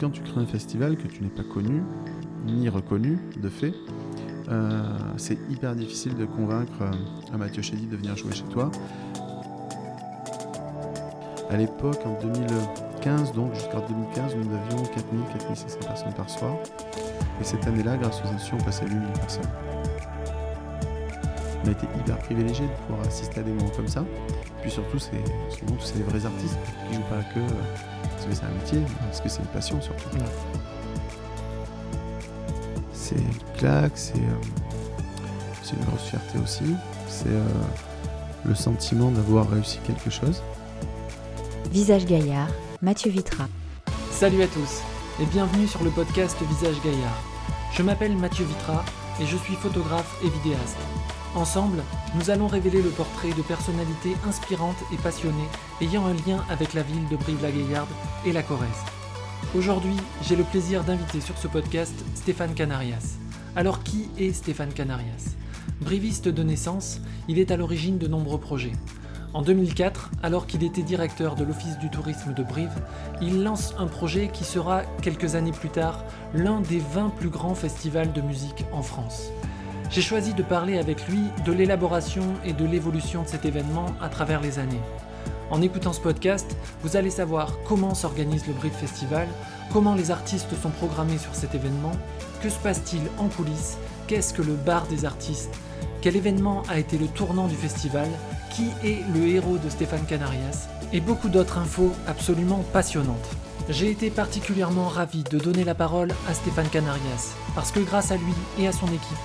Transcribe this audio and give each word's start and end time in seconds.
quand 0.00 0.10
tu 0.10 0.22
crées 0.22 0.40
un 0.40 0.46
festival 0.46 0.96
que 0.96 1.06
tu 1.06 1.22
n'es 1.22 1.28
pas 1.28 1.42
connu, 1.42 1.82
ni 2.46 2.70
reconnu 2.70 3.18
de 3.36 3.50
fait, 3.50 3.74
euh, 4.48 4.82
c'est 5.18 5.38
hyper 5.50 5.76
difficile 5.76 6.16
de 6.16 6.24
convaincre 6.24 6.90
un 7.32 7.36
Mathieu 7.36 7.60
Chédy 7.60 7.86
de 7.86 7.96
venir 7.96 8.16
jouer 8.16 8.32
chez 8.32 8.44
toi. 8.44 8.70
À 11.50 11.56
l'époque, 11.56 12.00
en 12.06 12.18
2015, 12.22 13.32
donc 13.32 13.54
jusqu'en 13.54 13.86
2015, 13.86 14.36
nous 14.36 14.54
avions 14.54 14.84
4000, 14.94 15.20
4500 15.38 15.78
personnes 15.80 16.14
par 16.14 16.30
soir. 16.30 16.56
Et 17.40 17.44
cette 17.44 17.66
année-là, 17.66 17.96
grâce 17.98 18.22
aux 18.22 18.28
institutions, 18.28 18.56
on 18.58 18.64
passait 18.64 18.84
à 18.84 18.88
8000 18.88 19.02
personnes. 19.12 19.50
On 21.62 21.68
a 21.68 21.72
été 21.72 21.86
hyper 21.98 22.18
privilégiés 22.18 22.66
de 22.66 22.86
pouvoir 22.86 23.06
assister 23.06 23.40
à 23.40 23.42
des 23.42 23.52
moments 23.52 23.70
comme 23.76 23.88
ça. 23.88 24.04
Puis 24.62 24.70
surtout, 24.70 24.98
c'est 24.98 25.22
souvent 25.50 25.76
c'est 25.80 25.98
des 25.98 26.04
vrais 26.04 26.24
artistes 26.24 26.58
qui 26.88 26.94
jouent 26.94 27.02
pas 27.02 27.22
que 27.34 27.40
parce 28.02 28.26
que 28.26 28.34
c'est 28.34 28.44
un 28.44 28.50
métier, 28.50 28.80
parce 29.00 29.20
que 29.20 29.28
c'est 29.28 29.40
une 29.40 29.48
passion 29.48 29.80
surtout. 29.80 30.08
C'est 32.92 33.16
une 33.16 33.58
claque, 33.58 33.92
c'est 33.94 34.14
euh, 34.14 35.72
une 35.78 35.84
grosse 35.84 36.02
fierté 36.02 36.38
aussi. 36.42 36.74
C'est 37.08 37.28
euh, 37.28 37.44
le 38.44 38.54
sentiment 38.54 39.10
d'avoir 39.10 39.48
réussi 39.50 39.78
quelque 39.86 40.10
chose. 40.10 40.42
Visage 41.70 42.06
Gaillard, 42.06 42.48
Mathieu 42.82 43.10
Vitra. 43.10 43.48
Salut 44.10 44.42
à 44.42 44.46
tous 44.46 44.82
et 45.20 45.26
bienvenue 45.26 45.66
sur 45.66 45.82
le 45.84 45.90
podcast 45.90 46.36
Visage 46.40 46.80
Gaillard. 46.82 47.22
Je 47.72 47.82
m'appelle 47.82 48.16
Mathieu 48.16 48.44
Vitra 48.44 48.84
et 49.20 49.26
je 49.26 49.36
suis 49.36 49.54
photographe 49.54 50.16
et 50.24 50.28
vidéaste. 50.28 50.78
Ensemble, 51.36 51.84
nous 52.16 52.30
allons 52.30 52.48
révéler 52.48 52.82
le 52.82 52.90
portrait 52.90 53.30
de 53.30 53.42
personnalités 53.42 54.16
inspirantes 54.26 54.82
et 54.92 54.96
passionnées 54.96 55.48
ayant 55.80 56.04
un 56.06 56.14
lien 56.14 56.44
avec 56.50 56.74
la 56.74 56.82
ville 56.82 57.06
de 57.08 57.16
Brive-la-Gaillarde 57.16 57.88
et 58.26 58.32
la 58.32 58.42
Corrèze. 58.42 58.68
Aujourd'hui, 59.56 59.94
j'ai 60.22 60.34
le 60.34 60.42
plaisir 60.42 60.82
d'inviter 60.82 61.20
sur 61.20 61.38
ce 61.38 61.46
podcast 61.46 61.94
Stéphane 62.16 62.54
Canarias. 62.54 63.16
Alors 63.54 63.84
qui 63.84 64.08
est 64.18 64.32
Stéphane 64.32 64.72
Canarias? 64.72 65.36
Briviste 65.80 66.28
de 66.28 66.42
naissance, 66.42 67.00
il 67.28 67.38
est 67.38 67.52
à 67.52 67.56
l'origine 67.56 67.98
de 67.98 68.08
nombreux 68.08 68.40
projets. 68.40 68.72
En 69.32 69.42
2004, 69.42 70.10
alors 70.24 70.48
qu'il 70.48 70.64
était 70.64 70.82
directeur 70.82 71.36
de 71.36 71.44
l'Office 71.44 71.78
du 71.78 71.90
tourisme 71.90 72.34
de 72.34 72.42
Brive, 72.42 72.82
il 73.22 73.44
lance 73.44 73.72
un 73.78 73.86
projet 73.86 74.30
qui 74.32 74.42
sera, 74.42 74.82
quelques 75.00 75.36
années 75.36 75.52
plus 75.52 75.68
tard, 75.68 76.04
l'un 76.34 76.60
des 76.60 76.80
20 76.80 77.10
plus 77.10 77.28
grands 77.28 77.54
festivals 77.54 78.12
de 78.12 78.20
musique 78.20 78.64
en 78.72 78.82
France. 78.82 79.30
J'ai 79.90 80.02
choisi 80.02 80.34
de 80.34 80.44
parler 80.44 80.78
avec 80.78 81.08
lui 81.08 81.18
de 81.44 81.50
l'élaboration 81.50 82.22
et 82.44 82.52
de 82.52 82.64
l'évolution 82.64 83.24
de 83.24 83.28
cet 83.28 83.44
événement 83.44 83.86
à 84.00 84.08
travers 84.08 84.40
les 84.40 84.60
années. 84.60 84.80
En 85.50 85.62
écoutant 85.62 85.92
ce 85.92 86.00
podcast, 86.00 86.56
vous 86.82 86.94
allez 86.96 87.10
savoir 87.10 87.58
comment 87.66 87.96
s'organise 87.96 88.46
le 88.46 88.52
Brive 88.52 88.72
Festival, 88.72 89.26
comment 89.72 89.96
les 89.96 90.12
artistes 90.12 90.54
sont 90.62 90.70
programmés 90.70 91.18
sur 91.18 91.34
cet 91.34 91.56
événement, 91.56 91.90
que 92.40 92.48
se 92.48 92.58
passe-t-il 92.60 93.02
en 93.18 93.26
coulisses, 93.26 93.78
qu'est-ce 94.06 94.32
que 94.32 94.42
le 94.42 94.54
bar 94.54 94.86
des 94.86 95.04
artistes, 95.04 95.50
quel 96.02 96.14
événement 96.14 96.62
a 96.68 96.78
été 96.78 96.96
le 96.96 97.08
tournant 97.08 97.48
du 97.48 97.56
festival, 97.56 98.08
qui 98.50 98.68
est 98.84 99.02
le 99.12 99.26
héros 99.26 99.58
de 99.58 99.68
Stéphane 99.68 100.06
Canarias, 100.06 100.68
et 100.92 101.00
beaucoup 101.00 101.28
d'autres 101.28 101.58
infos 101.58 101.92
absolument 102.06 102.64
passionnantes. 102.72 103.28
J'ai 103.68 103.90
été 103.90 104.10
particulièrement 104.10 104.86
ravi 104.86 105.24
de 105.24 105.38
donner 105.38 105.64
la 105.64 105.74
parole 105.74 106.12
à 106.28 106.34
Stéphane 106.34 106.68
Canarias, 106.68 107.34
parce 107.56 107.72
que 107.72 107.80
grâce 107.80 108.12
à 108.12 108.16
lui 108.16 108.34
et 108.60 108.68
à 108.68 108.72
son 108.72 108.86
équipe, 108.86 109.18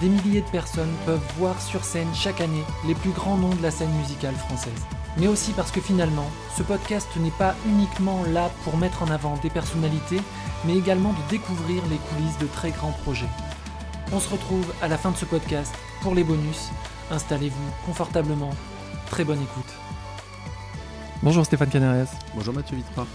des 0.00 0.08
milliers 0.08 0.40
de 0.40 0.50
personnes 0.50 0.92
peuvent 1.04 1.20
voir 1.38 1.60
sur 1.60 1.84
scène 1.84 2.08
chaque 2.14 2.40
année 2.40 2.64
les 2.86 2.94
plus 2.94 3.10
grands 3.10 3.36
noms 3.36 3.54
de 3.54 3.62
la 3.62 3.70
scène 3.70 3.92
musicale 3.98 4.34
française. 4.34 4.86
Mais 5.18 5.26
aussi 5.26 5.52
parce 5.52 5.70
que 5.70 5.80
finalement, 5.80 6.30
ce 6.56 6.62
podcast 6.62 7.08
n'est 7.16 7.30
pas 7.30 7.54
uniquement 7.66 8.22
là 8.28 8.50
pour 8.64 8.76
mettre 8.76 9.02
en 9.02 9.10
avant 9.10 9.36
des 9.38 9.50
personnalités, 9.50 10.20
mais 10.64 10.76
également 10.76 11.12
de 11.12 11.30
découvrir 11.30 11.82
les 11.90 11.96
coulisses 11.96 12.38
de 12.38 12.46
très 12.46 12.70
grands 12.70 12.94
projets. 13.04 13.28
On 14.12 14.20
se 14.20 14.30
retrouve 14.30 14.66
à 14.82 14.88
la 14.88 14.98
fin 14.98 15.10
de 15.10 15.16
ce 15.16 15.24
podcast 15.24 15.74
pour 16.02 16.14
les 16.14 16.24
bonus. 16.24 16.70
Installez-vous 17.10 17.70
confortablement. 17.86 18.50
Très 19.10 19.24
bonne 19.24 19.42
écoute. 19.42 19.72
Bonjour 21.22 21.44
Stéphane 21.44 21.68
Canarias. 21.68 22.14
Bonjour 22.34 22.54
Mathieu 22.54 22.76
Vitra. 22.76 23.06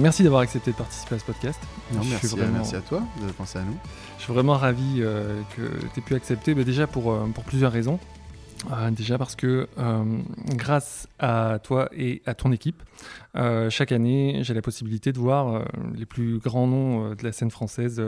Merci 0.00 0.24
d'avoir 0.24 0.42
accepté 0.42 0.72
de 0.72 0.76
participer 0.76 1.14
à 1.14 1.18
ce 1.18 1.24
podcast. 1.24 1.60
merci, 1.92 2.36
merci, 2.52 2.74
à 2.74 2.80
toi 2.80 3.02
de 3.24 3.30
penser 3.32 3.58
à 3.58 3.62
nous. 3.62 3.76
Je 4.18 4.24
suis 4.24 4.32
vraiment 4.32 4.54
ravi 4.54 4.96
euh, 4.98 5.40
que 5.56 5.62
tu 5.92 6.00
aies 6.00 6.02
pu 6.02 6.14
accepter, 6.14 6.54
bah, 6.54 6.64
déjà 6.64 6.88
pour, 6.88 7.12
euh, 7.12 7.26
pour 7.32 7.44
plusieurs 7.44 7.70
raisons. 7.70 8.00
Euh, 8.72 8.90
déjà 8.90 9.18
parce 9.18 9.36
que 9.36 9.68
grâce 10.56 11.06
à 11.18 11.58
toi 11.62 11.88
et 11.96 12.22
à 12.26 12.34
ton 12.34 12.50
équipe, 12.50 12.82
chaque 13.70 13.92
année, 13.92 14.40
j'ai 14.42 14.54
la 14.54 14.62
possibilité 14.62 15.12
de 15.12 15.18
voir 15.18 15.64
les 15.94 16.06
plus 16.06 16.38
grands 16.38 16.66
noms 16.66 17.10
de 17.10 17.22
la 17.22 17.30
scène 17.30 17.50
française 17.50 18.02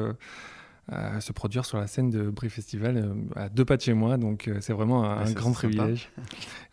se 1.21 1.33
produire 1.33 1.67
sur 1.67 1.79
la 1.79 1.87
scène 1.87 2.11
de 2.11 2.31
Brie 2.31 2.49
Festival 2.49 3.15
à 3.37 3.49
deux 3.49 3.65
pas 3.65 3.77
de 3.77 3.83
chez 3.83 3.93
moi. 3.93 4.17
Donc 4.17 4.51
c'est 4.61 4.73
vraiment 4.73 5.05
un, 5.05 5.31
grand 5.31 5.53
privilège. 5.53 6.11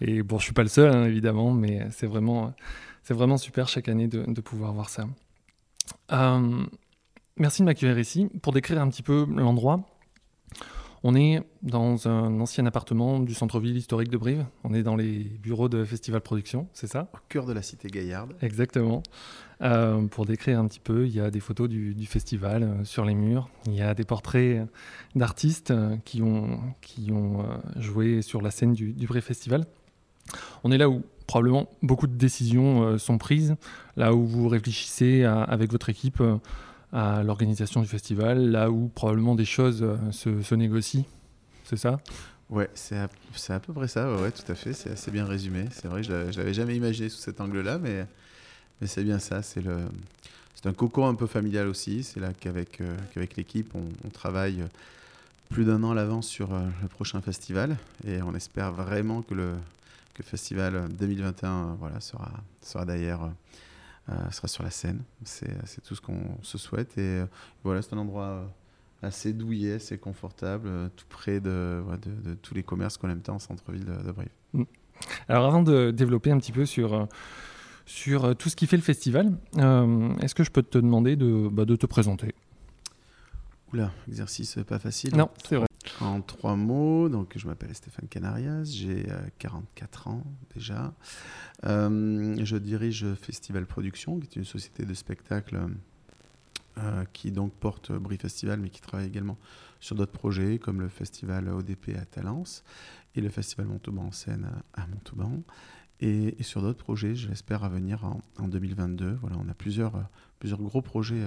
Et 0.02 0.23
bon, 0.23 0.40
je 0.40 0.46
suis 0.46 0.53
pas 0.53 0.63
le 0.63 0.69
seul, 0.69 0.90
hein, 0.90 1.06
évidemment, 1.06 1.52
mais 1.52 1.85
c'est 1.91 2.07
vraiment 2.07 2.53
c'est 3.03 3.14
vraiment 3.14 3.38
super 3.38 3.68
chaque 3.68 3.90
année 3.90 4.08
de, 4.08 4.41
pouvoir 4.41 4.74
voir 4.74 4.90
ça. 4.90 5.06
Euh, 6.12 6.64
merci 7.38 7.62
de 7.62 7.66
m'accueillir 7.66 8.00
ici. 8.00 8.30
Pour 8.41 8.53
décrire 8.53 8.81
un 8.81 8.90
petit 8.90 9.03
peu 9.03 9.28
l'endroit, 9.30 9.81
on 11.03 11.14
est 11.16 11.41
dans 11.62 12.08
un 12.08 12.40
ancien 12.40 12.66
appartement 12.66 13.19
du 13.19 13.34
centre-ville 13.34 13.75
historique 13.75 14.09
de 14.09 14.18
Brive. 14.18 14.46
On 14.64 14.74
est 14.74 14.84
dans 14.84 14.96
les 14.96 15.19
bureaux 15.19 15.68
de 15.68 15.84
Festival 15.84 16.22
Production, 16.22 16.69
c'est 16.72 16.88
ça? 16.88 17.09
Au 17.14 17.18
cœur 17.28 17.46
de 17.46 17.52
la 17.52 17.62
cité 17.62 17.90
Gaillarde. 17.90 18.36
Exactement. 18.41 19.03
Euh, 19.62 20.08
pour 20.08 20.25
décrire 20.25 20.58
un 20.59 20.68
petit 20.68 20.80
peu, 20.80 21.06
il 21.06 21.14
y 21.14 21.20
a 21.20 21.30
des 21.30 21.41
photos 21.41 21.68
du, 21.68 22.06
festival 22.06 22.64
euh, 22.64 22.85
sur 22.85 23.03
les 23.03 23.16
murs. 23.16 23.50
Il 23.66 23.75
y 23.75 23.81
a 23.81 23.94
des 23.94 24.06
portraits 24.06 24.66
d'artistes 25.14 25.74
qui 26.06 26.22
ont, 26.22 26.62
qui 26.80 27.12
ont 27.12 27.46
joué 27.75 28.22
sur 28.22 28.41
la 28.41 28.50
scène 28.50 28.72
du, 28.72 28.94
du 28.94 29.08
Brive 29.08 29.24
Festival. 29.24 29.66
On 30.64 30.72
est 30.72 30.78
là 30.78 30.90
où 30.90 31.03
probablement 31.28 31.69
beaucoup 31.81 32.07
de 32.07 32.16
décisions 32.16 32.84
euh, 32.84 32.97
sont 32.97 33.17
prises, 33.17 33.56
là 33.95 34.13
où 34.13 34.25
vous 34.25 34.47
réfléchissez 34.47 35.23
avec 35.23 35.72
votre 35.72 35.89
équipe 35.89 36.22
euh, 36.22 36.38
à 36.91 37.23
l'organisation 37.23 37.81
du 37.81 37.88
festival, 37.88 38.51
là 38.51 38.69
où 38.69 38.89
probablement 38.89 39.35
des 39.35 39.45
choses 39.45 39.84
euh, 39.84 39.97
se, 40.11 40.56
négocient. 40.56 41.06
C'est 41.63 41.78
ça? 41.78 42.00
Ouais, 42.50 42.69
c'est 42.73 42.97
à, 42.97 43.09
à, 43.50 43.59
peu 43.59 43.73
près 43.73 43.88
ça, 43.88 44.13
ouais, 44.16 44.31
tout 44.31 44.50
à 44.51 44.56
fait, 44.56 44.73
c'est 44.73 44.91
assez 44.91 45.11
bien 45.11 45.25
résumé. 45.25 45.66
C'est 45.72 45.88
vrai, 45.88 46.03
je 46.03 46.11
ne 46.11 46.31
l'avais 46.38 46.53
jamais 46.53 46.75
imaginé 46.75 47.09
sous 47.09 47.19
cet 47.19 47.41
angle-là, 47.41 47.79
mais, 47.79 48.05
mais 48.79 48.88
c'est 48.88 49.03
bien 49.03 49.17
ça. 49.17 49.41
C'est 49.41 49.63
un 50.66 50.73
cocon 50.73 51.07
un 51.07 51.16
peu 51.16 51.25
familial 51.25 51.67
aussi. 51.67 52.03
C'est 52.03 52.19
là 52.19 52.31
qu'avec 52.40 52.81
qu'avec 53.13 53.38
l'équipe, 53.38 53.73
on, 53.75 54.09
travaille 54.09 54.63
plus 55.50 55.66
d'un 55.66 55.84
an 55.84 55.91
à 55.91 55.95
l'avance 55.95 56.28
sur 56.28 56.50
le 56.53 56.88
prochain 56.90 57.22
festival 57.22 57.78
et 58.05 58.22
on 58.22 58.35
espère 58.35 58.72
vraiment 58.72 59.23
que 59.23 59.34
le, 59.34 59.53
que 60.13 60.24
festival 60.24 60.90
2021 60.97 61.50
euh, 61.50 61.74
voilà, 61.79 62.00
sera, 62.00 62.85
d'ailleurs 62.85 63.24
euh, 63.24 63.29
euh, 64.09 64.31
sera 64.31 64.47
sur 64.47 64.63
la 64.63 64.69
scène. 64.69 65.01
C'est 65.24 65.81
tout 65.84 65.96
ce 65.96 66.01
qu'on 66.01 66.38
se 66.41 66.57
souhaite. 66.57 66.97
Et 66.97 67.24
voilà, 67.63 67.81
c'est 67.81 67.94
un 67.94 67.97
endroit 67.97 68.53
assez 69.02 69.34
douillet, 69.34 69.73
assez 69.73 69.97
confortable, 69.97 70.69
tout 70.96 71.06
près 71.09 71.40
de, 71.40 71.84
tous 72.41 72.53
les 72.53 72.63
commerces 72.63 72.97
qu'on 72.97 73.09
aime 73.09 73.22
tant 73.22 73.35
en 73.35 73.40
centre-ville 73.40 73.85
de, 73.85 74.12
Brive. 74.12 74.29
Mm. 74.53 74.63
Alors 75.28 75.46
avant 75.46 75.63
de 75.63 75.91
développer 75.91 76.31
un 76.31 76.38
petit 76.38 76.52
peu 76.52 76.66
sur, 76.66 77.07
tout 77.85 78.50
ce 78.50 78.56
qui 78.56 78.68
fait 78.68 78.78
le 78.78 78.84
festival, 78.84 79.38
est-ce 79.57 80.35
que 80.35 80.44
je 80.44 80.52
peux 80.52 80.63
te 80.63 80.78
demander 80.78 81.16
de, 81.16 81.50
bah, 81.50 81.66
de 81.66 81.75
te 81.75 81.85
présenter? 81.85 82.34
Oula, 83.73 83.91
exercice 84.07 84.59
pas 84.67 84.78
facile. 84.78 85.16
Non, 85.16 85.31
c'est 85.44 85.56
vrai. 85.56 85.66
En 86.00 86.22
trois 86.22 86.56
mots, 86.56 87.09
donc 87.09 87.34
je 87.35 87.47
m'appelle 87.47 87.73
Stéphane 87.73 88.07
Canarias, 88.07 88.66
j'ai 88.66 89.07
44 89.39 90.07
euh, 90.07 90.11
ans 90.11 90.23
déjà. 90.53 90.94
Euh, 91.66 92.35
je 92.44 92.57
dirige 92.57 93.11
Festival 93.16 93.66
Production, 93.66 94.19
qui 94.19 94.28
est 94.28 94.35
une 94.35 94.45
société 94.45 94.85
de 94.85 94.93
spectacle 94.93 95.59
euh, 96.78 97.03
qui 97.14 97.31
donc 97.31 97.52
porte 97.53 97.91
Brie 97.91 98.17
Festival, 98.17 98.59
mais 98.59 98.70
qui 98.70 98.79
travaille 98.79 99.08
également 99.08 99.40
sur 99.79 99.96
d'autres 99.96 100.11
projets, 100.11 100.59
comme 100.59 100.79
le 100.79 100.87
festival 100.87 101.49
ODP 101.49 101.97
à 101.99 102.05
Talence 102.05 102.64
et 103.16 103.22
le 103.22 103.29
festival 103.29 103.66
Montauban 103.66 104.03
en 104.03 104.11
scène 104.11 104.52
à 104.76 104.85
Montauban. 104.85 105.41
Et, 105.99 106.35
sur 106.41 106.61
d'autres 106.61 106.84
projets, 106.84 107.16
je 107.16 107.28
l'espère 107.28 107.64
à 107.64 107.69
venir 107.69 108.05
en, 108.05 108.22
en, 108.37 108.47
2022. 108.47 109.17
Voilà, 109.19 109.37
on 109.43 109.49
a 109.49 109.55
plusieurs, 109.55 110.08
plusieurs 110.37 110.61
gros 110.61 110.84
projets 110.84 111.23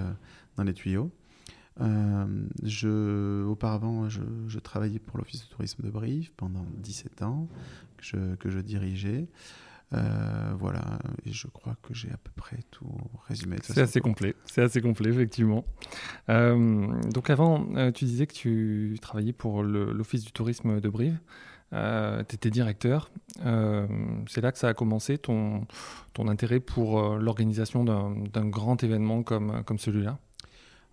dans 0.57 0.63
les 0.63 0.75
tuyaux. 0.75 1.11
Euh, 1.81 2.25
je, 2.63 3.45
auparavant, 3.45 4.09
je, 4.09 4.59
travaillais 4.59 4.99
pour 4.99 5.19
l'Office 5.19 5.47
de 5.47 5.55
tourisme 5.55 5.83
de 5.83 5.91
Brive 5.91 6.31
pendant 6.37 6.65
17 6.79 7.23
ans, 7.23 7.49
que 7.97 8.05
je, 8.05 8.35
que 8.37 8.51
je 8.51 8.61
dirigeais. 8.61 9.29
Euh, 9.93 10.53
voilà, 10.59 10.99
et 11.25 11.33
je 11.33 11.47
crois 11.47 11.77
que 11.83 11.95
j'ai 11.95 12.11
à 12.11 12.17
peu 12.17 12.33
près 12.35 12.59
tout 12.73 12.91
résumé. 13.29 13.57
C'est 13.63 13.79
assez 13.79 14.01
complet, 14.01 14.35
c'est 14.47 14.63
assez 14.63 14.81
complet, 14.81 15.11
effectivement. 15.11 15.65
Euh, 16.29 17.01
donc 17.11 17.31
avant, 17.31 17.67
tu 17.93 18.05
disais 18.05 18.27
que 18.27 18.35
tu 18.35 18.99
travaillais 19.01 19.33
pour 19.33 19.63
l'Office 19.63 20.25
du 20.25 20.33
tourisme 20.33 20.81
de 20.81 20.89
Brive. 20.89 21.19
tu 21.71 22.35
étais 22.35 22.51
directeur. 22.51 23.11
c'est 23.37 24.41
là 24.41 24.51
que 24.51 24.59
ça 24.59 24.69
a 24.69 24.75
commencé, 24.75 25.19
ton, 25.19 25.67
ton 26.15 26.27
intérêt 26.27 26.59
pour 26.59 27.17
l'organisation 27.19 27.85
d'un 27.85 28.47
grand 28.47 28.83
événement 28.83 29.23
comme, 29.23 29.63
comme 29.65 29.79
celui-là 29.79 30.19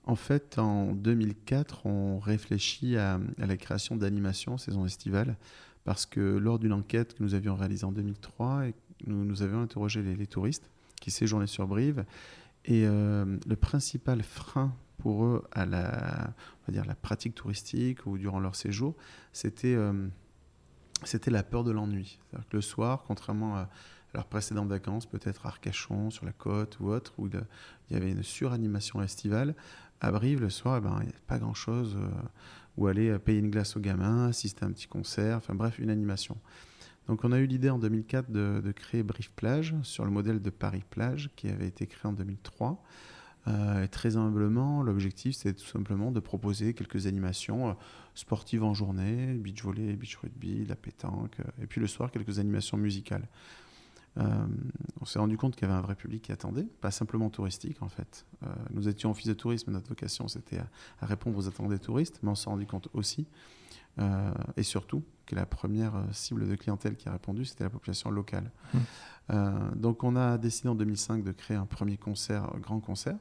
En 0.05 0.15
fait, 0.15 0.59
en 0.59 0.94
2004, 0.94 1.85
on 1.85 2.19
réfléchit 2.19 2.97
à, 2.97 3.19
la 3.38 3.57
création 3.57 3.95
d'animations 3.95 4.57
saison 4.57 4.85
estivale 4.85 5.38
parce 5.85 6.05
que 6.05 6.19
lors 6.19 6.59
d'une 6.59 6.73
enquête 6.73 7.13
que 7.13 7.23
nous 7.23 7.35
avions 7.35 7.55
réalisée 7.55 7.85
en 7.85 7.91
2003, 7.91 8.63
nous, 9.07 9.23
nous 9.23 9.41
avions 9.41 9.61
interrogé 9.61 10.01
les, 10.01 10.27
touristes 10.27 10.69
qui 11.00 11.11
séjournaient 11.11 11.47
sur 11.47 11.67
Brive 11.67 12.05
et 12.65 12.85
euh, 12.85 13.38
le 13.45 13.55
principal 13.55 14.23
frein 14.23 14.73
pour 14.97 15.25
eux 15.25 15.44
à 15.51 15.65
la, 15.65 16.33
on 16.61 16.71
va 16.71 16.73
dire, 16.73 16.85
la 16.85 16.95
pratique 16.95 17.35
touristique 17.35 18.06
ou 18.06 18.17
durant 18.17 18.39
leur 18.39 18.56
séjour, 18.56 18.95
c'était 19.33 19.75
euh, 19.75 20.07
la 21.27 21.44
peur 21.44 21.63
de 21.63 21.71
l'ennui. 21.71 22.19
Le 22.51 22.61
soir, 22.61 23.03
contrairement 23.06 23.56
à 23.56 23.69
leurs 24.13 24.25
précédentes 24.25 24.69
vacances, 24.69 25.06
peut-être 25.06 25.45
à 25.45 25.49
Arcachon, 25.49 26.09
sur 26.09 26.25
la 26.25 26.31
côte 26.31 26.79
ou 26.79 26.88
autre, 26.88 27.13
où 27.17 27.27
il 27.27 27.44
y 27.91 27.95
avait 27.95 28.11
une 28.11 28.23
suranimation 28.23 29.01
estivale, 29.01 29.56
à 30.03 30.11
Brive, 30.11 30.41
le 30.41 30.50
soir, 30.50 30.77
eh 30.77 30.81
ben, 30.81 30.97
il 31.00 31.07
n'y 31.07 31.13
a 31.13 31.19
pas 31.27 31.39
grand-chose 31.39 31.95
euh, 31.97 32.09
où 32.75 32.88
aller 32.88 33.09
euh, 33.09 33.19
payer 33.19 33.39
une 33.39 33.50
glace 33.50 33.77
aux 33.77 33.79
gamins, 33.79 34.27
assister 34.27 34.65
à 34.65 34.67
un 34.67 34.71
petit 34.71 34.88
concert, 34.88 35.38
enfin 35.38 35.55
bref, 35.55 35.79
une 35.79 35.89
animation. 35.89 36.38
Donc 37.07 37.23
on 37.23 37.31
a 37.31 37.39
eu 37.39 37.45
l'idée 37.45 37.69
en 37.69 37.79
2004 37.79 38.29
de, 38.29 38.71
créer 38.73 39.01
Brive 39.01 39.31
Plage 39.31 39.73
sur 39.83 40.03
le 40.03 40.11
modèle 40.11 40.41
de 40.41 40.50
Paris 40.50 40.83
Plage 40.89 41.29
qui 41.38 41.47
avait 41.47 41.67
été 41.67 41.88
créé 41.88 42.09
en 42.09 42.13
2003. 42.13 42.83
Euh, 43.47 43.83
et 43.83 43.88
très 43.88 44.17
humblement, 44.17 44.83
l'objectif 44.83 45.35
c'était 45.35 45.53
tout 45.53 45.67
simplement 45.67 46.11
de 46.11 46.19
proposer 46.19 46.73
quelques 46.73 47.07
animations 47.07 47.75
sportives 48.13 48.63
en 48.63 48.73
journée, 48.73 49.33
beach 49.35 49.63
volley, 49.63 49.95
beach 49.95 50.17
rugby, 50.17 50.65
la 50.65 50.75
pétanque, 50.75 51.38
et 51.61 51.65
puis 51.65 51.79
le 51.79 51.88
soir 51.88 52.11
quelques 52.11 52.39
animations 52.39 52.77
musicales. 52.77 53.27
Euh, 54.18 54.45
on 55.01 55.06
s'est 55.06 55.19
rendu 55.19 55.38
compte 55.38 55.56
qu'il 55.56 55.68
y 55.68 55.71
avait 55.71 55.77
un 55.77 55.81
vrai 55.81 55.95
public 55.95 56.24
qui 56.24 56.31
attendait, 56.31 56.68
pas 56.81 56.92
simplement 56.92 57.30
touristique 57.30 57.81
en 57.81 57.89
fait. 57.89 58.25
Euh, 58.44 58.48
nous 58.71 58.88
étions 58.88 59.12
office 59.12 59.27
de 59.27 59.33
tourisme, 59.33 59.71
notre 59.71 59.89
vocation 59.89 60.27
c'était 60.27 60.60
à, 60.60 61.06
répondre 61.06 61.38
aux 61.38 61.48
attentes 61.48 61.69
des 61.69 61.80
touristes, 61.80 62.19
mais 62.21 62.30
on 62.30 62.36
s'est 62.36 62.50
rendu 62.50 62.68
compte 62.68 62.89
aussi, 62.94 63.27
euh, 64.00 64.31
et 64.56 64.63
surtout, 64.63 65.04
que 65.25 65.36
la 65.36 65.45
première 65.45 65.94
cible 66.12 66.48
de 66.48 66.56
clientèle 66.56 66.95
qui 66.95 67.10
a 67.10 67.13
répondu, 67.13 67.45
c'était 67.45 67.63
la 67.63 67.69
population 67.69 68.12
locale. 68.12 68.51
Mmh. 68.74 69.75
donc 69.75 70.04
on 70.04 70.18
a 70.18 70.38
décidé 70.38 70.68
en 70.68 70.75
2005 70.75 71.24
de 71.24 71.31
créer 71.31 71.56
un 71.56 71.66
premier 71.66 71.98
concert, 71.98 72.51
grand 72.59 72.81
concert, 72.81 73.16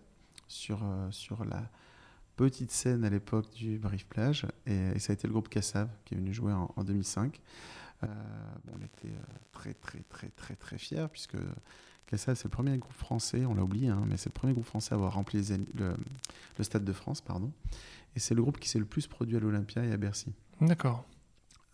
sur, 0.49 0.85
sur 1.11 1.45
la 1.45 1.63
petite 2.37 2.73
scène 2.73 3.05
à 3.05 3.11
l'époque 3.11 3.51
du 3.55 3.79
Brief 3.79 4.07
Plage, 4.07 4.47
et, 4.67 4.99
ça 4.99 5.13
a 5.13 5.15
été 5.15 5.27
le 5.27 5.33
groupe 5.33 5.49
Cassav 5.49 5.89
qui 6.05 6.15
est 6.15 6.17
venu 6.19 6.35
jouer 6.35 6.53
en, 6.53 6.71
en 6.77 6.85
2005. 6.85 7.41
Euh, 8.05 8.07
on 8.73 8.83
était 8.83 9.09
euh, 9.09 9.35
très 9.53 9.75
très 9.75 10.01
très 10.09 10.29
très 10.29 10.57
très 10.57 10.79
fiers 10.79 11.07
puisque 11.11 11.37
Cassel 12.07 12.37
c'est 12.37 12.45
le 12.45 12.51
premier 12.51 12.77
groupe 12.79 12.95
français, 12.95 13.45
on 13.45 13.55
l'a 13.55 13.63
oublié, 13.63 13.89
hein, 13.89 14.05
mais 14.07 14.17
c'est 14.17 14.29
le 14.29 14.35
premier 14.35 14.53
groupe 14.53 14.67
français 14.67 14.93
à 14.93 14.97
avoir 14.97 15.15
rempli 15.15 15.43
le, 15.75 15.95
Stade 16.63 16.85
de 16.85 16.93
France, 16.93 17.21
pardon. 17.21 17.53
Et 18.15 18.21
c'est 18.21 18.35
le 18.35 18.43
groupe 18.43 18.59
qui 18.59 18.69
s'est 18.69 18.79
le 18.79 18.85
plus 18.85 19.07
produit 19.07 19.37
à 19.37 19.41
l'Olympia 19.41 19.85
et 19.85 19.93
à 19.93 19.97
Bercy. 19.97 20.33
D'accord. 20.61 21.07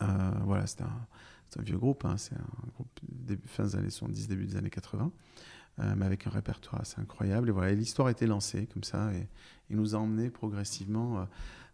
Euh, 0.03 0.07
voilà, 0.45 0.67
c'est 0.67 0.83
un, 0.83 1.63
vieux 1.63 1.79
groupe, 1.79 2.05
hein, 2.05 2.17
c'est 2.17 2.37
un 2.37 2.69
groupe 2.75 3.01
début, 3.03 3.49
fin 3.49 3.65
des 3.65 3.77
années 3.77 3.91
70, 3.91 4.29
début 4.29 4.47
des 4.47 4.57
années 4.57 4.71
80, 4.71 5.11
mais 5.97 6.07
avec 6.07 6.27
un 6.27 6.31
répertoire 6.31 6.83
assez 6.83 7.01
incroyable. 7.01 7.49
Et 7.49 7.53
voilà, 7.53 7.73
l'histoire 7.73 8.09
a 8.09 8.11
été 8.11 8.27
lancée 8.27 8.67
comme 8.67 8.85
ça, 8.85 9.13
et 9.15 9.27
il 9.71 9.77
nous 9.77 9.97
a 9.97 9.99
emmenés 9.99 10.31
progressivement, 10.31 11.27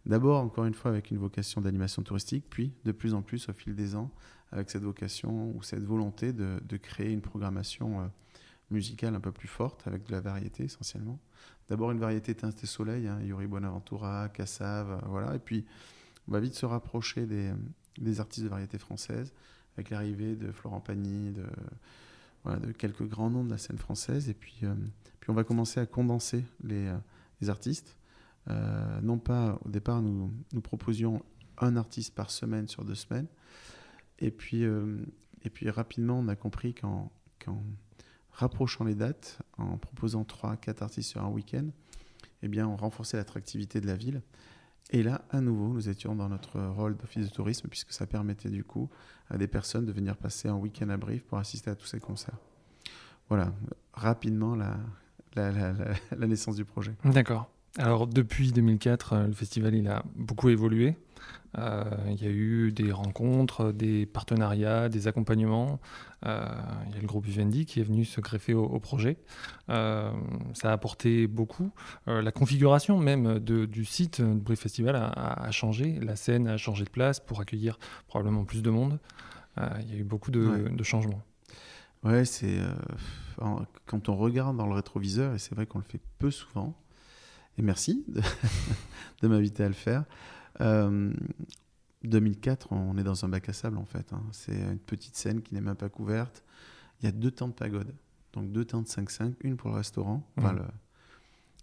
d'abord, 0.05 0.41
encore 0.41 0.65
une 0.65 0.73
fois, 0.73 0.89
avec 0.89 1.11
une 1.11 1.17
vocation 1.17 1.61
d'animation 1.61 2.01
touristique, 2.01 2.45
puis 2.49 2.73
de 2.83 2.91
plus 2.91 3.13
en 3.13 3.21
plus, 3.21 3.47
au 3.49 3.53
fil 3.53 3.75
des 3.75 3.95
ans, 3.95 4.09
avec 4.55 4.69
cette 4.69 4.83
vocation 4.83 5.51
ou 5.53 5.61
cette 5.61 5.83
volonté 5.83 6.31
de, 6.31 6.77
créer 6.77 7.11
une 7.11 7.21
programmation 7.21 8.01
euh, 8.01 8.07
musicale 8.71 9.13
un 9.13 9.19
peu 9.19 9.31
plus 9.31 9.49
forte, 9.49 9.85
avec 9.85 10.05
de 10.07 10.11
la 10.13 10.21
variété 10.21 10.63
essentiellement. 10.63 11.19
D'abord 11.67 11.91
une 11.91 11.99
variété 11.99 12.33
teinte 12.33 12.65
soleil, 12.65 13.07
hein, 13.07 13.19
Yuri 13.21 13.47
Bonaventura, 13.47 14.29
Cassav, 14.29 14.89
euh, 14.89 14.97
voilà. 15.07 15.35
Et 15.35 15.39
puis 15.39 15.65
on 16.27 16.31
va 16.31 16.39
vite 16.39 16.55
se 16.55 16.65
rapprocher 16.65 17.25
des, 17.25 18.19
artistes 18.19 18.45
de 18.45 18.49
variété 18.49 18.77
française, 18.77 19.33
avec 19.75 19.89
l'arrivée 19.89 20.35
de 20.35 20.51
Florent 20.51 20.79
Pagny, 20.79 21.31
de, 21.31 21.45
quelques 22.77 23.03
grands 23.03 23.29
noms 23.29 23.43
de 23.43 23.51
la 23.51 23.57
scène 23.57 23.77
française. 23.77 24.29
Et 24.29 24.33
puis, 24.33 24.59
euh, 24.63 24.73
puis 25.19 25.31
on 25.31 25.33
va 25.33 25.43
commencer 25.43 25.81
à 25.81 25.85
condenser 25.85 26.45
les, 26.63 26.89
artistes. 27.49 27.97
non 29.03 29.19
pas, 29.19 29.59
au 29.65 29.69
départ, 29.69 30.01
nous 30.01 30.31
proposions 30.63 31.21
un 31.59 31.75
artiste 31.75 32.15
par 32.15 32.31
semaine 32.31 32.67
sur 32.67 32.83
deux 32.83 32.95
semaines. 32.95 33.27
Et 34.19 34.31
puis, 34.31 34.63
euh, 34.63 34.97
et 35.43 35.49
puis 35.49 35.69
rapidement, 35.69 36.19
on 36.19 36.27
a 36.27 36.35
compris 36.35 36.73
qu'en 36.73 37.11
rapprochant 38.31 38.83
les 38.83 38.95
dates, 38.95 39.39
en 39.57 39.77
proposant 39.77 40.23
3 40.23 40.57
quatre 40.57 40.81
artistes 40.81 41.09
sur 41.09 41.23
un 41.23 41.29
week-end, 41.29 41.67
eh 42.41 42.47
bien, 42.47 42.67
on 42.67 42.75
renforçait 42.75 43.17
l'attractivité 43.17 43.81
de 43.81 43.87
la 43.87 43.95
ville. 43.95 44.21
Et 44.91 45.01
là, 45.01 45.25
à 45.31 45.41
nouveau, 45.41 45.73
nous 45.73 45.89
étions 45.89 46.15
dans 46.15 46.29
notre 46.29 46.61
rôle 46.61 46.95
d'office 46.95 47.25
de 47.25 47.33
tourisme, 47.33 47.67
puisque 47.69 47.91
ça 47.91 48.05
permettait 48.05 48.49
du 48.49 48.63
coup 48.63 48.89
à 49.29 49.37
des 49.37 49.47
personnes 49.47 49.85
de 49.85 49.91
venir 49.91 50.15
passer 50.15 50.47
un 50.47 50.55
week-end 50.55 50.89
à 50.89 50.97
Brive 50.97 51.23
pour 51.23 51.37
assister 51.37 51.71
à 51.71 51.75
tous 51.75 51.87
ces 51.87 51.99
concerts. 51.99 52.37
Voilà, 53.29 53.51
rapidement 53.93 54.55
la, 54.55 54.77
la 55.35 56.27
naissance 56.27 56.55
du 56.55 56.65
projet. 56.65 56.93
D'accord. 57.03 57.49
Alors 57.77 58.07
depuis 58.07 58.51
2004, 58.51 59.13
euh, 59.13 59.27
le 59.27 59.33
festival 59.33 59.75
il 59.75 59.87
a 59.87 60.03
beaucoup 60.15 60.49
évolué. 60.49 60.95
Euh, 61.57 61.83
il 62.09 62.23
y 62.23 62.27
a 62.27 62.29
eu 62.29 62.71
des 62.71 62.91
rencontres, 62.91 63.71
des 63.71 64.05
partenariats, 64.05 64.89
des 64.89 65.07
accompagnements. 65.07 65.79
Euh, 66.25 66.45
il 66.87 66.95
y 66.95 66.97
a 66.97 67.01
le 67.01 67.07
groupe 67.07 67.25
Vivendi 67.25 67.65
qui 67.65 67.79
est 67.79 67.83
venu 67.83 68.05
se 68.05 68.19
greffer 68.21 68.53
au, 68.53 68.79
projet. 68.79 69.17
ça 69.67 70.11
a 70.63 70.71
apporté 70.71 71.27
beaucoup. 71.27 71.71
la 72.07 72.31
configuration 72.31 72.97
même 72.97 73.39
du 73.39 73.85
site 73.85 74.21
du 74.21 74.41
Brief 74.41 74.59
Festival 74.59 74.95
a, 74.95 75.51
changé. 75.51 75.99
La 76.01 76.15
scène 76.15 76.47
a 76.47 76.57
changé 76.57 76.83
de 76.83 76.89
place 76.89 77.19
pour 77.19 77.41
accueillir 77.41 77.77
probablement 78.07 78.43
plus 78.43 78.61
de 78.61 78.69
monde. 78.69 78.99
il 79.57 79.89
y 79.89 79.95
a 79.95 79.99
eu 79.99 80.03
beaucoup 80.03 80.31
de, 80.31 80.69
de 80.69 80.83
changements. 80.83 81.21
Ouais, 82.03 82.25
c'est 82.25 82.59
quand 83.85 84.09
on 84.09 84.15
regarde 84.15 84.57
dans 84.57 84.67
le 84.67 84.73
rétroviseur, 84.73 85.35
et 85.35 85.39
c'est 85.39 85.55
vrai 85.55 85.65
qu'on 85.65 85.79
le 85.79 85.85
fait 85.85 86.01
peu 86.19 86.31
souvent, 86.31 86.75
et 87.57 87.61
merci 87.61 88.03
de, 88.07 89.27
m'inviter 89.27 89.63
à 89.63 89.67
le 89.67 89.73
faire. 89.73 90.03
2004, 90.59 92.67
euh, 92.71 92.75
on 92.75 92.97
est 92.97 93.03
dans 93.03 93.25
un 93.25 93.29
bac 93.29 93.49
à 93.49 93.53
sable 93.53 93.77
en 93.77 93.85
fait. 93.85 94.13
Hein. 94.13 94.21
C'est 94.31 94.57
une 94.57 94.79
petite 94.79 95.15
scène 95.15 95.41
qui 95.41 95.53
n'est 95.53 95.61
même 95.61 95.75
pas 95.75 95.89
couverte. 95.89 96.43
Il 97.01 97.05
y 97.05 97.09
a 97.09 97.11
deux 97.11 97.31
tentes 97.31 97.51
de 97.51 97.55
pagode. 97.55 97.93
Donc 98.33 98.51
deux 98.51 98.65
tentes 98.65 98.87
5-5, 98.87 99.35
une 99.41 99.55
pour 99.55 99.69
le 99.69 99.75
restaurant, 99.75 100.27
enfin 100.37 100.53
mmh. 100.53 100.57
le 100.57 100.63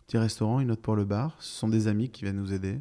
petit 0.07 0.19
restaurant, 0.19 0.61
une 0.61 0.71
autre 0.71 0.81
pour 0.81 0.97
le 0.97 1.05
bar. 1.05 1.37
Ce 1.41 1.59
sont 1.59 1.69
des 1.69 1.87
amis 1.87 2.11
qui 2.11 2.25
viennent 2.25 2.37
nous 2.37 2.53
aider 2.53 2.81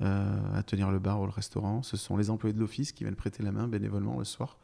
euh, 0.00 0.54
à 0.54 0.62
tenir 0.62 0.90
le 0.90 0.98
bar 0.98 1.20
ou 1.20 1.26
le 1.26 1.32
restaurant. 1.32 1.82
Ce 1.82 1.96
sont 1.96 2.16
les 2.16 2.30
employés 2.30 2.54
de 2.54 2.60
l'office 2.60 2.92
qui 2.92 3.04
viennent 3.04 3.16
prêter 3.16 3.42
la 3.42 3.52
main 3.52 3.68
bénévolement 3.68 4.18
le 4.18 4.24
soir 4.24 4.56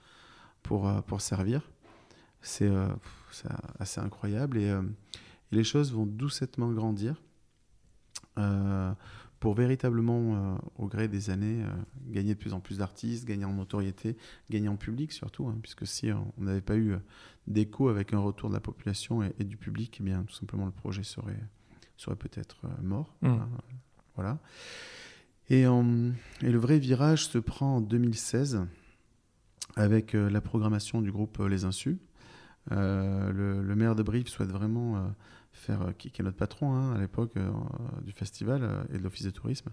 pour, 0.63 0.89
euh, 0.89 1.01
pour 1.03 1.21
servir. 1.21 1.63
C'est 2.43 2.71
assez 3.81 4.01
incroyable 4.01 4.59
et, 4.59 4.67
et, 4.67 4.77
les 5.51 5.65
choses 5.65 5.93
vont 5.93 6.07
doucettement 6.07 6.71
grandir. 6.71 7.21
Euh, 9.37 9.41
pour 9.41 9.55
véritablement, 9.55 10.35
euh, 10.35 10.57
au 10.77 10.87
gré 10.87 11.09
des 11.09 11.31
années, 11.31 11.63
euh, 11.63 11.73
gagner 12.09 12.35
de 12.35 12.39
plus 12.39 12.53
en 12.53 12.61
plus 12.61 12.79
d'artistes, 12.79 13.27
gagner 13.27 13.45
en 13.45 13.53
notoriété, 13.53 14.17
gagner 14.51 14.69
en 14.69 14.77
public 14.77 15.13
surtout, 15.13 15.47
hein, 15.47 15.57
puisque 15.63 15.87
si 15.87 16.11
on 16.13 16.33
n'avait 16.43 16.61
pas 16.61 16.77
eu 16.77 16.95
d'écho 17.47 17.89
avec 17.89 18.13
un 18.13 18.19
retour 18.19 18.49
de 18.49 18.55
la 18.55 18.61
population 18.61 19.23
et, 19.23 19.45
du 19.45 19.57
public, 19.57 19.99
eh 20.01 20.03
bien, 20.03 20.25
tout 20.25 20.35
simplement 20.35 20.67
le 20.67 20.73
projet 20.73 21.05
serait, 21.05 21.39
serait 21.97 22.17
peut-être 22.17 22.63
mort. 22.83 23.15
Mmh. 23.23 23.29
Hein, 23.29 23.49
voilà. 24.17 24.39
Et, 25.49 25.61
et, 25.61 26.51
le 26.51 26.59
vrai 26.59 26.79
virage 26.79 27.27
se 27.27 27.39
prend 27.39 27.77
en 27.77 27.81
2016 27.81 28.63
avec 29.77 30.15
la 30.15 30.41
programmation 30.41 31.03
du 31.03 31.13
groupe 31.13 31.39
Les 31.39 31.65
Insus. 31.65 31.99
Le, 32.71 33.63
le, 33.63 33.77
maire 33.77 33.95
de 33.95 34.03
Brive 34.03 34.27
souhaite 34.27 34.51
vraiment 34.51 35.15
faire, 35.57 35.83
euh, 35.83 35.93
qui, 35.93 36.09
est 36.09 36.23
notre 36.23 36.37
patron 36.37 36.75
hein, 36.75 36.95
à 36.95 36.99
l'époque 36.99 37.33
euh, 37.37 37.51
du 38.03 38.13
festival 38.13 38.63
euh, 38.63 38.85
et 38.93 38.99
de 38.99 39.03
l'office 39.03 39.25
de 39.25 39.31
tourisme, 39.31 39.71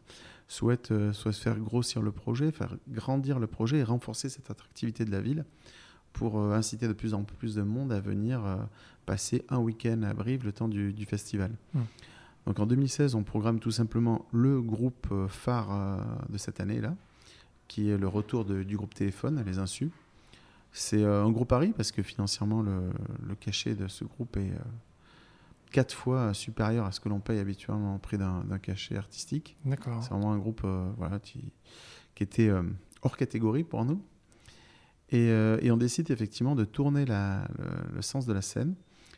souhaite, 0.48 0.94
souhaite 1.13 1.36
faire 1.36 1.60
grossir 1.60 2.02
le 2.02 2.12
projet, 2.12 2.52
faire 2.52 2.75
grandir 2.90 3.40
le 3.40 3.48
projet 3.48 3.78
et 3.78 3.84
renforcer 3.84 4.30
cette 4.30 4.50
attractivité 4.50 5.06
de 5.06 5.12
la 5.12 5.22
ville 5.22 5.46
pour 6.13 6.40
inciter 6.40 6.88
de 6.88 6.94
plus 6.94 7.16
en 7.16 7.24
plus 7.24 7.56
de 7.56 7.63
monde 7.63 7.92
à 7.92 8.00
venir 8.00 8.44
passer 9.08 9.44
un 9.50 9.58
week-end 9.58 10.04
à 10.04 10.13
Brive 10.13 10.46
le 10.46 10.52
temps 10.52 10.68
du, 10.68 11.06
festival. 11.08 11.50
Mmh. 11.74 11.80
Donc 12.46 12.60
en 12.60 12.68
2016, 12.68 13.16
on 13.16 13.24
programme 13.24 13.60
tout 13.60 13.72
simplement 13.72 14.28
le 14.32 14.62
groupe 14.62 15.12
phare 15.28 16.06
de 16.30 16.38
cette 16.38 16.60
année-là, 16.60 16.96
qui 17.68 17.90
est 17.90 17.98
le 17.98 18.08
retour 18.08 18.46
du 18.46 18.78
groupe 18.78 18.94
Téléphone, 18.94 19.44
Les 19.44 19.58
Insus. 19.58 19.90
C'est 20.72 21.04
un 21.04 21.32
gros 21.32 21.46
pari 21.46 21.74
parce 21.75 21.92
que 21.92 22.04
financièrement, 22.04 22.62
le, 22.62 22.92
le 23.28 23.34
cachet 23.34 23.74
de 23.74 23.88
ce 23.88 24.04
groupe 24.04 24.38
est 24.38 24.54
quatre 25.74 25.94
fois 25.94 26.34
supérieur 26.34 26.86
à 26.86 26.92
ce 26.94 27.01
que 27.01 27.10
l'on 27.10 27.20
paye 27.20 27.39
habituellement 27.39 27.96
au 27.96 27.98
prix 27.98 28.18
d'un 28.18 28.60
cachet 28.62 28.96
artistique. 28.96 29.58
D'accord. 29.65 30.01
C'est 30.01 30.12
vraiment 30.12 30.32
un 30.32 30.38
groupe 30.38 30.62
euh, 30.63 30.89
voilà, 30.98 31.20
qui, 31.20 31.51
qui 32.15 32.24
était 32.24 32.48
euh, 32.48 32.62
hors 33.01 33.18
catégorie 33.18 33.63
pour 33.65 33.84
nous. 33.84 34.01
Et, 35.10 35.30
euh, 35.30 35.58
et, 35.62 35.72
on 35.72 35.77
décide 35.77 36.10
effectivement 36.12 36.56
de 36.56 36.63
tourner 36.63 37.06
la, 37.06 37.48
le, 37.92 38.01
sens 38.01 38.25
de 38.25 38.34
la 38.34 38.42
scène, 38.42 38.75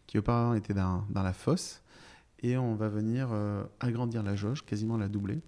qui 0.07 0.17
auparavant 0.17 0.53
était 0.53 0.73
dans, 0.73 1.05
dans 1.09 1.23
la 1.23 1.33
fosse. 1.33 1.83
et 2.39 2.57
on 2.57 2.75
va 2.75 2.89
venir 2.89 3.29
agrandir 3.79 4.23
la 4.23 4.35
jauge, 4.35 4.65
quasiment 4.65 4.97
la 4.97 5.07
doubler. 5.07 5.41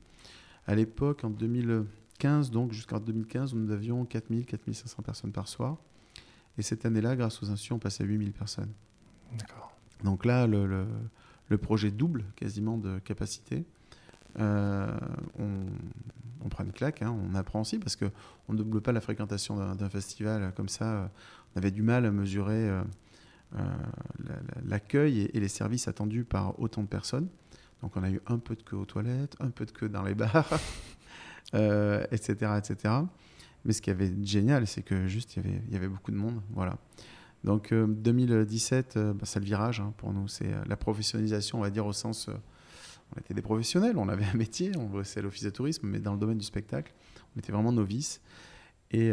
À 0.68 0.76
l'époque, 0.76 1.24
en 1.24 1.30
2015, 1.30 2.52
donc 2.52 2.74
jusqu'en 2.74 3.00
2015, 3.00 3.56
nous 3.56 3.72
avions 3.72 4.06
4000, 4.06 4.46
4500 4.46 5.04
personnes 5.04 5.32
par 5.32 5.48
soir. 5.48 5.78
Et 6.58 6.62
cette 6.62 6.86
année-là, 6.86 7.16
grâce 7.16 7.42
aux 7.42 7.46
institutions, 7.46 7.76
on 7.76 7.80
passait 7.80 8.04
à 8.04 8.08
8000 8.08 8.34
personnes. 8.34 8.72
D'accord. 9.38 9.77
Donc 10.04 10.26
là, 10.26 10.48
le, 10.48 10.88
projet 11.58 11.92
double 11.92 12.26
quasiment 12.36 12.78
de 12.78 13.00
capacité. 13.00 13.66
Euh, 14.40 14.98
on, 15.40 16.50
prend 16.50 16.64
une 16.64 16.72
claque, 16.72 17.02
hein, 17.02 17.16
on 17.30 17.36
apprend 17.36 17.62
aussi 17.62 17.80
parce 17.80 17.96
qu'on 17.96 18.54
ne 18.54 18.58
double 18.58 18.82
pas 18.82 18.92
la 18.92 19.02
fréquentation 19.02 19.74
d'un 19.76 19.90
festival 19.90 20.54
comme 20.56 20.70
ça. 20.70 21.12
On 21.56 21.58
avait 21.58 21.72
du 21.72 21.82
mal 21.82 22.06
à 22.06 22.12
mesurer 22.12 22.70
euh, 22.70 22.84
euh, 23.56 23.60
l'accueil 24.66 25.30
et, 25.34 25.40
les 25.40 25.48
services 25.48 25.88
attendus 25.88 26.24
par 26.24 26.60
autant 26.60 26.84
de 26.84 26.88
personnes. 26.88 27.28
Donc 27.82 27.98
on 27.98 28.04
a 28.04 28.10
eu 28.10 28.22
un 28.28 28.38
peu 28.38 28.56
de 28.56 28.64
queue 28.64 28.78
aux 28.78 28.86
toilettes, 28.86 29.36
un 29.40 29.50
peu 29.50 29.66
de 29.66 29.72
queue 29.72 29.90
dans 29.90 30.04
les 30.04 30.16
bars, 30.16 30.50
etc., 31.54 32.52
etc. 32.58 32.94
Mais 33.66 33.74
ce 33.74 33.82
qui 33.82 33.90
avait 33.90 34.14
génial, 34.24 34.66
c'est 34.68 34.84
que 34.84 35.08
juste 35.08 35.36
il 35.36 35.44
y 35.44 35.48
avait, 35.48 35.62
il 35.68 35.74
y 35.74 35.76
avait 35.76 35.90
beaucoup 35.90 36.12
de 36.12 36.18
monde, 36.18 36.42
voilà. 36.52 36.78
Donc 37.48 37.74
2017, 37.74 38.98
euh, 38.98 39.00
euh, 39.00 39.14
bah, 39.14 39.22
c'est 39.24 39.40
le 39.40 39.46
virage 39.46 39.80
hein, 39.80 39.94
pour 39.96 40.12
nous, 40.12 40.28
c'est 40.28 40.52
euh, 40.52 40.62
la 40.68 40.76
professionnalisation, 40.76 41.60
on 41.60 41.62
va 41.62 41.70
dire 41.70 41.86
au 41.86 41.94
sens, 41.94 42.30
on 43.16 43.20
était 43.22 43.34
des 43.34 43.42
professionnels, 43.42 43.98
on 43.98 44.10
avait 44.10 44.26
un 44.26 44.34
métier, 44.34 44.74
on 44.76 44.88
bossait 44.88 45.22
à 45.22 45.24
l'office 45.24 45.46
de 45.46 45.50
tourisme, 45.50 45.88
mais 45.88 46.00
dans 46.00 46.12
le 46.12 46.20
domaine 46.20 46.38
du 46.38 46.44
spectacle, 46.44 46.94
on 47.34 47.40
était 47.40 47.54
vraiment 47.54 47.72
novices. 47.72 48.20
Et, 48.92 49.12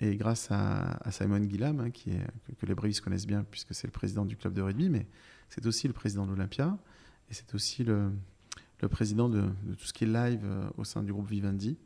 et 0.00 0.16
grâce 0.16 0.48
à, 0.50 0.98
Simon 1.10 1.40
Guillam, 1.40 1.80
hein, 1.80 1.90
que, 1.90 2.66
les 2.66 2.74
Brivis 2.74 3.00
connaissent 3.00 3.26
bien, 3.26 3.44
puisque 3.50 3.74
c'est 3.74 3.86
le 3.86 3.92
président 3.92 4.26
du 4.26 4.36
club 4.36 4.52
de 4.52 4.60
rugby, 4.60 4.90
mais 4.90 5.06
c'est 5.48 5.64
aussi 5.66 5.86
le 5.86 5.94
président 5.94 6.26
de 6.26 6.30
l'Olympia, 6.30 6.78
et 7.30 7.34
c'est 7.34 7.54
aussi 7.54 7.84
le, 7.84 8.12
le 8.80 8.88
président 8.88 9.30
de, 9.30 9.42
de, 9.62 9.74
tout 9.74 9.86
ce 9.86 9.94
qui 9.94 10.04
est 10.04 10.06
live 10.06 10.46
au 10.76 10.84
sein 10.84 11.02
du 11.02 11.12
groupe 11.12 11.28
Vivendi 11.28 11.76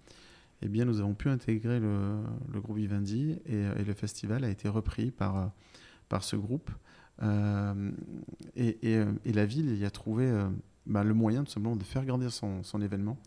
eh 0.62 0.68
bien, 0.68 0.84
nous 0.84 1.00
avons 1.00 1.14
pu 1.14 1.28
intégrer 1.28 1.80
le, 1.80 2.20
groupe 2.60 2.76
Vivendi 2.76 3.38
et, 3.46 3.84
le 3.84 3.94
festival 3.94 4.44
a 4.44 4.50
été 4.50 4.68
repris 4.68 5.10
par, 5.10 5.52
par 6.08 6.22
ce 6.24 6.36
groupe. 6.36 6.70
Euh, 7.22 7.90
et, 8.56 9.32
la 9.32 9.46
ville 9.46 9.76
y 9.76 9.84
a 9.84 9.90
trouvé 9.90 10.26
euh, 10.26 10.48
bah, 10.86 11.04
le 11.04 11.14
moyen 11.14 11.44
tout 11.44 11.50
simplement 11.50 11.76
de 11.76 11.84
faire 11.84 12.04
grandir 12.04 12.32
son, 12.32 12.62
événement 12.80 13.18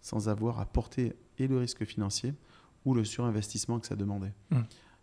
sans 0.00 0.28
avoir 0.28 0.58
à 0.58 0.66
porter 0.66 1.14
et 1.38 1.46
le 1.46 1.58
risque 1.58 1.84
financier 1.84 2.34
ou 2.84 2.94
le 2.94 3.04
surinvestissement 3.04 3.78
que 3.78 3.86
ça 3.86 3.94
demandait. 3.94 4.32
Mmh. 4.50 4.60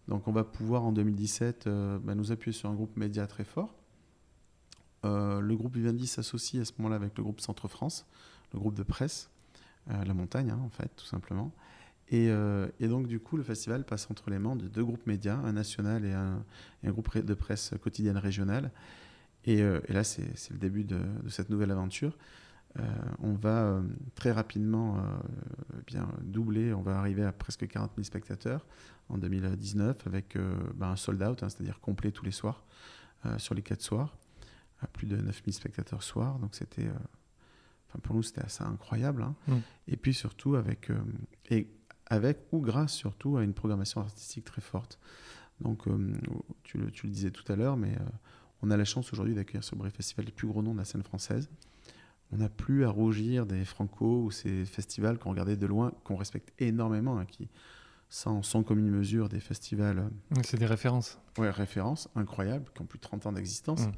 Donc 0.07 0.27
on 0.27 0.31
va 0.31 0.43
pouvoir 0.43 0.83
en 0.83 0.91
2017 0.91 1.67
euh, 1.67 1.99
bah, 1.99 2.15
nous 2.15 2.31
appuyer 2.31 2.57
sur 2.57 2.69
un 2.69 2.73
groupe 2.73 2.97
média 2.97 3.25
très 3.27 3.45
fort. 3.45 3.75
le 5.03 5.53
groupe 5.53 5.75
Vivendi 5.75 6.07
s'associe 6.07 6.61
à 6.61 6.65
ce 6.65 6.73
moment-là 6.79 6.95
avec 6.95 7.17
le 7.17 7.23
groupe 7.23 7.39
Centre 7.39 7.67
France, 7.67 8.05
le 8.53 8.59
groupe 8.59 8.75
de 8.75 8.83
presse, 8.83 9.29
La 9.87 10.13
Montagne 10.13 10.49
hein, 10.51 10.59
en 10.63 10.69
fait, 10.69 10.91
tout 10.95 11.05
simplement. 11.05 11.51
Euh, 12.13 12.67
et, 12.79 12.87
donc, 12.87 13.07
du 13.07 13.19
coup, 13.19 13.37
le 13.37 13.43
festival 13.43 13.83
passe 13.85 14.09
entre 14.09 14.29
les 14.29 14.39
mains 14.39 14.55
de 14.55 14.67
deux 14.67 14.83
groupes 14.83 15.05
médias, 15.05 15.37
un 15.37 15.53
national 15.53 16.05
et 16.05 16.13
un, 16.13 16.43
groupe 16.85 17.17
de 17.17 17.33
presse 17.33 17.73
quotidienne 17.81 18.17
régionale. 18.17 18.71
Et, 19.45 19.61
euh, 19.61 19.79
là, 19.89 20.03
c'est 20.03 20.49
le 20.51 20.57
début 20.57 20.83
de, 20.83 20.99
cette 21.27 21.49
nouvelle 21.49 21.71
aventure. 21.71 22.17
Euh, 22.77 22.83
on 23.19 23.33
va 23.33 23.81
très 24.13 24.31
rapidement 24.31 24.97
bien 25.87 26.07
doubler, 26.21 26.71
on 26.71 26.83
va 26.83 26.99
arriver 26.99 27.23
à 27.23 27.31
presque 27.31 27.67
40 27.67 27.93
000 27.95 28.03
spectateurs 28.03 28.63
en 29.09 29.17
2019 29.17 30.05
avec 30.05 30.37
ben, 30.75 30.89
un 30.89 30.95
sold 30.95 31.21
out, 31.23 31.41
hein, 31.41 31.49
c'est-à-dire 31.49 31.79
complet 31.79 32.11
tous 32.11 32.25
les 32.25 32.31
soirs, 32.31 32.63
sur 33.37 33.55
les 33.55 33.63
quatre 33.63 33.81
soirs, 33.81 34.15
à 34.81 34.87
plus 34.87 35.07
de 35.07 35.15
9 35.15 35.23
000 35.45 35.51
spectateurs 35.51 36.03
soir. 36.03 36.37
Donc 36.37 36.53
c'était, 36.53 36.89
pour 38.03 38.13
nous, 38.13 38.21
c'était 38.21 38.43
assez 38.43 38.63
incroyable. 38.63 39.23
Hein. 39.23 39.35
Mmh. 39.47 39.55
Et 39.87 39.97
puis 39.97 40.13
surtout 40.13 40.55
avec, 40.55 40.91
et 41.49 41.67
avec 42.09 42.39
ou 42.51 42.59
grâce 42.59 42.93
surtout 42.93 43.37
à 43.37 43.43
une 43.43 43.53
programmation 43.53 44.01
artistique 44.01 44.45
très 44.45 44.61
forte. 44.61 44.99
Donc, 45.61 45.87
euh, 45.87 46.13
tu, 46.63 46.77
le, 46.77 46.91
tu, 46.91 47.07
le, 47.07 47.11
disais 47.11 47.31
tout 47.31 47.49
à 47.51 47.55
l'heure, 47.55 47.77
mais 47.77 47.93
euh, 47.93 48.05
on 48.61 48.71
a 48.71 48.77
la 48.77 48.85
chance 48.85 49.11
aujourd'hui 49.13 49.35
d'accueillir 49.35 49.63
sur 49.63 49.75
Bref 49.75 49.93
Festival 49.93 50.25
les 50.25 50.31
plus 50.31 50.47
gros 50.47 50.61
noms 50.61 50.73
de 50.73 50.79
la 50.79 50.85
scène 50.85 51.03
française. 51.03 51.49
On 52.31 52.37
n'a 52.37 52.49
plus 52.49 52.85
à 52.85 52.89
rougir 52.89 53.45
des 53.45 53.65
Franco 53.65 54.23
ou 54.23 54.31
ces 54.31 54.65
festivals 54.65 55.17
qu'on 55.17 55.31
regardait 55.31 55.57
de 55.57 55.65
loin, 55.65 55.91
qu'on 56.03 56.15
respecte 56.15 56.53
énormément, 56.59 57.17
hein, 57.17 57.25
qui 57.25 57.49
sans, 58.09 58.41
sans 58.41 58.63
commune 58.63 58.89
mesure 58.89 59.29
des 59.29 59.39
festivals. 59.39 59.99
Euh, 59.99 60.41
C'est 60.43 60.57
des 60.57 60.65
références. 60.65 61.19
Ouais, 61.37 61.49
références 61.49 62.09
incroyables, 62.15 62.65
qui 62.73 62.81
ont 62.81 62.85
plus 62.85 62.97
de 62.97 63.03
30 63.03 63.27
ans 63.27 63.31
d'existence. 63.31 63.87
Mmh. 63.87 63.91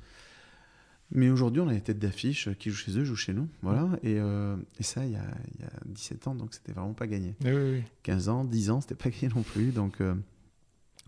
Mais 1.14 1.30
aujourd'hui, 1.30 1.62
on 1.62 1.68
a 1.68 1.74
des 1.74 1.82
têtes 1.82 2.00
d'affiche 2.00 2.50
qui 2.58 2.70
jouent 2.70 2.78
chez 2.78 2.98
eux, 2.98 3.04
jouent 3.04 3.16
chez 3.16 3.34
nous. 3.34 3.50
Voilà. 3.62 3.90
Et, 4.02 4.18
euh, 4.18 4.56
et 4.80 4.84
ça, 4.84 5.06
il 5.06 5.12
y, 5.12 5.16
a, 5.16 5.26
il 5.54 5.62
y, 5.62 5.64
a, 5.66 5.72
17 5.86 6.28
ans, 6.28 6.36
donc 6.36 6.54
c'était 6.54 6.72
vraiment 6.72 6.94
pas 6.94 7.08
gagné. 7.08 7.36
Oui, 7.44 7.52
oui. 7.52 7.84
15 8.04 8.30
ans, 8.30 8.46
10 8.46 8.72
ans, 8.72 8.82
c'était 8.82 8.96
pas 8.96 9.10
gagné 9.22 9.34
non 9.36 9.44
plus. 9.44 9.72
Donc 9.72 10.00
euh, 10.00 10.16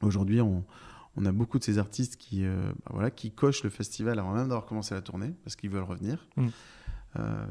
aujourd'hui, 0.01 0.41
on, 0.41 0.65
on, 1.15 1.25
a 1.25 1.31
beaucoup 1.31 1.57
de 1.57 1.63
ces 1.63 1.77
artistes 1.77 2.17
qui, 2.17 2.43
euh, 2.43 2.71
bah 2.85 2.91
voilà, 2.91 3.11
qui 3.11 3.31
cochent 3.31 3.63
le 3.63 3.69
festival 3.69 4.19
avant 4.19 4.33
même 4.33 4.49
d'avoir 4.49 4.65
commencé 4.65 4.93
la 4.93 5.01
tournée, 5.01 5.33
parce 5.43 5.55
qu'ils 5.55 5.69
veulent 5.69 5.83
revenir. 5.83 6.27
Mm. 6.35 6.47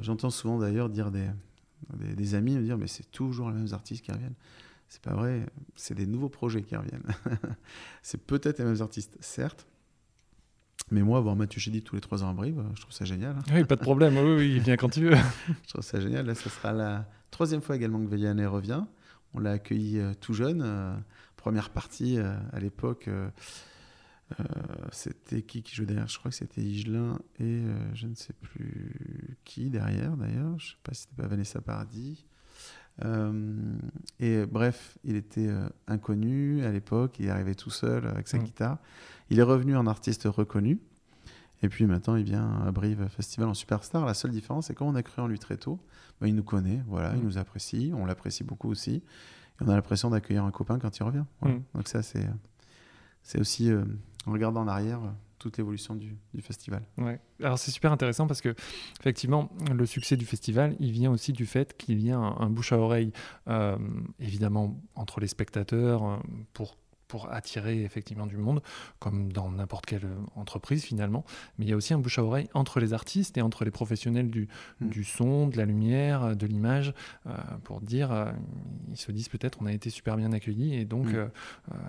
J'entends 0.01 0.31
souvent 0.31 0.59
d'ailleurs 0.59 0.89
dire 0.89 1.13
des, 1.13 1.29
des, 1.95 2.15
des, 2.17 2.35
amis 2.35 2.57
me 2.57 2.63
dire, 2.63 2.77
mais 2.77 2.89
c'est 2.89 3.09
toujours 3.13 3.49
les 3.49 3.57
mêmes 3.57 3.73
artistes 3.73 4.05
qui 4.05 4.11
reviennent. 4.11 4.35
C'est 4.89 5.01
pas 5.01 5.15
vrai, 5.15 5.47
c'est 5.77 5.95
des 5.95 6.05
nouveaux 6.05 6.29
projets 6.29 6.63
qui 6.63 6.75
reviennent. 6.75 7.07
c'est 8.03 8.21
peut-être 8.27 8.59
les 8.59 8.65
mêmes 8.65 8.83
artistes, 8.83 9.17
certes, 9.21 9.69
mais 10.93 11.03
moi, 11.03 11.21
voir 11.21 11.35
Mathieu 11.35 11.59
Chédid 11.59 11.83
tous 11.83 11.95
les 11.95 12.01
trois 12.01 12.23
ans 12.23 12.31
à 12.31 12.35
Brive, 12.35 12.63
je 12.75 12.81
trouve 12.83 12.93
ça 12.93 13.07
génial. 13.07 13.35
Hein. 13.39 13.43
Oui, 13.55 13.65
pas 13.65 13.77
de 13.77 13.81
problème. 13.81 14.17
Oui, 14.17 14.35
oui, 14.37 14.53
il 14.57 14.61
vient 14.61 14.77
quand 14.77 14.91
tu 14.91 15.09
veux. 15.09 15.17
je 15.65 15.69
trouve 15.69 15.83
ça 15.83 16.01
génial. 16.01 16.27
Là, 16.27 16.35
ce 16.35 16.51
sera 16.51 16.73
la 16.73 17.09
troisième 17.31 17.63
fois 17.63 17.77
également 17.77 17.99
que 18.05 18.09
Veillanay 18.09 18.45
revient. 18.45 18.85
On 19.33 19.41
l'a 19.41 19.53
accueilli 19.53 19.99
euh, 19.99 20.13
tout 20.21 20.35
jeune. 20.35 20.63
Euh, 20.63 20.95
première 21.37 21.71
partie 21.71 22.19
euh, 22.19 22.37
à 22.53 22.61
l'époque. 22.61 23.09
c'était 24.93 25.43
qui 25.43 25.63
qui 25.63 25.75
jouait 25.75 25.87
derrière? 25.87 26.09
Je 26.09 26.19
crois 26.19 26.31
que 26.31 26.37
c'était 26.37 26.63
Igelin 26.63 27.19
et 27.39 27.63
je 27.95 28.07
ne 28.07 28.15
sais 28.15 28.33
plus 28.35 29.37
qui 29.45 29.69
derrière 29.69 30.17
d'ailleurs. 30.17 30.59
Je 30.59 30.67
ne 30.67 30.71
sais 30.71 30.77
pas 30.83 30.95
si 30.95 31.03
c'était 31.03 31.23
pas 31.23 31.29
Vanessa 31.29 31.61
Paradis. 31.61 32.25
Et 34.21 34.47
bref, 34.47 34.99
il 35.05 35.17
était 35.17 35.51
inconnu 35.87 36.65
à 36.65 36.71
l'époque. 36.71 37.17
Il 37.19 37.27
est 37.27 37.31
arrivé 37.31 37.55
tout 37.55 37.71
seul 37.71 38.07
avec 38.07 38.29
sa 38.29 38.39
mm. 38.39 38.43
guitare. 38.45 38.79
Il 39.31 39.39
est 39.39 39.45
revenu 39.45 39.77
en 39.77 39.87
artiste 39.87 40.25
reconnu. 40.25 40.79
Et 41.63 41.69
puis 41.69 41.87
maintenant, 41.87 42.17
il 42.17 42.25
vient 42.25 42.61
à 42.67 42.73
Brive 42.73 43.09
Festival 43.09 43.49
en 43.49 43.55
superstar. 43.55 44.05
La 44.05 44.15
seule 44.15 44.33
différence, 44.33 44.67
c'est 44.67 44.75
quand 44.75 44.87
on 44.87 44.95
a 44.95 45.03
cru 45.03 45.23
en 45.23 45.29
lui 45.29 45.39
très 45.39 45.57
tôt, 45.57 45.79
bah, 46.21 46.27
il 46.27 46.35
nous 46.35 46.43
connaît, 46.43 46.83
voilà, 46.89 47.15
il 47.15 47.23
mm. 47.23 47.25
nous 47.25 47.39
apprécie, 47.39 47.93
on 47.95 48.05
l'apprécie 48.05 48.45
beaucoup 48.45 48.69
aussi. 48.69 48.97
Et 48.97 49.03
on 49.65 49.69
a 49.69 49.75
l'impression 49.75 50.11
d'accueillir 50.11 50.45
un 50.45 50.51
copain 50.51 50.79
quand 50.79 50.97
il 50.97 51.03
revient. 51.05 51.25
Mm. 51.43 51.59
Donc 51.75 51.89
ça, 51.89 52.03
c'est, 52.03 52.29
c'est 53.23 53.41
aussi, 53.41 53.71
euh, 53.71 53.85
en 54.27 54.33
regardant 54.33 54.63
en 54.63 54.69
arrière, 54.69 55.01
toute 55.43 55.59
l'évolution 55.59 55.95
du, 55.95 56.17
festival. 56.41 56.83
Ouais. 56.99 57.21
Alors 57.43 57.59
c'est 57.59 57.71
super 57.71 57.93
intéressant 57.93 58.27
parce 58.27 58.41
que 58.41 58.55
effectivement 59.01 59.51
le 59.73 59.87
succès 59.87 60.17
du 60.17 60.25
festival 60.25 60.75
il 60.81 60.93
vient 60.93 61.11
aussi 61.11 61.33
du 61.33 61.47
fait 61.47 61.77
qu'il 61.77 62.01
y 62.01 62.11
a 62.11 62.19
un, 62.19 62.51
bouche 62.51 62.73
à 62.73 62.79
oreille 62.79 63.13
euh, 63.49 63.77
évidemment 64.19 64.81
entre 64.95 65.21
les 65.21 65.29
spectateurs 65.29 66.05
euh, 66.05 66.17
pour 66.53 66.77
pour 67.13 67.31
attirer 67.31 67.83
effectivement 67.83 68.25
du 68.25 68.39
monde, 68.39 68.63
comme 68.99 69.35
dans 69.35 69.51
n'importe 69.51 69.85
quelle 69.85 70.09
entreprise 70.35 70.83
finalement. 70.83 71.27
Mais 71.59 71.67
il 71.67 71.69
y 71.69 71.75
a 71.75 71.77
aussi 71.77 71.93
un 71.93 71.99
bouche 71.99 72.19
à 72.19 72.25
oreille 72.25 72.49
entre 72.55 72.81
les 72.81 72.95
artistes 72.95 73.37
et 73.37 73.43
entre 73.43 73.67
les 73.67 73.71
professionnels 73.71 74.31
du, 74.31 74.49
mm. 74.81 74.89
du 74.89 75.05
son, 75.05 75.47
de 75.47 75.59
la 75.59 75.67
lumière, 75.67 76.35
de 76.35 76.47
l'image, 76.47 76.95
euh, 77.27 77.33
pour 77.65 77.83
dire, 77.83 78.11
euh, 78.13 78.33
ils 78.89 78.97
se 78.97 79.13
disent 79.13 79.29
peut-être 79.29 79.59
on 79.61 79.67
a 79.67 79.75
été 79.75 79.91
super 79.91 80.17
bien 80.17 80.33
accueillis 80.33 80.75
et 80.75 80.87
donc 80.87 81.09
mm. 81.09 81.17
euh, 81.17 81.29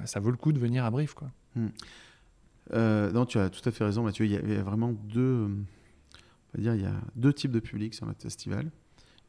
ça 0.04 0.20
vaut 0.20 0.30
le 0.30 0.36
coup 0.36 0.52
de 0.52 0.60
venir 0.60 0.84
à 0.84 0.92
Brief. 0.92 1.14
Quoi. 1.14 1.30
Mm. 2.72 3.10
non, 3.14 3.26
tu 3.26 3.38
as 3.40 3.50
tout 3.50 3.68
à 3.68 3.72
fait 3.72 3.84
raison 3.84 4.04
Mathieu, 4.04 4.26
il 4.26 4.32
y 4.32 4.56
a, 4.56 4.64
vraiment 4.64 4.94
deux, 4.94 5.48
on 5.48 6.58
va 6.58 6.62
dire, 6.62 6.76
il 6.76 6.82
y 6.82 6.86
a 6.86 6.96
deux 7.16 7.34
types 7.34 7.52
de 7.52 7.60
public 7.60 7.94
sur 7.94 8.06
notre 8.06 8.22
festival. 8.22 8.72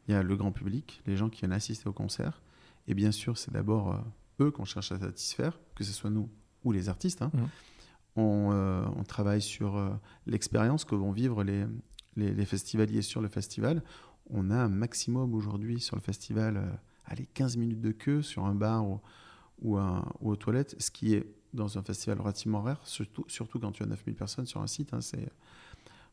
Il 0.06 0.12
y 0.12 0.14
a 0.14 0.22
le 0.22 0.36
grand 0.36 0.52
public, 0.52 1.02
les 1.06 1.16
gens 1.16 1.30
qui 1.30 1.40
viennent 1.40 1.52
assister 1.52 1.88
au 1.88 1.92
concert. 1.92 2.42
Et 2.86 2.94
bien 2.94 3.10
sûr, 3.10 3.38
c'est 3.38 3.52
d'abord 3.52 4.04
eux 4.40 4.50
qu'on 4.50 4.64
cherche 4.64 4.92
à 4.92 4.98
satisfaire, 4.98 5.58
que 5.74 5.84
ce 5.84 5.92
soit 5.92 6.10
nous 6.10 6.28
ou 6.64 6.72
les 6.72 6.88
artistes. 6.88 7.22
Hein. 7.22 7.30
Mmh. 7.32 7.44
Euh, 8.16 8.84
on, 8.96 9.02
travaille 9.02 9.42
sur 9.42 9.76
euh, 9.76 9.90
l'expérience 10.26 10.84
que 10.84 10.94
vont 10.94 11.10
vivre 11.10 11.42
les, 11.42 11.64
les, 12.16 12.44
festivaliers 12.44 13.02
sur 13.02 13.20
le 13.20 13.28
festival. 13.28 13.82
On 14.30 14.50
a 14.50 14.56
un 14.56 14.68
maximum 14.68 15.34
aujourd'hui 15.34 15.80
sur 15.80 15.96
le 15.96 16.00
festival, 16.00 16.56
euh, 16.56 16.70
allez, 17.06 17.26
15 17.34 17.56
minutes 17.56 17.80
de 17.80 17.90
queue 17.90 18.22
sur 18.22 18.44
un 18.44 18.54
bar 18.54 18.86
ou, 18.86 19.00
ou, 19.62 19.78
aux 20.20 20.36
toilettes, 20.36 20.76
ce 20.78 20.90
qui 20.90 21.14
est 21.14 21.26
dans 21.54 21.78
un 21.78 21.82
festival 21.82 22.20
relativement 22.20 22.62
rare, 22.62 22.80
surtout, 22.84 23.24
quand 23.60 23.72
tu 23.72 23.82
as 23.82 23.86
9000 23.86 24.14
personnes 24.14 24.46
sur 24.46 24.60
un 24.60 24.66
site. 24.66 24.92
Hein, 24.92 25.00
c'est, 25.00 25.30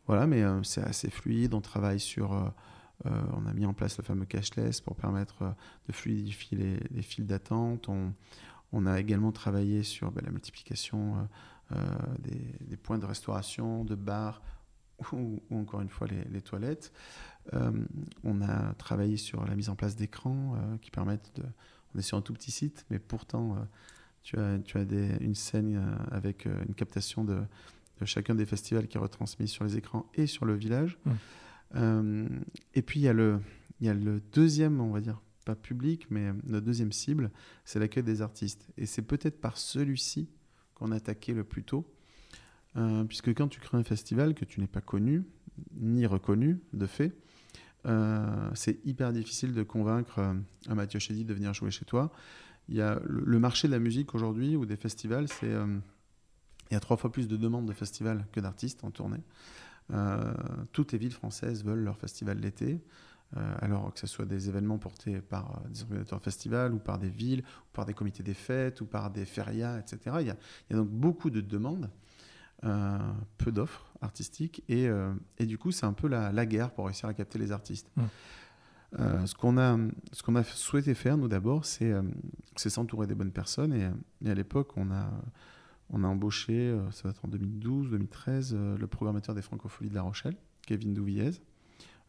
voilà, 0.07 0.27
mais 0.27 0.43
c'est 0.63 0.83
assez 0.83 1.09
fluide. 1.09 1.53
On 1.53 1.61
travaille 1.61 1.99
sur 1.99 2.53
euh, 3.05 3.21
on 3.33 3.45
a 3.45 3.53
mis 3.53 3.65
en 3.65 3.73
place 3.73 3.97
le 3.97 4.03
fameux 4.03 4.25
cashless 4.25 4.81
pour 4.81 4.95
permettre 4.95 5.41
euh, 5.41 5.51
de 5.87 5.93
fluidifier 5.93 6.79
les, 6.91 7.01
files 7.01 7.25
d'attente. 7.25 7.89
On, 7.89 8.85
a 8.85 8.99
également 8.99 9.31
travaillé 9.31 9.83
sur 9.83 10.11
ben, 10.11 10.23
la 10.23 10.31
multiplication 10.31 11.27
euh, 11.71 11.75
des, 12.19 12.77
points 12.77 12.99
de 12.99 13.05
restauration, 13.05 13.83
de 13.83 13.95
bars 13.95 14.41
ou, 15.13 15.41
encore 15.51 15.81
une 15.81 15.89
fois 15.89 16.07
les, 16.07 16.41
toilettes. 16.41 16.93
on 18.23 18.41
a 18.41 18.73
travaillé 18.75 19.17
sur 19.17 19.45
la 19.45 19.55
mise 19.55 19.69
en 19.69 19.75
place 19.75 19.95
d'écrans 19.95 20.55
qui 20.81 20.91
permettent 20.91 21.31
de... 21.35 21.43
On 21.93 21.99
est 21.99 22.03
sur 22.03 22.17
un 22.17 22.21
tout 22.21 22.33
petit 22.33 22.51
site, 22.51 22.85
mais 22.89 22.99
pourtant, 22.99 23.57
tu 24.23 24.37
as, 24.37 24.59
tu 24.59 24.77
as 24.77 24.85
des, 24.85 25.17
une 25.19 25.35
scène 25.35 25.81
avec 26.11 26.45
une 26.45 26.73
captation 26.75 27.23
de, 27.23 27.41
chacun 28.05 28.35
des 28.35 28.45
festivals 28.45 28.87
qui 28.87 28.97
est 28.97 28.99
retransmis 28.99 29.47
sur 29.47 29.63
les 29.63 29.77
écrans 29.77 30.09
et 30.15 30.27
sur 30.27 30.45
le 30.45 30.55
village. 30.55 30.97
Mmh. 31.73 32.25
et 32.73 32.81
puis, 32.81 32.99
il 32.99 33.03
y, 33.03 33.07
a 33.07 33.13
le, 33.13 33.39
il 33.79 33.87
y 33.87 33.89
a 33.89 33.93
le 33.93 34.21
deuxième, 34.33 34.79
on 34.81 34.91
va 34.91 35.01
dire, 35.01 35.21
pas 35.45 35.55
public, 35.55 36.07
mais 36.09 36.31
notre 36.45 36.65
deuxième 36.65 36.91
cible, 36.91 37.31
c'est 37.65 37.79
l'accueil 37.79 38.03
des 38.03 38.21
artistes. 38.21 38.67
Et 38.77 38.85
c'est 38.85 39.01
peut-être 39.01 39.39
par 39.41 39.57
celui-ci 39.57 40.29
qu'on 40.75 40.91
a 40.91 40.95
attaqué 40.95 41.33
le 41.33 41.43
plus 41.43 41.63
tôt, 41.63 41.85
euh, 42.77 43.03
puisque 43.03 43.29
quand 43.29 43.47
tu 43.47 43.59
crées 43.59 43.77
un 43.77 43.83
festival 43.83 44.33
que 44.33 44.45
tu 44.45 44.59
n'es 44.59 44.67
pas 44.67 44.81
connu, 44.81 45.23
ni 45.73 46.05
reconnu 46.05 46.59
de 46.73 46.85
fait, 46.85 47.13
euh, 47.85 48.49
c'est 48.53 48.79
hyper 48.85 49.11
difficile 49.11 49.53
de 49.53 49.63
convaincre 49.63 50.19
euh, 50.19 50.33
un 50.67 50.75
Mathieu 50.75 50.99
Chédy 50.99 51.25
de 51.25 51.33
venir 51.33 51.53
jouer 51.53 51.71
chez 51.71 51.85
toi. 51.85 52.11
Il 52.71 52.77
y 52.77 52.81
a 52.81 52.99
le, 53.05 53.37
marché 53.37 53.67
de 53.67 53.73
la 53.73 53.79
musique 53.79 54.15
aujourd'hui 54.15 54.55
ou 54.55 54.65
des 54.65 54.77
festivals, 54.77 55.27
c'est 55.27 55.51
il 55.51 56.73
y 56.73 56.75
a 56.75 56.79
trois 56.79 56.97
fois 56.97 57.11
plus 57.11 57.27
de 57.27 57.37
demandes 57.37 57.67
de 57.67 57.73
festivals 57.73 58.25
que 58.31 58.39
d'artistes 58.39 58.83
en 58.83 58.91
tournée. 58.91 59.21
toutes 60.71 60.93
les 60.93 60.97
villes 60.97 61.11
françaises 61.11 61.63
veulent 61.63 61.83
leur 61.83 61.97
festival 61.97 62.39
l'été. 62.39 62.81
Euh, 63.37 63.55
alors 63.61 63.93
que 63.93 63.99
ce 63.99 64.07
soit 64.07 64.25
des 64.25 64.49
événements 64.49 64.77
portés 64.77 65.21
par 65.21 65.51
euh, 65.51 65.69
des 65.69 65.83
organisateurs 65.83 66.19
de 66.19 66.23
festivals 66.25 66.73
ou 66.73 66.79
par 66.79 66.99
des 66.99 67.09
villes, 67.09 67.39
ou 67.39 67.69
par 67.71 67.85
des 67.85 67.93
comités 67.93 68.23
des 68.23 68.33
fêtes 68.33 68.81
ou 68.81 68.85
par 68.85 69.09
des 69.09 69.23
férias, 69.23 69.79
etc. 69.79 70.17
Il 70.19 70.27
y 70.27 70.31
a, 70.31 70.35
donc 70.75 70.89
beaucoup 70.89 71.29
de 71.29 71.39
demandes, 71.39 71.89
euh, 72.65 72.97
peu 73.37 73.53
d'offres 73.53 73.89
artistiques 74.01 74.63
et, 74.67 74.89
et, 75.37 75.45
du 75.45 75.57
coup 75.57 75.71
c'est 75.71 75.85
un 75.85 75.93
peu 75.93 76.07
la, 76.07 76.45
guerre 76.45 76.71
pour 76.71 76.87
réussir 76.87 77.07
à 77.07 77.13
capter 77.13 77.39
les 77.39 77.51
artistes. 77.51 77.89
Mmh. 77.95 78.03
Ce 78.97 79.33
qu'on 79.35 79.57
a, 79.57 79.77
a 79.77 80.43
souhaité 80.43 80.93
faire, 80.93 81.17
nous 81.17 81.27
d'abord, 81.27 81.65
c'est 81.65 81.93
s'entourer 82.55 83.07
des 83.07 83.15
bonnes 83.15 83.31
personnes. 83.31 83.73
Et, 83.73 83.89
et 84.25 84.29
à 84.29 84.33
l'époque, 84.33 84.77
on 84.77 84.91
a, 84.91 85.09
embauché, 85.91 86.77
ça 86.91 87.03
va 87.03 87.09
être 87.11 87.25
en 87.25 87.29
2012-2013, 87.29 88.77
le 88.77 88.87
programmateur 88.87 89.35
des 89.35 89.41
Francopholies 89.41 89.89
de 89.89 89.95
La 89.95 90.01
Rochelle, 90.01 90.35
Kevin 90.65 90.93
Douvillez, 90.93 91.41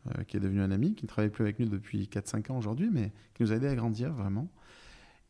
euh, 0.09 0.25
qui 0.25 0.37
est 0.37 0.41
devenu 0.41 0.61
un 0.61 0.73
ami, 0.73 0.97
qui 0.97 1.05
ne 1.05 1.09
travaille 1.09 1.31
plus 1.31 1.45
avec 1.45 1.61
nous 1.61 1.69
depuis 1.69 2.09
4-5 2.13 2.51
ans 2.51 2.59
aujourd'hui, 2.59 2.91
mais 2.91 3.13
qui 3.35 3.45
nous 3.45 3.53
a 3.53 3.55
aidé 3.55 3.69
à 3.69 3.75
grandir 3.77 4.13
vraiment. 4.13 4.49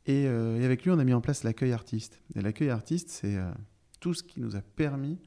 Euh, 0.09 0.59
et, 0.59 0.64
avec 0.64 0.82
lui, 0.85 0.90
on 0.90 0.99
a 0.99 1.04
mis 1.04 1.12
en 1.12 1.21
place 1.21 1.44
l'accueil 1.44 1.73
artiste. 1.73 2.23
Et 2.35 2.40
l'accueil 2.40 2.71
artiste, 2.71 3.11
c'est 3.11 3.37
euh, 3.37 3.52
tout 4.00 4.14
ce 4.14 4.23
qui 4.23 4.40
nous 4.40 4.56
a 4.56 4.62
permis 4.62 5.18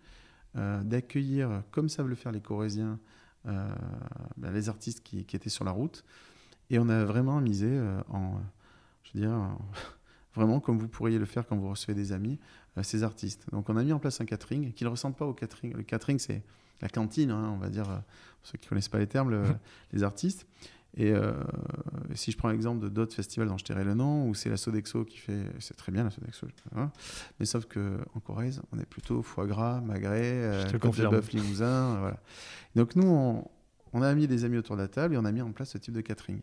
d'accueillir, 0.56 1.64
comme 1.70 1.90
savent 1.90 2.08
le 2.08 2.16
faire 2.16 2.32
les 2.32 2.40
Corésiens, 2.40 2.98
ben, 3.46 4.52
les 4.52 4.70
artistes 4.70 5.04
qui, 5.04 5.20
étaient 5.20 5.50
sur 5.50 5.64
la 5.64 5.72
route. 5.72 6.04
Et 6.70 6.80
on 6.80 6.90
a 6.90 7.06
vraiment 7.06 7.40
misé 7.42 7.80
en, 8.10 8.40
je 9.04 9.12
veux 9.14 9.26
dire, 9.26 9.58
vraiment 10.36 10.60
comme 10.60 10.80
vous 10.80 10.88
pourriez 10.88 11.20
le 11.20 11.26
faire 11.26 11.46
quand 11.48 11.56
vous 11.56 11.70
recevez 11.70 11.94
des 11.94 12.12
amis, 12.12 12.40
ces 12.82 13.04
artistes. 13.04 13.46
Donc 13.52 13.70
on 13.70 13.78
a 13.78 13.84
mis 13.84 13.94
en 13.94 14.00
place 14.00 14.20
un 14.22 14.26
catering 14.26 14.74
qui 14.74 14.84
ne 14.84 14.90
ressemble 14.90 15.16
pas 15.16 15.26
au 15.26 15.34
catering. 15.34 15.74
Le 15.74 15.84
catering, 15.84 16.20
c'est 16.20 16.44
la 16.82 16.90
cantine, 16.90 17.32
hein, 17.32 17.52
on 17.54 17.58
va 17.58 17.70
dire, 17.70 17.90
euh, 17.90 17.96
pour 17.96 18.48
ceux 18.50 18.58
qui 18.58 18.66
ne 18.66 18.70
connaissent 18.70 18.90
pas 18.90 19.00
les 19.00 19.08
termes, 19.08 19.58
les 19.94 20.04
artistes. 20.04 20.46
Et 20.98 21.12
euh, 21.12 21.34
si 22.14 22.32
je 22.32 22.38
prends 22.38 22.50
l'exemple 22.50 22.82
de 22.82 22.90
d'autres 22.90 23.14
festivals 23.14 23.50
dont 23.50 23.58
je 23.58 23.66
tairai 23.66 23.84
le 23.84 23.96
nom, 23.96 24.30
où 24.30 24.34
c'est 24.34 24.50
la 24.50 24.58
Sodexo 24.58 25.04
qui 25.04 25.18
fait, 25.18 25.46
c'est 25.60 25.76
très 25.76 25.92
bien 25.92 26.04
la 26.04 26.10
Sodexo, 26.10 26.48
mais 27.40 27.46
sauf 27.46 27.66
qu'en 27.66 28.20
Corrèze, 28.24 28.62
on 28.72 28.80
est 28.80 28.86
plutôt 28.86 29.22
foie 29.22 29.46
gras, 29.46 29.82
magret, 29.82 30.22
euh, 30.24 30.64
bœuf 31.10 31.32
limousin, 31.34 31.96
voilà. 32.00 32.20
Donc 32.76 32.96
nous, 32.96 33.08
on, 33.08 33.46
on, 33.92 34.02
a 34.02 34.14
mis 34.16 34.28
des 34.28 34.46
amis 34.46 34.58
autour 34.58 34.78
de 34.78 34.82
la 34.82 34.88
table 34.88 35.16
et 35.16 35.18
on 35.18 35.26
a 35.26 35.32
mis 35.32 35.42
en 35.42 35.52
place 35.52 35.72
ce 35.72 35.78
type 35.78 35.94
de 35.94 36.02
catering 36.02 36.40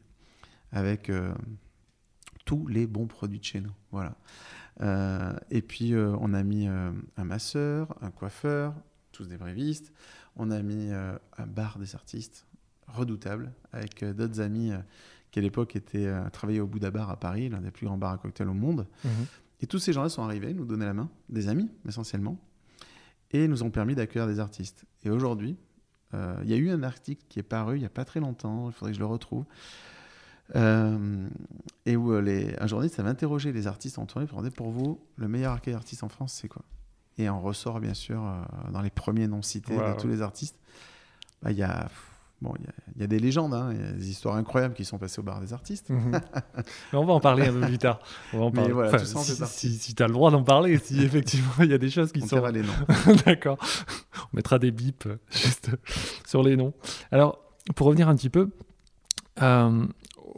avec 0.71 1.11
tous 2.45 2.67
les 2.67 2.87
bons 2.87 3.07
produits 3.07 3.39
de 3.39 3.45
chez 3.45 3.61
nous, 3.61 3.73
voilà. 3.91 4.17
et 5.51 5.63
puis 5.63 5.95
on 5.95 6.35
a 6.35 6.43
mis 6.43 6.67
un 6.67 7.25
masseur, 7.25 7.97
un 8.01 8.11
coiffeur, 8.11 8.75
tous 9.13 9.29
des 9.29 9.37
brévistes. 9.37 9.93
On 10.37 10.51
a 10.51 10.61
mis 10.63 10.91
euh, 10.91 11.17
un 11.37 11.47
bar 11.47 11.79
des 11.79 11.95
artistes 11.95 12.47
redoutable 12.93 13.53
avec 13.73 14.03
euh, 14.03 14.13
d'autres 14.13 14.41
amis 14.41 14.73
euh, 14.73 14.79
qui 15.31 15.39
à 15.39 15.43
l'époque 15.43 15.77
étaient 15.77 16.13
travaillaient 16.31 16.61
au 16.61 16.67
Bouddha 16.67 16.91
Bar 16.91 17.09
à 17.09 17.17
Paris, 17.17 17.49
l'un 17.49 17.63
des 17.63 17.71
plus 17.71 17.87
grands 17.87 17.97
bars 17.97 18.13
à 18.13 18.19
cocktail 18.19 18.49
au 18.49 18.55
monde. 18.55 18.87
Mhm. 19.05 19.11
Et 19.63 19.67
tous 19.67 19.79
ces 19.79 19.95
gens-là 19.95 20.11
sont 20.11 20.23
arrivés, 20.23 20.53
nous 20.53 20.67
donner 20.67 20.85
la 20.85 20.93
main, 20.93 21.09
des 21.31 21.49
amis 21.49 21.71
essentiellement, 21.89 22.37
et 23.31 23.49
nous 23.49 23.63
ont 23.63 23.71
permis 23.71 23.95
d'accueillir 23.95 24.27
des 24.27 24.41
artistes. 24.41 24.85
Et 25.05 25.11
aujourd'hui, 25.11 25.57
il 26.13 26.51
y 26.51 26.53
a 26.53 26.57
eu 26.57 26.69
un 26.69 26.83
article 26.83 27.25
qui 27.31 27.39
est 27.39 27.43
paru 27.43 27.77
il 27.77 27.81
n'y 27.81 27.87
a 27.87 27.89
pas 27.89 28.05
très 28.05 28.21
longtemps, 28.21 28.69
il 28.69 28.73
faudrait 28.75 28.91
que 28.91 28.97
je 28.97 29.01
le 29.01 29.07
retrouve, 29.07 29.47
et 30.55 31.97
où 31.97 32.21
les, 32.21 32.55
un 32.61 32.67
journaliste 32.67 33.01
avait 33.01 33.09
interrogé 33.09 33.53
les 33.53 33.67
artistes 33.67 33.99
en 33.99 34.05
tournée 34.05 34.27
pour 34.27 34.37
demander 34.37 34.55
pour 34.55 34.71
vous, 34.71 35.01
le 35.17 35.29
meilleur 35.29 35.55
accueil 35.55 35.73
artiste 35.73 36.03
en 36.03 36.11
France, 36.11 36.35
c'est 36.35 36.49
quoi? 36.49 36.63
Et 37.19 37.29
on 37.29 37.41
ressort, 37.41 37.81
bien 37.81 37.95
sûr, 37.95 38.25
euh, 38.25 38.71
dans 38.73 38.81
les 38.81 38.91
premiers 38.91 39.29
noms 39.29 39.43
cités 39.43 39.77
de 39.77 40.01
tous 40.01 40.09
les 40.09 40.23
artistes. 40.23 40.57
Bah, 41.43 41.51
il 41.51 41.59
y 41.59 41.63
a. 41.63 41.89
Bon, 42.43 42.53
il 42.97 43.01
y, 43.01 43.05
a 43.05 43.07
des 43.07 43.21
légendes, 43.21 43.55
hein, 43.55 43.71
il 43.73 43.81
y 43.81 43.89
a 43.89 43.93
des 43.93 44.11
histoires 44.11 44.35
incroyables 44.35 44.75
qui 44.75 44.85
sont 44.85 44.99
passées 44.99 45.21
au 45.21 45.23
bar 45.23 45.41
des 45.41 45.53
artistes. 45.53 45.91
Mhm. 45.91 46.11
Mais 46.93 46.99
on 46.99 47.05
va 47.05 47.13
en 47.13 47.21
parler 47.21 47.47
un 47.47 47.53
peu 47.53 47.61
plus 47.61 47.79
tard. 47.79 48.01
On 48.33 48.41
va 48.41 48.45
en 48.47 48.51
parler. 48.51 48.73
Voilà, 48.73 48.99
si, 48.99 49.79
si, 49.79 49.95
tu 49.95 50.03
as 50.03 50.09
le 50.09 50.13
droit 50.13 50.33
d'en 50.33 50.43
parler, 50.43 50.77
si 50.79 51.01
effectivement 51.05 51.53
il 51.61 51.71
y 51.71 51.75
a 51.75 51.79
des 51.79 51.89
choses 51.89 52.11
qui 52.11 52.21
on 52.21 52.27
sont. 52.27 52.47
les 52.47 52.63
noms. 52.63 52.73
D'accord. 53.27 53.59
On 54.33 54.37
mettra 54.37 54.59
des 54.59 54.73
bips 54.73 55.07
euh, 55.07 55.19
juste 55.31 55.71
sur 56.27 56.43
les 56.43 56.57
noms. 56.57 56.75
Alors, 57.13 57.39
pour 57.77 57.87
revenir 57.87 58.09
un 58.09 58.17
petit 58.17 58.31
peu, 58.31 58.51
euh, 59.41 59.87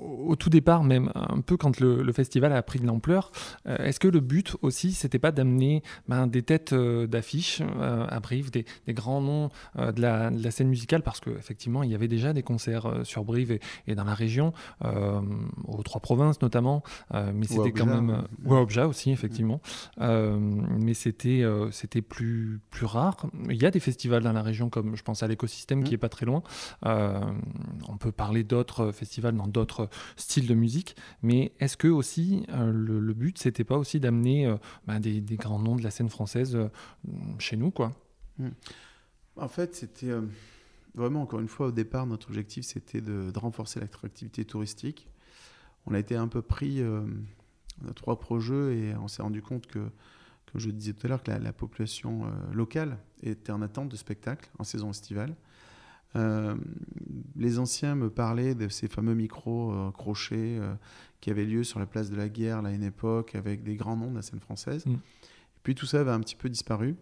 au 0.05 0.37
tout 0.37 0.51
départ, 0.51 0.85
même 0.85 1.11
un 1.15 1.41
peu 1.41 1.57
quand 1.57 1.81
le, 1.81 2.13
festival 2.13 2.53
a 2.53 2.63
pris 2.63 2.79
de 2.79 2.87
l'ampleur, 2.87 3.33
euh, 3.67 3.77
est-ce 3.79 3.99
que 3.99 4.09
le 4.09 4.21
but 4.21 4.57
aussi, 4.63 4.93
c'était 4.93 5.19
pas 5.19 5.33
d'amener 5.33 5.83
ben, 6.09 6.27
des 6.27 6.43
têtes 6.43 6.73
euh, 6.73 7.07
d'affiches 7.07 7.61
euh, 7.61 8.07
à 8.09 8.21
Brive, 8.21 8.51
des, 8.51 8.65
grands 8.89 9.21
noms 9.21 9.51
de 9.77 10.01
la, 10.01 10.51
scène 10.51 10.69
musicale, 10.69 11.03
parce 11.03 11.21
qu'effectivement, 11.21 11.83
il 11.83 11.91
y 11.91 11.95
avait 11.95 12.09
déjà 12.09 12.33
des 12.33 12.43
concerts 12.43 13.01
sur 13.03 13.25
Brive 13.25 13.59
et, 13.87 13.95
dans 13.95 14.05
la 14.05 14.15
région, 14.15 14.53
aux 14.83 15.83
trois 15.83 16.01
provinces 16.01 16.41
notamment, 16.43 16.83
mais 17.13 17.47
c'était 17.47 17.73
quand 17.73 17.87
même. 17.87 18.25
Ou 18.45 18.55
à 18.55 18.61
Obja 18.61 18.87
aussi, 18.87 19.11
effectivement. 19.11 19.61
mais 19.99 20.95
c'était 20.95 21.45
c'était 21.71 22.03
plus, 22.03 22.61
plus 22.71 22.87
rare. 22.87 23.17
Il 23.51 23.61
y 23.61 23.67
a 23.67 23.71
des 23.71 23.81
festivals 23.81 24.23
dans 24.23 24.33
la 24.33 24.43
région, 24.43 24.71
comme 24.71 24.95
je 24.97 25.03
pense 25.03 25.23
à 25.23 25.27
l'écosystème 25.27 25.83
qui 25.83 25.93
mmh. 25.93 25.95
est 25.95 25.99
pas 25.99 26.09
très 26.09 26.27
loin. 26.27 26.43
on 26.85 27.97
peut 27.99 28.13
parler 28.13 28.45
d'autres 28.45 28.93
festivals 28.93 29.37
dans 29.37 29.49
d'autres 29.49 29.89
style 30.17 30.47
de 30.47 30.55
musique. 30.55 30.97
Mais 31.23 31.53
est-ce 31.61 31.77
que 31.77 31.89
aussi 31.89 32.47
euh, 32.51 32.73
le, 32.73 33.15
but, 33.15 33.39
c'était 33.39 33.65
pas 33.65 33.79
aussi 33.79 34.01
d'amener 34.01 34.47
euh, 34.47 34.57
bah, 34.87 34.99
des, 34.99 35.21
grands 35.37 35.59
noms 35.59 35.77
de 35.77 35.83
la 35.83 35.91
scène 35.91 36.09
française 36.09 36.57
euh, 36.57 36.69
chez 37.39 37.57
nous, 37.57 37.71
quoi? 37.71 37.93
En 39.37 39.49
fait, 39.49 39.75
c'était 39.75 40.11
vraiment 40.95 41.23
encore 41.23 41.41
une 41.41 41.49
fois 41.49 41.69
au 41.69 41.73
départ 41.73 42.07
notre 42.07 42.29
objectif, 42.29 42.65
c'était 42.65 43.01
de, 43.01 43.33
renforcer 43.37 43.81
l'attractivité 43.81 44.45
touristique. 44.45 45.09
On 45.87 45.95
a 45.95 45.99
été 45.99 46.17
un 46.17 46.29
peu 46.29 46.43
pris 46.43 46.83
on 46.83 47.89
a 47.89 47.93
trois 47.93 48.19
projets 48.19 48.77
et 48.77 48.97
on 48.97 49.09
s'est 49.09 49.23
rendu 49.23 49.43
compte 49.43 49.67
que, 49.67 49.79
comme 49.79 50.61
je 50.61 50.71
disais 50.71 50.93
tout 50.93 51.07
à 51.07 51.11
l'heure, 51.11 51.23
que 51.23 51.31
la 51.31 51.53
population 51.53 52.23
locale 52.53 52.99
était 53.23 53.53
en 53.53 53.63
attente 53.63 53.89
de 53.89 53.97
spectacles 53.97 54.49
en 54.59 54.65
saison 54.65 54.91
estivale. 54.91 55.35
Euh, 56.17 56.55
les 57.37 57.59
anciens 57.59 57.95
me 57.95 58.09
parlaient 58.09 58.55
de 58.55 58.69
ces 58.69 58.89
fameux 58.89 59.15
micros 59.15 59.73
euh, 59.73 59.91
crochets 59.91 60.59
euh, 60.61 60.75
qui 61.21 61.31
avaient 61.31 61.45
lieu 61.45 61.65
sur 61.65 61.81
la 61.81 61.87
place 61.87 62.11
de 62.11 62.17
la 62.17 62.29
guerre 62.29 62.65
à 62.65 62.71
une 62.71 62.85
époque 62.85 63.35
avec 63.35 63.65
des 63.65 63.75
grands 63.75 63.97
noms 63.97 64.11
de 64.11 64.17
la 64.17 64.23
scène 64.23 64.41
française. 64.41 64.87
Mm. 64.87 64.93
Et 64.93 65.61
puis 65.63 65.75
tout 65.75 65.87
ça 65.87 66.01
avait 66.01 66.13
un 66.13 66.21
petit 66.21 66.37
peu 66.37 66.49
disparu. 66.49 66.97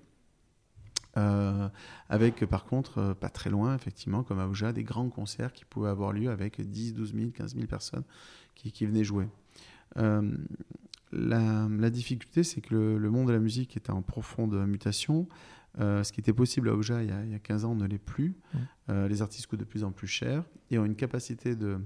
avec 1.15 2.47
par 2.47 2.65
contre, 2.65 3.15
pas 3.15 3.29
très 3.29 3.51
loin, 3.51 3.75
effectivement, 3.75 4.23
comme 4.23 4.39
à 4.39 4.47
Ouja, 4.47 4.73
des 4.73 4.85
grands 4.85 5.11
concerts 5.11 5.53
qui 5.53 5.65
pouvaient 5.65 5.91
avoir 5.91 6.13
lieu 6.13 6.31
avec 6.31 6.61
10, 6.61 6.95
12 6.95 7.15
000, 7.15 7.31
15 7.33 7.55
000 7.55 7.67
personnes 7.67 8.05
qui, 8.55 8.73
qui 8.73 8.87
venaient 8.87 9.05
jouer. 9.05 9.29
La, 11.15 11.91
difficulté, 11.91 12.45
c'est 12.45 12.63
que 12.63 12.75
le, 12.75 12.97
le, 12.97 13.11
monde 13.11 13.29
de 13.29 13.33
la 13.33 13.41
musique 13.41 13.77
est 13.77 13.91
en 13.91 14.01
profonde 14.01 14.55
mutation. 14.67 15.29
Euh, 15.81 16.05
ce 16.05 16.13
qui 16.13 16.21
était 16.21 16.35
possible 16.35 16.69
à 16.69 16.75
Oja 16.75 17.03
il 17.03 17.09
y 17.09 17.13
a, 17.13 17.25
il 17.25 17.31
y 17.31 17.35
a 17.35 17.39
15 17.39 17.65
ans 17.65 17.75
ne 17.75 17.87
l'est 17.87 17.99
plus. 17.99 18.29
Mmh. 18.29 18.59
Euh, 18.91 19.09
les 19.09 19.23
artistes 19.23 19.47
coûtent 19.47 19.61
de 19.61 19.65
plus 19.65 19.85
en 19.85 19.91
plus 19.91 20.07
cher 20.07 20.45
et 20.71 20.79
ont 20.79 20.85
une 20.85 20.97
capacité 20.97 21.57
de, 21.57 21.79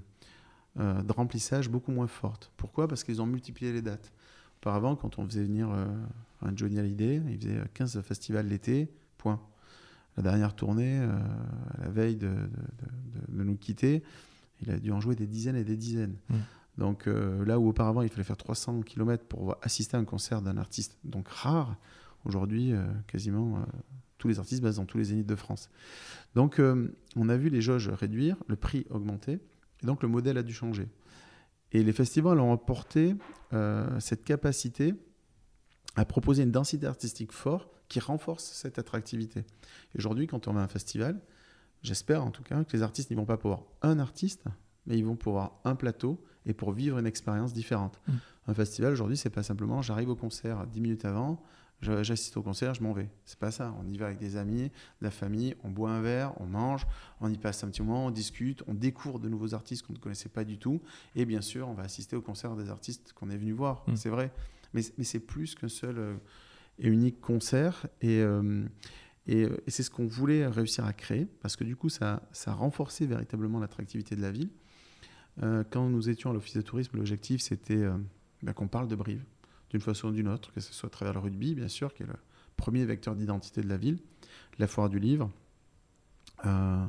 euh, 0.80 1.02
de 1.02 1.12
remplissage 1.12 1.68
beaucoup 1.68 1.92
moins 1.92 2.08
forte. 2.08 2.50
Pourquoi? 2.56 2.88
Parce 2.88 3.04
qu'ils 3.04 3.22
ont 3.22 3.26
multiplié 3.26 3.72
les 3.72 3.82
dates. 3.82 4.12
Auparavant, 4.60 4.96
quand 4.96 5.18
on 5.18 5.26
faisait 5.26 5.44
venir 5.44 5.68
un 6.40 6.56
Johnny 6.56 6.78
Hallyday, 6.78 7.22
il 7.28 7.38
faisait 7.38 7.60
15 7.74 8.00
festivals 8.00 8.48
l'été, 8.48 8.90
point. 9.18 9.40
La 10.16 10.22
dernière 10.22 10.54
tournée, 10.56 10.98
à 10.98 11.82
la 11.82 11.88
veille 11.90 12.16
de, 12.16 12.32
de, 13.28 13.44
nous 13.44 13.56
quitter, 13.56 14.02
il 14.62 14.70
a 14.70 14.78
dû 14.78 14.90
en 14.92 15.00
jouer 15.00 15.14
des 15.14 15.26
dizaines 15.26 15.56
et 15.56 15.62
des 15.62 15.76
dizaines. 15.76 16.16
Mmh. 16.30 16.34
Donc 16.78 17.06
là 17.06 17.60
où 17.60 17.68
auparavant 17.68 18.00
il 18.00 18.08
fallait 18.08 18.24
faire 18.24 18.38
300 18.38 18.80
km 18.80 19.24
pour 19.26 19.56
assister 19.60 19.98
à 19.98 20.00
un 20.00 20.04
concert 20.04 20.40
d'un 20.40 20.56
artiste 20.56 20.96
donc 21.04 21.28
rare, 21.28 21.76
Aujourd'hui, 22.26 22.72
euh, 22.72 22.84
quasiment, 23.06 23.58
euh, 23.58 23.60
tous 24.18 24.26
les 24.26 24.40
artistes 24.40 24.60
basent 24.60 24.76
dans 24.76 24.84
tous 24.84 24.98
les 24.98 25.04
zéniths 25.04 25.28
de 25.28 25.36
France. 25.36 25.70
Donc, 26.34 26.58
euh, 26.58 26.92
on 27.14 27.28
a 27.28 27.36
vu 27.36 27.50
les 27.50 27.60
jauges 27.60 27.88
réduire, 27.88 28.36
le 28.48 28.56
prix 28.56 28.84
augmenter, 28.90 29.38
et 29.82 29.86
donc 29.86 30.02
le 30.02 30.08
modèle 30.08 30.36
a 30.36 30.42
dû 30.42 30.52
changer. 30.52 30.88
Et 31.70 31.84
les 31.84 31.92
festivals 31.92 32.40
ont 32.40 32.52
apporté 32.52 33.14
cette 33.98 34.24
capacité 34.24 34.94
à 35.96 36.04
proposer 36.04 36.44
une 36.44 36.52
densité 36.52 36.86
artistique 36.86 37.32
forte 37.32 37.68
qui 37.88 38.00
renforce 38.00 38.44
cette 38.44 38.78
attractivité. 38.78 39.44
Aujourd'hui, 39.98 40.26
quand 40.26 40.48
on 40.48 40.52
va 40.52 40.60
à 40.60 40.64
un 40.64 40.68
festival, 40.68 41.20
j'espère 41.82 42.24
en 42.24 42.30
tout 42.30 42.42
cas 42.42 42.62
que 42.64 42.72
les 42.72 42.82
artistes 42.82 43.10
n'y 43.10 43.16
vont 43.16 43.26
pas 43.26 43.36
pour 43.36 43.52
avoir 43.52 43.66
un 43.82 43.98
artiste, 43.98 44.44
mais 44.86 44.96
ils 44.96 45.04
vont 45.04 45.16
pour 45.16 45.34
avoir 45.34 45.60
un 45.64 45.74
plateau 45.74 46.24
et 46.46 46.54
pour 46.54 46.72
vivre 46.72 46.98
une 46.98 47.06
expérience 47.06 47.52
différente. 47.52 48.00
Mm. 48.06 48.12
Un 48.48 48.54
festival, 48.54 48.92
aujourd'hui, 48.92 49.16
c'est 49.16 49.30
pas 49.30 49.42
simplement 49.42 49.82
j'arrive 49.82 50.08
au 50.08 50.16
concert 50.16 50.66
10 50.66 50.80
minutes 50.80 51.04
avant, 51.04 51.42
j'assiste 51.82 52.36
au 52.36 52.42
concert, 52.42 52.74
je 52.74 52.82
m'en 52.82 52.92
vais. 52.92 53.08
C'est 53.24 53.38
pas 53.38 53.50
ça. 53.50 53.74
On 53.80 53.86
y 53.86 53.96
va 53.96 54.06
avec 54.06 54.18
des 54.18 54.36
amis, 54.36 54.64
de 54.64 54.70
la 55.02 55.10
famille, 55.10 55.54
on 55.62 55.70
boit 55.70 55.90
un 55.90 56.00
verre, 56.00 56.32
on 56.40 56.46
mange, 56.46 56.86
on 57.20 57.30
y 57.30 57.38
passe 57.38 57.64
un 57.64 57.68
petit 57.68 57.82
moment, 57.82 58.06
on 58.06 58.10
discute, 58.10 58.62
on 58.66 58.74
découvre 58.74 59.18
de 59.18 59.28
nouveaux 59.28 59.54
artistes 59.54 59.86
qu'on 59.86 59.92
ne 59.92 59.98
connaissait 59.98 60.28
pas 60.28 60.44
du 60.44 60.58
tout. 60.58 60.80
Et 61.14 61.24
bien 61.24 61.40
sûr, 61.40 61.68
on 61.68 61.74
va 61.74 61.84
assister 61.84 62.16
au 62.16 62.22
concert 62.22 62.56
des 62.56 62.70
artistes 62.70 63.12
qu'on 63.12 63.30
est 63.30 63.36
venu 63.36 63.52
voir. 63.52 63.84
Mm. 63.86 63.96
C'est 63.96 64.10
vrai. 64.10 64.32
Mais, 64.74 64.82
mais 64.98 65.04
c'est 65.04 65.20
plus 65.20 65.54
qu'un 65.54 65.68
seul 65.68 65.98
euh, 65.98 66.16
et 66.78 66.88
unique 66.88 67.20
concert. 67.20 67.86
Et, 68.00 68.20
euh, 68.20 68.64
et, 69.26 69.44
euh, 69.44 69.62
et 69.66 69.70
c'est 69.70 69.82
ce 69.82 69.90
qu'on 69.90 70.06
voulait 70.06 70.46
réussir 70.46 70.84
à 70.84 70.92
créer, 70.92 71.26
parce 71.40 71.56
que 71.56 71.64
du 71.64 71.76
coup, 71.76 71.88
ça, 71.88 72.22
ça 72.32 72.52
a 72.52 72.54
renforcé 72.54 73.06
véritablement 73.06 73.58
l'attractivité 73.58 74.16
de 74.16 74.22
la 74.22 74.30
ville. 74.30 74.50
Euh, 75.42 75.64
quand 75.68 75.88
nous 75.88 76.08
étions 76.08 76.30
à 76.30 76.32
l'Office 76.32 76.56
de 76.56 76.62
tourisme, 76.62 76.96
l'objectif, 76.96 77.40
c'était 77.40 77.76
euh, 77.76 77.96
ben, 78.42 78.52
qu'on 78.52 78.68
parle 78.68 78.88
de 78.88 78.94
Brive, 78.94 79.24
d'une 79.76 79.84
façon 79.84 80.08
ou 80.08 80.12
d'une 80.12 80.28
autre, 80.28 80.52
que 80.52 80.60
ce 80.60 80.72
soit 80.72 80.86
à 80.86 80.90
travers 80.90 81.12
le 81.12 81.20
rugby, 81.20 81.54
bien 81.54 81.68
sûr, 81.68 81.92
qui 81.92 82.02
est 82.02 82.06
le 82.06 82.14
premier 82.56 82.84
vecteur 82.86 83.14
d'identité 83.14 83.60
de 83.60 83.68
la 83.68 83.76
ville, 83.76 83.98
la 84.58 84.66
foire 84.66 84.88
du 84.88 84.98
livre, 84.98 85.30
euh, 86.46 86.86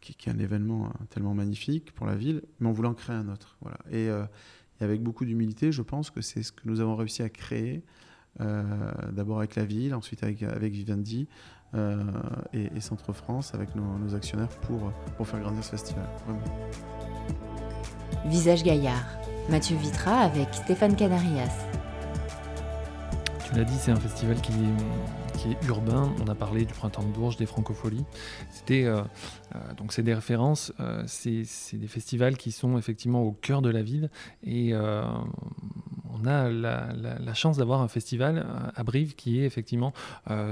qui, 0.00 0.16
est 0.26 0.32
un 0.32 0.38
événement 0.38 0.86
euh, 0.86 1.04
tellement 1.10 1.34
magnifique 1.34 1.92
pour 1.92 2.06
la 2.06 2.16
ville, 2.16 2.42
mais 2.58 2.68
en 2.70 2.94
créer 2.94 3.16
un 3.16 3.28
autre. 3.28 3.58
Voilà. 3.60 3.76
Et, 3.90 4.08
euh, 4.08 4.24
et 4.80 4.84
avec 4.84 5.02
beaucoup 5.02 5.26
d'humilité, 5.26 5.72
je 5.72 5.82
pense 5.82 6.10
que 6.10 6.22
c'est 6.22 6.42
ce 6.42 6.52
que 6.52 6.62
nous 6.64 6.80
avons 6.80 6.96
réussi 6.96 7.22
à 7.22 7.28
créer, 7.28 7.82
d'abord 8.38 9.38
avec 9.38 9.56
la 9.56 9.66
ville, 9.66 9.94
ensuite 9.94 10.24
avec, 10.24 10.42
Vivendi 10.42 11.28
et, 12.54 12.80
Centre 12.80 13.12
France, 13.12 13.54
avec 13.54 13.76
nos, 13.76 14.14
actionnaires, 14.14 14.48
pour, 14.62 14.90
pour 15.18 15.28
faire 15.28 15.40
grandir 15.40 15.62
ce 15.62 15.72
festival. 15.72 16.06
Visage 18.24 18.62
Gaillard. 18.62 19.04
Mathieu 19.50 19.76
Vitra 19.76 20.20
avec 20.20 20.48
Stéphane 20.54 20.96
Canarias. 20.96 21.68
Tu 23.52 23.58
l'as 23.58 23.64
dit, 23.64 23.76
c'est 23.78 23.90
un 23.90 23.96
festival 24.00 24.40
qui 24.40 24.52
est, 24.52 25.38
qui 25.38 25.50
est 25.52 25.66
urbain. 25.68 26.10
On 26.24 26.28
a 26.28 26.34
parlé 26.34 26.64
du 26.64 26.72
printemps 26.72 27.02
de 27.02 27.08
Bourges, 27.12 27.36
des 27.36 27.44
francopholies. 27.46 28.04
C'était 28.50 28.84
euh, 28.84 29.02
euh, 29.54 29.74
donc 29.76 29.92
c'est 29.92 30.02
des 30.02 30.14
références. 30.14 30.72
euh, 30.80 31.02
c'est 31.06 31.44
des 31.74 31.86
festivals 31.88 32.36
qui 32.38 32.50
sont 32.50 32.78
effectivement 32.78 33.22
au 33.22 33.32
cœur 33.32 33.60
de 33.60 33.68
la 33.68 33.82
ville 33.82 34.10
et 34.44 34.72
on 34.74 36.24
a 36.26 36.48
la, 36.48 36.92
la- 36.94 37.18
la 37.18 37.34
chance 37.34 37.56
d'avoir 37.58 37.80
un 37.82 37.88
festival 37.88 38.46
à 38.74 38.82
Brive 38.84 39.14
qui 39.16 39.40
est 39.40 39.44
effectivement 39.44 39.92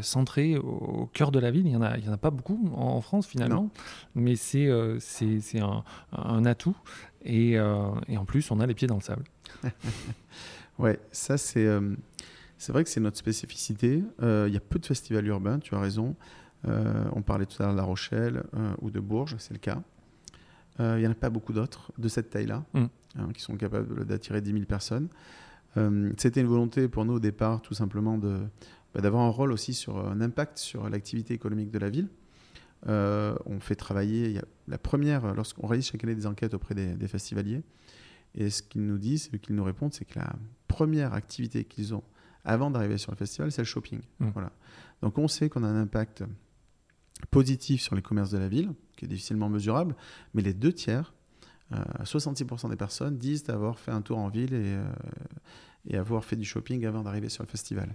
centré 0.02 0.56
au, 0.58 0.66
au 0.68 1.06
cœur 1.06 1.30
de 1.32 1.38
la 1.38 1.50
ville. 1.50 1.66
Il 1.66 1.72
y 1.72 1.76
en 1.76 1.82
a, 1.82 1.96
il 1.96 2.04
y 2.04 2.08
en 2.08 2.12
a 2.12 2.16
pas 2.18 2.30
beaucoup 2.30 2.70
en, 2.76 2.82
en 2.96 3.00
France 3.00 3.26
finalement, 3.26 3.70
mais 4.14 4.36
c'est 4.36 4.68
c'est 5.00 5.60
un, 5.60 5.84
un 6.12 6.44
atout. 6.44 6.76
Et, 7.24 7.52
et 7.52 8.16
en 8.18 8.24
plus, 8.26 8.50
on 8.50 8.60
a 8.60 8.66
les 8.66 8.74
pieds 8.74 8.88
dans 8.88 8.96
le 8.96 9.00
sable. 9.02 9.24
Ouais, 10.78 10.98
ça 11.12 11.36
c'est 11.36 11.68
c'est 12.60 12.72
vrai 12.72 12.84
que 12.84 12.90
c'est 12.90 13.00
notre 13.00 13.16
spécificité. 13.16 14.04
Euh, 14.22 14.44
Il 14.46 14.52
y 14.52 14.56
a 14.56 14.60
peu 14.60 14.78
de 14.78 14.84
festivals 14.84 15.26
urbains, 15.26 15.58
tu 15.58 15.74
as 15.74 15.80
raison. 15.80 16.14
Euh, 16.68 17.04
on 17.12 17.22
parlait 17.22 17.46
tout 17.46 17.56
à 17.62 17.64
l'heure 17.64 17.72
de 17.72 17.78
La 17.78 17.84
Rochelle 17.84 18.44
euh, 18.54 18.74
ou 18.82 18.90
de 18.90 19.00
Bourges, 19.00 19.36
c'est 19.38 19.54
le 19.54 19.58
cas. 19.58 19.82
Il 20.78 20.96
n'y 20.96 21.06
en 21.06 21.10
a 21.10 21.14
pas 21.14 21.28
beaucoup 21.28 21.52
d'autres 21.52 21.92
de 21.98 22.08
cette 22.08 22.30
taille-là 22.30 22.64
Mm. 22.72 22.84
hein, 23.18 23.28
qui 23.34 23.42
sont 23.42 23.56
capables 23.56 24.06
d'attirer 24.06 24.40
10 24.40 24.52
000 24.52 24.64
personnes. 24.64 25.08
C'était 26.16 26.40
une 26.40 26.46
volonté 26.46 26.88
pour 26.88 27.04
nous 27.04 27.14
au 27.14 27.20
départ 27.20 27.60
tout 27.60 27.74
simplement 27.74 28.16
de 28.16 28.38
bah, 28.94 29.00
d'avoir 29.02 29.22
un 29.24 29.28
rôle 29.28 29.52
aussi 29.52 29.74
sur 29.74 29.98
un 29.98 30.20
impact 30.22 30.56
sur 30.58 30.88
l'activité 30.88 31.34
économique 31.34 31.70
de 31.70 31.78
la 31.78 31.90
ville. 31.90 32.08
Euh, 32.88 33.34
on 33.44 33.60
fait 33.60 33.74
travailler, 33.74 34.26
il 34.26 34.32
y 34.32 34.38
a 34.38 34.44
la 34.68 34.78
première, 34.78 35.34
lorsqu'on 35.34 35.66
réalise 35.66 35.86
chaque 35.86 36.02
année 36.02 36.14
des 36.14 36.26
enquêtes 36.26 36.54
auprès 36.54 36.74
des, 36.74 36.94
des 36.94 37.08
festivaliers, 37.08 37.62
et 38.34 38.48
ce 38.48 38.62
qu'ils 38.62 38.86
nous 38.86 38.98
disent, 38.98 39.28
ce 39.30 39.36
qu'ils 39.36 39.54
nous 39.56 39.64
répondent, 39.64 39.92
c'est 39.92 40.06
que 40.06 40.18
la 40.18 40.32
première 40.66 41.12
activité 41.12 41.64
qu'ils 41.64 41.94
ont 41.94 42.04
avant 42.44 42.70
d'arriver 42.70 42.98
sur 42.98 43.12
le 43.12 43.16
festival, 43.16 43.50
c'est 43.52 43.62
le 43.62 43.66
shopping. 43.66 44.00
Mm. 44.18 44.28
Voilà. 44.30 44.52
Donc 45.02 45.18
on 45.18 45.28
sait 45.28 45.48
qu'on 45.48 45.62
a 45.64 45.68
un 45.68 45.80
impact 45.80 46.24
positif 47.30 47.80
sur 47.82 47.94
les 47.94 48.02
commerces 48.02 48.30
de 48.30 48.38
la 48.38 48.48
ville, 48.48 48.72
qui 48.96 49.04
est 49.04 49.08
difficilement 49.08 49.48
mesurable, 49.48 49.94
mais 50.34 50.42
les 50.42 50.54
deux 50.54 50.72
tiers, 50.72 51.14
euh, 51.72 51.76
66% 52.02 52.68
des 52.70 52.76
personnes 52.76 53.16
disent 53.18 53.48
avoir 53.50 53.78
fait 53.78 53.90
un 53.92 54.02
tour 54.02 54.18
en 54.18 54.28
ville 54.28 54.54
et, 54.54 54.74
euh, 54.74 54.84
et 55.86 55.96
avoir 55.96 56.24
fait 56.24 56.36
du 56.36 56.44
shopping 56.44 56.84
avant 56.86 57.02
d'arriver 57.02 57.28
sur 57.28 57.42
le 57.44 57.48
festival. 57.48 57.94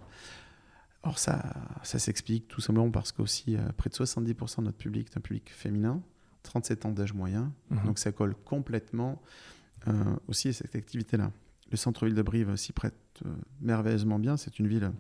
Or 1.03 1.19
ça, 1.19 1.43
ça 1.83 1.99
s'explique 1.99 2.47
tout 2.47 2.61
simplement 2.61 2.89
parce 2.89 3.11
qu'aussi 3.11 3.55
euh, 3.57 3.67
près 3.77 3.89
de 3.89 3.95
70% 3.95 4.57
de 4.57 4.61
notre 4.65 4.77
public 4.77 5.07
est 5.11 5.17
un 5.17 5.21
public 5.21 5.51
féminin, 5.51 6.01
37 6.43 6.85
ans 6.85 6.91
d'âge 6.91 7.13
moyen, 7.13 7.51
Mhm. 7.71 7.85
donc 7.85 7.99
ça 7.99 8.11
colle 8.11 8.35
complètement 8.45 9.21
euh, 9.87 10.15
aussi 10.27 10.47
à 10.49 10.53
cette 10.53 10.75
activité-là. 10.75 11.31
Le 11.71 11.77
centre-ville 11.77 12.15
de 12.15 12.21
Brive 12.21 12.55
s'y 12.55 12.73
prête 12.73 12.95
euh, 13.25 13.29
merveilleusement 13.61 14.19
bien. 14.19 14.37
C'est 14.37 14.59
une 14.59 14.67
ville. 14.67 14.91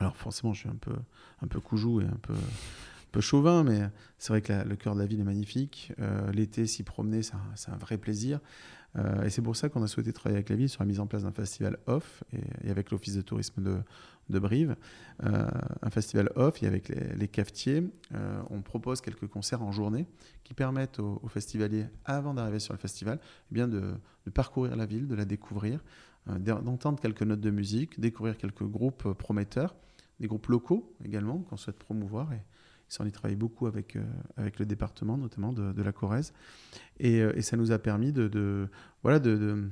Alors 0.00 0.16
forcément, 0.16 0.52
je 0.52 0.60
suis 0.60 0.68
un 0.68 0.76
peu, 0.80 0.94
un 1.42 1.46
peu 1.46 1.60
coujou 1.60 2.00
et 2.00 2.04
un 2.04 2.18
peu, 2.22 2.34
peu 3.12 3.20
chauvin, 3.20 3.64
mais 3.64 3.82
c'est 4.18 4.32
vrai 4.32 4.42
que 4.42 4.52
le 4.66 4.76
cœur 4.76 4.94
de 4.94 5.00
la 5.00 5.06
ville 5.06 5.20
est 5.20 5.24
magnifique. 5.24 5.92
Euh, 5.98 6.30
L'été, 6.32 6.66
s'y 6.66 6.82
promener, 6.82 7.22
c'est 7.22 7.70
un 7.70 7.76
vrai 7.76 7.98
plaisir. 7.98 8.40
Euh, 8.96 9.22
et 9.22 9.30
c'est 9.30 9.42
pour 9.42 9.56
ça 9.56 9.68
qu'on 9.68 9.82
a 9.82 9.86
souhaité 9.86 10.12
travailler 10.12 10.36
avec 10.38 10.48
la 10.48 10.56
ville 10.56 10.68
sur 10.68 10.82
la 10.82 10.86
mise 10.86 11.00
en 11.00 11.06
place 11.06 11.22
d'un 11.22 11.32
festival 11.32 11.78
off 11.86 12.24
et, 12.32 12.70
avec 12.70 12.90
l'office 12.90 13.14
de 13.14 13.22
tourisme 13.22 13.62
de, 13.62 14.38
Brive. 14.38 14.76
Euh, 15.24 15.48
un 15.80 15.90
festival 15.90 16.30
off 16.36 16.62
et 16.62 16.66
avec 16.66 16.88
les, 16.88 17.28
cafetiers, 17.28 17.90
euh, 18.14 18.40
on 18.50 18.60
propose 18.60 19.00
quelques 19.00 19.26
concerts 19.26 19.62
en 19.62 19.72
journée 19.72 20.06
qui 20.44 20.52
permettent 20.52 21.00
aux, 21.00 21.28
festivaliers, 21.28 21.86
avant 22.04 22.34
d'arriver 22.34 22.58
sur 22.58 22.74
le 22.74 22.78
festival, 22.78 23.20
eh 23.50 23.54
bien 23.54 23.68
de, 23.68 23.94
parcourir 24.34 24.76
la 24.76 24.84
ville, 24.84 25.06
de 25.06 25.14
la 25.14 25.24
découvrir, 25.24 25.82
d'en- 26.26 26.60
d'entendre 26.60 27.00
quelques 27.00 27.22
notes 27.22 27.40
de 27.40 27.50
musique, 27.50 27.98
découvrir 27.98 28.36
quelques 28.36 28.64
groupes 28.64 29.14
prometteurs, 29.14 29.74
des 30.20 30.26
groupes 30.26 30.48
locaux 30.48 30.94
également 31.02 31.38
qu'on 31.38 31.56
souhaite 31.56 31.78
promouvoir. 31.78 32.28
Ça, 32.88 33.04
on 33.04 33.06
y 33.06 33.12
travaille 33.12 33.36
beaucoup 33.36 33.66
avec, 33.66 33.96
euh, 33.96 34.02
avec 34.36 34.58
le 34.58 34.66
département, 34.66 35.16
notamment 35.16 35.52
de, 35.52 35.72
de 35.72 35.82
la 35.82 35.92
Corrèze. 35.92 36.32
Et, 37.00 37.20
euh, 37.20 37.32
et 37.36 37.42
ça 37.42 37.56
nous 37.56 37.70
a 37.70 37.78
permis 37.78 38.12
de, 38.12 38.28
de- 38.28 38.68
voilà, 39.02 39.18
de, 39.18 39.36
de, 39.36 39.64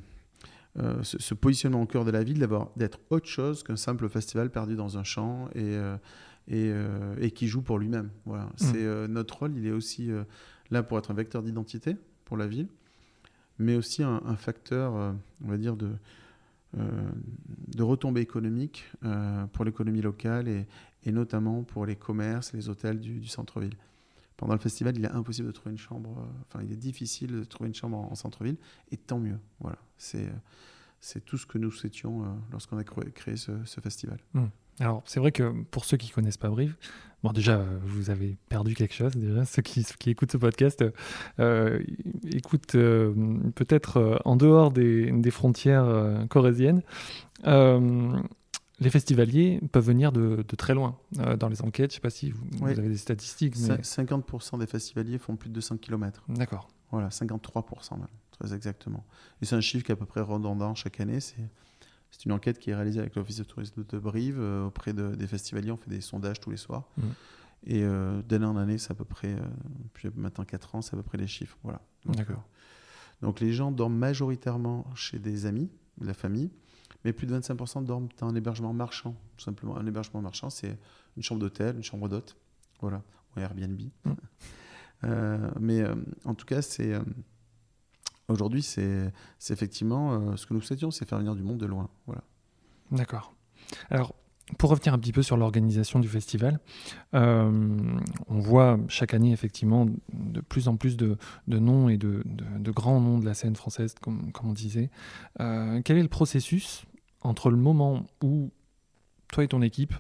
euh, 0.79 1.03
ce, 1.03 1.19
ce 1.19 1.35
positionnement 1.35 1.83
au 1.83 1.87
cœur 1.87 2.05
de 2.05 2.11
la 2.11 2.23
ville, 2.23 2.47
d'être 2.77 3.01
autre 3.11 3.27
chose 3.29 3.63
qu'un 3.63 3.77
simple 3.77 4.09
festival 4.09 4.51
perdu 4.51 4.77
dans 4.77 4.99
un 4.99 5.05
champ 5.05 5.49
et, 5.55 5.77
euh, 5.77 5.97
et, 6.49 6.73
et 7.25 7.31
qui 7.31 7.49
joue 7.49 7.63
pour 7.63 7.79
lui-même. 7.79 8.11
Voilà. 8.25 8.51
C'est 8.57 8.85
euh, 8.85 9.09
notre 9.09 9.39
rôle, 9.39 9.57
il 9.57 9.67
est 9.67 9.73
aussi 9.73 10.11
là 10.71 10.83
pour 10.83 10.99
être 10.99 11.11
un 11.11 11.15
vecteur 11.15 11.43
d'identité 11.43 11.97
pour 12.25 12.37
la 12.37 12.47
ville, 12.47 12.69
mais 13.59 13.75
aussi 13.77 14.03
un, 14.03 14.21
un 14.27 14.37
facteur, 14.37 14.93
on 15.45 15.49
va 15.49 15.57
dire, 15.57 15.77
de, 15.77 15.91
euh, 16.77 17.11
de 17.75 17.83
retombées 17.83 18.21
économiques 18.21 18.85
euh, 19.05 19.47
pour 19.47 19.65
l'économie 19.65 20.03
locale 20.03 20.49
et, 20.49 20.67
et 21.07 21.13
notamment 21.13 21.63
pour 21.63 21.87
les 21.87 21.97
commerces 21.97 22.53
les 22.53 22.69
hôtels 22.69 23.01
du, 23.01 23.27
centre-ville. 23.27 23.77
Pendant 24.37 24.53
le 24.53 24.61
festival, 24.61 24.95
il 24.99 25.05
est 25.05 25.11
impossible 25.11 25.47
de 25.47 25.53
trouver 25.53 25.71
une 25.71 25.79
chambre, 25.79 26.19
euh, 26.19 26.43
enfin, 26.47 26.63
il 26.63 26.71
est 26.71 26.77
difficile 26.77 27.33
de 27.33 27.45
trouver 27.45 27.69
une 27.69 27.75
chambre 27.75 27.97
en, 27.97 28.13
en 28.13 28.15
centre-ville, 28.15 28.57
et 28.91 28.99
tant 28.99 29.19
mieux. 29.19 29.39
Voilà, 29.61 29.79
c'est 29.97 30.27
euh, 30.27 31.21
tout 31.25 31.39
ce 31.39 31.47
que 31.47 31.57
nous 31.57 31.71
souhaitions 31.71 32.25
euh, 32.25 32.27
lorsqu'on 32.53 32.77
a 32.77 32.85
créé, 32.85 33.37
ce, 33.37 33.53
festival. 33.81 34.19
Alors, 34.79 35.03
c'est 35.07 35.21
vrai 35.21 35.33
que 35.33 35.63
pour 35.71 35.87
ceux 35.87 35.97
qui 35.97 36.11
connaissent 36.11 36.37
pas 36.37 36.51
Brive, 36.51 36.77
bon, 37.23 37.33
déjà, 37.33 37.65
vous 37.83 38.11
avez 38.11 38.37
perdu 38.51 38.75
quelque 38.75 38.93
chose. 38.93 39.13
Déjà, 39.13 39.47
ceux 39.47 39.63
qui, 39.63 39.87
écoutent 40.11 40.33
ce 40.33 40.37
podcast 40.37 40.85
écoutent 42.31 42.73
peut-être 42.73 44.21
en 44.27 44.37
dehors 44.37 44.71
des, 44.71 45.13
des 45.13 45.31
frontières 45.31 46.27
corréziennes. 46.29 46.83
Les 48.79 48.91
festivaliers 48.91 49.61
peuvent 49.73 49.87
venir 49.87 50.13
de, 50.13 50.45
de 50.47 50.57
très 50.57 50.75
loin. 50.75 50.99
Euh, 51.19 51.37
dans 51.37 51.49
les 51.49 51.63
enquêtes, 51.63 51.93
je 51.93 51.95
sais 51.97 52.01
pas 52.01 52.11
si 52.11 52.31
vous, 52.31 52.67
avez 52.67 52.89
des 52.89 52.97
statistiques. 52.99 53.55
mais- 53.59 53.77
Cin- 53.77 54.05
50% 54.07 54.59
des 54.59 54.67
festivaliers 54.67 55.19
font 55.19 55.37
plus 55.37 55.49
de 55.49 55.55
200 55.55 55.79
km. 55.79 56.25
D'accord. 56.29 56.69
Voilà, 56.91 57.09
53% 57.09 57.97
même, 57.99 58.07
très 58.31 58.53
exactement. 58.55 59.05
Et 59.41 59.47
c'est 59.47 59.57
un 59.57 59.61
chiffre 59.61 59.85
qui 59.85 59.93
est 59.93 59.95
à 59.95 59.97
peu 59.97 60.05
près 60.07 60.21
redondant 60.21 60.75
chaque 60.75 61.01
année. 61.01 61.21
C'est 61.21 61.37
c'est 62.13 62.25
une 62.25 62.33
enquête 62.33 62.59
qui 62.59 62.71
est 62.71 62.75
réalisée 62.75 63.01
avec 63.01 63.15
l'Office 63.17 63.37
de 63.39 63.45
tourisme 63.45 63.85
de 63.87 63.99
Brive 63.99 64.39
euh, 64.41 64.67
auprès 64.67 64.93
de- 64.95 65.15
des 65.17 65.27
festivaliers. 65.27 65.71
On 65.73 65.77
fait 65.77 65.91
des 65.91 66.01
sondages 66.01 66.41
tous 66.41 66.51
les 66.51 66.57
soirs. 66.57 66.89
Mhm. 66.97 67.05
Et 67.67 67.83
euh, 67.83 68.23
d'année 68.23 68.47
en 68.47 68.57
année, 68.57 68.79
c'est 68.79 68.93
à 68.93 68.95
peu 68.95 69.05
près, 69.05 69.35
euh, 69.35 69.41
puis 69.93 70.09
maintenant 70.15 70.45
4 70.45 70.77
ans, 70.77 70.83
c'est 70.83 70.95
à 70.95 70.97
peu 70.99 71.03
près 71.03 71.19
les 71.19 71.27
chiffres. 71.27 71.59
Voilà. 71.65 71.81
Donc, 72.07 72.17
D'accord. 72.17 72.45
donc 73.23 73.41
les 73.41 73.53
gens 73.53 73.73
dorment 73.73 73.97
majoritairement 73.99 74.87
chez 74.95 75.19
des 75.19 75.47
amis, 75.47 75.69
de 76.01 76.07
la 76.07 76.15
famille, 76.15 76.51
mais 77.07 77.13
plus 77.13 77.29
de 77.29 77.39
25% 77.39 77.85
dorment 77.85 78.09
dans 78.19 78.27
un 78.27 78.35
hébergement 78.35 78.73
marchand, 78.73 79.15
tout 79.37 79.45
simplement. 79.45 79.77
Un 79.77 79.87
hébergement 79.87 80.21
marchand, 80.21 80.51
c'est 80.51 80.77
une 81.17 81.23
chambre 81.23 81.41
d'hôtel, 81.41 81.77
une 81.77 81.85
chambre 81.85 82.09
d'hôte. 82.09 82.37
Voilà, 82.81 83.01
ou 83.37 83.41
Airbnb. 83.41 83.81
Euh, 85.05 85.51
mais 85.61 85.83
euh, 85.83 85.95
en 86.25 86.35
tout 86.35 86.47
cas, 86.47 86.63
c'est 86.63 86.95
euh, 86.95 87.01
aujourd'hui, 88.29 88.63
c'est 88.63 89.13
effectivement 89.51 90.35
ce 90.39 90.47
que 90.47 90.55
nous 90.55 90.63
souhaitions, 90.63 90.91
c'est 90.91 91.07
faire 91.07 91.19
venir 91.19 91.35
du 91.35 91.43
monde 91.43 91.59
de 91.59 91.67
loin. 91.67 91.91
Voilà. 92.07 92.23
D'accord. 92.91 93.35
Alors, 93.91 94.15
pour 94.57 94.71
revenir 94.71 94.95
un 94.95 94.99
petit 94.99 95.13
peu 95.13 95.23
sur 95.23 95.37
l'organisation 95.37 96.01
du 96.01 96.09
festival, 96.09 96.61
on 97.13 98.01
voit 98.31 98.81
chaque 98.89 99.13
année 99.13 99.33
effectivement 99.33 99.87
de 100.15 100.41
plus 100.41 100.67
en 100.67 100.79
plus 100.79 100.97
de, 100.97 101.19
de 101.47 101.59
noms 101.59 101.91
et 101.91 101.99
de, 101.99 102.23
de, 102.25 102.71
grands 102.71 102.99
noms 102.99 103.19
de 103.19 103.27
la 103.27 103.35
scène 103.35 103.55
française, 103.55 103.95
comme, 104.01 104.33
comme 104.33 104.49
on 104.49 104.55
disait. 104.55 104.89
quel 105.37 105.99
est 105.99 106.03
le 106.03 106.09
processus 106.09 106.87
entre 107.23 107.51
le 107.51 107.57
moment 107.57 108.05
où 108.23 108.51
toi 109.29 109.45
et 109.45 109.49
ton 109.49 109.63
équipe, 109.63 109.95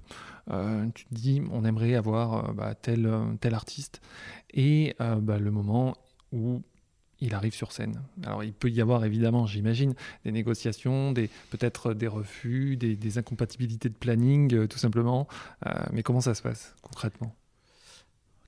euh, 0.50 0.86
tu 0.94 1.04
te 1.06 1.14
dis 1.14 1.42
on 1.50 1.64
aimerait 1.64 1.94
avoir 1.94 2.50
euh, 2.50 2.52
bah, 2.52 2.74
tel, 2.74 3.06
euh, 3.06 3.24
tel 3.40 3.54
artiste, 3.54 4.00
et 4.54 4.94
bah, 4.98 5.38
le 5.38 5.50
moment 5.50 5.96
où 6.32 6.62
il 7.20 7.34
arrive 7.34 7.54
sur 7.54 7.72
scène. 7.72 8.02
Alors 8.24 8.44
il 8.44 8.52
peut 8.52 8.70
y 8.70 8.80
avoir 8.80 9.04
évidemment, 9.04 9.46
j'imagine, 9.46 9.94
des 10.24 10.32
négociations, 10.32 11.14
peut-être 11.14 11.94
des 11.94 12.06
refus, 12.06 12.76
des, 12.76 13.18
incompatibilités 13.18 13.88
de 13.88 13.94
planning, 13.94 14.66
tout 14.68 14.78
simplement, 14.78 15.26
mais 15.92 16.02
comment 16.02 16.20
ça 16.20 16.34
se 16.34 16.42
passe 16.42 16.74
concrètement? 16.82 17.34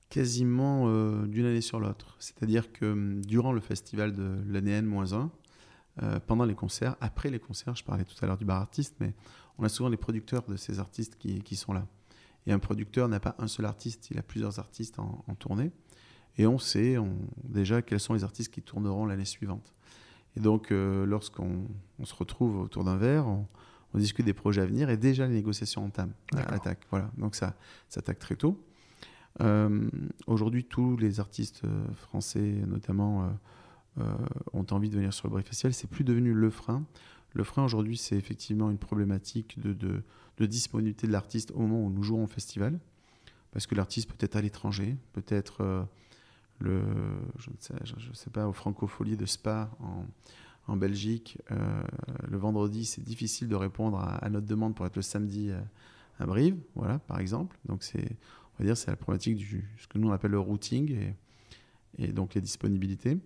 Quasiment 0.09 0.87
d'une 1.25 1.45
année 1.45 1.61
sur 1.61 1.79
l'autre. 1.79 2.15
C'est-à-dire 2.19 2.71
que 2.71 2.85
hum, 2.85 3.25
durant 3.25 3.51
le 3.51 3.61
festival 3.61 4.13
de 4.13 4.37
l'ADN-1, 4.47 5.29
euh, 6.01 6.19
pendant 6.25 6.45
les 6.45 6.55
concerts, 6.55 6.95
après 7.01 7.29
les 7.29 7.39
concerts, 7.39 7.75
je 7.75 7.83
parlais 7.83 8.05
tout 8.05 8.15
à 8.21 8.25
l'heure 8.25 8.37
du 8.37 8.45
bar 8.45 8.61
artiste, 8.61 8.95
mais 8.99 9.13
on 9.57 9.63
a 9.63 9.69
souvent 9.69 9.89
les 9.89 9.97
producteurs 9.97 10.43
de 10.43 10.55
ces 10.55 10.79
artistes 10.79 11.17
qui, 11.17 11.55
sont 11.55 11.73
là. 11.73 11.85
Et 12.45 12.53
un 12.53 12.59
producteur 12.59 13.09
n'a 13.09 13.19
pas 13.19 13.35
un 13.37 13.47
seul 13.47 13.65
artiste, 13.65 14.09
il 14.11 14.17
a 14.17 14.23
plusieurs 14.23 14.59
artistes 14.59 14.97
en, 14.99 15.35
tournée. 15.37 15.71
Et 16.37 16.47
on 16.47 16.57
sait 16.57 16.95
déjà 17.43 17.81
quels 17.81 17.99
sont 17.99 18.13
les 18.13 18.23
artistes 18.23 18.53
qui 18.53 18.61
tourneront 18.61 19.05
l'année 19.05 19.25
suivante. 19.25 19.73
Et 20.37 20.39
donc, 20.39 20.71
euh, 20.71 21.05
lorsqu'on 21.05 21.67
se 22.03 22.13
retrouve 22.15 22.61
autour 22.61 22.85
d'un 22.85 22.95
verre, 22.95 23.27
on, 23.27 23.45
discute 23.95 24.25
des 24.25 24.33
projets 24.33 24.61
à 24.61 24.65
venir 24.67 24.89
et 24.91 24.97
déjà 24.97 25.25
les 25.25 25.33
négociations 25.33 25.83
entament, 25.83 26.13
attaquent. 26.31 26.85
Voilà. 26.91 27.11
Donc, 27.17 27.35
ça, 27.35 27.55
ça 27.89 28.01
très 28.01 28.35
tôt. 28.35 28.63
Euh, 29.41 29.89
aujourd'hui, 30.27 30.63
tous 30.63 30.95
les 30.95 31.19
artistes 31.19 31.63
français, 31.95 32.61
notamment 32.67 33.29
ont 34.53 34.65
envie 34.71 34.89
de 34.89 34.95
venir 34.95 35.13
sur 35.13 35.27
le 35.27 35.33
Brief 35.33 35.47
Festival. 35.47 35.73
C'est 35.73 35.89
plus 35.89 36.03
devenu 36.03 36.33
le 36.33 36.49
frein. 36.49 36.85
Le 37.33 37.43
frein 37.43 37.63
aujourd'hui, 37.63 37.97
c'est 37.97 38.15
effectivement 38.15 38.71
une 38.71 38.77
problématique 38.77 39.59
de, 39.59 39.73
de, 39.73 40.45
disponibilité 40.45 41.05
de 41.05 41.11
l'artiste 41.11 41.51
au 41.51 41.59
moment 41.59 41.83
où 41.83 41.89
nous 41.89 42.03
jouons 42.03 42.23
au 42.23 42.27
festival. 42.27 42.79
Parce 43.51 43.67
que 43.67 43.75
l'artiste 43.75 44.09
peut 44.09 44.17
être 44.25 44.35
à 44.35 44.41
l'étranger, 44.41 44.95
peut-être 45.13 45.85
euh, 46.65 47.19
je 47.37 47.49
ne 47.49 48.13
sais, 48.13 48.29
pas, 48.29 48.47
au 48.47 48.53
Francofolie 48.53 49.17
de 49.17 49.25
Spa 49.25 49.69
en, 50.67 50.77
Belgique. 50.77 51.39
Euh, 51.51 51.81
le 52.27 52.37
vendredi, 52.37 52.85
c'est 52.85 53.03
difficile 53.03 53.47
de 53.47 53.55
répondre 53.55 53.97
à, 53.97 54.29
notre 54.29 54.45
demande 54.45 54.75
pour 54.75 54.85
être 54.85 54.95
le 54.95 55.01
samedi 55.01 55.49
euh, 55.49 55.59
à, 56.19 56.27
Brive, 56.27 56.57
voilà, 56.75 56.99
par 56.99 57.19
exemple. 57.19 57.57
Donc 57.65 57.83
c'est, 57.83 58.05
on 58.07 58.59
va 58.59 58.65
dire, 58.65 58.77
c'est 58.77 58.91
la 58.91 58.95
problématique 58.95 59.37
du 59.37 59.67
ce 59.77 59.87
que 59.87 59.97
nous 59.97 60.09
on 60.09 60.11
appelle 60.11 60.31
le 60.31 60.39
routing 60.39 60.91
et, 60.91 61.15
et 61.97 62.07
donc 62.09 62.35
les 62.35 62.41
disponibilités. 62.41 63.17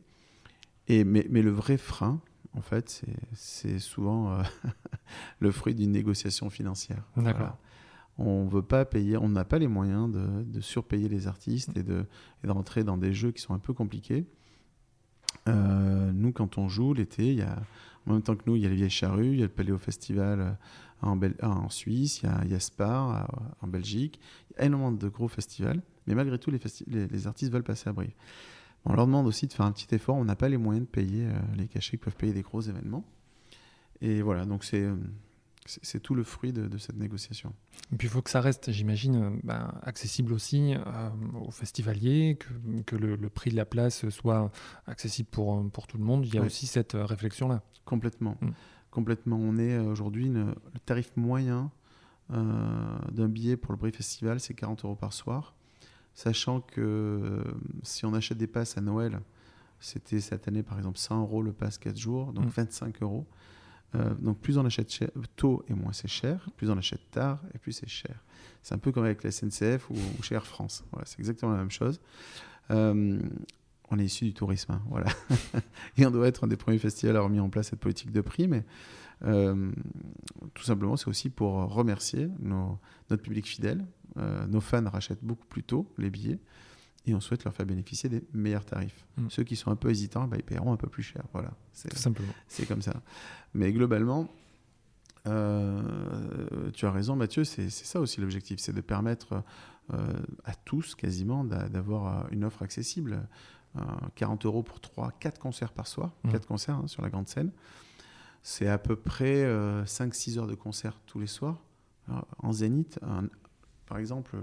Et, 0.87 1.03
mais, 1.03 1.25
mais 1.29 1.41
le 1.41 1.51
vrai 1.51 1.77
frein, 1.77 2.21
en 2.55 2.61
fait, 2.61 3.03
c'est 3.33 3.79
souvent 3.79 4.31
euh, 4.31 4.43
le 5.39 5.51
fruit 5.51 5.75
d'une 5.75 5.91
négociation 5.91 6.49
financière. 6.49 7.03
D'accord. 7.17 7.57
On 8.19 8.45
veut 8.45 8.61
pas 8.61 8.85
payer, 8.85 9.17
on 9.17 9.29
n'a 9.29 9.43
pas 9.43 9.57
les 9.57 9.67
moyens 9.67 10.11
de, 10.11 10.61
surpayer 10.61 11.09
les 11.09 11.27
artistes 11.27 11.75
et 11.75 11.81
de, 11.81 12.05
et 12.43 12.47
rentrer 12.47 12.83
dans 12.83 12.97
des 12.97 13.11
jeux 13.11 13.31
qui 13.31 13.41
sont 13.41 13.55
un 13.55 13.59
peu 13.59 13.73
compliqués. 13.73 14.27
Euh, 15.49 16.11
nous, 16.11 16.31
quand 16.31 16.59
on 16.59 16.67
joue 16.67 16.93
l'été, 16.93 17.31
il 17.31 17.39
y 17.39 17.41
a, 17.41 17.63
en 18.05 18.13
même 18.13 18.21
temps 18.21 18.35
que 18.35 18.43
nous, 18.45 18.55
il 18.55 18.61
y 18.61 18.67
a 18.67 18.69
les 18.69 18.75
Vieilles 18.75 18.91
Charrues, 18.91 19.33
il 19.33 19.39
y 19.39 19.43
a 19.43 19.47
le 19.47 19.51
Paléo 19.51 19.79
Festival 19.79 20.41
euh, 20.41 20.51
en, 21.01 21.19
en 21.41 21.69
Suisse, 21.69 22.21
il 22.21 22.27
y 22.27 22.29
a, 22.29 22.41
il 22.45 22.51
y 22.51 22.55
a 22.55 22.59
Spar 22.59 23.27
en 23.61 23.67
Belgique. 23.67 24.19
Il 24.51 24.59
y 24.59 24.61
a 24.61 24.65
énormément 24.67 24.91
de 24.91 25.09
gros 25.09 25.27
festivals, 25.27 25.81
mais 26.05 26.13
malgré 26.13 26.37
tout, 26.37 26.51
les, 26.51 27.07
les 27.07 27.27
artistes 27.27 27.51
veulent 27.51 27.63
passer 27.63 27.89
à 27.89 27.93
Brive. 27.93 28.13
On 28.85 28.93
leur 28.93 29.05
demande 29.05 29.27
aussi 29.27 29.47
de 29.47 29.53
faire 29.53 29.65
un 29.65 29.71
petit 29.71 29.93
effort. 29.95 30.15
On 30.15 30.25
n'a 30.25 30.35
pas 30.35 30.49
les 30.49 30.57
moyens 30.57 30.85
de 30.85 30.91
payer 30.91 31.25
euh, 31.25 31.33
les 31.55 31.67
cachets 31.67 31.91
qui 31.91 32.03
peuvent 32.03 32.15
payer 32.15 32.33
des 32.33 32.41
gros 32.41 32.61
événements. 32.61 33.05
Et 34.01 34.21
voilà, 34.21 34.45
donc 34.45 34.63
c'est 34.63 34.81
euh, 34.81 34.95
c'est 35.65 36.01
tout 36.01 36.13
le 36.13 36.25
fruit 36.25 36.51
de, 36.51 36.77
cette 36.77 36.97
négociation. 36.97 37.53
Et 37.93 37.95
puis 37.95 38.07
il 38.07 38.11
faut 38.11 38.21
que 38.21 38.29
ça 38.29 38.41
reste, 38.41 38.69
j'imagine, 38.71 39.15
euh, 39.15 39.29
ben, 39.43 39.73
accessible 39.83 40.33
aussi 40.33 40.73
aux 41.39 41.51
festivaliers, 41.51 42.37
que, 42.37 42.81
que 42.81 42.95
le, 42.97 43.29
prix 43.29 43.49
de 43.49 43.55
la 43.55 43.63
place 43.63 44.09
soit 44.09 44.51
accessible 44.87 45.29
pour, 45.29 45.65
pour 45.71 45.87
tout 45.87 45.97
le 45.97 46.03
monde. 46.03 46.25
Il 46.25 46.35
y 46.35 46.37
a 46.37 46.41
aussi 46.41 46.67
cette 46.67 46.93
réflexion-là. 46.93 47.63
Complètement. 47.85 48.35
Mm. 48.41 48.49
Complètement. 48.91 49.37
On 49.37 49.57
est 49.57 49.77
aujourd'hui, 49.77 50.27
le 50.27 50.53
tarif 50.85 51.15
moyen 51.15 51.71
d'un 52.29 53.29
billet 53.29 53.55
pour 53.55 53.71
le 53.71 53.77
Brie 53.77 53.91
Festival, 53.93 54.41
c'est 54.41 54.53
40 54.53 54.83
euros 54.83 54.95
par 54.95 55.13
soir 55.13 55.55
sachant 56.13 56.61
que 56.61 56.81
euh, 56.81 57.43
si 57.83 58.05
on 58.05 58.13
achète 58.13 58.37
des 58.37 58.47
passes 58.47 58.77
à 58.77 58.81
Noël, 58.81 59.19
c'était 59.79 60.21
cette 60.21 60.47
année 60.47 60.63
par 60.63 60.77
exemple 60.77 60.97
100 60.97 61.21
euros 61.21 61.41
le 61.41 61.51
pass 61.51 61.77
4 61.77 61.97
jours, 61.97 62.33
donc 62.33 62.47
25 62.47 63.01
mm. 63.01 63.03
euros. 63.03 63.25
Euh, 63.95 64.13
donc 64.15 64.39
plus 64.39 64.57
on 64.57 64.65
achète 64.65 65.05
tôt 65.35 65.63
et 65.67 65.73
moins 65.73 65.93
c'est 65.93 66.07
cher, 66.07 66.49
plus 66.57 66.71
on 66.71 66.77
achète 66.77 67.11
tard 67.11 67.39
et 67.53 67.57
plus 67.57 67.73
c'est 67.73 67.89
cher. 67.89 68.23
C'est 68.61 68.73
un 68.73 68.79
peu 68.79 68.91
comme 68.91 69.03
avec 69.03 69.23
la 69.23 69.31
SNCF 69.31 69.89
ou, 69.89 70.23
chez 70.23 70.35
Air 70.35 70.47
France. 70.47 70.83
Voilà, 70.91 71.05
c'est 71.05 71.19
exactement 71.19 71.51
la 71.51 71.59
même 71.59 71.71
chose. 71.71 71.99
Euh, 72.71 73.19
on 73.91 73.99
est 73.99 74.05
issu 74.05 74.25
du 74.25 74.33
tourisme, 74.33 74.71
hein, 74.71 74.81
voilà. 74.89 75.07
et 75.97 76.05
on 76.05 76.11
doit 76.11 76.27
être 76.27 76.45
un 76.45 76.47
des 76.47 76.55
premiers 76.55 76.79
festivals 76.79 77.15
à 77.15 77.19
avoir 77.19 77.29
mis 77.29 77.39
en 77.39 77.49
place 77.49 77.69
cette 77.69 77.79
politique 77.79 78.11
de 78.11 78.21
prix, 78.21 78.47
mais 78.47 78.63
tout 79.23 80.63
simplement 80.63 80.97
c'est 80.97 81.07
aussi 81.07 81.29
pour 81.29 81.53
remercier 81.73 82.29
notre 82.41 83.23
public 83.23 83.47
fidèle 83.47 83.85
euh, 84.17 84.45
nos 84.47 84.61
fans 84.61 84.87
rachètent 84.89 85.23
beaucoup 85.23 85.45
plus 85.45 85.63
tôt 85.63 85.91
les 85.97 86.09
billets 86.09 86.39
et 87.05 87.15
on 87.15 87.19
souhaite 87.19 87.43
leur 87.43 87.53
faire 87.53 87.65
bénéficier 87.65 88.09
des 88.09 88.23
meilleurs 88.33 88.65
tarifs. 88.65 89.05
Mm. 89.17 89.29
Ceux 89.29 89.43
qui 89.43 89.55
sont 89.55 89.71
un 89.71 89.75
peu 89.75 89.89
hésitants, 89.89 90.27
bah, 90.27 90.37
ils 90.37 90.43
paieront 90.43 90.71
un 90.71 90.77
peu 90.77 90.87
plus 90.87 91.03
cher. 91.03 91.23
Voilà, 91.33 91.51
c'est 91.73 91.93
simplement. 91.97 92.33
C'est 92.47 92.65
comme 92.65 92.81
ça. 92.81 93.01
Mais 93.53 93.73
globalement, 93.73 94.29
euh, 95.27 96.69
tu 96.73 96.85
as 96.85 96.91
raison, 96.91 97.15
Mathieu. 97.15 97.43
C'est 97.43 97.69
ça 97.69 97.99
aussi 97.99 98.21
l'objectif, 98.21 98.59
c'est 98.59 98.73
de 98.73 98.81
permettre 98.81 99.43
euh, 99.93 100.13
à 100.45 100.53
tous 100.53 100.95
quasiment 100.95 101.43
d'avoir 101.43 102.31
une 102.31 102.43
offre 102.45 102.61
accessible. 102.61 103.27
40 104.13 104.45
euros 104.45 104.61
pour 104.61 104.79
3, 104.79 105.13
4 105.19 105.39
concerts 105.39 105.71
par 105.71 105.87
soir, 105.87 106.11
4 106.29 106.35
mm. 106.35 106.45
concerts 106.45 106.75
hein, 106.75 106.87
sur 106.87 107.01
la 107.01 107.09
grande 107.09 107.27
scène. 107.27 107.51
C'est 108.43 108.67
à 108.67 108.77
peu 108.77 108.95
près 108.95 109.45
5-6 109.85 110.37
heures 110.37 110.47
de 110.47 110.55
concert 110.55 110.99
tous 111.05 111.19
les 111.19 111.27
soirs. 111.27 111.63
en 112.39 112.51
zénith, 112.51 112.99
un, 113.01 113.27
par 113.85 113.97
exemple, 113.97 114.37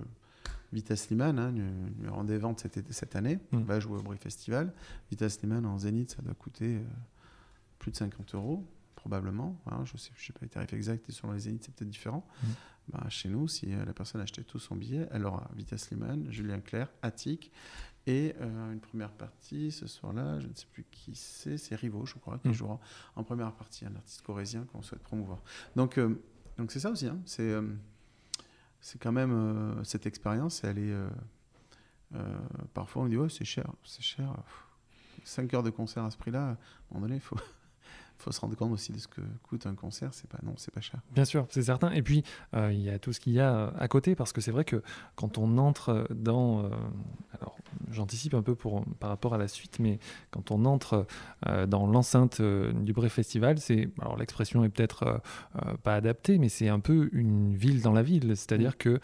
Vita 0.72 0.94
Sliman, 0.94 1.38
hein, 1.38 1.50
numéro 1.50 2.22
des 2.22 2.38
ventes 2.38 2.60
cette, 2.60 2.92
cette 2.92 3.16
année, 3.16 3.38
mm. 3.52 3.62
va 3.62 3.80
jouer 3.80 3.98
au 3.98 4.02
Brie 4.02 4.18
Festival. 4.18 4.72
Vita 5.10 5.28
Sliman 5.28 5.66
en 5.66 5.78
Zénith, 5.78 6.12
ça 6.12 6.22
doit 6.22 6.34
coûter 6.34 6.76
euh, 6.76 6.82
plus 7.78 7.90
de 7.90 7.96
50 7.96 8.34
euros, 8.34 8.64
probablement. 8.94 9.60
Hein, 9.66 9.84
je 9.84 9.94
ne 9.94 9.98
sais, 9.98 10.12
je 10.16 10.26
sais 10.26 10.32
pas 10.32 10.40
les 10.42 10.48
tarifs 10.48 10.72
exacts, 10.72 11.08
et 11.08 11.12
sur 11.12 11.32
les 11.32 11.40
Zénith, 11.40 11.64
c'est 11.64 11.74
peut-être 11.74 11.90
différent. 11.90 12.24
Mm. 12.42 12.46
Bah, 12.92 13.06
chez 13.08 13.28
nous, 13.28 13.48
si 13.48 13.72
euh, 13.72 13.84
la 13.84 13.92
personne 13.92 14.20
achetait 14.20 14.44
tout 14.44 14.58
son 14.58 14.76
billet, 14.76 15.08
elle 15.10 15.24
aura 15.26 15.48
Vita 15.56 15.76
Sliman, 15.76 16.30
Julien 16.30 16.60
Clerc, 16.60 16.88
Attic, 17.02 17.50
et 18.06 18.34
euh, 18.40 18.72
une 18.72 18.80
première 18.80 19.12
partie 19.12 19.70
ce 19.70 19.86
soir-là, 19.86 20.40
je 20.40 20.48
ne 20.48 20.54
sais 20.54 20.66
plus 20.72 20.84
qui 20.90 21.14
c'est, 21.14 21.58
c'est 21.58 21.74
Rivo, 21.74 22.06
je 22.06 22.14
crois, 22.14 22.38
qui 22.38 22.48
mm. 22.48 22.54
jouera 22.54 22.80
en 23.16 23.24
première 23.24 23.52
partie, 23.52 23.84
un 23.84 23.94
artiste 23.94 24.22
corésien 24.22 24.64
qu'on 24.72 24.82
souhaite 24.82 25.02
promouvoir. 25.02 25.42
Donc, 25.76 26.00
donc 26.58 26.72
c'est 26.72 26.80
ça 26.80 26.90
aussi, 26.90 27.06
hein, 27.06 27.20
c'est 27.26 27.54
c'est 28.80 28.98
quand 28.98 29.12
même 29.12 29.32
euh, 29.32 29.84
cette 29.84 30.06
expérience, 30.06 30.64
elle 30.64 30.78
est. 30.78 30.92
Euh, 30.92 31.08
euh, 32.14 32.38
parfois, 32.74 33.02
on 33.02 33.06
dit, 33.06 33.16
ouais, 33.16 33.28
c'est 33.28 33.44
cher, 33.44 33.70
c'est 33.84 34.02
cher. 34.02 34.34
5 35.22 35.52
heures 35.54 35.62
de 35.62 35.70
concert 35.70 36.02
à 36.02 36.10
ce 36.10 36.16
prix-là, 36.16 36.40
à 36.40 36.50
un 36.50 36.56
moment 36.90 37.06
donné, 37.06 37.16
il 37.16 37.20
faut, 37.20 37.36
faut 38.18 38.32
se 38.32 38.40
rendre 38.40 38.56
compte 38.56 38.72
aussi 38.72 38.90
de 38.90 38.98
ce 38.98 39.06
que 39.06 39.20
coûte 39.42 39.66
un 39.66 39.74
concert. 39.74 40.12
C'est 40.14 40.28
pas 40.28 40.38
non, 40.42 40.54
c'est 40.56 40.72
pas 40.72 40.80
cher. 40.80 41.00
Bien 41.12 41.26
sûr, 41.26 41.46
c'est 41.50 41.62
certain. 41.62 41.90
Et 41.90 42.02
puis 42.02 42.24
il 42.54 42.80
y 42.80 42.88
a 42.88 42.98
tout 42.98 43.12
ce 43.12 43.20
qu'il 43.20 43.34
y 43.34 43.40
a 43.40 43.68
à 43.78 43.86
côté, 43.86 44.14
parce 44.14 44.32
que 44.32 44.40
c'est 44.40 44.50
vrai 44.50 44.64
que 44.64 44.82
quand 45.14 45.36
on 45.38 45.58
entre 45.58 46.06
dans, 46.10 46.70
alors 47.32 47.58
j'anticipe 47.90 48.34
un 48.34 48.42
peu 48.42 48.54
pour, 48.54 48.84
par 48.98 49.10
rapport 49.10 49.34
à 49.34 49.38
la 49.38 49.48
suite, 49.48 49.78
mais 49.78 49.98
quand 50.30 50.50
on 50.50 50.64
entre 50.64 51.06
euh, 51.46 51.66
dans 51.66 51.86
l'enceinte 51.86 52.40
euh, 52.40 52.72
du 52.72 52.92
Bré 52.92 53.08
Festival, 53.08 53.58
c'est, 53.58 53.88
alors 54.00 54.16
l'expression 54.16 54.64
est 54.64 54.68
peut-être 54.68 55.22
euh, 55.56 55.74
pas 55.82 55.94
adaptée, 55.94 56.38
mais 56.38 56.48
c'est 56.48 56.68
un 56.68 56.80
peu 56.80 57.08
une 57.12 57.54
ville 57.54 57.82
dans 57.82 57.92
la 57.92 58.02
ville. 58.02 58.36
C'est-à-dire 58.36 58.72
mm. 58.72 58.78
que 58.78 59.00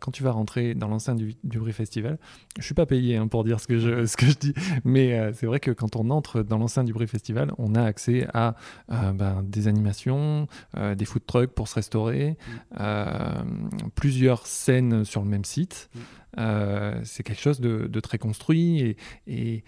quand 0.00 0.10
tu 0.10 0.22
vas 0.22 0.32
rentrer 0.32 0.74
dans 0.74 0.88
l'enceinte 0.88 1.18
du, 1.18 1.34
du 1.44 1.58
Bré 1.58 1.72
Festival, 1.72 2.18
je 2.58 2.64
suis 2.64 2.74
pas 2.74 2.86
payé 2.86 3.16
hein, 3.16 3.28
pour 3.28 3.44
dire 3.44 3.60
ce 3.60 3.66
que 3.66 3.78
je, 3.78 4.06
ce 4.06 4.16
que 4.16 4.26
je 4.26 4.36
dis, 4.38 4.54
mais 4.84 5.32
c'est 5.34 5.46
vrai 5.46 5.60
que 5.60 5.70
quand 5.70 5.96
on 5.96 6.10
entre 6.10 6.42
dans 6.42 6.58
l'enceinte 6.58 6.86
du 6.86 6.92
Bré 6.92 7.06
Festival, 7.06 7.52
on 7.58 7.74
a 7.74 7.82
accès 7.82 8.26
à 8.34 8.54
ben, 8.88 9.42
des 9.44 9.68
animations, 9.68 10.46
des 10.74 11.04
food 11.04 11.24
trucks 11.26 11.52
pour 11.52 11.68
se 11.68 11.74
restaurer, 11.74 12.36
mm. 12.78 13.90
plusieurs 13.94 14.46
scènes 14.46 15.04
sur 15.04 15.22
le 15.22 15.28
même 15.28 15.44
site. 15.44 15.90
Mm. 15.94 16.00
C'est 16.36 17.22
quelque 17.22 17.40
chose 17.40 17.60
de, 17.60 18.00
très 18.00 18.18
construit 18.18 18.96
et, 19.26 19.64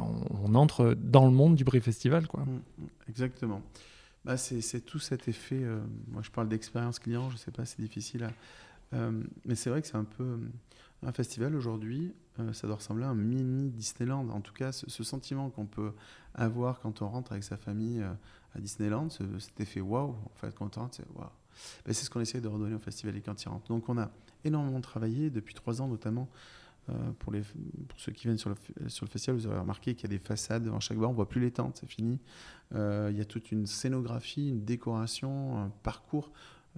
on, 0.00 0.54
entre 0.54 0.94
dans 0.94 1.26
le 1.26 1.32
monde 1.32 1.56
du 1.56 1.64
Brie 1.64 1.80
Festival. 1.80 2.26
Quoi. 2.26 2.44
Mm, 2.44 2.54
mm, 2.54 2.88
exactement. 3.08 3.62
Bah, 4.24 4.36
c'est 4.36 4.80
tout 4.80 4.98
cet 4.98 5.28
effet. 5.28 5.62
moi, 6.08 6.22
je 6.22 6.30
parle 6.30 6.48
d'expérience 6.48 6.98
client, 6.98 7.30
je 7.30 7.36
sais 7.36 7.50
pas, 7.50 7.64
c'est 7.64 7.80
difficile 7.80 8.24
à. 8.24 9.10
mais 9.44 9.54
c'est 9.54 9.70
vrai 9.70 9.82
que 9.82 9.88
c'est 9.88 9.96
un 9.96 10.04
peu. 10.04 10.38
Un 11.06 11.12
festival 11.12 11.54
aujourd'hui, 11.54 12.14
ça 12.52 12.66
doit 12.66 12.76
ressembler 12.76 13.04
à 13.04 13.08
un 13.08 13.14
mini 13.14 13.68
Disneyland. 13.68 14.26
En 14.30 14.40
tout 14.40 14.54
cas, 14.54 14.72
ce, 14.72 15.04
sentiment 15.04 15.50
qu'on 15.50 15.66
peut 15.66 15.92
avoir 16.34 16.80
quand 16.80 17.02
on 17.02 17.08
rentre 17.08 17.32
avec 17.32 17.44
sa 17.44 17.58
famille 17.58 18.02
à 18.54 18.58
Disneyland, 18.58 19.10
cet 19.10 19.60
effet 19.60 19.82
waouh, 19.82 20.10
en 20.10 20.34
fait, 20.36 20.54
quand 20.54 20.78
on 20.78 20.80
rentre, 20.80 20.96
c'est 20.96 21.06
waouh. 21.14 21.28
Ben, 21.84 21.92
c'est 21.92 22.04
ce 22.04 22.10
qu'on 22.10 22.20
essaie 22.20 22.40
de 22.40 22.48
redonner 22.48 22.74
au 22.74 22.78
festival 22.78 23.14
des 23.14 23.22
rentrent. 23.46 23.68
Donc 23.68 23.88
on 23.88 23.98
a 23.98 24.10
énormément 24.44 24.80
travaillé 24.80 25.30
depuis 25.30 25.54
trois 25.54 25.82
ans 25.82 25.88
notamment. 25.88 26.28
Euh, 26.90 26.92
pour, 27.18 27.32
les, 27.32 27.40
pour 27.88 27.98
ceux 27.98 28.12
qui 28.12 28.24
viennent 28.24 28.36
sur 28.36 28.50
le, 28.50 28.88
sur 28.90 29.06
le 29.06 29.10
festival, 29.10 29.38
vous 29.38 29.46
avez 29.46 29.58
remarqué 29.58 29.94
qu'il 29.94 30.10
y 30.10 30.14
a 30.14 30.18
des 30.18 30.22
façades 30.22 30.64
devant 30.64 30.80
chaque 30.80 30.98
bar, 30.98 31.08
on 31.08 31.14
voit 31.14 31.28
plus 31.28 31.40
les 31.40 31.50
tentes, 31.50 31.78
c'est 31.80 31.88
fini. 31.88 32.20
Euh, 32.74 33.08
il 33.10 33.16
y 33.16 33.22
a 33.22 33.24
toute 33.24 33.52
une 33.52 33.66
scénographie, 33.66 34.50
une 34.50 34.64
décoration, 34.64 35.58
un 35.58 35.70
parcours 35.82 36.30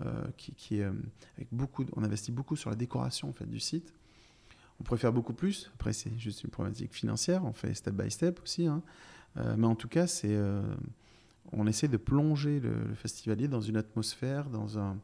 euh, 0.05 0.27
qui, 0.37 0.53
qui, 0.55 0.79
est 0.79 0.85
avec 0.85 1.49
beaucoup. 1.51 1.85
On 1.97 2.05
investit 2.05 2.31
beaucoup 2.31 2.55
sur 2.55 2.71
la 2.71 2.77
décoration 2.77 3.29
en 3.29 3.33
fait 3.33 3.47
du 3.47 3.59
site. 3.59 3.93
On 4.79 4.85
pourrait 4.85 5.01
faire 5.01 5.13
beaucoup 5.13 5.33
plus. 5.33 5.71
Après, 5.75 5.93
c'est 5.93 6.17
juste 6.19 6.45
une 6.45 6.51
problématique 6.51 6.95
financière. 6.95 7.45
On 7.45 7.53
fait 7.53 7.75
step 7.75 7.95
by 7.95 8.11
step 8.11 8.41
aussi. 8.43 8.67
Hein. 8.67 8.83
mais 9.57 9.67
en 9.67 9.75
tout 9.75 9.89
cas, 9.89 10.07
c'est 10.07 10.37
on 11.53 11.67
essaie 11.67 11.89
de 11.89 11.97
plonger 11.97 12.61
le, 12.61 12.95
festivalier 12.95 13.49
dans 13.49 13.61
une 13.61 13.77
atmosphère, 13.77 14.51
dans 14.51 14.79
un, 14.79 14.99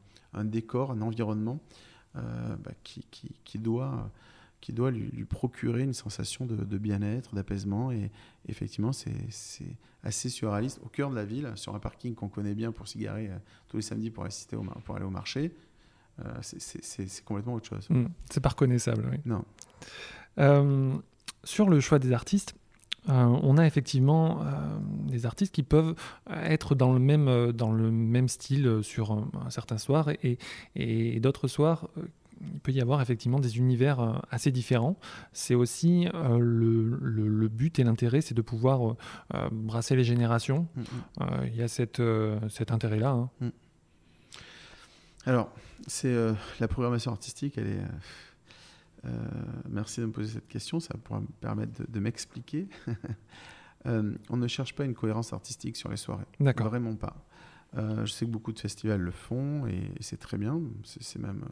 décor, 0.45 0.93
un 0.93 1.03
environnement 1.03 1.61
bah, 2.15 2.73
qui, 2.83 3.59
doit, 3.59 4.11
qui 4.61 4.73
doit 4.73 4.91
lui, 4.91 5.25
procurer 5.25 5.83
une 5.83 5.95
sensation 5.95 6.47
de, 6.47 6.79
bien-être, 6.79 7.35
d'apaisement. 7.35 7.91
Et 7.91 8.11
effectivement, 8.49 8.93
c'est 8.93 9.77
assez 10.03 10.29
surréaliste. 10.29 10.81
Au 10.85 10.89
cœur 10.89 11.11
de 11.11 11.15
la 11.15 11.25
ville, 11.25 11.53
sur 11.57 11.75
un 11.75 11.79
parking 11.79 12.15
qu'on 12.15 12.29
connaît 12.29 12.55
bien 12.55 12.73
pour 12.73 12.89
s'y 12.89 12.99
garer 12.99 13.29
euh, 13.29 13.37
tous 13.69 13.77
les 13.77 13.83
samedis 13.83 14.11
pour, 14.11 14.25
assister 14.25 14.57
au, 14.57 14.63
pour 14.63 14.97
aller 14.97 15.05
au 15.05 15.11
marché, 15.11 15.55
euh, 16.21 16.39
c'est 16.43 17.25
complètement 17.25 17.55
autre 17.55 17.69
chose. 17.69 17.89
Mmh. 17.89 18.07
c'est 18.31 18.41
pas 18.41 18.51
reconnaissable, 18.51 19.09
oui. 19.11 19.19
Non. 19.25 19.45
sur 21.45 21.69
le 21.69 21.81
choix 21.81 21.99
des 21.99 22.13
artistes, 22.13 22.55
euh, 23.09 23.25
on 23.43 23.59
a 23.59 23.67
effectivement 23.67 24.43
euh, 24.43 24.79
des 25.09 25.27
artistes 25.27 25.53
qui 25.53 25.65
peuvent 25.65 25.95
être 26.31 26.75
dans 26.75 26.93
le 26.93 27.01
même, 27.01 27.27
euh, 27.27 27.53
dans 27.53 27.73
le 27.73 27.91
même 27.91 28.29
style 28.29 28.81
sur 28.83 29.13
un, 29.13 29.51
certain 29.51 29.79
soir 29.79 30.11
et, 30.11 30.39
et, 30.77 31.19
d'autres 31.19 31.49
soirs. 31.49 31.89
il 32.41 32.61
peut 32.61 32.71
y 32.71 32.81
avoir 32.81 33.03
effectivement 33.03 33.41
des 33.41 33.59
univers 33.59 34.23
assez 34.31 34.53
différents. 34.53 34.97
C'est 35.33 35.55
aussi 35.55 36.07
le, 36.13 37.49
but 37.49 37.79
et 37.81 37.85
l'intérêt, 37.85 38.21
c'est 38.21 38.35
de 38.35 38.43
pouvoir 38.43 38.97
brasser 39.51 39.97
les 39.97 40.05
générations. 40.05 40.69
Mm, 40.77 40.81
mm. 40.81 41.27
Il 41.49 41.57
y 41.57 41.63
a 41.63 41.69
cette, 41.69 42.03
cet 42.49 42.71
intérêt-là. 42.71 43.11
Hein. 43.11 43.31
Mm. 43.41 43.49
Alors, 45.27 45.51
c'est 45.87 46.15
la 46.61 46.69
programmation 46.69 47.11
artistique, 47.11 47.55
elle 47.59 47.69
est 47.69 47.83
euh, 49.05 49.11
merci 49.69 50.01
de 50.01 50.07
me 50.07 50.13
poser 50.13 50.35
cette 50.35 50.49
question, 50.49 50.81
ça 50.81 50.95
pourra 51.03 51.21
me 51.21 51.27
permettre 51.41 51.83
de, 51.89 52.01
m'expliquer. 52.01 52.69
Euh, 53.85 54.15
on 54.31 54.37
ne 54.37 54.47
cherche 54.47 54.77
pas 54.77 54.85
une 54.85 54.95
cohérence 54.95 55.33
artistique 55.33 55.77
sur 55.77 55.89
les 55.89 55.97
soirées. 55.97 56.29
D'accord. 56.39 56.69
Vraiment 56.69 56.95
pas. 56.95 57.17
Euh, 57.77 58.07
je 58.07 58.13
sais 58.13 58.27
que 58.27 58.31
beaucoup 58.31 58.53
de 58.53 58.61
festivals 58.61 59.01
le 59.01 59.11
font 59.11 59.67
et, 59.67 59.91
c'est 59.99 60.21
très 60.21 60.39
bien. 60.39 60.61
C'est 60.85 61.19
même 61.19 61.45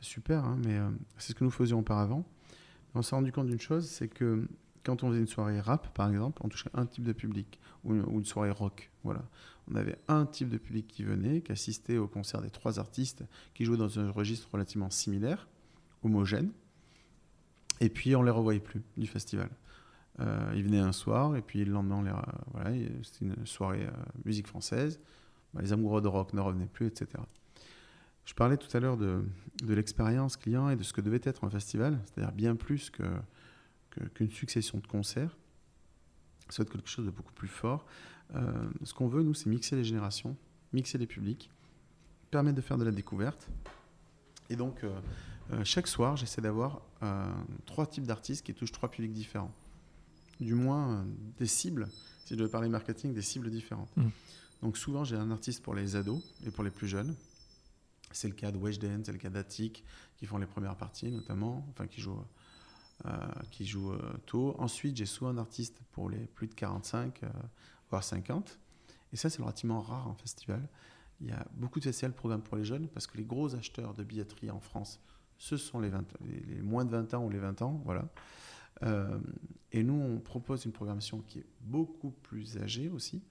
super, 0.00 0.44
hein, 0.44 0.58
mais 0.64 0.80
c'est 1.18 1.28
ce 1.28 1.34
que 1.36 1.44
nous 1.44 1.52
faisions 1.52 1.78
auparavant. 1.78 2.26
On 2.96 3.02
s'est 3.02 3.14
rendu 3.14 3.30
compte 3.30 3.46
d'une 3.46 3.60
chose, 3.60 3.88
c'est 3.88 4.08
que 4.08 4.48
quand 4.84 5.02
on 5.02 5.10
faisait 5.10 5.20
une 5.20 5.28
soirée 5.28 5.60
rap, 5.60 5.94
par 5.94 6.10
exemple, 6.10 6.42
on 6.44 6.48
touchait 6.48 6.70
un 6.74 6.86
type 6.86 7.04
de 7.04 7.12
public 7.12 7.60
ou 7.84 7.94
une, 7.94 8.24
soirée 8.24 8.50
rock. 8.50 8.90
Voilà. 9.04 9.22
On 9.70 9.76
avait 9.76 9.98
un 10.08 10.26
type 10.26 10.48
de 10.48 10.58
public 10.58 10.86
qui 10.88 11.04
venait, 11.04 11.42
qui 11.42 11.52
assistait 11.52 11.98
au 11.98 12.08
concert 12.08 12.42
des 12.42 12.50
trois 12.50 12.78
artistes 12.78 13.24
qui 13.54 13.64
jouaient 13.64 13.76
dans 13.76 14.00
un 14.00 14.10
registre 14.10 14.48
relativement 14.50 14.90
similaire, 14.90 15.48
homogène. 16.02 16.50
Et 17.82 17.88
puis 17.88 18.14
on 18.14 18.22
les 18.22 18.30
revoyait 18.30 18.60
plus 18.60 18.80
du 18.96 19.08
festival. 19.08 19.50
Euh, 20.20 20.52
ils 20.54 20.62
venaient 20.62 20.78
un 20.78 20.92
soir 20.92 21.34
et 21.34 21.42
puis 21.42 21.64
le 21.64 21.72
lendemain, 21.72 22.00
les, 22.04 22.12
voilà, 22.52 22.70
c'était 23.02 23.24
une 23.24 23.44
soirée 23.44 23.84
euh, 23.84 23.90
musique 24.24 24.46
française. 24.46 25.00
Bah, 25.52 25.62
les 25.62 25.72
amoureux 25.72 26.00
de 26.00 26.06
rock 26.06 26.32
ne 26.32 26.40
revenaient 26.40 26.66
plus, 26.66 26.86
etc. 26.86 27.08
Je 28.24 28.34
parlais 28.34 28.56
tout 28.56 28.74
à 28.76 28.78
l'heure 28.78 28.96
de, 28.96 29.24
l'expérience 29.66 30.36
client 30.36 30.68
et 30.68 30.76
de 30.76 30.84
ce 30.84 30.92
que 30.92 31.00
devait 31.00 31.20
être 31.24 31.42
un 31.42 31.50
festival, 31.50 31.98
c'est-à-dire 32.06 32.32
bien 32.32 32.54
plus 32.54 32.92
qu'une 34.14 34.30
succession 34.30 34.78
de 34.78 34.86
concerts. 34.86 35.36
Ça 36.50 36.62
doit 36.62 36.68
être 36.68 36.72
quelque 36.72 36.88
chose 36.88 37.06
de 37.06 37.10
beaucoup 37.10 37.32
plus 37.32 37.48
fort. 37.48 37.84
Euh, 38.36 38.70
ce 38.84 38.94
qu'on 38.94 39.08
veut, 39.08 39.24
nous, 39.24 39.34
c'est 39.34 39.50
mixer 39.50 39.74
les 39.74 39.82
générations, 39.82 40.36
mixer 40.72 40.98
les 40.98 41.08
publics, 41.08 41.50
permettre 42.30 42.56
de 42.56 42.62
faire 42.62 42.78
de 42.78 42.84
la 42.84 42.92
découverte. 42.92 43.50
Et 44.50 44.54
donc, 44.54 44.84
chaque 45.64 45.86
soir, 45.86 46.16
j'essaie 46.16 46.40
d'avoir 46.40 46.82
euh, 47.02 47.32
trois 47.66 47.86
types 47.86 48.06
d'artistes 48.06 48.44
qui 48.44 48.54
touchent 48.54 48.72
trois 48.72 48.90
publics 48.90 49.12
différents. 49.12 49.52
Du 50.40 50.54
moins 50.54 50.94
euh, 50.94 51.04
des 51.38 51.46
cibles, 51.46 51.88
si 52.24 52.34
je 52.34 52.38
devais 52.38 52.50
parler 52.50 52.68
marketing, 52.68 53.12
des 53.12 53.22
cibles 53.22 53.50
différentes. 53.50 53.94
Mm. 53.96 54.08
Donc 54.62 54.76
souvent, 54.76 55.04
j'ai 55.04 55.16
un 55.16 55.30
artiste 55.30 55.62
pour 55.62 55.74
les 55.74 55.96
ados 55.96 56.22
et 56.46 56.50
pour 56.50 56.64
les 56.64 56.70
plus 56.70 56.88
jeunes. 56.88 57.14
C'est 58.12 58.28
le 58.28 58.34
cas 58.34 58.52
de 58.52 58.58
Weshden, 58.58 59.04
c'est 59.04 59.12
le 59.12 59.18
cas 59.18 59.30
d'Attic, 59.30 59.84
qui 60.16 60.26
font 60.26 60.38
les 60.38 60.46
premières 60.46 60.76
parties 60.76 61.10
notamment, 61.10 61.66
enfin 61.70 61.86
qui 61.86 62.00
jouent, 62.00 62.24
qui 63.50 63.66
jouent 63.66 63.96
tôt. 64.26 64.54
Ensuite, 64.58 64.96
j'ai 64.96 65.06
souvent 65.06 65.30
un 65.30 65.38
artiste 65.38 65.80
pour 65.92 66.10
les 66.10 66.26
plus 66.26 66.46
de 66.46 66.54
45, 66.54 67.22
voire 67.90 68.04
50. 68.04 68.58
Et 69.12 69.16
ça, 69.16 69.30
c'est 69.30 69.40
relativement 69.40 69.80
rare 69.80 70.08
en 70.08 70.14
festival. 70.14 70.68
Il 71.22 71.28
y 71.28 71.32
a 71.32 71.46
beaucoup 71.54 71.80
de 71.80 71.84
festivals 71.84 72.12
programmes 72.12 72.42
pour 72.42 72.56
les 72.56 72.64
jeunes 72.64 72.86
parce 72.88 73.06
que 73.06 73.16
les 73.16 73.24
gros 73.24 73.54
acheteurs 73.54 73.94
de 73.94 74.04
billetterie 74.04 74.50
en 74.50 74.60
France 74.60 75.00
ce 75.42 75.56
sont 75.56 75.80
les, 75.80 75.90
moins 76.62 76.84
de 76.84 76.90
20 76.90 77.14
ans 77.14 77.24
ou 77.24 77.28
les 77.28 77.40
20 77.40 77.62
ans. 77.62 77.82
Voilà. 77.84 78.04
Euh, 78.84 79.18
et 79.72 79.82
nous, 79.82 80.00
on 80.00 80.20
propose 80.20 80.64
une 80.66 80.70
programmation 80.70 81.18
qui 81.22 81.40
est 81.40 81.46
beaucoup 81.62 82.12
plus 82.12 82.58
âgée 82.58 82.88
aussi. 82.88 83.24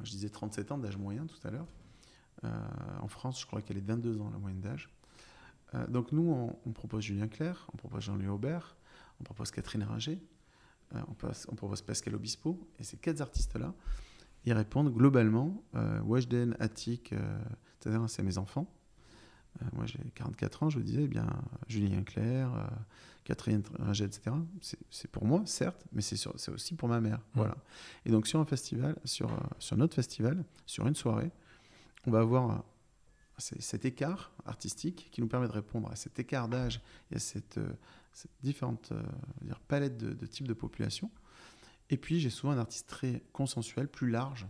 je 0.00 0.12
disais 0.12 0.28
37 0.28 0.70
ans 0.70 0.78
d'âge 0.78 0.96
moyen 0.96 1.26
tout 1.26 1.44
à 1.44 1.50
l'heure. 1.50 1.66
Euh, 2.44 2.48
en 3.00 3.08
France, 3.08 3.40
je 3.40 3.46
crois 3.46 3.62
qu'elle 3.62 3.78
est 3.78 3.84
22 3.84 4.20
ans 4.20 4.30
la 4.30 4.38
moyenne 4.38 4.60
d'âge. 4.60 4.90
Euh, 5.74 5.88
donc 5.88 6.12
nous, 6.12 6.54
on, 6.64 6.70
propose 6.70 7.02
Julien 7.02 7.26
Clerc, 7.26 7.66
on 7.74 7.76
propose 7.76 8.04
Jean-Louis 8.04 8.28
Aubert, 8.28 8.76
on 9.20 9.24
propose 9.24 9.50
Catherine 9.50 9.82
Ringer, 9.82 10.20
on, 10.94 11.14
propose 11.56 11.82
Pascal 11.82 12.14
Obispo. 12.14 12.64
Et 12.78 12.84
ces 12.84 12.96
quatre 12.96 13.22
artistes-là, 13.22 13.74
ils 14.44 14.52
répondent 14.52 14.94
globalement, 14.94 15.64
Weshden, 16.04 16.56
Attic, 16.60 17.12
c'est 17.80 18.22
mes 18.22 18.38
enfants. 18.38 18.72
Euh, 19.62 19.66
moi, 19.72 19.86
j'ai 19.86 19.98
44 20.14 20.62
ans, 20.62 20.70
je 20.70 20.78
vous 20.78 20.84
disais, 20.84 21.04
eh 21.04 21.08
bien, 21.08 21.26
Julien 21.68 22.02
Clerc, 22.02 22.54
euh, 22.54 22.66
Catherine 23.24 23.62
Ringer, 23.78 24.04
etc. 24.04 24.36
C'est 24.90 25.10
pour 25.10 25.24
moi, 25.24 25.42
certes, 25.46 25.84
mais 25.92 26.02
c'est 26.02 26.26
aussi 26.48 26.74
pour 26.74 26.88
ma 26.88 27.00
mère. 27.00 27.18
Mmh. 27.18 27.22
Voilà. 27.34 27.56
Et 28.04 28.10
donc, 28.10 28.26
sur 28.26 28.40
un 28.40 28.44
festival, 28.44 28.96
sur, 29.04 29.32
euh, 29.32 29.36
sur 29.58 29.76
notre 29.76 29.94
festival, 29.94 30.44
sur 30.66 30.86
une 30.86 30.94
soirée, 30.94 31.30
on 32.06 32.10
va 32.10 32.20
avoir 32.20 32.64
cet 33.38 33.86
écart 33.86 34.32
artistique 34.44 35.08
qui 35.12 35.22
nous 35.22 35.26
permet 35.26 35.48
de 35.48 35.52
répondre 35.52 35.90
à 35.90 35.96
cet 35.96 36.18
écart 36.18 36.48
d'âge 36.48 36.82
et 37.10 37.16
à 37.16 37.18
cette, 37.18 37.58
cette 38.12 38.30
différente 38.42 38.92
palette 39.66 39.96
de, 39.96 40.12
de 40.12 40.26
types 40.26 40.48
de 40.48 40.52
population. 40.52 41.10
Et 41.88 41.96
puis, 41.96 42.20
j'ai 42.20 42.30
souvent 42.30 42.52
un 42.52 42.58
artiste 42.58 42.86
très 42.88 43.22
consensuel, 43.32 43.88
plus 43.88 44.10
large, 44.10 44.46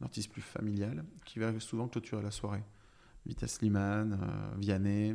un 0.00 0.04
artiste 0.04 0.30
plus 0.30 0.42
familial, 0.42 1.04
qui 1.24 1.38
va 1.38 1.58
souvent 1.60 1.88
clôturer 1.88 2.22
la 2.22 2.30
soirée. 2.30 2.62
Vita 3.28 3.46
Slimane, 3.46 4.18
euh, 4.20 4.56
Vianney 4.58 5.14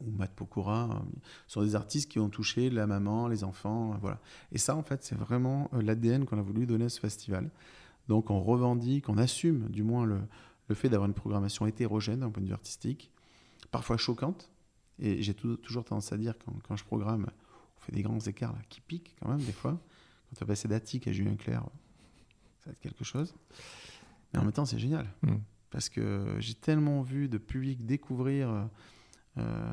ou 0.00 0.10
Matt 0.10 0.32
Pokora, 0.32 0.90
euh, 0.90 1.18
sont 1.46 1.62
des 1.62 1.74
artistes 1.74 2.10
qui 2.10 2.18
ont 2.18 2.28
touché 2.28 2.70
la 2.70 2.86
maman, 2.86 3.28
les 3.28 3.44
enfants, 3.44 3.94
euh, 3.94 3.96
voilà. 4.00 4.20
Et 4.52 4.58
ça, 4.58 4.76
en 4.76 4.82
fait, 4.82 5.02
c'est 5.02 5.14
vraiment 5.14 5.70
l'ADN 5.72 6.26
qu'on 6.26 6.38
a 6.38 6.42
voulu 6.42 6.66
donner 6.66 6.84
à 6.84 6.88
ce 6.88 7.00
festival. 7.00 7.50
Donc, 8.08 8.30
on 8.30 8.42
revendique, 8.42 9.08
on 9.08 9.16
assume, 9.16 9.68
du 9.70 9.82
moins, 9.82 10.04
le, 10.04 10.20
le 10.68 10.74
fait 10.74 10.88
d'avoir 10.88 11.08
une 11.08 11.14
programmation 11.14 11.66
hétérogène 11.66 12.20
d'un 12.20 12.30
point 12.30 12.42
de 12.42 12.48
vue 12.48 12.54
artistique, 12.54 13.10
parfois 13.70 13.96
choquante. 13.96 14.50
Et 14.98 15.22
j'ai 15.22 15.34
toujours 15.34 15.84
tendance 15.84 16.12
à 16.12 16.18
dire, 16.18 16.34
quand, 16.44 16.52
quand, 16.68 16.76
je 16.76 16.84
programme, 16.84 17.26
on 17.76 17.80
fait 17.80 17.92
des 17.92 18.02
grands 18.02 18.20
écarts 18.20 18.54
qui 18.68 18.80
piquent 18.80 19.16
quand 19.20 19.30
même, 19.30 19.42
des 19.42 19.52
fois. 19.52 19.72
Quand 19.72 20.36
on 20.36 20.44
va 20.44 20.46
passer 20.46 20.68
d'Attic 20.68 21.08
à 21.08 21.12
Julien 21.12 21.36
Clerc, 21.36 21.64
ça 22.58 22.66
va 22.66 22.72
être 22.72 22.80
quelque 22.80 23.04
chose. 23.04 23.34
Mais 24.32 24.40
en 24.40 24.44
même 24.44 24.52
temps, 24.52 24.66
c'est 24.66 24.78
génial. 24.78 25.08
Mm 25.22 25.36
parce 25.72 25.88
que 25.88 26.36
j'ai 26.38 26.54
tellement 26.54 27.00
vu 27.02 27.28
de 27.28 27.38
public 27.38 27.84
découvrir 27.84 28.50
euh, 28.50 28.64
euh, 29.38 29.72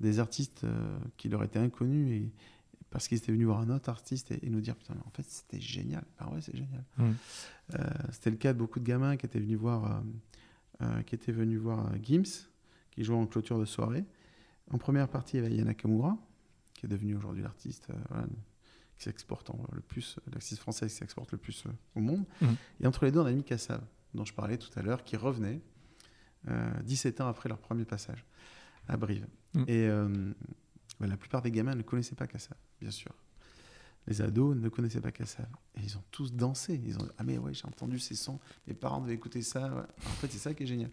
des 0.00 0.18
artistes 0.18 0.64
euh, 0.64 0.98
qui 1.18 1.28
leur 1.28 1.44
étaient 1.44 1.58
inconnus 1.58 2.10
et, 2.10 2.32
parce 2.88 3.06
qu'ils 3.06 3.18
étaient 3.18 3.30
venus 3.30 3.46
voir 3.46 3.60
un 3.60 3.68
autre 3.68 3.90
artiste 3.90 4.32
et, 4.32 4.48
nous 4.48 4.62
dire 4.62 4.74
putain 4.74 4.94
en 5.04 5.10
fait 5.10 5.24
c'était 5.28 5.60
génial 5.60 6.04
ah 6.18 6.30
ouais 6.30 6.40
c'est 6.40 6.56
génial 6.56 6.84
mmh. 6.96 7.10
c'était 8.12 8.30
le 8.30 8.36
cas 8.36 8.52
de 8.52 8.58
beaucoup 8.58 8.78
de 8.80 8.84
gamins 8.84 9.16
qui 9.16 9.26
étaient 9.26 9.40
venus 9.40 9.58
voir 9.58 10.02
qui 11.06 11.14
étaient 11.14 11.32
venus 11.32 11.58
voir 11.58 11.90
Gims 12.02 12.46
qui 12.92 13.04
jouait 13.04 13.16
en 13.16 13.26
clôture 13.26 13.58
de 13.58 13.64
soirée 13.64 14.04
En 14.70 14.78
première 14.78 15.08
partie, 15.08 15.36
il 15.36 15.42
y 15.42 15.46
avait 15.46 15.56
Yana 15.56 15.74
Kamura, 15.74 16.16
qui 16.74 16.86
est 16.86 16.88
devenu 16.88 17.16
aujourd'hui 17.16 17.42
l'artiste 17.42 17.88
voilà, 18.08 18.26
qui 18.96 19.02
s'exporte 19.02 19.50
le 19.72 19.80
plus, 19.80 20.20
l'artiste 20.32 20.60
français 20.60 20.86
qui 20.86 20.94
s'exporte 20.94 21.32
le 21.32 21.38
plus 21.38 21.64
au 21.96 22.00
monde. 22.00 22.24
Mhm. 22.40 22.56
Et 22.80 22.86
entre 22.86 23.04
les 23.04 23.10
deux, 23.10 23.18
on 23.18 23.26
a 23.26 23.32
mis 23.32 23.42
Kassav, 23.42 23.82
dont 24.14 24.24
je 24.24 24.32
parlais 24.34 24.56
tout 24.58 24.70
à 24.76 24.82
l'heure, 24.82 25.04
qui 25.04 25.16
revenait 25.16 25.60
euh, 26.48 26.70
17 26.84 27.20
ans 27.20 27.28
après 27.28 27.48
leur 27.48 27.58
premier 27.58 27.84
passage 27.84 28.24
à 28.88 28.96
Brive. 28.96 29.26
Mhm. 29.54 29.64
Et 29.68 29.86
euh, 29.88 30.32
bah, 31.00 31.06
la 31.06 31.16
plupart 31.16 31.42
des 31.42 31.50
gamins 31.50 31.74
ne 31.74 31.82
connaissaient 31.82 32.14
pas 32.14 32.26
Kassav, 32.26 32.56
bien 32.80 32.90
sûr. 32.90 33.12
Les 34.06 34.20
ados 34.20 34.54
ne 34.56 34.68
connaissaient 34.68 35.00
pas 35.00 35.12
Kassav. 35.12 35.46
Et 35.76 35.80
ils 35.82 35.96
ont 35.96 36.02
tous 36.10 36.32
dansé. 36.34 36.80
Ils 36.84 36.96
ont 36.96 37.02
dit, 37.04 37.10
ah 37.16 37.24
mais 37.24 37.38
ouais, 37.38 37.54
j'ai 37.54 37.66
entendu 37.66 37.98
ces 37.98 38.14
sons. 38.14 38.38
Mes 38.66 38.74
parents 38.74 39.00
devaient 39.00 39.14
écouter 39.14 39.40
ça. 39.40 39.68
ouais. 39.74 39.82
En 40.06 40.10
fait, 40.20 40.28
c'est 40.30 40.38
ça 40.38 40.52
qui 40.52 40.64
est 40.64 40.66
génial. 40.66 40.90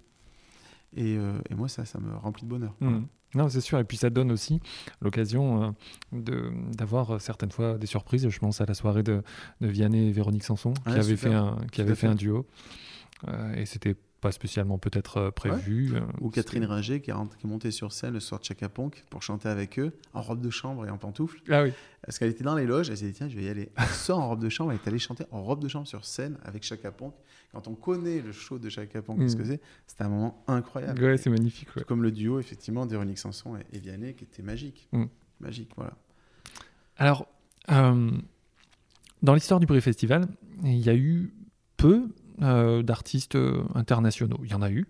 Et, 0.95 1.17
euh, 1.17 1.39
et 1.49 1.55
moi, 1.55 1.67
ça, 1.67 1.83
ça 1.85 1.99
me 1.99 2.15
remplit 2.15 2.43
de 2.43 2.49
bonheur. 2.49 2.73
Mhm. 2.79 3.07
Non, 3.35 3.47
c'est 3.49 3.61
sûr. 3.61 3.79
Et 3.79 3.83
puis 3.85 3.97
ça 3.97 4.09
donne 4.09 4.31
aussi 4.31 4.59
l'occasion 5.01 5.73
euh, 6.13 6.51
d'avoir 6.73 7.11
euh, 7.11 7.19
certaines 7.19 7.51
fois 7.51 7.77
des 7.77 7.87
surprises. 7.87 8.27
Je 8.27 8.39
pense 8.39 8.59
à 8.59 8.65
la 8.65 8.73
soirée 8.73 9.03
de, 9.03 9.23
de 9.61 9.67
Vianney 9.67 10.09
et 10.09 10.11
Véronique 10.11 10.43
Sanson 10.43 10.73
qui 10.73 11.17
fait 11.17 11.33
un, 11.33 11.57
qui 11.71 11.83
fait 11.83 11.95
fait. 11.95 12.07
un 12.07 12.15
duo. 12.15 12.45
Euh, 13.27 13.53
et 13.55 13.65
c'était 13.65 13.95
pas 14.19 14.31
spécialement 14.31 14.77
peut-être 14.77 15.17
euh, 15.17 15.31
prévu. 15.31 15.95
euh, 15.95 16.01
Ou 16.21 16.29
Catherine 16.29 16.63
Ringer 16.65 17.01
qui, 17.01 17.09
est 17.11 17.15
montée 17.43 17.71
sur 17.71 17.91
scène 17.91 18.13
le 18.13 18.19
soir 18.19 18.39
de 18.39 18.45
Chaka 18.45 18.69
Ponk 18.69 19.03
pour 19.09 19.23
chanter 19.23 19.49
avec 19.49 19.79
eux 19.79 19.93
en 20.13 20.21
robe 20.21 20.41
de 20.41 20.49
chambre 20.51 20.85
et 20.85 20.91
en 20.91 20.97
pantoufles. 20.99 21.41
Ah 21.49 21.63
oui. 21.63 21.73
Parce 22.03 22.19
qu'elle 22.19 22.29
était 22.29 22.43
dans 22.43 22.55
les 22.55 22.67
loges, 22.67 22.89
elle 22.91 22.97
s'est 22.97 23.07
dit 23.07 23.13
tiens, 23.13 23.27
je 23.29 23.35
vais 23.35 23.43
y 23.43 23.49
aller. 23.49 23.69
Sort 23.93 24.19
en 24.19 24.27
robe 24.29 24.41
de 24.43 24.49
chambre, 24.49 24.71
elle 24.71 24.77
est 24.83 24.87
allée 24.87 24.99
chanter 24.99 25.23
en 25.31 25.41
robe 25.43 25.59
de 25.61 25.67
chambre 25.67 25.87
sur 25.87 26.05
scène 26.05 26.37
avec 26.43 26.61
Chaka 26.63 26.91
Ponk. 26.91 27.13
Quand 27.51 27.67
on 27.67 27.73
connaît 27.75 28.21
le 28.21 28.31
show 28.31 28.59
de 28.59 28.69
Chaka 28.69 29.01
Ponk, 29.01 29.17
Mm. 29.19 29.29
ce 29.29 29.35
que 29.35 29.43
c'est, 29.43 29.59
c'était 29.87 30.03
un 30.03 30.09
moment 30.09 30.43
incroyable. 30.47 31.03
Ouais, 31.03 31.17
c'est 31.17 31.29
magnifique. 31.31 31.75
ouais. 31.75 31.83
Comme 31.83 32.03
le 32.03 32.11
duo, 32.11 32.39
effectivement, 32.39 32.85
d'Éronique 32.85 33.17
Sanson 33.17 33.55
et, 33.57 33.75
et 33.75 33.79
Vianney, 33.79 34.13
qui 34.13 34.23
était 34.23 34.43
magique. 34.43 34.87
Mm. 34.91 35.05
Magique, 35.39 35.71
voilà. 35.75 35.93
Alors, 36.97 37.27
euh, 37.71 38.11
dans 39.23 39.33
l'histoire 39.33 39.59
du 39.59 39.65
Brie 39.65 39.81
Festival, 39.81 40.27
il 40.63 40.77
y 40.79 40.89
a 40.89 40.95
eu 40.95 41.33
peu 41.77 42.07
d'artistes 42.41 43.35
euh, 43.35 43.63
internationaux. 43.75 44.39
Il 44.43 44.51
y 44.51 44.53
en 44.53 44.61
a 44.61 44.69
eu. 44.71 44.87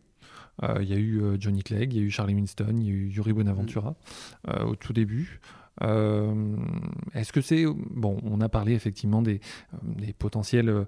Euh, 0.64 0.80
il 0.82 0.90
y 0.90 0.94
a 0.94 0.98
eu 0.98 1.22
euh, 1.22 1.38
Johnny 1.40 1.64
Clegg, 1.64 1.94
il 1.94 2.00
y 2.00 2.04
a 2.04 2.06
eu 2.06 2.12
Charlie 2.12 2.36
Winston, 2.36 2.76
il 2.78 2.84
y 2.84 2.90
a 2.90 2.94
eu 2.94 3.08
Yuri 3.10 3.34
Bonaventura 3.34 3.96
euh, 4.50 4.66
au 4.66 4.76
tout 4.76 4.94
début. 4.94 5.40
Euh, 5.82 6.58
Est-ce 7.14 7.32
que 7.32 7.40
c'est 7.42 7.66
bon 7.66 8.20
On 8.24 8.42
a 8.42 8.50
parlé 8.50 8.74
effectivement 8.74 9.22
des, 9.22 9.40
euh, 9.74 9.78
des 9.82 10.14
potentielles 10.14 10.70
euh, 10.70 10.86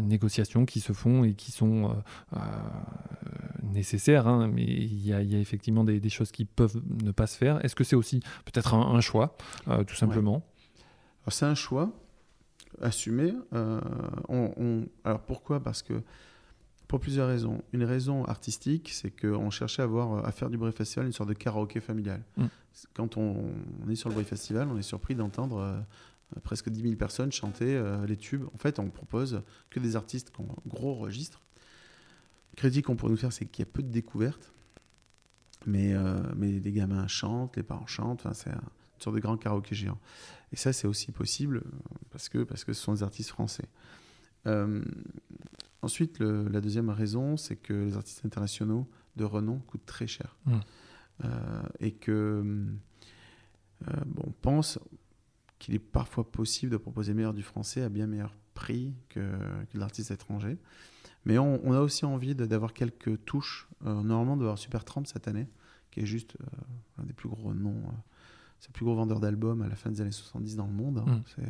négociations 0.00 0.64
qui 0.64 0.80
se 0.80 0.94
font 0.94 1.22
et 1.24 1.34
qui 1.34 1.52
sont 1.52 1.90
euh, 1.90 2.36
euh, 2.36 2.38
nécessaires, 3.62 4.26
hein, 4.26 4.48
mais 4.52 4.64
il 4.64 5.06
y, 5.06 5.12
a, 5.12 5.20
il 5.22 5.30
y 5.30 5.36
a 5.36 5.38
effectivement 5.38 5.84
des, 5.84 6.00
des 6.00 6.08
choses 6.08 6.32
qui 6.32 6.46
peuvent 6.46 6.80
ne 7.04 7.12
pas 7.12 7.26
se 7.26 7.36
faire. 7.36 7.62
Est-ce 7.64 7.76
que 7.76 7.84
c'est 7.84 7.96
aussi 7.96 8.20
peut-être 8.46 8.74
un, 8.74 8.94
un 8.94 9.00
choix, 9.02 9.36
euh, 9.68 9.84
tout 9.84 9.94
simplement? 9.94 10.42
C'est 11.28 11.46
un 11.46 11.54
choix 11.54 11.92
assumé. 12.80 13.34
Euh, 13.52 13.80
on- 14.28 14.52
on- 14.56 14.86
Alors 15.04 15.20
pourquoi? 15.20 15.60
Parce 15.62 15.82
que 15.82 15.94
pour 16.88 17.00
plusieurs 17.00 17.28
raisons. 17.28 17.62
Une 17.72 17.84
raison 17.84 18.24
artistique, 18.26 18.90
c'est 18.92 19.10
qu'on 19.10 19.48
cherchait 19.50 19.80
à, 19.82 19.86
avoir, 19.86 20.26
à 20.26 20.32
faire 20.32 20.50
du 20.50 20.58
Brie 20.58 20.72
Festival 20.72 21.06
une 21.06 21.12
sorte 21.12 21.28
de 21.30 21.34
karaoké 21.34 21.80
familial. 21.80 22.22
Mm. 22.36 22.44
Quand 22.94 23.16
on, 23.16 23.50
on 23.86 23.90
est 23.90 23.94
sur 23.94 24.08
le 24.10 24.14
Brie 24.14 24.24
Festival, 24.24 24.68
on 24.70 24.76
est 24.78 24.82
surpris 24.82 25.14
d'entendre 25.14 25.58
euh, 25.58 25.80
presque 26.42 26.68
10 26.68 26.82
000 26.82 26.96
personnes 26.96 27.32
chanter 27.32 27.76
euh, 27.76 28.04
les 28.06 28.16
tubes. 28.18 28.44
En 28.54 28.58
fait, 28.58 28.78
on 28.78 28.90
propose 28.90 29.42
que 29.70 29.80
des 29.80 29.96
artistes 29.96 30.32
qui 30.34 30.40
ont 30.42 30.48
un 30.50 30.68
gros 30.68 30.94
registre. 30.94 31.40
Crédit 32.56 32.82
qu'on 32.82 32.96
pourrait 32.96 33.12
nous 33.12 33.16
faire, 33.16 33.32
c'est 33.32 33.46
qu'il 33.46 33.64
y 33.64 33.68
a 33.68 33.70
peu 33.72 33.82
de 33.82 33.88
découvertes. 33.90 34.52
Mais, 35.64 35.94
euh, 35.94 36.20
mais 36.36 36.50
les 36.50 36.72
gamins 36.72 37.06
chantent, 37.06 37.56
les 37.56 37.62
parents 37.62 37.86
chantent. 37.86 38.20
Enfin, 38.26 38.34
c'est 38.34 38.50
un- 38.50 38.60
une 39.02 39.04
sorte 39.04 39.16
de 39.16 39.20
grand 39.20 39.36
karaoké 39.36 39.74
géant. 39.74 39.98
Et 40.52 40.56
ça, 40.56 40.72
c'est 40.72 40.86
aussi 40.86 41.10
possible 41.12 41.56
euh, 41.58 41.70
parce 42.10 42.28
que, 42.28 42.44
parce 42.44 42.64
que 42.64 42.72
ce 42.72 42.80
sont 42.80 42.92
des 42.94 43.02
artistes 43.02 43.30
français. 43.30 43.64
Euh, 44.46 44.84
ensuite, 45.82 46.20
le- 46.20 46.46
la 46.48 46.60
deuxième 46.60 46.88
raison, 46.88 47.36
c'est 47.36 47.56
que 47.56 47.72
les 47.72 47.96
artistes 47.96 48.24
internationaux 48.24 48.88
de 49.16 49.24
renom 49.24 49.58
coûtent 49.66 49.86
très 49.86 50.06
cher. 50.06 50.36
Mm. 50.46 50.52
Euh, 51.24 51.62
et 51.80 51.92
que, 51.92 52.12
euh, 53.88 54.00
bon, 54.06 54.22
on 54.28 54.30
pense 54.30 54.78
qu'il 55.58 55.74
est 55.74 55.80
parfois 55.80 56.30
possible 56.30 56.70
de 56.70 56.76
proposer 56.76 57.12
meilleur 57.14 57.34
du 57.34 57.42
français 57.42 57.82
à 57.82 57.88
bien 57.88 58.06
meilleur 58.06 58.34
prix 58.54 58.94
que, 59.08 59.20
que 59.70 59.78
l'artiste 59.78 60.10
étranger. 60.12 60.58
Mais 61.24 61.38
on, 61.38 61.60
on 61.66 61.72
a 61.72 61.80
aussi 61.80 62.04
envie 62.04 62.34
d'avoir 62.34 62.72
quelques 62.72 63.24
touches. 63.24 63.68
Normalement, 63.80 64.36
d'avoir 64.36 64.58
Super 64.58 64.84
Tramp 64.84 65.04
cette 65.06 65.26
année, 65.28 65.48
qui 65.90 66.00
est 66.00 66.06
juste 66.06 66.36
un 66.98 67.04
des 67.04 67.12
plus 67.12 67.28
gros 67.28 67.54
noms. 67.54 67.80
Euh, 68.62 68.64
c'est 68.64 68.68
le 68.68 68.72
plus 68.72 68.84
gros 68.84 68.94
vendeur 68.94 69.20
d'albums 69.20 69.62
à 69.62 69.68
la 69.68 69.76
fin 69.76 69.90
des 69.90 70.00
années 70.00 70.10
70 70.12 70.56
dans 70.56 70.66
le 70.66 70.72
monde. 70.72 70.98
hein. 70.98 71.22
Mm. 71.38 71.42
Euh, 71.42 71.46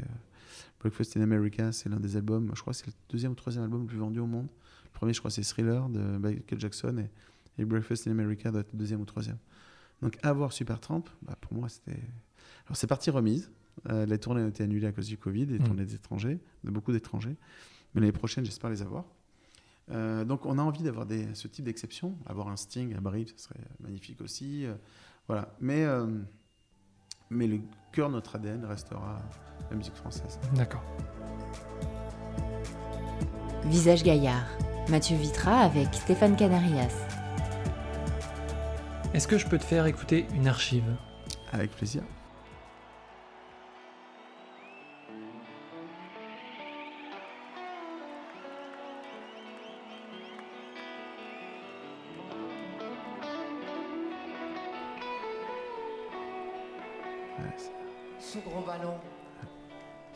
Breakfast 0.81 1.17
in 1.17 1.21
America, 1.23 1.71
c'est 1.73 1.89
l'un 1.89 2.01
des 2.01 2.17
albums, 2.17 2.51
je 2.55 2.61
crois 2.61 2.73
que 2.73 2.79
c'est 2.81 2.87
le 2.87 2.93
deuxième 3.09 3.33
ou 3.33 3.35
troisième 3.37 3.63
album 3.65 3.83
le 3.83 3.87
plus 3.87 3.99
vendu 3.99 4.19
au 4.21 4.27
monde. 4.27 4.49
Le 4.85 4.91
premier, 4.91 5.13
je 5.15 5.21
crois, 5.21 5.31
c'est 5.31 5.43
Thriller 5.43 5.89
de 5.89 6.01
Michael 6.01 6.59
Jackson 6.61 6.99
et, 6.99 7.63
et 7.63 7.65
Breakfast 7.65 8.07
in 8.09 8.11
America 8.11 8.51
doit 8.51 8.61
être 8.63 8.73
le 8.73 8.79
deuxième 8.79 9.01
ou 9.01 9.05
troisième. 9.05 9.39
Donc, 10.03 10.19
avoir 10.25 10.53
Supertramp, 10.53 11.05
bah, 11.23 11.37
pour 11.41 11.55
moi, 11.55 11.69
c'était. 11.69 12.01
Alors, 12.67 12.75
c'est 12.77 12.89
partie 12.89 13.11
remise. 13.11 13.51
Euh, 13.89 14.05
les 14.07 14.19
tournées 14.19 14.43
ont 14.43 14.49
été 14.49 14.65
annulées 14.65 14.87
à 14.89 14.93
cause 14.93 15.07
du 15.07 15.17
Covid, 15.17 15.47
les 15.47 15.59
Mm. 15.61 15.65
tournées 15.65 15.85
d'étrangers, 15.87 16.41
de 16.65 16.71
beaucoup 16.71 16.93
d'étrangers. 16.93 17.37
Mais 17.95 18.01
l'année 18.01 18.13
prochaine, 18.13 18.45
j'espère 18.45 18.69
les 18.71 18.83
avoir. 18.83 19.05
Euh, 19.91 20.25
donc, 20.25 20.45
on 20.47 20.59
a 20.59 20.63
envie 20.63 20.83
d'avoir 20.83 21.07
ce 21.35 21.47
type 21.49 21.65
d'exception. 21.65 22.17
Avoir 22.27 22.49
un 22.49 22.57
Sting 22.57 22.95
à 22.97 23.01
Brive, 23.01 23.33
ce 23.37 23.45
serait 23.45 23.61
magnifique 23.81 24.21
aussi. 24.21 24.67
Euh, 24.67 24.75
voilà. 25.29 25.55
Mais, 25.61 25.85
euh, 25.85 26.07
mais 27.33 27.47
le 27.47 27.61
cœur 27.93 28.09
de 28.09 28.15
notre 28.15 28.37
ADN 28.37 28.65
restera 28.65 29.19
la 29.71 29.77
musique 29.77 29.95
française. 29.95 30.39
D'accord. 30.55 30.83
Visage 33.65 34.03
Gaillard. 34.03 34.47
Mathieu 34.89 35.17
Vitra 35.17 35.59
avec 35.61 35.95
Stéphane 35.95 36.37
Canarias. 36.37 37.07
Est-ce 39.15 39.29
que 39.29 39.39
je 39.39 39.47
peux 39.47 39.59
te 39.59 39.65
faire 39.65 39.87
écouter 39.87 40.27
une 40.35 40.49
archive? 40.49 40.85
Avec 41.53 41.71
plaisir. 41.71 42.03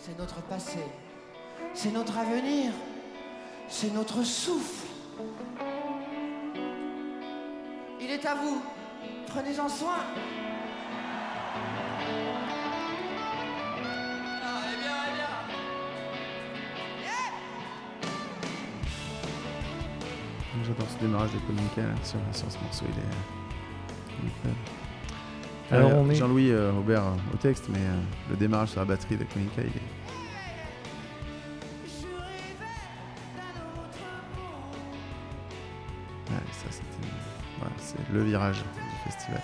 C'est 0.07 0.19
notre 0.21 0.41
passé, 0.43 0.79
c'est 1.75 1.91
notre 1.91 2.17
avenir, 2.17 2.71
c'est 3.69 3.93
notre 3.93 4.23
souffle. 4.23 4.87
Il 8.01 8.13
est 8.13 8.25
à 8.25 8.37
vous, 8.37 8.63
prenez-en 9.27 9.69
soin. 9.69 9.97
Ah, 14.45 14.63
eh 14.65 14.69
eh. 20.61 20.65
J'adore 20.65 20.87
ce 20.89 20.99
démarrage 21.05 21.33
de 21.33 21.39
Kolinka 21.39 21.83
là, 21.83 21.95
sur, 22.05 22.21
sur 22.33 22.53
ce 22.53 22.59
morceau, 22.59 22.85
il 22.89 22.99
est 23.01 23.03
euh, 23.03 24.29
incroyable. 24.29 24.76
Alors, 25.71 25.91
Euh, 25.91 26.03
on 26.05 26.11
est- 26.11 26.15
Jean-Louis 26.15 26.51
euh, 26.53 26.73
Aubert 26.73 27.03
euh, 27.05 27.35
au 27.35 27.37
texte, 27.37 27.67
mais 27.69 27.79
euh, 27.81 28.01
le 28.31 28.37
démarrage 28.37 28.69
sur 28.71 28.81
la 28.81 28.87
batterie 28.87 29.17
de 29.17 29.25
Kolinka, 29.25 29.63
il 29.63 29.67
est. 29.67 29.83
Ouais, 36.31 36.37
ça, 36.53 36.67
c'était. 36.71 37.09
voilà, 37.59 37.75
c'est 37.79 37.99
le 38.13 38.23
virage 38.25 38.59
du 38.59 39.11
festival. 39.11 39.41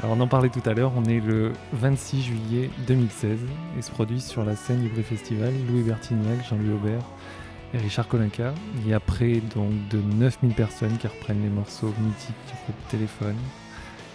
Alors 0.00 0.16
on 0.16 0.20
en 0.20 0.28
parlait 0.28 0.48
tout 0.48 0.62
à 0.64 0.74
l'heure, 0.74 0.92
on 0.96 1.04
est 1.06 1.18
le 1.18 1.52
26 1.72 2.22
juillet 2.22 2.70
2016 2.86 3.40
et 3.76 3.82
se 3.82 3.90
produisent 3.90 4.26
sur 4.26 4.44
la 4.44 4.54
scène 4.54 4.82
du 4.82 4.88
Brie 4.88 5.02
Festival 5.02 5.52
Louis 5.68 5.82
Bertignac, 5.82 6.46
Jean-Louis 6.48 6.72
Aubert 6.72 7.02
et 7.74 7.78
Richard 7.78 8.06
Colinca. 8.06 8.54
Il 8.76 8.86
y 8.88 8.94
a 8.94 9.00
près 9.00 9.40
donc 9.56 9.72
de 9.90 9.98
9000 10.00 10.54
personnes 10.54 10.96
qui 10.98 11.08
reprennent 11.08 11.42
les 11.42 11.48
morceaux 11.48 11.92
mythiques 12.00 12.36
du 12.46 12.52
groupe 12.62 12.88
Téléphone. 12.90 13.34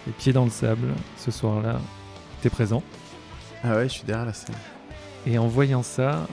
Les 0.06 0.12
pieds 0.12 0.32
dans 0.32 0.44
le 0.44 0.50
sable, 0.50 0.88
ce 1.16 1.30
soir-là, 1.30 1.80
t'es 2.42 2.50
présent. 2.50 2.82
Ah 3.62 3.76
ouais, 3.76 3.84
je 3.84 3.94
suis 3.94 4.04
derrière 4.04 4.26
la 4.26 4.34
scène. 4.34 4.54
Et 5.26 5.38
en 5.38 5.46
voyant 5.46 5.82
ça, 5.82 6.26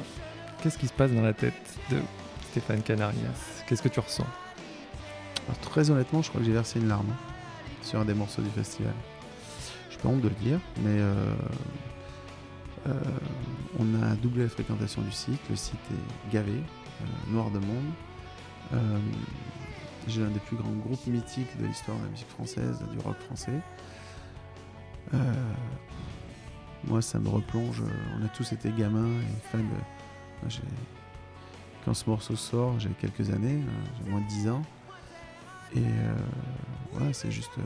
qu'est-ce 0.62 0.78
qui 0.78 0.88
se 0.88 0.94
passe 0.94 1.12
dans 1.12 1.22
la 1.22 1.34
tête 1.34 1.54
de 1.90 1.98
Stéphane 2.52 2.82
Canarias? 2.82 3.64
Qu'est-ce 3.68 3.82
que 3.82 3.88
tu 3.88 4.02
ressens? 4.02 4.28
Alors, 5.48 5.58
très 5.60 5.90
honnêtement, 5.90 6.22
je 6.22 6.30
crois 6.30 6.42
que 6.42 6.46
j'ai 6.46 6.54
versé 6.54 6.80
une 6.80 6.90
larme 6.90 7.08
hein, 7.10 7.16
sur 7.82 8.00
un 8.00 8.06
des 8.06 8.14
morceaux 8.14 8.42
du 8.42 8.50
festival. 8.50 8.94
Je 9.90 9.98
pas 9.98 10.10
honte 10.10 10.22
de 10.22 10.30
le 10.30 10.36
dire, 10.36 10.60
mais 10.84 11.00
euh, 11.00 11.36
euh, 12.88 12.94
on 13.80 14.04
a 14.04 14.16
doublé 14.16 14.44
la 14.44 14.50
fréquentation 14.50 15.02
du 15.02 15.12
site. 15.12 15.40
Le 15.50 15.56
site 15.56 15.80
est 15.92 16.34
gavé, 16.34 16.52
euh, 16.52 17.32
noir 17.32 17.50
de 17.52 17.60
monde. 17.60 17.92
Euh, 20.02 20.08
j'ai 20.08 20.22
l'un 20.22 20.30
des 20.30 20.40
plus 20.40 20.56
grands 20.58 20.72
groupes 20.72 21.06
mythiques 21.08 21.58
de 21.60 21.66
l'histoire 21.66 21.98
de 21.98 22.04
la 22.04 22.10
musique 22.10 22.30
française, 22.30 22.80
du 22.92 23.00
rock 23.00 23.18
français. 23.20 23.60
Euh, 25.14 25.34
moi, 26.86 27.02
ça 27.02 27.20
me 27.20 27.30
replonge. 27.30 27.84
On 28.20 28.26
a 28.26 28.30
tous 28.30 28.52
été 28.54 28.72
gamins 28.72 29.20
et 29.20 29.48
fans 29.52 29.60
Quand 31.86 31.94
ce 31.94 32.10
morceau 32.10 32.36
sort, 32.36 32.80
j'ai 32.80 32.90
quelques 33.00 33.30
années, 33.32 33.62
euh, 33.62 33.86
j'ai 34.04 34.10
moins 34.10 34.22
de 34.22 34.28
10 34.28 34.50
ans. 34.50 34.62
Et 35.76 35.80
euh, 35.80 36.16
voilà, 36.94 37.14
c'est 37.14 37.32
juste. 37.32 37.52
euh, 37.60 37.62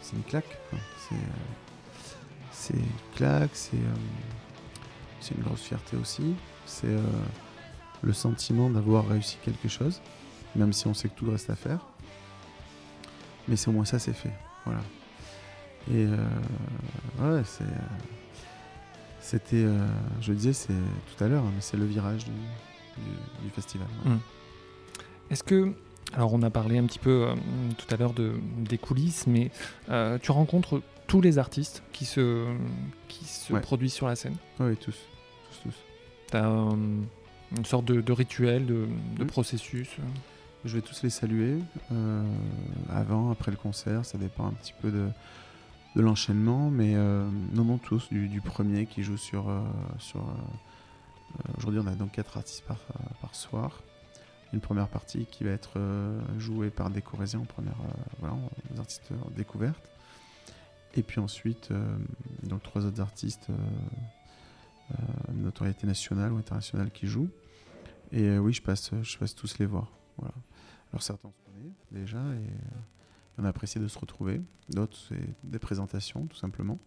c'est 0.00 0.16
une 0.16 0.22
claque. 0.24 0.58
C'est, 0.98 2.74
euh, 2.74 2.78
une 2.78 3.16
claque, 3.16 3.50
c'est, 3.54 3.76
euh, 3.76 3.94
c'est 5.20 5.34
une 5.34 5.42
grosse 5.42 5.62
fierté 5.62 5.96
aussi. 5.96 6.34
C'est 6.66 6.86
euh, 6.86 7.00
le 8.02 8.12
sentiment 8.12 8.68
d'avoir 8.70 9.06
réussi 9.08 9.38
quelque 9.44 9.68
chose, 9.68 10.00
même 10.56 10.72
si 10.72 10.86
on 10.86 10.94
sait 10.94 11.08
que 11.08 11.14
tout 11.14 11.30
reste 11.30 11.50
à 11.50 11.56
faire. 11.56 11.80
Mais 13.48 13.56
c'est 13.56 13.68
au 13.68 13.72
moins 13.72 13.84
ça, 13.84 13.98
c'est 13.98 14.12
fait. 14.12 14.32
Voilà. 14.64 14.80
Et 15.90 16.06
euh, 16.06 16.16
ouais, 17.36 17.42
c'est. 17.44 17.64
euh, 17.64 17.66
c'était. 19.20 19.56
euh, 19.64 19.86
je 20.20 20.30
le 20.30 20.36
disais, 20.36 20.52
c'est 20.52 20.72
tout 21.16 21.24
à 21.24 21.28
l'heure, 21.28 21.42
hein, 21.44 21.52
mais 21.54 21.60
c'est 21.60 21.76
le 21.76 21.84
virage 21.86 22.24
du, 22.24 22.30
du- 22.30 23.44
du 23.44 23.50
festival. 23.50 23.86
ouais. 24.04 24.12
Mm. 24.12 24.20
Est-ce 25.30 25.42
que, 25.44 25.72
alors 26.12 26.34
on 26.34 26.42
a 26.42 26.50
parlé 26.50 26.76
un 26.78 26.84
petit 26.84 26.98
peu 26.98 27.26
euh, 27.28 27.34
tout 27.78 27.92
à 27.92 27.96
l'heure 27.96 28.12
de, 28.12 28.34
des 28.58 28.76
coulisses, 28.78 29.26
mais 29.26 29.50
tu 30.22 30.30
rencontres 30.30 30.82
tous 31.06 31.20
les 31.20 31.38
artistes 31.38 31.82
qui 31.92 32.04
se, 32.04 32.46
qui 33.08 33.24
se 33.24 33.52
Ouais. 33.52 33.60
produisent 33.60 33.94
sur 33.94 34.06
la 34.08 34.14
scène? 34.16 34.36
Oui, 34.60 34.76
tous. 34.76 34.94
Tous, 35.50 35.62
tous. 35.70 35.74
Tu 36.30 36.36
as 36.36 36.44
une 36.46 37.64
sorte 37.64 37.84
de, 37.86 38.00
de 38.00 38.12
rituel, 38.12 38.66
de, 38.66 38.86
de 39.18 39.24
Mm. 39.24 39.26
processus. 39.26 39.88
Je 40.64 40.76
vais 40.76 40.82
tous 40.82 41.02
les 41.02 41.10
saluer 41.10 41.58
euh, 41.90 42.22
avant, 42.88 43.32
après 43.32 43.50
le 43.50 43.56
concert, 43.56 44.04
ça 44.04 44.16
dépend 44.16 44.46
un 44.46 44.52
petit 44.52 44.72
peu 44.80 44.92
de, 44.92 45.08
l'enchaînement, 45.96 46.70
mais 46.70 46.94
euh, 46.94 47.28
non, 47.52 47.64
non, 47.64 47.78
tous, 47.78 48.08
du, 48.12 48.40
premier 48.40 48.86
qui 48.86 49.02
joue 49.02 49.16
sur. 49.16 49.48
euh, 49.48 49.60
sur 49.98 50.24
Aujourd'hui, 51.56 51.80
on 51.82 51.86
a 51.86 51.94
donc 51.94 52.12
quatre 52.12 52.36
artistes 52.36 52.62
par, 52.64 53.34
soir. 53.34 53.80
Une 54.52 54.60
première 54.60 54.86
partie 54.86 55.24
qui 55.24 55.44
va 55.44 55.50
être 55.50 55.80
jouée 56.38 56.68
par 56.68 56.90
des 56.90 57.00
Corésiens 57.00 57.40
en 57.40 57.44
première, 57.44 57.78
voilà, 58.20 58.36
artistes 58.78 59.10
euh, 59.10 59.30
découvertes. 59.34 59.90
Et 60.94 61.02
puis 61.02 61.20
ensuite, 61.20 61.70
donc 62.42 62.62
trois 62.62 62.84
autres 62.84 63.00
artistes 63.00 63.48
notoriété 65.32 65.86
nationale 65.86 66.32
ou 66.32 66.36
internationale 66.36 66.90
qui 66.90 67.06
jouent. 67.06 67.30
Et 68.12 68.36
oui, 68.36 68.52
je 68.52 68.60
passe, 68.60 68.90
je 69.02 69.16
passe 69.16 69.34
tous 69.34 69.58
les 69.58 69.64
voir. 69.64 69.86
Voilà. 70.18 70.34
Alors 70.92 71.02
certains 71.02 71.30
se 71.30 71.38
connaît 71.50 71.72
déjà 71.90 72.18
et 72.18 72.48
euh, 72.48 73.38
on 73.38 73.44
a 73.44 73.48
apprécié 73.48 73.80
de 73.80 73.88
se 73.88 73.98
retrouver. 73.98 74.42
D'autres, 74.68 74.96
c'est 75.08 75.34
des 75.42 75.58
présentations, 75.58 76.26
tout 76.26 76.36
simplement. 76.36 76.78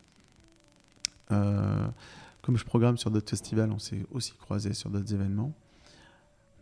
Euh, 1.32 1.88
comme 2.44 2.56
je 2.56 2.66
programme 2.66 2.98
sur 2.98 3.10
d'autres 3.10 3.30
festivals, 3.30 3.72
on 3.72 3.80
s'est 3.80 4.06
aussi 4.12 4.34
croisé 4.34 4.74
sur 4.74 4.92
d'autres 4.92 5.12
événements. 5.12 5.54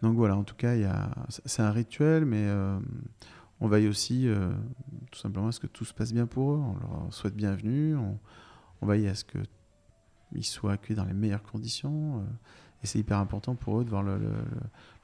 Donc 0.01 0.15
voilà, 0.15 0.37
en 0.37 0.43
tout 0.43 0.55
cas, 0.55 0.73
c'est 1.45 1.61
un 1.61 1.71
rituel, 1.71 2.25
mais 2.25 2.45
euh, 2.47 2.79
on 3.59 3.67
veille 3.67 3.87
aussi 3.87 4.27
tout 5.11 5.19
simplement 5.19 5.47
à 5.47 5.51
ce 5.51 5.59
que 5.59 5.67
tout 5.67 5.85
se 5.85 5.93
passe 5.93 6.13
bien 6.13 6.25
pour 6.25 6.53
eux. 6.53 6.57
On 6.57 6.73
leur 7.03 7.13
souhaite 7.13 7.35
bienvenue, 7.35 7.95
on, 7.95 8.85
veille 8.85 9.07
à 9.07 9.15
ce 9.15 9.23
qu'ils 9.23 10.45
soient 10.45 10.73
accueillis 10.73 10.97
dans 10.97 11.05
les 11.05 11.13
meilleures 11.13 11.43
conditions. 11.43 12.21
et 12.83 12.87
c'est 12.87 12.99
hyper 12.99 13.17
important 13.17 13.55
pour 13.55 13.79
eux 13.79 13.85
de 13.85 13.89
voir 13.89 14.03
le- 14.03 14.19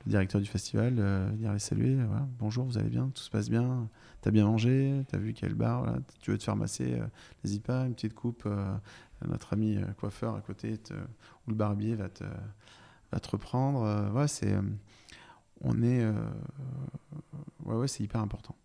le 0.06 0.12
directeur 0.12 0.40
du 0.42 0.48
festival, 0.48 0.96
euh, 0.98 1.30
venir 1.34 1.52
les 1.54 1.60
saluer. 1.60 1.96
euh, 2.00 2.06
voilà. 2.08 2.28
Bonjour, 2.40 2.66
vous 2.66 2.78
allez 2.78 2.90
bien 2.90 3.10
Tout 3.14 3.22
se 3.22 3.30
passe 3.30 3.50
bien 3.50 3.88
T'as 4.22 4.32
bien 4.32 4.46
mangé 4.46 5.04
T'as 5.10 5.18
vu 5.18 5.34
quel 5.34 5.54
bar 5.56 5.84
voilà. 5.84 6.00
Tu 6.22 6.32
veux 6.32 6.38
te 6.38 6.44
faire 6.44 6.56
masser 6.56 6.94
euh, 6.94 7.06
N'hésite 7.44 7.64
pas, 7.64 7.86
une 7.86 7.94
petite 7.94 8.14
coupe. 8.14 8.44
euh, 8.46 8.74
notre 9.28 9.52
ami 9.54 9.76
euh, 9.78 9.86
coiffeur 9.98 10.36
à 10.36 10.42
côté 10.42 10.78
te- 10.78 10.94
ou 10.94 11.50
le 11.50 11.56
barbier 11.56 11.96
va 11.96 12.08
te, 12.10 12.24
va 13.12 13.20
te 13.20 13.30
reprendre. 13.30 13.80
voilà, 14.12 14.28
c'est, 14.30 14.56
on 15.62 15.82
est, 15.84 16.06
ouais, 17.66 17.76
ouais, 17.76 17.88
c'est 17.90 18.04
hyper 18.04 18.22
important. 18.22 18.56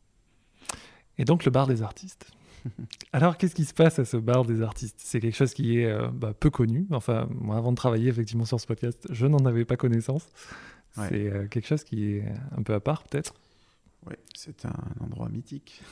Et 1.18 1.24
donc 1.24 1.44
le 1.44 1.50
bar 1.50 1.66
des 1.66 1.82
artistes. 1.82 2.30
Alors 3.12 3.36
qu'est-ce 3.36 3.54
qui 3.54 3.64
se 3.64 3.74
passe 3.74 3.98
à 3.98 4.04
ce 4.04 4.16
bar 4.16 4.44
des 4.44 4.62
artistes? 4.62 4.96
C'est 4.98 5.20
quelque 5.20 5.36
chose 5.36 5.54
qui 5.54 5.78
est 5.80 5.86
euh, 5.86 6.08
bah, 6.12 6.32
peu 6.38 6.50
connu. 6.50 6.86
Enfin, 6.92 7.26
moi 7.30 7.56
avant 7.56 7.72
de 7.72 7.76
travailler 7.76 8.08
effectivement 8.08 8.44
sur 8.44 8.60
ce 8.60 8.66
podcast, 8.66 9.06
je 9.10 9.26
n'en 9.26 9.44
avais 9.44 9.64
pas 9.64 9.76
connaissance. 9.76 10.26
Ouais. 10.96 11.08
C'est 11.08 11.32
euh, 11.32 11.48
quelque 11.48 11.66
chose 11.66 11.84
qui 11.84 12.16
est 12.16 12.34
un 12.56 12.62
peu 12.62 12.74
à 12.74 12.80
part 12.80 13.02
peut-être? 13.04 13.34
Oui, 14.06 14.14
c'est 14.34 14.64
un 14.66 14.74
endroit 15.00 15.28
mythique. 15.28 15.82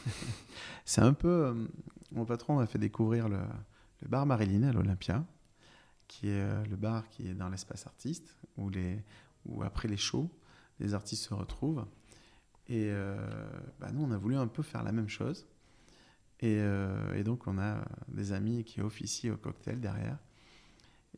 c'est 0.85 1.01
un 1.01 1.15
peu. 1.15 1.29
euh, 1.47 1.55
mon 2.13 2.25
patron 2.25 2.57
m'a 2.57 2.67
fait 2.67 2.79
découvrir 2.79 3.29
le, 3.29 3.41
le 4.03 4.09
bar 4.09 4.27
Marilyn 4.27 4.65
à 4.65 4.73
l'Olympia, 4.73 5.25
qui 6.09 6.29
est 6.29 6.43
euh, 6.43 6.65
le 6.67 6.77
bar 6.77 7.09
qui 7.09 7.29
est 7.29 7.35
dans 7.35 7.49
l'espace 7.49 7.87
artiste, 7.87 8.37
où, 8.57 8.69
les, 8.69 9.03
où 9.47 9.63
après 9.63 9.89
les 9.89 9.97
shows, 9.97 10.31
les 10.79 10.95
artistes 10.95 11.25
se 11.25 11.35
retrouvent. 11.35 11.87
Et 12.69 12.91
bah, 13.81 13.91
nous, 13.93 14.03
on 14.03 14.13
a 14.13 14.17
voulu 14.17 14.37
un 14.37 14.47
peu 14.47 14.63
faire 14.63 14.83
la 14.83 14.93
même 14.93 15.09
chose. 15.09 15.47
Et, 16.41 16.59
et 17.15 17.23
donc, 17.23 17.47
on 17.47 17.59
a 17.59 17.85
des 18.09 18.33
amis 18.33 18.65
qui 18.65 18.81
officient 18.81 19.35
au 19.35 19.37
cocktail 19.37 19.79
derrière, 19.79 20.17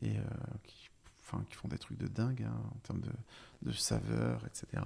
et 0.01 0.15
qui, 0.63 0.89
enfin, 1.21 1.45
qui 1.47 1.55
font 1.55 1.69
des 1.69 1.77
trucs 1.77 1.97
de 1.97 2.07
dingue 2.07 2.43
hein, 2.43 2.61
en 2.75 2.79
termes 2.79 2.99
de, 2.99 3.11
de 3.65 3.71
saveurs, 3.71 4.45
etc 4.45 4.83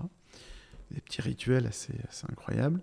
des 0.91 1.01
petits 1.01 1.21
rituels 1.21 1.67
assez, 1.67 1.93
assez 2.07 2.25
incroyables. 2.29 2.81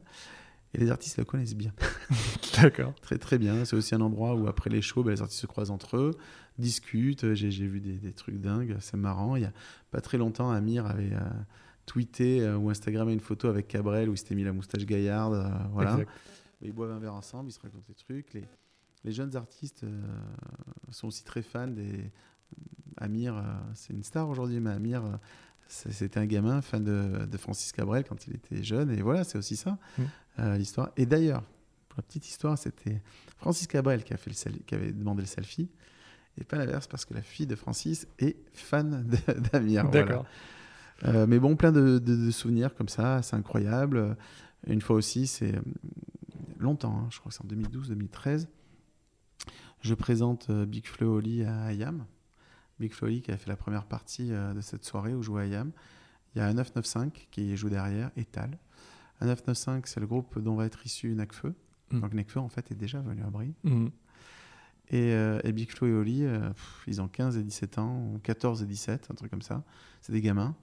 Et 0.75 0.79
les 0.79 0.91
artistes 0.91 1.17
le 1.17 1.25
connaissent 1.25 1.55
bien, 1.55 1.73
D'accord. 2.61 2.95
très 3.01 3.17
très 3.19 3.39
bien. 3.39 3.65
C'est 3.65 3.77
aussi 3.77 3.95
un 3.95 4.01
endroit 4.01 4.35
où 4.35 4.47
après 4.47 4.69
les 4.69 4.83
shows, 4.83 5.03
ben, 5.03 5.11
les 5.13 5.23
artistes 5.23 5.41
se 5.41 5.47
croisent 5.47 5.71
entre 5.71 5.97
eux, 5.97 6.11
discutent. 6.59 7.35
J'ai 7.35 7.51
j'ai 7.51 7.67
vu 7.67 7.81
des, 7.81 7.95
des 7.95 8.13
trucs 8.13 8.39
dingues, 8.41 8.77
c'est 8.81 8.97
marrant. 8.97 9.37
Il 9.37 9.43
y 9.43 9.47
a 9.47 9.53
pas 9.91 10.01
très 10.01 10.19
longtemps, 10.19 10.51
Amir 10.51 10.85
avait 10.87 11.15
euh, 11.15 11.21
tweeté 11.87 12.43
euh, 12.43 12.57
ou 12.59 12.69
Instagrammé 12.69 13.13
une 13.15 13.21
photo 13.21 13.49
avec 13.49 13.69
Cabrel 13.69 14.11
où 14.11 14.13
il 14.13 14.19
s'était 14.19 14.35
mis 14.35 14.45
la 14.45 14.53
moustache 14.53 14.85
gaillarde. 14.85 15.35
euh, 15.35 15.49
voilà. 15.73 15.93
Exact. 15.93 16.11
Ils 16.63 16.73
boivent 16.73 16.91
un 16.91 16.99
verre 16.99 17.15
ensemble, 17.15 17.49
ils 17.49 17.53
se 17.53 17.61
racontent 17.61 17.85
des 17.89 17.95
trucs. 17.95 18.35
Les, 18.35 18.45
les 19.05 19.13
jeunes 19.13 19.35
artistes 19.35 19.85
euh, 19.85 20.03
sont 20.91 21.09
aussi 21.09 21.25
très 21.25 21.43
fans 21.43 21.69
des. 21.69 22.11
Amir, 22.99 23.37
euh, 23.37 23.43
c'est 23.75 23.93
une 23.93 24.03
star 24.03 24.29
aujourd'hui, 24.29 24.59
mais 24.61 24.71
Amir, 24.71 25.05
euh, 25.05 25.17
c'était 25.69 26.19
un 26.19 26.27
gamin 26.27 26.63
fan 26.63 26.83
de, 26.85 27.27
de 27.27 27.37
Francis 27.37 27.73
Cabrel 27.73 28.05
quand 28.05 28.27
il 28.27 28.35
était 28.37 28.63
jeune. 28.63 28.91
Et 28.91 29.03
voilà, 29.03 29.25
c'est 29.25 29.39
aussi 29.39 29.57
ça, 29.57 29.79
Mm. 29.99 30.03
euh, 30.41 30.59
l'histoire. 30.59 30.91
Et 30.97 31.07
d'ailleurs, 31.07 31.43
pour 31.89 31.99
la 31.99 32.03
petite 32.03 32.29
histoire, 32.29 32.57
c'était 32.59 33.03
Francis 33.39 33.67
Cabrel 33.67 34.05
qui, 34.05 34.15
a 34.15 34.17
fait 34.17 34.31
le 34.31 34.59
qui 34.59 34.75
avait 34.75 34.93
demandé 34.93 35.23
le 35.23 35.27
selfie. 35.27 35.69
Et 36.39 36.45
pas 36.45 36.57
l'inverse, 36.59 36.87
parce 36.87 37.05
que 37.07 37.15
la 37.15 37.23
fille 37.23 37.47
de 37.47 37.55
Francis 37.57 38.07
est 38.19 38.37
fan 38.53 39.07
d'Amir. 39.53 39.87
voilà. 39.87 40.05
D'accord. 40.07 40.27
Euh, 41.05 41.27
mais 41.27 41.39
bon, 41.39 41.57
plein 41.57 41.73
de, 41.73 41.99
de- 41.99 42.17
de 42.27 42.31
souvenirs 42.31 42.75
comme 42.75 42.89
ça, 42.89 43.23
c'est 43.23 43.37
incroyable. 43.37 44.17
Une 44.67 44.81
fois 44.81 44.97
aussi, 44.97 45.27
c'est 45.27 45.55
euh, 45.55 45.61
longtemps, 46.59 46.97
hein, 46.99 47.09
je 47.11 47.19
crois 47.21 47.31
que 47.31 47.37
c'est 47.37 47.45
en 47.45 47.49
2012-2013, 47.49 48.47
je 49.83 49.95
présente 49.95 50.51
Big 50.51 50.87
Flo 50.87 51.17
Oli 51.17 51.45
à 51.45 51.73
IAM. 51.73 52.05
Big 52.79 52.93
Flo 52.93 53.09
Oli 53.09 53.23
qui 53.23 53.33
a 53.33 53.37
fait 53.37 53.49
la 53.49 53.57
première 53.57 53.85
partie 53.85 54.33
euh, 54.33 54.53
de 54.53 54.61
cette 54.61 54.85
soirée 54.85 55.15
où 55.15 55.23
jouait 55.23 55.49
IAM. 55.49 55.73
Il 56.35 56.39
y 56.39 56.43
a 56.43 56.47
un 56.47 56.55
995 56.55 57.27
qui 57.31 57.57
joue 57.57 57.71
derrière, 57.71 58.11
et 58.17 58.25
Tal. 58.25 58.59
Un 59.21 59.27
995, 59.27 59.83
c'est 59.87 60.01
le 60.01 60.07
groupe 60.07 60.39
dont 60.39 60.55
va 60.55 60.67
être 60.67 60.85
issu 60.85 61.15
Necfeu. 61.15 61.55
Mm. 61.91 62.01
Donc 62.01 62.15
Necfeu, 62.15 62.41
en 62.41 62.49
fait, 62.49 62.71
est 62.71 62.75
déjà 62.75 63.01
venu 63.01 63.23
à 63.23 63.31
Brie. 63.31 63.55
Mhm. 63.65 63.91
Et, 64.91 65.13
euh, 65.15 65.41
et 65.43 65.53
Big 65.53 65.71
Flo 65.71 65.89
et 65.89 65.93
Oli, 65.93 66.25
euh, 66.25 66.51
pff, 66.51 66.85
ils 66.87 67.01
ont 67.01 67.09
15 67.09 67.37
et 67.37 67.43
17 67.43 67.79
ans, 67.79 68.13
ou 68.15 68.19
14 68.23 68.63
et 68.63 68.67
17, 68.67 69.09
un 69.11 69.15
truc 69.15 69.31
comme 69.31 69.43
ça. 69.43 69.65
C'est 70.01 70.13
des 70.13 70.21
gamins. 70.21 70.55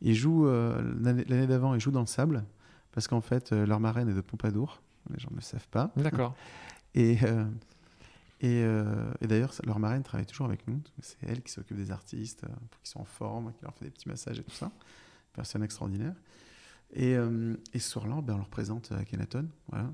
Ils 0.00 0.14
jouent, 0.14 0.46
euh, 0.46 0.94
l'année 1.00 1.46
d'avant, 1.46 1.74
ils 1.74 1.80
jouent 1.80 1.90
dans 1.90 2.00
le 2.00 2.06
sable, 2.06 2.44
parce 2.92 3.06
qu'en 3.06 3.20
fait, 3.20 3.52
leur 3.52 3.80
marraine 3.80 4.08
est 4.08 4.14
de 4.14 4.20
Pompadour. 4.22 4.80
Les 5.10 5.18
gens 5.18 5.28
ne 5.30 5.36
le 5.36 5.42
savent 5.42 5.68
pas. 5.68 5.92
D'accord. 5.96 6.34
Et, 6.94 7.18
et, 8.40 8.62
euh, 8.64 9.12
et 9.20 9.26
d'ailleurs, 9.26 9.52
leur 9.64 9.78
marraine 9.78 10.02
travaille 10.02 10.26
toujours 10.26 10.46
avec 10.46 10.66
nous. 10.66 10.80
C'est 11.00 11.18
elle 11.22 11.42
qui 11.42 11.52
s'occupe 11.52 11.76
des 11.76 11.90
artistes, 11.90 12.44
euh, 12.44 12.48
pour 12.70 12.80
qu'ils 12.80 12.90
soient 12.90 13.02
en 13.02 13.06
forme, 13.06 13.52
qui 13.54 13.62
leur 13.62 13.74
fait 13.74 13.86
des 13.86 13.90
petits 13.90 14.08
massages 14.08 14.38
et 14.38 14.44
tout 14.44 14.50
ça. 14.50 14.70
Personne 15.32 15.62
extraordinaire. 15.62 16.14
Et, 16.92 17.16
euh, 17.16 17.54
ce 17.72 17.78
soir-là, 17.78 18.20
ben, 18.22 18.34
on 18.34 18.38
leur 18.38 18.48
présente 18.48 18.92
à 18.92 19.04
Kenaton. 19.04 19.48
Voilà. 19.68 19.90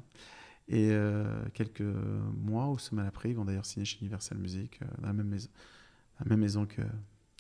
Et 0.69 0.91
euh, 0.91 1.45
quelques 1.55 1.83
mois 1.83 2.69
ou 2.69 2.79
semaines 2.79 3.07
après, 3.07 3.31
ils 3.31 3.37
vont 3.37 3.45
d'ailleurs 3.45 3.67
signer 3.67 3.85
chez 3.85 3.99
Universal 4.01 4.39
Music, 4.39 4.79
euh, 4.83 4.87
dans 5.01 5.09
la 5.09 5.13
même 5.13 5.29
maison, 5.29 5.49
la 6.21 6.27
même 6.27 6.41
maison 6.41 6.67
que 6.67 6.83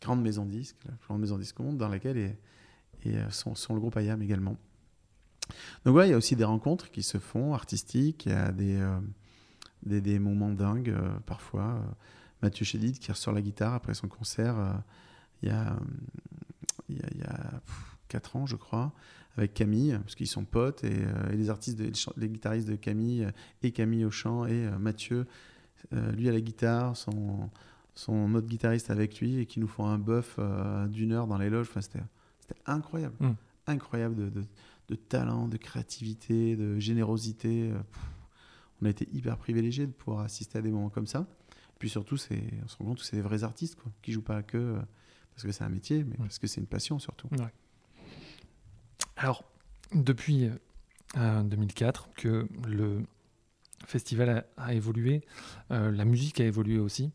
Grande 0.00 0.22
Maison 0.22 0.44
Disque, 0.44 0.76
la 0.86 0.92
plus 0.92 1.06
grande 1.06 1.20
maison 1.20 1.38
disque 1.38 1.58
au 1.60 1.62
monde, 1.62 1.78
dans 1.78 1.88
laquelle 1.88 2.18
est, 2.18 2.36
euh, 3.06 3.30
sont, 3.30 3.74
le 3.74 3.80
groupe 3.80 3.96
IAM 3.96 4.20
également. 4.22 4.56
Donc 5.84 5.92
voilà, 5.92 6.08
il 6.08 6.10
y 6.10 6.14
a 6.14 6.16
aussi 6.16 6.34
des 6.34 6.44
rencontres 6.44 6.90
qui 6.90 7.02
se 7.02 7.18
font, 7.18 7.54
artistiques, 7.54 8.26
il 8.26 8.32
y 8.32 8.34
a 8.34 8.50
des, 8.50 8.76
euh, 8.76 8.98
des, 9.84 10.00
des 10.00 10.18
moments 10.18 10.50
dingues 10.52 10.90
euh, 10.90 11.10
parfois. 11.26 11.74
Euh, 11.76 11.80
Mathieu 12.42 12.64
Chédid 12.64 12.98
qui 12.98 13.12
ressort 13.12 13.32
la 13.34 13.40
guitare 13.42 13.72
après 13.74 13.94
son 13.94 14.08
concert 14.08 14.58
euh, 14.58 14.72
il 15.42 15.48
y 15.48 15.52
a, 15.52 15.76
il 16.88 16.96
y 16.96 17.00
a, 17.00 17.06
il 17.12 17.18
y 17.20 17.22
a, 17.24 17.60
pff, 17.64 17.96
4 18.08 18.36
ans, 18.36 18.46
je 18.46 18.56
crois, 18.56 18.92
avec 19.36 19.54
Camille, 19.54 19.98
parce 20.02 20.14
qu'ils 20.14 20.26
sont 20.28 20.44
potes, 20.44 20.84
et, 20.84 21.02
et 21.32 21.36
les 21.36 21.50
artistes, 21.50 21.78
de- 21.78 21.90
les, 22.16 22.28
guitaristes 22.28 22.68
de 22.68 22.76
Camille, 22.76 23.26
et 23.62 23.72
Camille 23.72 24.04
au 24.04 24.10
chant, 24.10 24.44
et 24.44 24.68
Mathieu, 24.78 25.26
lui 25.92 26.28
à 26.28 26.32
la 26.32 26.40
guitare, 26.40 26.96
son, 26.96 27.48
son 27.94 28.34
autre 28.34 28.46
guitariste 28.46 28.90
avec 28.90 29.20
lui, 29.20 29.38
et 29.38 29.46
qui 29.46 29.58
nous 29.60 29.66
font 29.68 29.86
un 29.86 29.98
buff 29.98 30.36
euh, 30.38 30.86
d'une 30.88 31.12
heure 31.12 31.26
dans 31.26 31.38
les 31.38 31.48
loges. 31.50 31.68
Enfin, 31.70 31.80
c'était 31.80 32.04
incroyable. 32.66 33.14
Mm. 33.20 33.30
Incroyable 33.68 34.14
de, 34.16 34.28
de- 34.28 34.44
de 34.88 34.94
talent, 34.96 35.48
de 35.48 35.56
créativité, 35.56 36.54
de 36.56 36.78
générosité. 36.78 37.70
pff. 37.70 38.02
On 38.82 38.86
a 38.86 38.90
été 38.90 39.08
hyper 39.12 39.38
privilégiés 39.38 39.86
de 39.86 39.92
pouvoir 39.92 40.24
assister 40.24 40.58
à 40.58 40.62
des 40.62 40.70
moments 40.70 40.90
comme 40.90 41.06
ça. 41.06 41.26
Puis 41.78 41.88
surtout, 41.88 42.16
c'est, 42.16 42.42
on 42.64 42.68
se 42.68 42.76
rend 42.76 42.84
compte 42.86 42.98
que 42.98 43.04
c'est 43.04 43.16
des 43.16 43.22
vrais 43.22 43.44
artistes, 43.44 43.76
quoi, 43.76 43.90
qui 44.02 44.12
jouent 44.12 44.22
pas 44.22 44.42
que 44.42 44.58
euh, 44.58 44.80
parce 45.34 45.44
que 45.44 45.52
c'est 45.52 45.64
un 45.64 45.68
métier, 45.68 46.04
mais 46.04 46.16
parce 46.16 46.38
que 46.38 46.46
c'est 46.46 46.60
une 46.60 46.66
passion 46.66 46.98
surtout. 46.98 47.28
Alors, 49.16 49.44
depuis 49.94 50.50
euh, 51.16 51.42
2004 51.42 52.10
que 52.14 52.48
le 52.66 53.02
festival 53.86 54.44
a, 54.56 54.64
a 54.64 54.74
évolué, 54.74 55.22
euh, 55.70 55.90
la 55.90 56.04
musique 56.04 56.40
a 56.40 56.44
évolué 56.44 56.78
aussi, 56.78 57.10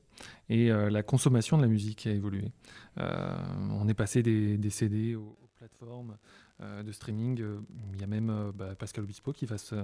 et 0.49 0.71
euh, 0.71 0.89
la 0.89 1.03
consommation 1.03 1.57
de 1.57 1.63
la 1.63 1.67
musique 1.67 2.07
a 2.07 2.11
évolué. 2.11 2.51
Euh, 2.97 3.37
on 3.71 3.87
est 3.87 3.93
passé 3.93 4.23
des, 4.23 4.57
des 4.57 4.69
CD 4.69 5.15
aux, 5.15 5.37
aux 5.41 5.49
plateformes 5.57 6.11
euh, 6.11 6.15
de 6.59 6.91
streaming. 6.91 7.39
Euh, 7.41 7.59
Il 7.93 8.01
y 8.01 8.03
a 8.03 8.07
même 8.07 8.29
euh, 8.29 8.51
bah, 8.53 8.75
Pascal 8.75 9.03
Obispo 9.03 9.31
qui 9.33 9.45
va 9.45 9.57
se 9.57 9.75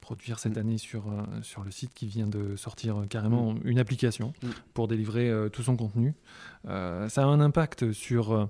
produire 0.00 0.38
cette 0.38 0.56
Mm. 0.56 0.60
année 0.60 0.78
sur, 0.78 1.06
euh, 1.08 1.22
sur 1.42 1.62
le 1.62 1.70
site 1.70 1.94
qui 1.94 2.06
vient 2.06 2.26
de 2.26 2.56
sortir 2.56 2.98
euh, 3.00 3.06
carrément 3.06 3.54
une 3.64 3.78
application 3.78 4.32
Mm. 4.42 4.46
pour 4.74 4.88
délivrer 4.88 5.30
euh, 5.30 5.48
tout 5.48 5.62
son 5.62 5.76
contenu. 5.76 6.14
Euh, 6.66 7.08
ça 7.08 7.22
a 7.22 7.26
un 7.26 7.40
impact 7.40 7.92
sur, 7.92 8.32
euh, 8.32 8.46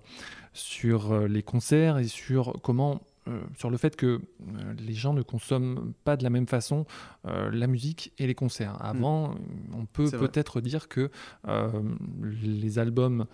sur 0.53 1.13
euh, 1.13 1.29
les 1.29 1.43
concerts 1.43 1.99
et 1.99 2.07
sur 2.09 2.61
comment 2.63 3.01
euh, 3.29 3.41
sur 3.59 3.71
le 3.71 3.77
fait 3.77 3.97
que 3.97 4.07
euh, 4.07 4.75
les 4.79 4.95
gens 4.95 5.13
ne 5.13 5.21
consomment 5.23 5.93
pas 6.05 6.17
de 6.17 6.23
la 6.23 6.31
même 6.31 6.47
façon 6.47 6.87
euh, 7.27 7.51
la 7.51 7.67
musique 7.67 8.13
et 8.19 8.27
les 8.29 8.37
concerts. 8.37 8.77
Avant, 8.81 9.35
on 9.75 9.85
peut 9.85 10.05
Mm. 10.07 10.19
Peut-être 10.19 10.61
dire 10.61 10.89
que 10.89 11.11
euh, 11.49 11.83
les 12.23 12.79
albums 12.79 13.27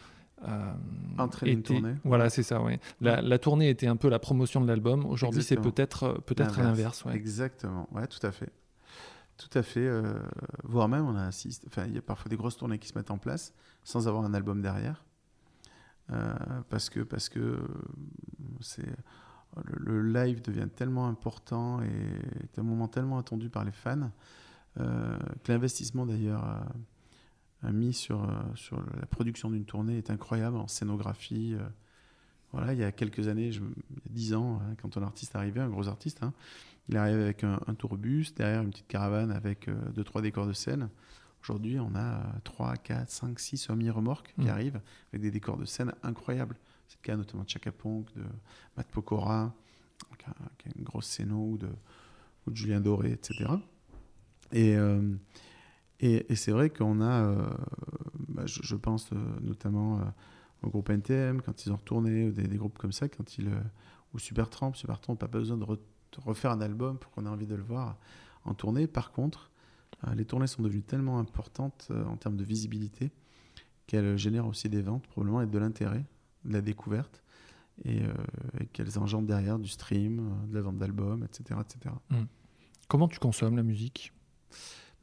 euh, 0.47 0.73
Entraîner 1.19 1.53
une 1.53 1.63
tournée. 1.63 1.95
Voilà, 2.05 2.31
c'est 2.31 2.43
ça. 2.43 2.61
Ouais. 2.63 2.81
La, 3.01 3.21
la 3.23 3.39
tournée 3.39 3.69
était 3.71 3.87
un 3.87 3.97
peu 3.97 4.09
la 4.09 4.19
promotion 4.19 4.61
de 4.61 4.67
l'album. 4.67 5.05
Aujourd'hui, 5.07 5.43
c'est 5.43 5.57
peut-être 5.57 6.03
euh, 6.05 6.15
peut-être 6.27 6.59
à 6.59 6.63
l'inverse. 6.63 7.05
ouais. 7.05 7.15
Exactement, 7.15 7.89
ouais, 7.93 8.07
tout 8.07 8.25
à 8.27 8.33
fait. 8.33 8.51
Tout 9.39 9.59
à 9.59 9.63
fait. 9.63 9.87
euh, 9.87 10.21
voire 10.65 10.89
même, 10.89 11.07
on 11.07 11.17
a 11.17 11.25
assisté. 11.25 11.67
Enfin, 11.69 11.85
il 11.87 11.95
y 11.95 11.99
a 11.99 12.03
parfois 12.03 12.29
des 12.29 12.37
grosses 12.37 12.57
tournées 12.57 12.79
qui 12.79 12.89
se 12.89 12.97
mettent 12.97 13.11
en 13.11 13.19
place 13.19 13.55
sans 13.85 14.07
avoir 14.09 14.25
un 14.25 14.35
album 14.35 14.61
derrière. 14.63 15.05
Euh, 16.11 16.35
parce 16.69 16.91
que, 16.91 17.01
parce 17.01 17.29
que 17.29 17.59
c'est, 18.61 18.85
le, 19.65 20.01
le 20.01 20.13
live 20.13 20.43
devient 20.43 20.69
tellement 20.75 21.07
important 21.07 21.81
et 21.83 22.43
est 22.43 22.59
un 22.59 22.63
moment 22.63 22.89
tellement 22.89 23.19
attendu 23.19 23.49
par 23.49 23.65
les 23.65 23.73
fans 23.73 24.11
euh, 24.81 25.17
que 25.45 25.53
l'investissement 25.53 26.05
d'ailleurs 26.07 26.45
mis 27.71 27.93
sur, 27.93 28.25
euh, 28.25 28.33
sur 28.57 28.83
la 28.99 29.07
production 29.07 29.51
d'une 29.51 29.65
tournée 29.65 29.99
est 29.99 30.11
incroyable 30.11 30.57
en 30.57 30.67
scénographie. 30.67 31.55
euh. 31.55 31.63
voilà, 32.53 32.73
il 32.73 32.79
y 32.81 32.85
a 32.85 32.91
quelques 32.93 33.29
années, 33.29 33.53
je- 33.53 33.61
il 33.61 33.97
y 33.97 34.09
a 34.09 34.11
dix 34.11 34.35
ans, 34.35 34.61
hein, 34.63 34.75
quand 34.83 34.97
un 34.97 35.03
artiste 35.03 35.37
arrivait, 35.37 35.61
un 35.61 35.69
gros 35.71 35.87
artiste, 35.89 36.23
hein, 36.23 36.33
il 36.89 36.97
arrivait 36.97 37.23
avec 37.23 37.45
un, 37.45 37.61
un 37.67 37.75
tourbus, 37.75 38.27
derrière 38.37 38.63
une 38.63 38.71
petite 38.71 38.89
caravane 38.89 39.31
avec 39.31 39.69
euh, 39.69 39.75
deux, 39.95 40.03
trois 40.05 40.21
décors 40.23 40.47
de 40.47 40.53
scène. 40.53 40.89
Aujourd'hui, 41.43 41.79
on 41.81 41.95
a 41.95 42.19
euh, 42.19 42.23
3, 42.45 42.77
4, 42.77 43.09
5, 43.11 43.39
6 43.39 43.57
semi-remorques 43.59 44.33
qui 44.35 44.47
Mm. 44.47 44.51
arrivent 44.51 44.81
avec 45.13 45.23
des 45.23 45.31
décors 45.31 45.57
de 45.57 45.65
scène 45.65 45.93
incroyables. 46.03 46.57
C'est 46.89 46.99
le 46.99 47.03
cas 47.03 47.17
notamment 47.17 47.45
de 47.45 47.49
Chaka 47.49 47.73
Ponk, 47.73 48.13
de 48.15 48.23
Matt 48.77 48.87
Pokora, 48.89 49.55
qui 50.19 50.25
a, 50.27 50.35
qui 50.59 50.69
a 50.69 50.73
une 50.77 50.85
grosse 50.85 51.07
scéno, 51.07 51.53
ou 51.53 51.59
de, 51.59 51.69
ou 52.47 52.51
de 52.51 52.57
Julien 52.57 52.81
Doré, 52.81 53.13
etc. 53.13 53.51
Et, 54.53 54.77
euh, 54.77 55.01
et, 56.03 56.35
c'est 56.35 56.51
vrai 56.51 56.69
qu'on 56.69 57.01
a, 57.01 57.25
euh, 57.27 57.49
bah, 58.29 58.43
je, 58.47 58.75
pense 58.75 59.13
euh, 59.13 59.17
notamment 59.41 60.01
euh, 60.01 60.05
au 60.63 60.69
groupe 60.69 60.91
NTM, 60.91 61.41
quand 61.41 61.65
ils 61.65 61.73
ont 61.73 61.77
retourné, 61.77 62.27
ou 62.27 62.33
des, 62.33 62.49
des 62.49 62.57
groupes 62.57 62.77
comme 62.77 62.91
ça, 62.91 63.09
quand 63.09 63.39
ils, 63.39 63.49
ou 64.13 64.19
Supertramp, 64.19 64.75
Supertramp, 64.75 65.15
pas 65.15 65.29
besoin 65.29 65.57
de, 65.57 65.65
re- 65.65 65.77
de 65.79 66.21
refaire 66.25 66.51
un 66.51 66.61
album 66.61 66.99
pour 66.99 67.13
qu'on 67.13 67.25
ait 67.25 67.29
envie 67.29 67.47
de 67.47 67.55
le 67.55 67.63
voir 67.63 67.99
en 68.45 68.55
tournée. 68.55 68.89
Par 68.89 69.13
contre, 69.13 69.51
les 70.17 70.25
tournées 70.25 70.49
sont 70.49 70.63
devenues 70.63 70.83
tellement 70.83 71.21
importantes 71.21 71.93
en 72.09 72.17
termes 72.17 72.37
de 72.37 72.43
visibilité 72.43 73.13
qu'elles 73.87 74.19
génèrent 74.19 74.49
aussi 74.49 74.69
des 74.69 74.83
ventes, 74.83 75.07
probablement, 75.07 75.43
et 75.43 75.47
de 75.47 75.59
l'intérêt, 75.59 76.05
de 76.45 76.53
la 76.53 76.61
découverte, 76.61 77.23
et, 77.85 78.01
qu'elles 78.73 78.99
engendrent 78.99 79.27
derrière 79.27 79.61
du 79.61 79.69
stream, 79.69 80.49
de 80.49 80.55
la 80.55 80.63
vente 80.63 80.79
d'albums, 80.79 81.23
etc., 81.23 81.61
etc. 81.61 81.95
Comment 82.89 83.07
tu 83.07 83.21
consommes 83.21 83.57
la 83.57 83.63
musique? 83.63 84.13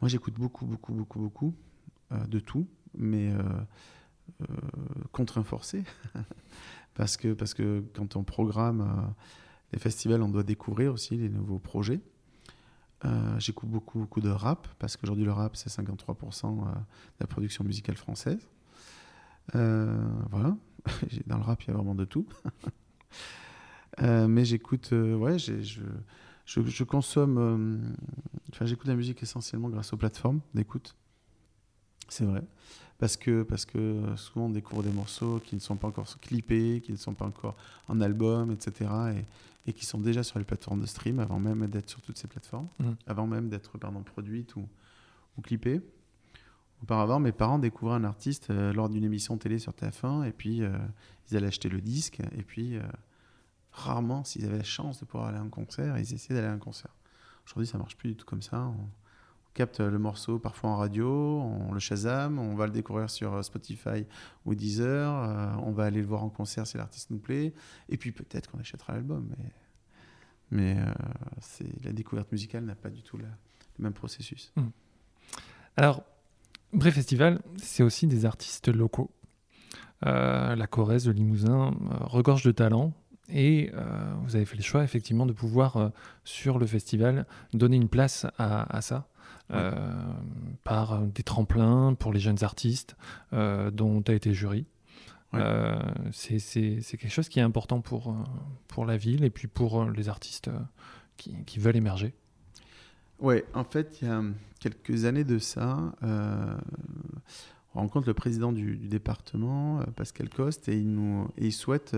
Moi, 0.02 0.08
j'écoute 0.10 0.36
beaucoup, 0.36 0.66
beaucoup, 0.66 0.94
beaucoup, 0.94 1.20
beaucoup 1.20 1.56
euh, 2.12 2.26
de 2.26 2.40
tout, 2.40 2.68
mais 2.98 3.32
euh, 3.32 3.42
euh, 4.42 4.46
contraint 5.12 5.44
forcé. 5.44 5.84
parce, 6.94 7.18
que, 7.18 7.34
parce 7.34 7.54
que 7.54 7.84
quand 7.94 8.16
on 8.16 8.24
programme 8.24 8.82
euh, 8.82 9.12
les 9.74 9.80
festivals, 9.80 10.22
on 10.22 10.30
doit 10.30 10.44
découvrir 10.44 10.94
aussi 10.94 11.18
les 11.18 11.30
nouveaux 11.30 11.60
projets. 11.60 12.02
J'écoute 13.38 13.70
beaucoup, 13.70 14.00
beaucoup 14.00 14.20
de 14.20 14.30
rap, 14.30 14.68
parce 14.78 14.98
qu'aujourd'hui, 14.98 15.24
le 15.24 15.32
rap, 15.32 15.56
c'est 15.56 15.70
53% 15.70 16.46
euh, 16.46 16.66
de 16.66 16.80
la 17.22 17.28
production 17.28 17.64
musicale 17.64 17.96
française. 17.96 18.46
Voilà. 19.54 20.58
Dans 21.28 21.38
le 21.38 21.44
rap, 21.44 21.64
il 21.64 21.70
y 21.70 21.72
a 21.72 21.76
vraiment 21.76 21.96
de 21.96 22.04
tout. 22.04 22.28
Mais 24.02 24.44
j'écoute, 24.44 24.90
je, 24.92 25.82
je, 26.50 26.62
je 26.66 26.84
consomme, 26.84 27.38
euh, 27.38 27.78
enfin, 28.52 28.66
j'écoute 28.66 28.88
la 28.88 28.96
musique 28.96 29.22
essentiellement 29.22 29.70
grâce 29.70 29.94
aux 29.94 29.98
plateformes 29.98 30.40
d'écoute. 30.54 30.96
C'est 32.08 32.26
vrai. 32.26 32.42
Parce 32.98 33.16
que, 33.18 33.44
parce 33.44 33.66
que 33.66 34.16
souvent 34.16 34.48
on 34.48 34.50
découvre 34.50 34.84
des 34.84 34.92
morceaux 34.92 35.40
qui 35.40 35.56
ne 35.56 35.62
sont 35.62 35.78
pas 35.78 35.88
encore 35.88 36.08
clippés, 36.20 36.82
qui 36.84 36.92
ne 36.92 36.98
sont 36.98 37.14
pas 37.14 37.26
encore 37.26 37.56
en 37.88 38.02
album, 38.02 38.52
etc. 38.52 38.90
Et, 39.16 39.70
et 39.70 39.74
qui 39.74 39.86
sont 39.86 40.00
déjà 40.00 40.24
sur 40.24 40.40
les 40.40 40.46
plateformes 40.46 40.82
de 40.82 40.86
stream 40.88 41.20
avant 41.20 41.40
même 41.40 41.68
d'être 41.68 41.90
sur 41.90 42.02
toutes 42.02 42.18
ces 42.18 42.28
plateformes, 42.28 42.68
Mhm. 42.80 42.96
avant 43.06 43.28
même 43.28 43.50
d'être 43.50 43.78
pardon, 43.78 44.02
produites 44.02 44.56
ou, 44.56 44.68
ou 45.38 45.42
clippées. 45.42 45.82
Auparavant, 46.82 47.20
mes 47.20 47.32
parents 47.34 47.60
découvraient 47.60 47.96
un 47.96 48.04
artiste 48.06 48.50
euh, 48.50 48.74
lors 48.74 48.90
d'une 48.90 49.04
émission 49.04 49.38
télé 49.38 49.60
sur 49.60 49.74
TF1 49.74 50.24
et 50.28 50.32
puis 50.32 50.64
euh, 50.64 50.72
ils 51.30 51.38
allaient 51.38 51.48
acheter 51.48 51.70
le 51.70 51.82
disque 51.82 52.22
et 52.38 52.42
puis 52.44 52.78
euh, 52.78 52.82
rarement, 53.80 54.24
s'ils 54.24 54.46
avaient 54.46 54.58
la 54.58 54.64
chance 54.64 55.00
de 55.00 55.06
pouvoir 55.06 55.30
aller 55.30 55.38
à 55.38 55.42
un 55.42 55.50
concert, 55.50 55.98
ils 55.98 56.14
essayaient 56.14 56.36
d'aller 56.36 56.52
à 56.52 56.54
un 56.54 56.60
concert. 56.60 56.96
Aujourd'hui, 57.46 57.68
ça 57.68 57.78
marche 57.78 57.98
plus 57.98 58.10
du 58.10 58.16
tout 58.16 58.26
comme 58.26 58.42
ça. 58.42 58.68
On, 58.68 58.88
capte 59.54 59.82
le 59.82 60.00
morceau 60.00 60.40
parfois 60.40 60.70
en 60.70 60.78
radio, 60.78 61.10
on 61.10 61.74
le 61.74 61.80
Shazam, 61.80 62.40
on 62.40 62.56
va 62.56 62.66
le 62.66 62.72
découvrir 62.72 63.10
sur 63.10 63.34
euh, 63.34 63.42
Spotify 63.42 64.06
ou 64.46 64.56
Deezer, 64.56 65.14
euh, 65.14 65.54
on 65.64 65.72
va 65.72 65.84
aller 65.84 66.00
le 66.00 66.08
voir 66.08 66.24
en 66.24 66.30
concert 66.30 66.66
si 66.66 66.78
l'artiste 66.78 67.10
nous 67.10 67.18
plaît, 67.18 67.54
et 67.90 67.98
puis 67.98 68.14
peut-être 68.14 68.50
qu'on 68.50 68.60
achètera 68.60 68.94
l'album. 68.94 69.30
Mais, 70.52 70.78
euh, 70.80 71.66
la 71.84 71.92
découverte 71.92 72.32
musicale 72.32 72.64
n'a 72.64 72.76
pas 72.76 72.90
du 72.90 73.02
tout 73.02 73.18
le 73.18 73.26
même 73.80 73.94
processus. 73.94 74.54
Alors, 75.76 76.04
Bré 76.72 76.92
Festival, 76.92 77.42
c'est 77.58 77.84
aussi 77.84 78.08
des 78.08 78.26
artistes 78.26 78.70
locaux. 78.70 79.12
La 80.02 80.68
Corrèze, 80.68 81.08
le 81.08 81.14
Limousin 81.14 81.74
regorge 82.02 82.44
de 82.44 82.52
talent. 82.52 82.94
Et 83.32 83.72
euh, 83.74 84.14
vous 84.24 84.36
avez 84.36 84.46
fait 84.46 84.58
le 84.58 84.64
choix, 84.64 84.84
effectivement, 84.84 85.26
de 85.26 85.34
pouvoir, 85.34 85.78
euh, 85.78 85.90
sur 86.24 86.60
le 86.60 86.66
festival, 86.66 87.26
donner 87.54 87.78
une 87.78 87.90
place 87.90 88.26
à, 88.38 88.76
à 88.76 88.82
ça, 88.82 89.08
euh, 89.52 89.72
par 90.64 91.02
des 91.02 91.24
tremplins 91.24 91.94
pour 91.94 92.14
les 92.14 92.20
jeunes 92.20 92.44
artistes 92.44 92.96
dont 93.32 94.02
tu 94.02 94.12
as 94.12 94.16
été 94.16 94.34
jury. 94.34 94.66
Ouais. 95.34 95.42
C'est 96.12 96.82
quelque 96.82 97.10
chose 97.10 97.30
qui 97.30 97.40
est 97.40 97.44
important 97.44 97.82
pour, 97.82 98.16
pour 98.68 98.86
la 98.86 98.98
ville 98.98 99.24
et 99.24 99.30
puis 99.30 99.48
pour 99.48 99.86
les 99.86 100.10
artistes 100.10 100.50
qui, 101.18 101.36
qui 101.46 101.60
veulent 101.60 101.78
émerger. 101.78 102.14
Ouais, 103.20 103.44
en 103.54 103.64
fait, 103.64 104.00
il 104.02 104.08
y 104.08 104.12
a 104.12 104.24
quelques 104.60 105.06
années 105.06 105.24
de 105.24 105.40
ça, 105.40 105.94
on 107.76 107.80
rencontre 107.80 108.08
le 108.08 108.14
président 108.14 108.52
du, 108.52 108.78
du 108.78 108.88
département, 108.88 109.82
Pascal 109.96 110.30
Coste, 110.30 110.70
et 110.70 110.78
il, 110.78 110.92
nous, 110.92 111.28
et 111.38 111.48
il 111.48 111.54
souhaite. 111.54 111.96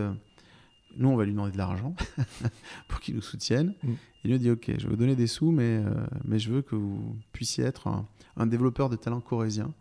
Nous, 0.97 1.09
on 1.09 1.15
va 1.15 1.25
lui 1.25 1.31
demander 1.31 1.51
de 1.51 1.57
l'argent 1.57 1.95
pour 2.87 2.99
qu'il 2.99 3.15
nous 3.15 3.21
soutienne. 3.21 3.73
Mm. 3.83 3.91
Il 4.23 4.31
nous 4.31 4.37
dit 4.37 4.51
Ok, 4.51 4.65
je 4.67 4.83
vais 4.83 4.89
vous 4.89 4.95
donner 4.95 5.15
des 5.15 5.27
sous, 5.27 5.51
mais, 5.51 5.83
euh, 5.83 6.05
mais 6.25 6.39
je 6.39 6.51
veux 6.51 6.61
que 6.61 6.75
vous 6.75 7.15
puissiez 7.31 7.63
être 7.63 7.87
un, 7.87 8.07
un 8.37 8.45
développeur 8.45 8.89
de 8.89 8.95
talent 8.95 9.21
corésien. 9.21 9.73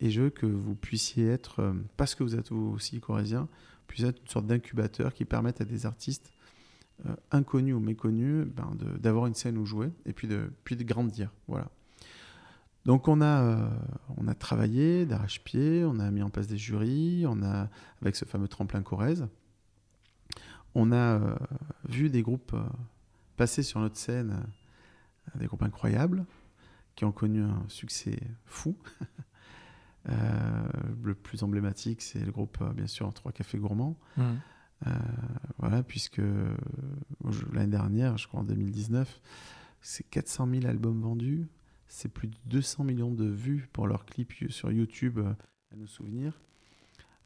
Et 0.00 0.10
je 0.10 0.22
veux 0.22 0.30
que 0.30 0.46
vous 0.46 0.74
puissiez 0.74 1.28
être, 1.28 1.60
euh, 1.60 1.72
parce 1.96 2.14
que 2.14 2.22
vous 2.22 2.34
êtes 2.36 2.50
vous 2.50 2.72
aussi 2.74 3.00
corésien, 3.00 3.48
puissiez 3.86 4.08
être 4.08 4.20
une 4.20 4.28
sorte 4.28 4.46
d'incubateur 4.46 5.14
qui 5.14 5.24
permette 5.24 5.60
à 5.60 5.64
des 5.64 5.86
artistes 5.86 6.32
euh, 7.06 7.14
inconnus 7.30 7.74
ou 7.74 7.80
méconnus 7.80 8.46
ben, 8.46 8.70
d'avoir 8.98 9.26
une 9.26 9.34
scène 9.34 9.58
où 9.58 9.64
jouer 9.64 9.90
et 10.04 10.12
puis 10.12 10.28
de, 10.28 10.50
puis 10.64 10.76
de 10.76 10.84
grandir. 10.84 11.30
Voilà. 11.48 11.68
Donc 12.84 13.08
on 13.08 13.20
a, 13.20 13.42
euh, 13.42 13.68
on 14.16 14.28
a 14.28 14.34
travaillé 14.34 15.06
d'arrache-pied, 15.06 15.84
on 15.84 15.98
a 15.98 16.10
mis 16.10 16.22
en 16.22 16.30
place 16.30 16.46
des 16.46 16.56
jurys, 16.56 17.24
on 17.26 17.42
a, 17.42 17.68
avec 18.00 18.16
ce 18.16 18.24
fameux 18.24 18.48
tremplin 18.48 18.82
Corrèze, 18.82 19.26
on 20.76 20.92
a 20.92 21.18
euh, 21.18 21.34
vu 21.88 22.10
des 22.10 22.22
groupes 22.22 22.52
euh, 22.52 22.62
passer 23.36 23.62
sur 23.62 23.80
notre 23.80 23.96
scène, 23.96 24.44
euh, 25.34 25.38
des 25.38 25.46
groupes 25.46 25.62
incroyables, 25.62 26.26
qui 26.94 27.06
ont 27.06 27.12
connu 27.12 27.42
un 27.42 27.64
succès 27.68 28.18
fou. 28.44 28.76
Le 31.02 31.14
plus 31.14 31.42
emblématique, 31.42 32.00
c'est 32.00 32.24
le 32.24 32.30
groupe, 32.30 32.62
bien 32.74 32.86
sûr, 32.86 33.12
Trois 33.12 33.32
Cafés 33.32 33.58
Gourmands. 33.58 33.96
Mmh. 34.16 34.22
Voilà, 35.58 35.82
puisque 35.82 36.20
l'année 37.52 37.72
dernière, 37.72 38.16
je 38.16 38.28
crois 38.28 38.40
en 38.40 38.44
2019, 38.44 39.20
c'est 39.80 40.08
400 40.08 40.48
000 40.48 40.66
albums 40.66 41.00
vendus, 41.00 41.48
c'est 41.88 42.08
plus 42.08 42.28
de 42.28 42.36
200 42.46 42.84
millions 42.84 43.10
de 43.10 43.26
vues 43.26 43.68
pour 43.72 43.88
leurs 43.88 44.04
clips 44.04 44.48
sur 44.48 44.70
YouTube, 44.70 45.18
à 45.72 45.76
nos 45.76 45.88
souvenirs. 45.88 46.40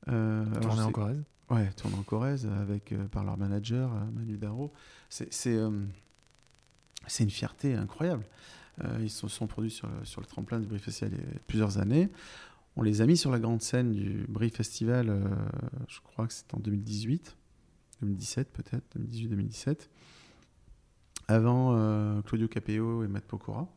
Euh, 0.09 0.44
Tourné 0.61 0.82
en 0.82 0.92
Corrèze. 0.92 1.22
Ouais, 1.51 1.70
tourné 1.72 1.96
en 1.96 2.03
Corrèze 2.03 2.46
avec, 2.46 2.92
euh, 2.92 3.07
par 3.09 3.24
leur 3.24 3.36
manager, 3.36 3.92
euh, 3.92 4.05
Manu 4.12 4.38
Darro. 4.38 4.72
C'est 5.09 5.30
euh, 5.46 5.70
une 7.18 7.30
fierté 7.30 7.74
incroyable. 7.74 8.24
Euh, 8.84 8.98
ils 9.03 9.11
se 9.11 9.26
sont 9.28 9.46
produits 9.46 9.70
sur 9.70 9.88
le, 9.88 10.05
sur 10.05 10.20
le 10.20 10.26
tremplin 10.26 10.59
du 10.61 10.66
Brie 10.66 10.78
Festival 10.78 11.12
il 11.12 11.18
y 11.18 11.36
a 11.36 11.40
plusieurs 11.46 11.78
années. 11.78 12.09
On 12.76 12.82
les 12.82 13.03
a 13.03 13.07
mis 13.07 13.16
sur 13.16 13.30
la 13.30 13.38
grande 13.38 13.62
scène 13.62 13.92
du 13.92 14.26
Brie 14.28 14.51
Festival, 14.51 15.09
euh, 15.11 15.24
je 15.88 16.01
crois 16.01 16.26
que 16.26 16.32
c'était 16.32 16.55
en 16.55 16.61
2018, 16.61 17.36
2017 18.03 18.53
peut-être, 18.53 18.84
2018-2017, 18.96 19.88
avant 21.28 21.74
euh, 21.74 22.22
Claudio 22.22 22.48
Capeo 22.48 23.05
et 23.05 23.09
Matt 23.09 23.24
Pokora. 23.24 23.68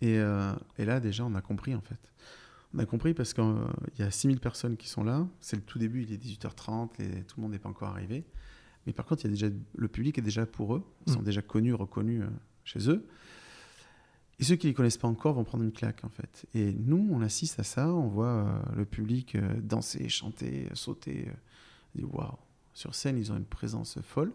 Et, 0.00 0.18
euh, 0.18 0.52
et 0.78 0.84
là, 0.84 1.00
déjà, 1.00 1.24
on 1.24 1.34
a 1.34 1.40
compris 1.40 1.74
en 1.74 1.80
fait. 1.80 1.98
On 2.74 2.78
a 2.78 2.86
compris 2.86 3.14
parce 3.14 3.32
qu'il 3.32 3.44
y 3.98 4.02
a 4.02 4.10
6000 4.10 4.40
personnes 4.40 4.76
qui 4.76 4.88
sont 4.88 5.02
là. 5.04 5.26
C'est 5.40 5.56
le 5.56 5.62
tout 5.62 5.78
début, 5.78 6.02
il 6.02 6.12
est 6.12 6.22
18h30, 6.22 7.00
et 7.00 7.24
tout 7.24 7.36
le 7.38 7.42
monde 7.42 7.52
n'est 7.52 7.58
pas 7.58 7.68
encore 7.70 7.88
arrivé. 7.88 8.24
Mais 8.86 8.92
par 8.92 9.06
contre, 9.06 9.24
il 9.24 9.28
y 9.28 9.30
a 9.30 9.48
déjà, 9.48 9.56
le 9.76 9.88
public 9.88 10.18
est 10.18 10.22
déjà 10.22 10.44
pour 10.46 10.74
eux. 10.74 10.82
Ils 11.06 11.12
sont 11.14 11.20
Mm. 11.20 11.24
déjà 11.24 11.42
connus, 11.42 11.74
reconnus 11.74 12.22
euh, 12.22 12.28
chez 12.64 12.90
eux. 12.90 13.06
Et 14.38 14.44
ceux 14.44 14.54
qui 14.56 14.66
ne 14.66 14.70
les 14.70 14.74
connaissent 14.74 14.98
pas 14.98 15.08
encore 15.08 15.34
vont 15.34 15.44
prendre 15.44 15.64
une 15.64 15.72
claque, 15.72 16.04
en 16.04 16.10
fait. 16.10 16.46
Et 16.54 16.72
nous, 16.74 17.08
on 17.10 17.22
assiste 17.22 17.58
à 17.58 17.64
ça, 17.64 17.88
on 17.92 18.06
voit 18.06 18.26
euh, 18.26 18.58
le 18.76 18.84
public 18.84 19.34
euh, 19.34 19.60
danser, 19.62 20.08
chanter, 20.08 20.68
sauter. 20.74 21.28
on 21.94 21.98
dit 21.98 22.04
waouh! 22.04 22.36
Sur 22.74 22.94
scène, 22.94 23.18
ils 23.18 23.32
ont 23.32 23.36
une 23.36 23.44
présence 23.46 23.98
folle. 24.02 24.32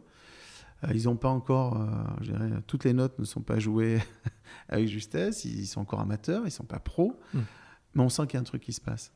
Ils 0.94 1.04
n'ont 1.06 1.16
pas 1.16 1.30
encore, 1.30 1.80
euh, 1.80 1.88
je 2.20 2.32
dirais, 2.34 2.50
toutes 2.68 2.84
les 2.84 2.92
notes 2.92 3.18
ne 3.18 3.24
sont 3.24 3.40
pas 3.42 3.58
jouées 3.58 4.00
avec 4.68 4.90
justesse. 4.90 5.46
Ils 5.46 5.66
sont 5.66 5.80
encore 5.80 6.02
amateurs, 6.02 6.42
ils 6.42 6.46
ne 6.48 6.50
sont 6.50 6.66
pas 6.66 6.80
pros. 6.80 7.18
Mm. 7.34 7.40
Mais 7.96 8.02
on 8.02 8.10
sent 8.10 8.28
qu'il 8.28 8.36
y 8.36 8.38
a 8.38 8.42
un 8.42 8.46
truc 8.46 8.62
qui 8.62 8.74
se 8.74 8.82
passe. 8.82 9.12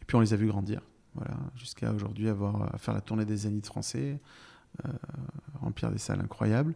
Et 0.00 0.04
puis 0.04 0.16
on 0.16 0.20
les 0.20 0.32
a 0.32 0.36
vus 0.36 0.48
grandir. 0.48 0.80
Voilà, 1.14 1.36
jusqu'à 1.54 1.92
aujourd'hui 1.92 2.28
avoir 2.28 2.74
à 2.74 2.78
faire 2.78 2.92
la 2.92 3.00
tournée 3.00 3.24
des 3.24 3.36
Zéniths 3.36 3.66
français, 3.66 4.20
euh, 4.84 4.92
remplir 5.60 5.90
des 5.90 5.98
salles 5.98 6.20
incroyables. 6.20 6.74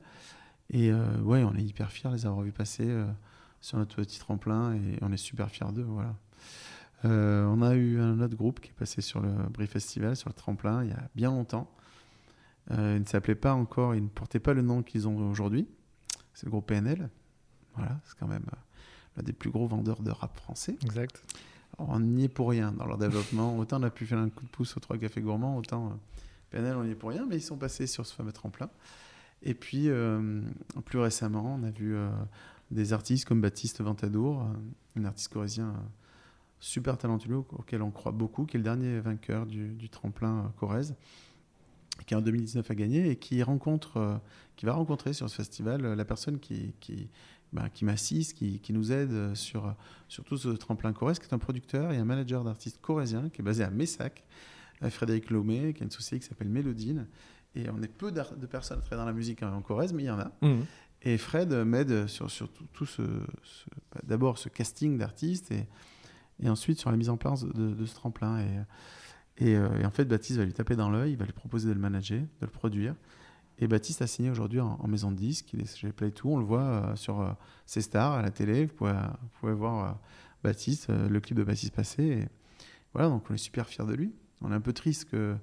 Et 0.70 0.90
euh, 0.90 1.18
ouais, 1.22 1.42
on 1.42 1.54
est 1.54 1.62
hyper 1.62 1.90
fiers 1.90 2.10
de 2.10 2.14
les 2.14 2.26
avoir 2.26 2.42
vus 2.42 2.52
passer 2.52 2.88
euh, 2.88 3.06
sur 3.60 3.78
notre 3.78 3.96
petit 3.96 4.18
tremplin 4.18 4.74
et 4.74 4.98
on 5.02 5.12
est 5.12 5.16
super 5.18 5.50
fiers 5.50 5.72
d'eux. 5.72 5.82
Voilà. 5.82 6.14
Euh, 7.04 7.44
on 7.46 7.62
a 7.62 7.74
eu 7.74 7.98
un 7.98 8.20
autre 8.20 8.36
groupe 8.36 8.60
qui 8.60 8.70
est 8.70 8.74
passé 8.74 9.00
sur 9.00 9.20
le 9.20 9.30
Brie 9.50 9.66
Festival, 9.66 10.16
sur 10.16 10.28
le 10.28 10.34
tremplin, 10.34 10.84
il 10.84 10.90
y 10.90 10.92
a 10.92 11.08
bien 11.14 11.30
longtemps. 11.30 11.70
Euh, 12.72 12.96
il 12.96 13.02
ne 13.02 13.06
s'appelait 13.06 13.34
pas 13.34 13.54
encore, 13.54 13.94
il 13.94 14.04
ne 14.04 14.08
portait 14.08 14.38
pas 14.38 14.52
le 14.52 14.62
nom 14.62 14.82
qu'ils 14.82 15.08
ont 15.08 15.30
aujourd'hui. 15.30 15.66
C'est 16.34 16.46
le 16.46 16.50
groupe 16.50 16.66
PNL. 16.66 17.10
Voilà, 17.74 18.00
c'est 18.04 18.18
quand 18.18 18.28
même 18.28 18.44
des 19.22 19.32
plus 19.32 19.50
gros 19.50 19.66
vendeurs 19.66 20.02
de 20.02 20.10
rap 20.10 20.36
français. 20.36 20.76
Exact. 20.84 21.22
Alors, 21.78 21.90
on 21.90 22.00
n'y 22.00 22.24
est 22.24 22.28
pour 22.28 22.50
rien 22.50 22.72
dans 22.72 22.86
leur 22.86 22.98
développement. 22.98 23.58
Autant 23.58 23.80
on 23.80 23.84
a 23.84 23.90
pu 23.90 24.06
faire 24.06 24.18
un 24.18 24.28
coup 24.28 24.44
de 24.44 24.50
pouce 24.50 24.76
aux 24.76 24.80
trois 24.80 24.98
cafés 24.98 25.20
gourmands, 25.20 25.56
autant 25.56 25.86
euh, 25.86 25.90
PNL, 26.50 26.76
on 26.76 26.84
n'y 26.84 26.90
est 26.90 26.96
pour 26.96 27.10
rien, 27.10 27.26
mais 27.28 27.36
ils 27.36 27.42
sont 27.42 27.56
passés 27.56 27.86
sur 27.86 28.06
ce 28.06 28.14
fameux 28.14 28.32
tremplin. 28.32 28.70
Et 29.42 29.54
puis, 29.54 29.88
euh, 29.88 30.42
plus 30.84 30.98
récemment, 30.98 31.58
on 31.58 31.62
a 31.64 31.70
vu 31.70 31.94
euh, 31.94 32.10
des 32.70 32.92
artistes 32.92 33.26
comme 33.26 33.40
Baptiste 33.40 33.80
Ventadour, 33.80 34.46
un 34.96 35.04
artiste 35.04 35.32
corésien 35.32 35.74
super 36.60 36.98
talentueux 36.98 37.36
auquel 37.36 37.82
on 37.82 37.90
croit 37.90 38.12
beaucoup, 38.12 38.44
qui 38.44 38.56
est 38.56 38.58
le 38.58 38.64
dernier 38.64 39.00
vainqueur 39.00 39.46
du, 39.46 39.70
du 39.70 39.88
tremplin 39.88 40.52
Corrèze, 40.58 40.94
qui 42.06 42.14
en 42.14 42.20
2019 42.20 42.70
a 42.70 42.74
gagné 42.74 43.10
et 43.10 43.16
qui 43.16 43.42
rencontre, 43.42 43.96
euh, 43.96 44.16
qui 44.56 44.66
va 44.66 44.74
rencontrer 44.74 45.12
sur 45.12 45.28
ce 45.28 45.36
festival 45.36 45.82
la 45.82 46.04
personne 46.04 46.38
qui, 46.38 46.74
qui, 46.80 47.08
ben, 47.52 47.68
qui 47.68 47.84
m'assiste, 47.84 48.34
qui, 48.34 48.60
qui 48.60 48.72
nous 48.72 48.92
aide 48.92 49.12
euh, 49.12 49.34
sur, 49.34 49.74
sur 50.08 50.24
tout 50.24 50.36
ce 50.36 50.48
tremplin 50.50 50.92
Corrèze, 50.92 51.18
qui 51.18 51.26
est 51.26 51.34
un 51.34 51.38
producteur 51.38 51.92
et 51.92 51.96
un 51.96 52.04
manager 52.04 52.44
d'artistes 52.44 52.80
corésiens 52.80 53.28
qui 53.28 53.40
est 53.40 53.44
basé 53.44 53.64
à 53.64 53.70
Messac, 53.70 54.24
euh, 54.82 54.90
Frédéric 54.90 55.30
Lomé, 55.30 55.74
qui 55.74 55.82
a 55.82 55.84
une 55.84 55.90
société 55.90 56.20
qui 56.20 56.28
s'appelle 56.28 56.48
Mélodine. 56.48 57.06
Et 57.56 57.68
on 57.70 57.82
est 57.82 57.88
peu 57.88 58.12
de 58.12 58.46
personnes 58.46 58.78
travailler 58.80 59.00
dans 59.02 59.06
la 59.06 59.12
musique 59.12 59.42
en 59.42 59.60
Corrèze, 59.62 59.92
mais 59.92 60.04
il 60.04 60.06
y 60.06 60.10
en 60.10 60.20
a. 60.20 60.30
Mmh. 60.42 60.60
Et 61.02 61.18
Fred 61.18 61.52
m'aide 61.52 62.06
sur, 62.06 62.30
sur 62.30 62.48
tout, 62.52 62.66
tout 62.72 62.86
ce, 62.86 63.02
ce- 63.42 63.70
bah, 63.92 64.00
d'abord 64.06 64.38
ce 64.38 64.48
casting 64.48 64.98
d'artistes 64.98 65.50
et, 65.50 65.66
et 66.42 66.48
ensuite 66.48 66.78
sur 66.78 66.90
la 66.90 66.96
mise 66.96 67.08
en 67.08 67.16
place 67.16 67.42
de, 67.44 67.74
de 67.74 67.86
ce 67.86 67.94
tremplin. 67.94 68.38
Et, 68.40 69.48
et, 69.48 69.56
euh, 69.56 69.80
et 69.80 69.84
en 69.86 69.90
fait, 69.90 70.04
Baptiste 70.04 70.38
va 70.38 70.44
lui 70.44 70.52
taper 70.52 70.76
dans 70.76 70.90
l'œil, 70.90 71.12
il 71.12 71.16
va 71.16 71.24
lui 71.24 71.32
proposer 71.32 71.68
de 71.68 71.72
le 71.72 71.80
manager, 71.80 72.20
de 72.20 72.46
le 72.46 72.52
produire. 72.52 72.94
Et 73.60 73.68
Baptiste 73.68 74.02
a 74.02 74.06
signé 74.06 74.30
aujourd'hui 74.30 74.60
en, 74.60 74.78
en 74.80 74.88
maison 74.88 75.10
de 75.10 75.16
disque, 75.16 75.52
il 75.52 75.60
est 75.60 75.76
chez 75.76 75.92
Tout, 76.12 76.30
on 76.30 76.38
le 76.38 76.44
voit 76.44 76.60
euh, 76.62 76.96
sur 76.96 77.20
euh, 77.20 77.30
ses 77.66 77.82
stars 77.82 78.14
à 78.14 78.22
la 78.22 78.30
télé, 78.30 78.66
vous 78.66 78.74
pouvez, 78.74 78.92
vous 78.92 79.28
pouvez 79.40 79.52
voir 79.52 79.84
euh, 79.84 79.92
Baptiste, 80.42 80.88
le 80.88 81.20
clip 81.20 81.36
de 81.36 81.44
Baptiste 81.44 81.74
passé. 81.74 82.02
Et 82.02 82.28
voilà, 82.94 83.08
donc 83.08 83.24
on 83.30 83.34
est 83.34 83.38
super 83.38 83.66
fiers 83.68 83.84
de 83.84 83.92
lui. 83.92 84.12
On 84.40 84.50
est 84.50 84.54
un 84.54 84.60
peu 84.60 84.72
triste 84.72 85.10
que 85.10 85.36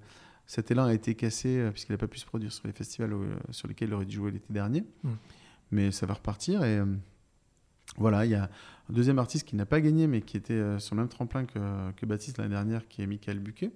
cet 0.47 0.71
élan 0.71 0.85
a 0.85 0.93
été 0.93 1.13
cassé 1.13 1.69
puisqu'il 1.71 1.91
n'a 1.91 1.99
pas 1.99 2.07
pu 2.07 2.17
se 2.17 2.25
produire 2.25 2.51
sur 2.51 2.65
les 2.65 2.73
festivals 2.73 3.13
sur 3.51 3.67
lesquels 3.67 3.89
il 3.89 3.93
aurait 3.93 4.05
dû 4.05 4.15
jouer 4.15 4.31
l'été 4.31 4.51
dernier. 4.51 4.83
Mm. 5.03 5.09
Mais 5.69 5.91
ça 5.91 6.07
va 6.07 6.15
repartir. 6.15 6.63
Et 6.63 6.81
voilà, 7.95 8.25
il 8.25 8.31
y 8.31 8.35
a 8.35 8.43
un 8.43 8.93
deuxième 8.93 9.19
artiste 9.19 9.47
qui 9.47 9.55
n'a 9.55 9.65
pas 9.65 9.81
gagné, 9.81 10.07
mais 10.07 10.21
qui 10.21 10.37
était 10.37 10.53
euh, 10.53 10.79
sur 10.79 10.95
le 10.95 11.01
même 11.01 11.09
tremplin 11.09 11.45
que, 11.45 11.91
que 11.93 12.05
Baptiste 12.05 12.37
l'année 12.37 12.51
dernière, 12.51 12.87
qui 12.87 13.01
est 13.01 13.07
Michael 13.07 13.39
Buquet. 13.39 13.71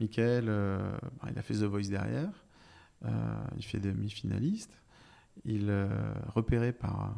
Michael, 0.00 0.46
euh, 0.48 0.96
bah, 1.22 1.28
il 1.30 1.38
a 1.38 1.42
fait 1.42 1.54
The 1.54 1.62
Voice 1.62 1.88
derrière. 1.88 2.30
Euh, 3.04 3.44
il 3.56 3.64
fait 3.64 3.80
demi-finaliste. 3.80 4.80
Il 5.44 5.68
est 5.68 5.88
repéré 6.28 6.72
par 6.72 7.14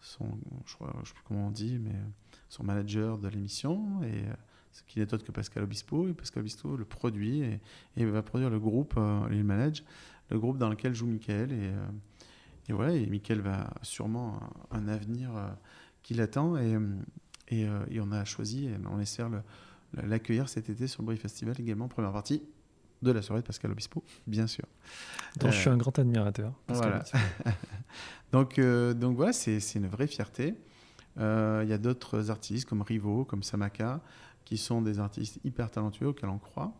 son, 0.00 0.26
je 0.64 0.84
ne 0.84 1.04
sais 1.04 1.12
plus 1.12 1.24
comment 1.26 1.48
on 1.48 1.50
dit, 1.50 1.78
mais 1.78 1.94
son 2.48 2.64
manager 2.64 3.18
de 3.18 3.28
l'émission. 3.28 4.02
Et 4.02 4.24
euh, 4.24 4.32
ce 4.72 4.82
qui 4.84 5.00
n'est 5.00 5.12
autre 5.12 5.24
que 5.24 5.32
Pascal 5.32 5.64
Obispo. 5.64 6.06
Pascal 6.14 6.42
Obispo 6.42 6.76
le 6.76 6.84
produit 6.84 7.42
et, 7.96 8.04
va 8.04 8.22
produire 8.22 8.50
le 8.50 8.60
groupe, 8.60 8.94
euh, 8.96 9.42
manage 9.42 9.84
le 10.30 10.38
groupe 10.38 10.58
dans 10.58 10.68
lequel 10.68 10.94
joue 10.94 11.06
Michael. 11.06 11.52
Et, 11.52 11.68
euh, 11.68 12.74
voilà, 12.74 12.94
et 12.94 13.06
Michael 13.06 13.40
va 13.40 13.70
sûrement 13.82 14.40
un, 14.70 14.78
un 14.78 14.88
avenir 14.88 15.36
euh, 15.36 15.48
qui 16.02 16.14
l'attend. 16.14 16.56
Et, 16.56 16.74
euh, 16.74 16.80
euh, 17.52 18.00
on 18.02 18.12
a 18.12 18.24
choisi, 18.24 18.66
et 18.66 18.76
on 18.90 19.00
espère 19.00 19.30
l'accueillir 19.94 20.48
cet 20.48 20.68
été 20.68 20.86
sur 20.86 21.02
le 21.02 21.06
Brie 21.06 21.16
Festival 21.16 21.58
également, 21.58 21.88
première 21.88 22.12
partie 22.12 22.42
de 23.02 23.10
la 23.12 23.22
soirée 23.22 23.42
de 23.42 23.46
Pascal 23.46 23.70
Obispo, 23.70 24.02
bien 24.26 24.46
sûr. 24.46 24.64
Dont 25.38 25.50
je 25.50 25.56
Euh, 25.56 25.60
suis 25.60 25.70
un 25.70 25.76
grand 25.76 25.96
admirateur. 25.98 26.52
voilà. 26.68 27.04
donc, 28.32 28.58
euh, 28.58 28.94
donc 28.94 29.16
voilà, 29.16 29.32
c'est 29.32 29.58
une 29.76 29.86
vraie 29.86 30.06
fierté. 30.06 30.54
Euh, 31.18 31.62
Il 31.64 31.70
y 31.70 31.72
a 31.72 31.78
d'autres 31.78 32.30
artistes 32.30 32.68
comme 32.68 32.82
Rivo, 32.82 33.24
comme 33.24 33.42
Samaka, 33.42 34.00
qui 34.44 34.56
sont 34.56 34.82
des 34.82 34.98
artistes 34.98 35.38
hyper 35.44 35.70
talentueux 35.70 36.08
auxquels 36.08 36.30
on 36.30 36.38
croit, 36.38 36.72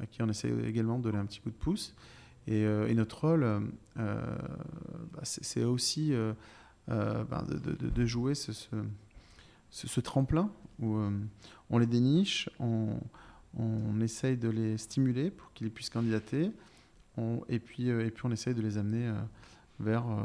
à 0.00 0.06
qui 0.06 0.22
on 0.22 0.28
essaie 0.28 0.50
également 0.66 0.98
de 0.98 1.04
donner 1.04 1.18
un 1.18 1.26
petit 1.26 1.40
coup 1.40 1.50
de 1.50 1.54
pouce. 1.56 1.94
Et, 2.46 2.64
euh, 2.64 2.88
et 2.88 2.94
notre 2.94 3.20
rôle, 3.28 3.42
euh, 3.44 3.60
bah, 5.12 5.20
c'est 5.22 5.64
aussi 5.64 6.12
euh, 6.14 6.32
euh, 6.88 7.22
bah, 7.24 7.44
de, 7.48 7.58
de- 7.58 7.72
de- 7.76 7.90
de 7.90 8.06
jouer 8.06 8.34
ce, 8.34 8.52
ce, 8.52 8.68
ce- 9.70 9.86
ce 9.86 10.00
tremplin 10.00 10.50
où 10.80 10.96
euh, 10.96 11.10
on 11.68 11.78
les 11.78 11.86
déniche, 11.86 12.48
on, 12.58 12.98
on 13.56 14.00
essaye 14.00 14.36
de 14.36 14.48
les 14.48 14.78
stimuler 14.78 15.30
pour 15.30 15.52
qu'ils 15.52 15.70
puissent 15.70 15.90
candidater, 15.90 16.52
et, 17.48 17.58
puis, 17.58 17.90
euh, 17.90 18.06
et 18.06 18.10
puis 18.10 18.24
on 18.26 18.30
essaye 18.30 18.54
de 18.54 18.62
les 18.62 18.78
amener 18.78 19.06
euh, 19.06 19.14
vers, 19.78 20.06
euh, 20.06 20.16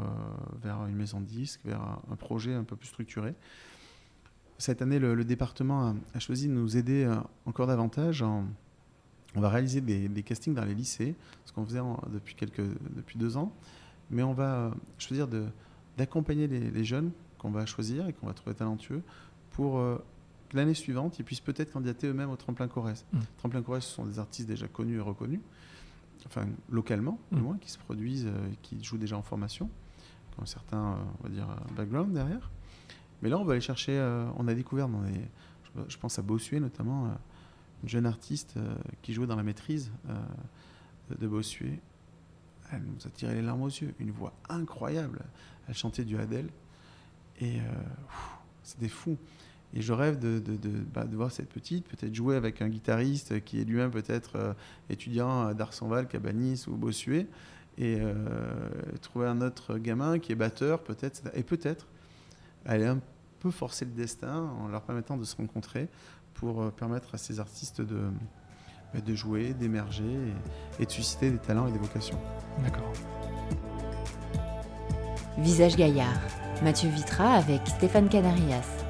vers 0.62 0.86
une 0.86 0.96
maison 0.96 1.20
de 1.20 1.26
disques, 1.26 1.62
vers 1.66 1.82
un, 2.10 2.16
projet 2.16 2.54
un 2.54 2.64
peu 2.64 2.76
plus 2.76 2.88
structuré. 2.88 3.34
Cette 4.58 4.82
année, 4.82 5.00
le, 5.00 5.24
département 5.26 5.96
a, 6.14 6.20
choisi 6.20 6.48
de 6.48 6.54
nous 6.54 6.78
aider 6.78 7.12
encore 7.46 7.68
davantage. 7.68 8.22
on 8.22 8.46
va 9.36 9.50
réaliser 9.50 9.82
des, 9.82 10.24
castings 10.24 10.54
dans 10.54 10.64
les 10.64 10.74
lycées, 10.74 11.16
ce 11.44 11.52
qu'on 11.52 11.66
faisait 11.66 11.82
depuis, 12.14 12.36
quelques, 12.36 12.64
depuis 12.96 13.20
deux 13.20 13.36
ans. 13.36 13.54
Mais 14.10 14.24
on 14.24 14.34
va 14.34 14.74
choisir 14.98 15.28
d'accompagner 15.98 16.48
les, 16.48 16.84
jeunes 16.86 17.12
qu'on 17.38 17.52
va 17.52 17.66
choisir 17.66 18.08
et 18.08 18.14
qu'on 18.14 18.28
va 18.28 18.34
trouver 18.34 18.56
talentueux 18.56 19.02
pour 19.52 19.82
l'année 20.54 20.74
suivante, 20.74 21.20
ils 21.20 21.24
puissent 21.26 21.42
peut-être 21.42 21.72
candidater 21.72 22.08
eux-mêmes 22.08 22.30
au 22.30 22.36
Tremplin 22.36 22.68
Corrèze. 22.68 23.06
Mm. 23.14 23.20
Tremplin 23.38 23.62
Corrèze, 23.62 23.84
ce 23.84 23.94
sont 23.96 24.06
des 24.06 24.20
artistes 24.20 24.48
déjà 24.48 24.68
connus 24.68 24.98
et 24.98 25.02
reconnus, 25.02 25.42
enfin 26.28 26.46
localement, 26.70 27.20
du 27.32 27.40
Mm. 27.40 27.44
moins, 27.44 27.58
qui 27.58 27.70
se 27.72 27.78
produisent, 27.78 28.28
euh, 28.28 28.50
qui 28.62 28.84
jouent 28.84 28.98
déjà 28.98 29.18
en 29.18 29.22
formation, 29.22 29.70
qui 30.34 30.40
ont 30.42 30.46
certains, 30.46 30.94
euh, 30.94 31.04
on 31.20 31.24
va 31.24 31.30
dire, 31.30 31.50
euh, 31.50 31.76
background 31.76 32.14
derrière. 32.14 32.52
Mais 33.22 33.30
là, 33.30 33.38
on 33.40 33.44
va 33.44 33.54
aller 33.54 33.62
chercher, 33.62 33.98
euh, 33.98 34.28
on 34.38 34.48
a 34.48 34.54
découvert 34.54 34.88
dans 34.90 35.02
les, 35.02 35.22
je, 35.64 35.82
je 35.88 35.98
pense 35.98 36.20
à 36.20 36.22
Bossuet 36.22 36.60
notamment, 36.60 37.16
une 37.84 37.90
jeune 37.90 38.06
artiste 38.06 38.56
qui 39.02 39.14
jouait 39.14 39.28
dans 39.28 39.36
la 39.36 39.44
maîtrise 39.44 39.92
de, 41.20 41.28
Bossuet. 41.28 41.80
Elle 42.72 42.84
nous 42.84 43.06
a 43.06 43.10
tiré 43.10 43.36
les 43.36 43.42
larmes 43.42 43.62
aux 43.62 43.68
yeux, 43.68 43.94
une 44.00 44.12
voix 44.12 44.34
incroyable. 44.50 45.22
Elle 45.68 45.76
chantait 45.76 46.06
du 46.06 46.18
Adèle. 46.18 46.50
Et 47.40 47.60
euh, 47.60 47.64
pff, 48.08 48.38
C'était 48.64 48.88
fou. 48.88 49.18
Et 49.76 49.82
je 49.82 49.92
rêve 49.92 50.18
de, 50.18 50.40
de, 50.40 50.56
de, 50.56 50.70
bah, 50.94 51.04
de 51.04 51.16
voir 51.16 51.32
cette 51.32 51.50
petite, 51.50 51.86
peut-être 51.86 52.16
jouer 52.16 52.38
avec 52.38 52.62
un 52.62 52.70
guitariste 52.70 53.44
qui 53.44 53.60
est 53.60 53.66
lui-même 53.66 53.92
peut-être 53.92 54.38
euh, 54.38 54.54
étudiant 54.90 55.54
d'Arsonval, 55.54 56.08
Cabanis 56.08 56.64
ou 56.68 56.78
Bossuet, 56.78 57.28
et 57.78 57.98
euh, 58.00 58.16
trouver 59.02 59.28
un 59.28 59.42
autre 59.42 59.78
gamin 59.78 60.18
qui 60.18 60.32
est 60.32 60.36
batteur, 60.36 60.82
peut-être, 60.82 61.24
et 61.34 61.44
peut-être 61.44 61.88
aller 62.66 62.86
un 62.86 63.00
peu 63.42 63.52
forcer 63.52 63.84
le 63.84 63.92
destin 63.92 64.50
en 64.62 64.70
leur 64.70 64.82
permettant 64.82 65.18
de 65.18 65.26
se 65.26 65.36
rencontrer 65.36 65.90
pour 66.36 66.62
euh, 66.62 66.70
permettre 66.72 67.14
à 67.14 67.18
ces 67.18 67.42
artistes 67.42 67.82
de, 67.82 68.00
bah, 68.94 69.02
de 69.02 69.14
jouer, 69.14 69.54
d'émerger 69.54 70.06
et, 70.80 70.84
et 70.84 70.86
de 70.86 70.92
susciter 70.92 71.30
des 71.32 71.38
talents 71.38 71.68
et 71.68 71.72
des 71.74 71.80
vocations. 71.80 72.20
D'accord. 72.64 72.94
Visage 75.38 75.76
Gaillard, 75.76 76.22
Mathieu 76.64 76.90
Vitra 76.90 77.34
avec 77.34 77.68
Stéphane 77.68 78.08
Canarias. 78.08 78.85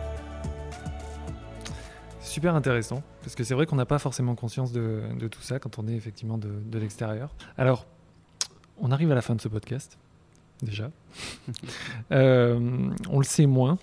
Super 2.35 2.53
intéressant, 2.53 3.01
parce 3.21 3.33
que 3.33 3.45
c'est 3.45 3.53
vrai 3.53 3.65
qu'on 3.65 3.77
n'a 3.77 3.85
pas 3.85 3.97
forcément 3.97 4.35
conscience 4.35 4.73
de, 4.73 5.03
de, 5.17 5.29
tout 5.29 5.41
ça 5.41 5.57
quand 5.57 5.79
on 5.79 5.87
est 5.87 5.93
effectivement 5.95 6.37
de, 6.37 6.49
de 6.65 6.79
l'extérieur. 6.79 7.29
Alors, 7.57 7.85
on 8.77 8.91
arrive 8.91 9.09
à 9.09 9.15
la 9.15 9.21
fin 9.21 9.35
de 9.35 9.41
ce 9.41 9.47
podcast, 9.47 9.97
déjà. 10.61 10.91
euh, 12.11 12.89
on 13.09 13.19
le 13.19 13.23
sait 13.23 13.45
moins, 13.45 13.77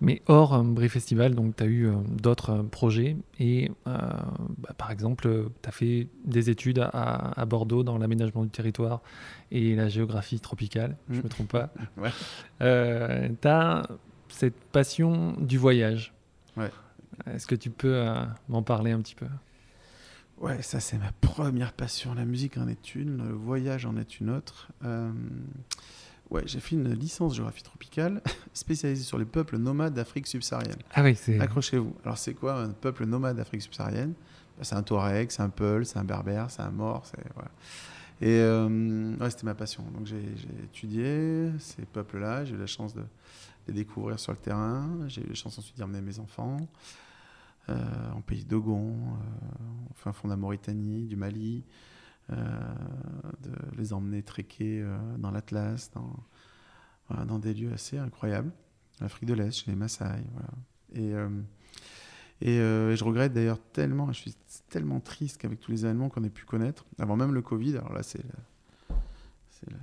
mais 0.00 0.22
hors 0.28 0.54
euh, 0.54 0.62
Brie 0.62 0.88
Festival, 0.88 1.34
donc 1.34 1.56
tu 1.56 1.64
as 1.64 1.66
eu 1.66 1.88
euh, 1.88 1.94
d'autres 2.06 2.50
euh, 2.50 2.62
projets, 2.62 3.16
et 3.40 3.72
bah, 3.84 4.74
par 4.76 4.92
exemple, 4.92 5.28
tu 5.60 5.68
as 5.68 5.72
fait 5.72 6.06
des 6.24 6.50
études 6.50 6.78
à, 6.78 7.32
à 7.36 7.44
Bordeaux 7.46 7.82
dans 7.82 7.98
l'aménagement 7.98 8.44
du 8.44 8.50
territoire 8.50 9.02
et 9.50 9.74
la 9.74 9.88
géographie 9.88 10.38
tropicale, 10.38 10.96
mmh. 11.08 11.14
je 11.14 11.18
ne 11.18 11.24
me 11.24 11.28
trompe 11.28 11.50
pas. 11.50 11.70
ouais. 11.96 13.30
tu 13.42 13.48
as 13.48 13.88
cette 14.28 14.60
passion 14.70 15.32
du 15.40 15.58
voyage. 15.58 16.14
Ouais. 16.56 16.70
Est-ce 17.26 17.46
que 17.46 17.54
tu 17.54 17.70
peux 17.70 17.94
euh, 17.94 18.24
m'en 18.48 18.62
parler 18.62 18.92
un 18.92 19.00
petit 19.00 19.14
peu? 19.14 19.26
Ouais, 20.40 20.62
ça 20.62 20.78
c'est 20.80 20.98
ma 20.98 21.10
première 21.20 21.72
passion. 21.72 22.14
La 22.14 22.24
musique 22.24 22.58
en 22.58 22.68
est 22.68 22.94
une, 22.94 23.26
le 23.26 23.32
voyage 23.34 23.86
en 23.86 23.96
est 23.96 24.20
une 24.20 24.30
autre. 24.30 24.68
Euh, 24.84 25.10
ouais, 26.30 26.42
j'ai 26.46 26.60
fait 26.60 26.76
une 26.76 26.92
licence 26.92 27.34
géographie 27.34 27.64
tropicale 27.64 28.22
spécialisée 28.54 29.02
sur 29.02 29.18
les 29.18 29.24
peuples 29.24 29.58
nomades 29.58 29.94
d'Afrique 29.94 30.28
subsaharienne. 30.28 30.78
Ah 30.94 31.02
oui, 31.02 31.16
c'est. 31.16 31.40
Accrochez-vous. 31.40 31.94
Alors 32.04 32.18
c'est 32.18 32.34
quoi 32.34 32.60
un 32.60 32.70
peuple 32.70 33.04
nomade 33.04 33.36
d'Afrique 33.36 33.62
subsaharienne? 33.62 34.14
Bah, 34.56 34.64
C'est 34.64 34.76
un 34.76 34.82
Touareg, 34.82 35.30
c'est 35.30 35.42
un 35.42 35.48
Peul, 35.50 35.84
c'est 35.84 35.98
un 35.98 36.04
Berbère, 36.04 36.50
c'est 36.50 36.62
un 36.62 36.70
Maure, 36.70 37.04
c'est 37.04 37.18
voilà. 37.34 37.50
Et 38.20 38.38
euh, 38.40 39.16
ouais, 39.16 39.30
c'était 39.30 39.44
ma 39.44 39.54
passion. 39.54 39.84
Donc 39.94 40.06
j'ai 40.06 40.22
étudié 40.64 41.50
ces 41.58 41.82
peuples-là. 41.82 42.44
J'ai 42.44 42.54
eu 42.54 42.58
la 42.58 42.66
chance 42.66 42.94
de 42.94 43.02
les 43.66 43.74
découvrir 43.74 44.18
sur 44.20 44.32
le 44.32 44.38
terrain. 44.38 44.88
J'ai 45.08 45.22
eu 45.22 45.28
la 45.28 45.34
chance 45.34 45.58
ensuite 45.58 45.76
d'y 45.76 45.82
emmener 45.82 46.00
mes 46.00 46.18
enfants. 46.20 46.56
Euh, 47.70 48.10
en 48.14 48.22
pays 48.22 48.44
Dogon, 48.44 48.94
euh, 48.94 49.90
enfin 49.90 50.12
fond 50.12 50.28
de 50.28 50.32
la 50.32 50.36
Mauritanie, 50.36 51.06
du 51.06 51.16
Mali, 51.16 51.64
euh, 52.30 52.34
de 53.42 53.52
les 53.76 53.92
emmener 53.92 54.22
trekker 54.22 54.84
dans 55.18 55.30
l'Atlas, 55.30 55.90
dans, 55.92 57.24
dans 57.24 57.38
des 57.38 57.52
lieux 57.52 57.72
assez 57.72 57.98
incroyables. 57.98 58.52
L'Afrique 59.00 59.28
de 59.28 59.34
l'Est, 59.34 59.52
chez 59.52 59.70
les 59.70 59.76
Maasai. 59.76 60.04
Voilà. 60.32 60.48
Et, 60.94 62.48
et, 62.48 62.56
et, 62.56 62.96
je 62.96 63.04
regrette 63.04 63.32
d'ailleurs 63.32 63.60
tellement, 63.72 64.12
je 64.12 64.20
suis 64.20 64.34
tellement 64.70 65.00
triste 65.00 65.38
qu'avec 65.38 65.60
tous 65.60 65.70
les 65.70 65.84
événements 65.84 66.08
qu'on 66.08 66.24
ait 66.24 66.30
pu 66.30 66.44
connaître, 66.44 66.86
avant 66.98 67.16
même 67.16 67.34
le 67.34 67.42
Covid, 67.42 67.76
alors 67.76 67.92
là 67.92 68.02
c'est 68.02 68.22
le, 68.22 68.96
c'est 69.50 69.70
le 69.70 69.76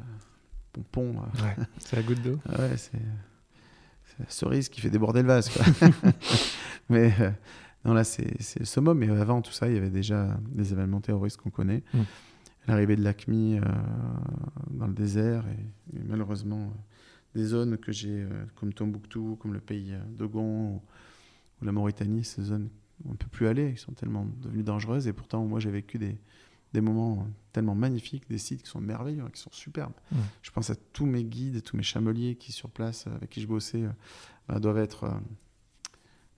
pompon. 0.73 1.19
Ouais, 1.19 1.55
c'est 1.77 1.95
la 1.95 2.01
goutte 2.03 2.21
d'eau. 2.21 2.39
ouais, 2.49 2.77
c'est 2.77 2.99
la 4.19 4.29
cerise 4.29 4.69
qui 4.69 4.81
fait 4.81 4.89
déborder 4.89 5.21
le 5.21 5.27
vase. 5.27 5.49
mais 6.89 7.13
euh, 7.19 7.31
non, 7.85 7.93
là, 7.93 8.03
c'est 8.03 8.59
le 8.59 8.65
summum. 8.65 8.97
Mais 8.97 9.09
avant 9.09 9.41
tout 9.41 9.51
ça, 9.51 9.69
il 9.69 9.75
y 9.75 9.77
avait 9.77 9.89
déjà 9.89 10.37
des 10.49 10.73
événements 10.73 11.01
terroristes 11.01 11.37
qu'on 11.37 11.51
connaît. 11.51 11.83
Mm. 11.93 12.01
L'arrivée 12.67 12.95
de 12.95 13.03
l'ACMI 13.03 13.59
euh, 13.59 13.61
dans 14.71 14.87
le 14.87 14.93
désert 14.93 15.45
et, 15.47 15.97
et 15.97 16.03
malheureusement 16.03 16.63
euh, 16.63 17.37
des 17.39 17.45
zones 17.45 17.77
que 17.77 17.91
j'ai, 17.91 18.23
euh, 18.23 18.45
comme 18.55 18.73
Tombouctou, 18.73 19.37
comme 19.39 19.53
le 19.53 19.59
pays 19.59 19.93
d'Ogon 20.09 20.69
ou, 20.69 20.81
ou, 21.61 21.65
la 21.65 21.71
Mauritanie, 21.71 22.23
ces 22.23 22.41
zones 22.41 22.69
où 23.03 23.09
on 23.09 23.11
ne 23.11 23.17
peut 23.17 23.27
plus 23.27 23.45
aller, 23.45 23.73
qui 23.73 23.81
sont 23.81 23.91
tellement 23.91 24.25
devenues 24.41 24.63
dangereuses. 24.63 25.07
Et 25.07 25.13
pourtant, 25.13 25.45
moi, 25.45 25.59
j'ai 25.59 25.69
vécu 25.69 25.99
des, 25.99 26.17
des 26.73 26.81
moments 26.81 27.27
tellement 27.51 27.75
magnifiques, 27.75 28.27
des 28.29 28.39
sites 28.39 28.63
qui 28.63 28.69
sont 28.69 28.81
merveilleux, 28.81 29.25
qui 29.31 29.39
sont 29.39 29.51
superbes. 29.51 29.93
Mmh. 30.11 30.17
Je 30.41 30.49
pense 30.49 30.71
à 30.71 30.75
tous 30.75 31.05
mes 31.05 31.23
guides, 31.23 31.61
tous 31.61 31.77
mes 31.77 31.83
chameliers 31.83 32.35
qui 32.35 32.51
sur 32.51 32.71
place, 32.71 33.05
avec 33.05 33.29
qui 33.29 33.41
je 33.41 33.47
bossais, 33.47 33.83
bah, 34.47 34.59
doivent 34.59 34.79
être 34.79 35.11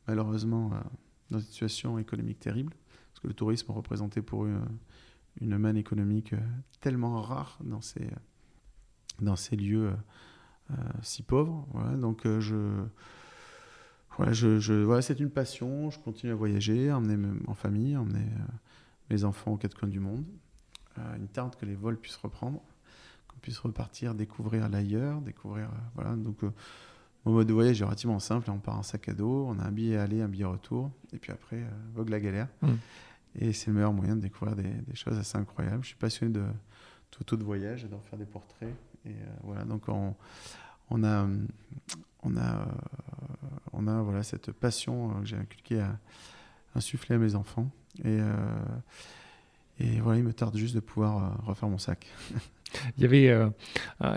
malheureusement 0.08 0.72
dans 1.32 1.40
une 1.40 1.46
situation 1.46 1.98
économique 1.98 2.40
terrible, 2.40 2.74
parce 3.10 3.20
que 3.22 3.28
le 3.28 3.34
tourisme 3.34 3.72
représentait 3.72 4.22
pour 4.22 4.46
eux 4.46 4.56
une 5.42 5.58
manne 5.58 5.78
économique 5.78 6.34
tellement 6.82 7.22
rare 7.22 7.60
dans 7.64 7.82
ces, 7.82 8.10
dans 9.20 9.36
ces 9.36 9.56
lieux 9.56 9.94
si 11.02 11.24
pauvres. 11.24 11.68
Donc 11.98 12.22
je... 12.26 12.86
Voilà, 14.18 15.02
c'est 15.02 15.20
une 15.20 15.30
passion, 15.30 15.92
je 15.92 16.00
continue 16.00 16.32
à 16.32 16.36
voyager, 16.36 16.92
emmener 16.92 17.18
en 17.46 17.54
famille, 17.54 17.96
emmener 17.96 18.26
mes 19.10 19.24
enfants 19.24 19.54
aux 19.54 19.58
quatre 19.58 19.78
coins 19.78 19.90
du 19.90 20.00
monde. 20.00 20.26
Euh, 21.00 21.16
une 21.18 21.28
tarte 21.28 21.60
que 21.60 21.66
les 21.66 21.76
vols 21.76 21.98
puissent 21.98 22.18
reprendre, 22.18 22.62
qu'on 23.28 23.40
puisse 23.40 23.60
repartir, 23.60 24.16
découvrir 24.16 24.70
l'ailleurs, 24.70 25.22
découvrir. 25.22 25.66
Euh, 25.66 25.78
voilà. 25.96 26.16
Donc, 26.16 26.44
euh, 26.44 26.52
mon 27.28 27.34
mode 27.34 27.48
de 27.48 27.54
voyage 27.54 27.82
est 27.82 27.86
relativement 27.86 28.20
simple. 28.20 28.50
On 28.50 28.60
part 28.60 28.78
en 28.78 28.84
sac 28.84 29.10
à 29.10 29.14
dos, 29.14 29.46
on 29.48 29.60
a 29.60 29.64
un 29.64 29.72
billet 29.72 29.98
aller, 29.98 30.22
un 30.22 30.28
billet 30.28 30.46
retour, 30.46 30.92
et 31.14 31.18
puis 31.18 31.32
après, 31.32 31.62
vogue 31.94 32.10
la 32.10 32.20
galère. 32.20 32.48
Mmh. 32.62 32.72
Et 33.40 33.54
c'est 33.54 33.68
le 33.68 33.74
meilleur 33.74 33.94
moyen 33.94 34.16
de 34.16 34.22
découvrir 34.22 34.56
des, 34.56 34.64
des, 34.64 34.96
choses 34.96 35.18
assez 35.18 35.38
incroyables. 35.38 35.84
Je 35.84 35.90
suis 35.90 35.98
passionné 35.98 36.32
de 36.34 36.44
photos 37.12 37.38
de 37.38 37.44
voyage, 37.44 37.82
j'adore 37.82 38.04
faire 38.04 38.18
des 38.18 38.26
portraits. 38.26 38.74
Et 39.06 39.16
voilà, 39.44 39.64
donc 39.64 39.90
on, 39.90 40.16
on 40.90 41.04
a, 41.04 41.28
on 42.24 42.38
a, 42.38 42.68
on 43.74 43.88
a 43.88 44.02
voilà, 44.02 44.24
cette 44.24 44.52
passion 44.52 45.20
que 45.22 45.26
j'ai 45.26 45.38
inculquée 45.38 45.80
à 45.80 46.00
insuffler 46.76 47.16
à 47.16 47.18
mes 47.18 47.36
enfants. 47.36 47.70
Et, 48.00 48.20
euh, 48.20 48.36
et 49.80 50.00
voilà, 50.00 50.20
il 50.20 50.24
me 50.24 50.34
tarde 50.34 50.56
juste 50.58 50.76
de 50.76 50.80
pouvoir 50.80 51.18
euh, 51.18 51.30
refaire 51.46 51.70
mon 51.70 51.78
sac. 51.78 52.08
il 52.98 53.04
y 53.04 53.06
avait, 53.06 53.30
euh, 53.30 53.50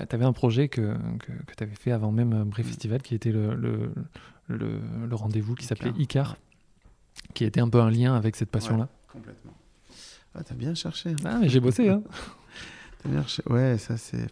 tu 0.08 0.14
avais 0.14 0.24
un 0.24 0.32
projet 0.32 0.68
que, 0.68 0.96
que, 1.18 1.32
que 1.32 1.54
tu 1.56 1.62
avais 1.62 1.74
fait 1.74 1.92
avant 1.92 2.12
même 2.12 2.44
Brie 2.44 2.64
Festival, 2.64 3.02
qui 3.02 3.14
était 3.14 3.32
le, 3.32 3.54
le, 3.54 3.92
le, 4.48 4.80
le 5.08 5.14
rendez-vous 5.14 5.54
qui 5.54 5.66
s'appelait 5.66 5.92
Icar, 5.98 6.36
qui 7.34 7.44
était 7.44 7.61
un 7.61 7.68
peu 7.68 7.80
un 7.80 7.90
lien 7.90 8.14
avec 8.14 8.36
cette 8.36 8.50
passion-là. 8.50 8.84
Ouais, 8.84 9.12
complètement. 9.12 9.52
Ah, 10.34 10.44
t'as 10.44 10.54
bien 10.54 10.74
cherché. 10.74 11.14
Ah, 11.24 11.38
mais 11.40 11.48
j'ai 11.48 11.61
bossé, 11.61 11.88
hein. 11.88 12.02
t'as 13.02 13.08
bien 13.08 13.22
cherché. 13.22 13.42
Ouais, 13.46 13.78
ça 13.78 13.96
c'est, 13.96 14.26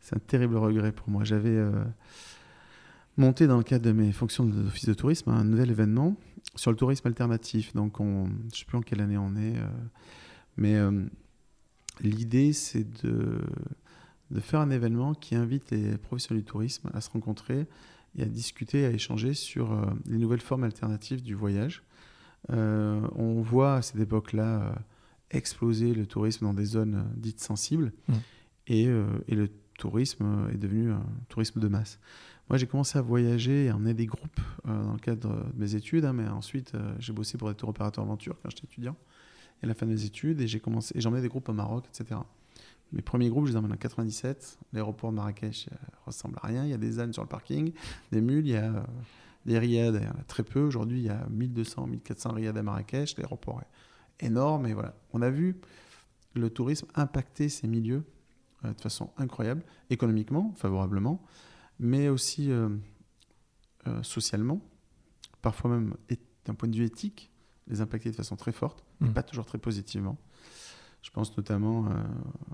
c'est 0.00 0.16
un 0.16 0.20
terrible 0.20 0.56
regret 0.56 0.92
pour 0.92 1.10
moi. 1.10 1.24
J'avais 1.24 1.50
euh, 1.50 1.84
monté 3.16 3.46
dans 3.46 3.56
le 3.56 3.64
cadre 3.64 3.84
de 3.84 3.92
mes 3.92 4.12
fonctions 4.12 4.44
d'office 4.44 4.86
de 4.86 4.94
tourisme 4.94 5.30
un 5.30 5.44
nouvel 5.44 5.70
événement 5.70 6.16
sur 6.54 6.70
le 6.70 6.76
tourisme 6.76 7.06
alternatif. 7.08 7.74
Donc, 7.74 8.00
on, 8.00 8.26
je 8.26 8.30
ne 8.30 8.50
sais 8.50 8.64
plus 8.64 8.78
en 8.78 8.82
quelle 8.82 9.00
année 9.00 9.18
on 9.18 9.34
est, 9.36 9.56
euh, 9.56 9.66
mais 10.56 10.76
euh, 10.76 11.04
l'idée, 12.00 12.52
c'est 12.52 13.04
de, 13.04 13.40
de 14.30 14.40
faire 14.40 14.60
un 14.60 14.70
événement 14.70 15.14
qui 15.14 15.34
invite 15.34 15.70
les 15.70 15.96
professionnels 15.98 16.42
du 16.42 16.50
tourisme 16.50 16.90
à 16.92 17.00
se 17.00 17.10
rencontrer 17.10 17.66
et 18.16 18.22
à 18.22 18.26
discuter, 18.26 18.84
à 18.84 18.90
échanger 18.90 19.34
sur 19.34 19.72
euh, 19.72 19.86
les 20.06 20.18
nouvelles 20.18 20.40
formes 20.40 20.64
alternatives 20.64 21.22
du 21.22 21.34
voyage. 21.34 21.82
Euh, 22.50 23.00
on 23.14 23.40
voit 23.40 23.76
à 23.76 23.82
cette 23.82 24.00
époque-là 24.00 24.74
exploser 25.30 25.94
le 25.94 26.06
tourisme 26.06 26.44
dans 26.44 26.54
des 26.54 26.64
zones 26.64 27.06
dites 27.16 27.40
sensibles 27.40 27.92
mmh. 28.08 28.14
et, 28.66 28.82
et, 29.28 29.34
le 29.34 29.48
tourisme 29.78 30.48
est 30.52 30.58
devenu 30.58 30.90
un 30.90 31.06
tourisme 31.28 31.58
de 31.58 31.68
masse. 31.68 31.98
Moi, 32.50 32.58
j'ai 32.58 32.66
commencé 32.66 32.98
à 32.98 33.02
voyager 33.02 33.64
et 33.64 33.68
à 33.70 33.76
emmener 33.76 33.94
des 33.94 34.04
groupes 34.04 34.40
dans 34.64 34.92
le 34.92 34.98
cadre 34.98 35.50
de 35.54 35.58
mes 35.58 35.74
études, 35.74 36.04
hein, 36.04 36.12
mais 36.12 36.28
ensuite, 36.28 36.72
j'ai 36.98 37.14
bossé 37.14 37.38
pour 37.38 37.48
des 37.48 37.54
tours 37.54 37.70
opérateurs 37.70 38.04
aventure 38.04 38.36
quand 38.42 38.50
j'étais 38.50 38.66
étudiant, 38.66 38.96
et 39.62 39.66
la 39.66 39.74
fin 39.74 39.86
de 39.86 39.92
mes 39.92 40.04
études, 40.04 40.40
et 40.40 40.46
j'ai 40.46 40.60
commencé, 40.60 40.96
et 40.96 41.00
j'emmenais 41.00 41.22
des 41.22 41.28
groupes 41.28 41.48
au 41.48 41.52
Maroc, 41.52 41.84
etc. 41.88 42.20
Mes 42.92 43.02
premiers 43.02 43.30
groupes, 43.30 43.46
je 43.46 43.52
les 43.52 43.56
emmène 43.56 43.72
en 43.72 43.76
97. 43.76 44.58
L'aéroport 44.72 45.10
de 45.10 45.16
Marrakech 45.16 45.68
euh, 45.72 45.76
ressemble 46.04 46.38
à 46.42 46.46
rien. 46.46 46.64
Il 46.64 46.70
y 46.70 46.74
a 46.74 46.78
des 46.78 46.98
ânes 47.00 47.12
sur 47.12 47.22
le 47.22 47.28
parking, 47.28 47.72
des 48.10 48.20
mules, 48.20 48.46
il 48.46 48.52
y 48.52 48.56
a 48.56 48.70
euh, 48.70 48.82
des 49.46 49.56
a 49.56 50.12
très 50.28 50.42
peu. 50.42 50.60
Aujourd'hui, 50.60 50.98
il 50.98 51.04
y 51.06 51.10
a 51.10 51.26
1200, 51.30 51.86
1400 51.86 52.32
riads 52.32 52.50
à 52.54 52.62
Marrakech. 52.62 53.16
L'aéroport 53.16 53.62
est 53.62 54.26
énorme, 54.26 54.66
et 54.66 54.74
voilà. 54.74 54.94
On 55.12 55.22
a 55.22 55.30
vu 55.30 55.56
le 56.34 56.50
tourisme 56.50 56.86
impacter 56.94 57.48
ces 57.48 57.66
milieux 57.66 58.04
euh, 58.64 58.74
de 58.74 58.80
façon 58.80 59.10
incroyable, 59.16 59.62
économiquement, 59.90 60.52
favorablement, 60.56 61.22
mais 61.80 62.08
aussi 62.08 62.50
euh, 62.50 62.68
socialement, 64.02 64.60
parfois 65.40 65.70
même 65.70 65.94
d'un 66.44 66.54
point 66.54 66.68
de 66.68 66.76
vue 66.76 66.84
éthique, 66.84 67.31
les 67.68 67.80
impacter 67.80 68.10
de 68.10 68.16
façon 68.16 68.36
très 68.36 68.52
forte, 68.52 68.84
mmh. 69.00 69.06
et 69.06 69.10
pas 69.10 69.22
toujours 69.22 69.46
très 69.46 69.58
positivement. 69.58 70.18
Je 71.02 71.10
pense 71.10 71.36
notamment 71.36 71.86
euh, 71.86 71.90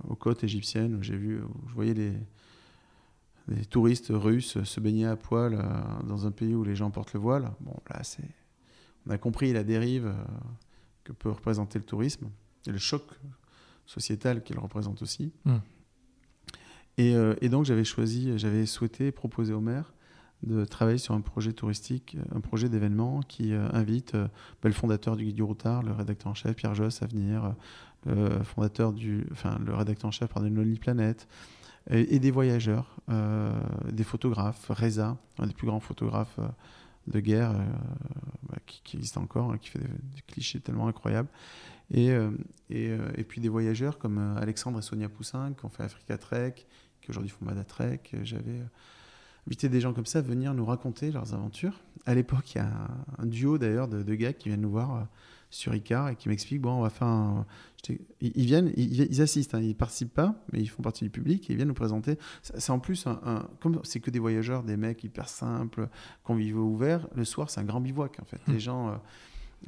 aux 0.09 0.17
côtes 0.17 0.43
égyptiennes 0.43 0.95
où 0.95 1.03
j'ai 1.03 1.17
vu, 1.17 1.41
où 1.41 1.69
je 1.69 1.75
voyais 1.75 1.95
les, 1.95 2.13
des 3.49 3.65
touristes 3.67 4.11
russes 4.11 4.63
se 4.63 4.81
baigner 4.81 5.07
à 5.07 5.17
poil 5.17 5.55
euh, 5.55 6.03
dans 6.07 6.27
un 6.27 6.31
pays 6.31 6.55
où 6.55 6.65
les 6.65 6.75
gens 6.75 6.91
portent 6.91 7.13
le 7.13 7.21
voile. 7.21 7.53
Bon, 7.61 7.75
là, 7.91 8.03
c'est, 8.03 8.25
on 9.07 9.11
a 9.11 9.19
compris 9.19 9.53
la 9.53 9.65
dérive 9.65 10.07
euh, 10.07 10.25
que 11.05 11.13
peut 11.13 11.31
représenter 11.31 11.79
le 11.79 11.85
tourisme 11.85 12.31
et 12.67 12.73
le 12.73 12.79
choc 12.79 13.05
sociétal 13.85 14.43
qu'il 14.43 14.59
représente 14.59 15.03
aussi. 15.03 15.33
Mm. 15.45 15.57
Et, 16.99 17.15
et 17.41 17.49
donc, 17.49 17.65
j'avais 17.65 17.85
choisi, 17.85 18.37
j'avais 18.39 18.67
souhaité 18.67 19.13
proposer 19.13 19.53
au 19.53 19.61
maire 19.61 19.93
de 20.43 20.65
travailler 20.65 20.99
sur 20.99 21.15
un 21.15 21.21
projet 21.21 21.53
touristique, 21.53 22.17
un 22.35 22.41
projet 22.41 22.69
d'événement 22.69 23.21
qui 23.21 23.53
euh, 23.53 23.69
invite 23.73 24.15
euh, 24.15 24.29
bah, 24.63 24.69
le 24.69 24.73
fondateur 24.73 25.17
du 25.17 25.25
Guide 25.25 25.37
du 25.37 25.43
Routard, 25.43 25.83
le 25.83 25.93
rédacteur 25.93 26.31
en 26.31 26.35
chef 26.35 26.55
Pierre 26.55 26.75
Josse 26.75 27.03
à 27.03 27.07
venir, 27.07 27.55
euh, 28.07 28.39
le 28.39 28.45
fondateur 28.45 28.93
du, 28.93 29.27
enfin 29.33 29.59
le 29.65 29.75
rédacteur 29.75 30.09
en 30.09 30.13
chef 30.13 30.33
de 30.35 30.49
Lonely 30.49 30.79
Planet, 30.79 31.27
et, 31.91 32.19
des 32.19 32.31
voyageurs, 32.31 32.97
des 33.91 34.05
photographes, 34.05 34.67
Reza, 34.69 35.17
un 35.39 35.47
des 35.47 35.55
plus 35.55 35.67
grands 35.67 35.81
photographes 35.81 36.39
de 37.07 37.19
guerre 37.19 37.55
bah, 38.43 38.59
qui, 38.67 38.99
existe 38.99 39.17
encore, 39.17 39.53
hein, 39.53 39.57
qui 39.57 39.71
fait 39.71 39.79
des, 39.79 40.21
clichés 40.27 40.61
tellement 40.61 40.87
incroyables. 40.89 41.31
Et, 41.91 42.11
et, 42.69 42.91
et 43.17 43.25
puis 43.25 43.41
des 43.41 43.49
voyageurs 43.49 43.97
comme 43.97 44.19
Alexandre 44.37 44.81
et 44.81 44.83
Sonia 44.83 45.09
Poussin 45.09 45.55
qui 45.59 45.65
ont 45.65 45.71
fait 45.71 45.85
Africa 45.85 46.19
Trek, 46.19 46.67
qui 47.01 47.09
aujourd'hui 47.09 47.31
font 47.31 47.47
Mada 47.47 47.65
Trek. 47.65 48.03
J'avais 48.23 48.61
invité 49.49 49.69
des 49.69 49.81
gens 49.81 49.93
comme 49.95 50.07
ça 50.07 50.19
à 50.21 50.23
venir 50.23 50.55
nous 50.55 50.65
raconter 50.65 51.11
leurs 51.11 51.35
aventures. 51.35 51.81
À 52.07 52.15
l'époque, 52.15 52.55
il 52.55 52.59
y 52.59 52.61
a 52.61 52.67
un, 52.67 53.23
un 53.23 53.27
duo 53.27 53.59
d'ailleurs 53.59 53.89
de, 53.89 54.03
de 54.03 54.15
gars 54.15 54.33
qui 54.33 54.49
viennent 54.51 54.61
nous 54.61 54.71
voir 54.71 54.95
euh, 54.97 55.01
sur 55.51 55.75
Icar 55.75 56.11
et 56.11 56.17
qui 56.17 56.29
m'expliquent 56.29 56.61
bon, 56.61 56.73
on 56.73 56.83
va 56.83 56.91
faire 56.91 57.07
un. 57.09 57.47
Ils, 57.89 57.99
ils 58.35 58.45
viennent, 58.45 58.71
ils, 58.77 59.01
ils 59.11 59.23
assistent, 59.23 59.55
hein, 59.55 59.61
ils 59.63 59.75
participent 59.75 60.13
pas, 60.13 60.35
mais 60.53 60.61
ils 60.61 60.67
font 60.69 60.83
partie 60.83 61.05
du 61.05 61.11
public 61.11 61.49
et 61.49 61.53
ils 61.55 61.57
viennent 61.57 61.69
nous 61.69 61.75
présenter. 61.75 62.19
C'est 62.43 62.71
en 62.73 62.79
plus 62.79 63.07
un, 63.07 63.21
un- 63.25 63.49
comme 63.61 63.81
c'est 63.85 64.01
que 64.01 64.11
des 64.11 64.19
voyageurs, 64.19 64.63
des 64.63 64.77
mecs 64.77 65.03
hyper 65.05 65.29
simples, 65.29 65.89
conviviaux, 66.25 66.65
ouverts. 66.67 67.07
Le 67.15 67.25
soir, 67.25 67.49
c'est 67.51 67.61
un 67.61 67.65
grand 67.65 67.81
bivouac 67.81 68.19
en 68.21 68.25
fait. 68.27 68.41
Hmm. 68.47 68.53
Les 68.53 68.61
gens, 68.61 68.89
euh, 68.89 68.93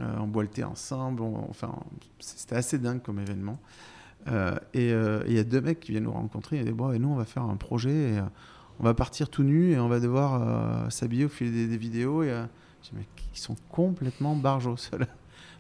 euh, 0.01 0.16
on 0.20 0.26
boit 0.26 0.43
le 0.43 0.51
thé 0.51 0.62
ensemble. 0.64 1.22
on- 1.22 1.49
enfin, 1.49 1.74
c'était 2.18 2.57
assez 2.57 2.78
dingue 2.78 3.01
comme 3.03 3.18
événement. 3.18 3.59
Euh, 4.28 4.55
et 4.74 4.93
euh, 4.93 5.22
et 5.24 5.31
il 5.31 5.37
y 5.37 5.39
a 5.39 5.45
deux 5.45 5.62
mecs 5.62 5.81
qui 5.81 5.93
viennent 5.93 6.05
nous 6.05 6.12
rencontrer 6.12 6.59
et 6.59 6.64
disent 6.64 6.74
bon, 6.74 6.93
et 6.93 6.99
nous, 6.99 7.09
on 7.09 7.16
va 7.16 7.24
faire 7.24 7.45
un 7.45 7.57
projet. 7.57 8.16
Et, 8.16 8.20
on 8.81 8.83
va 8.83 8.95
partir 8.95 9.28
tout 9.28 9.43
nu 9.45 9.70
et 9.72 9.78
on 9.78 9.89
va 9.89 10.01
devoir 10.01 10.43
euh, 10.87 10.91
s'habiller 10.91 11.26
au 11.26 11.28
fil 11.28 11.53
des, 11.53 11.66
des 11.68 11.76
vidéos. 11.76 12.22
Et 12.24 12.31
euh, 12.31 12.43
je 12.83 12.89
dis, 12.91 12.95
mais 12.97 13.07
ils 13.35 13.39
sont 13.39 13.57
complètement 13.68 14.35
barjots, 14.35 14.76
ceux-là. 14.76 15.07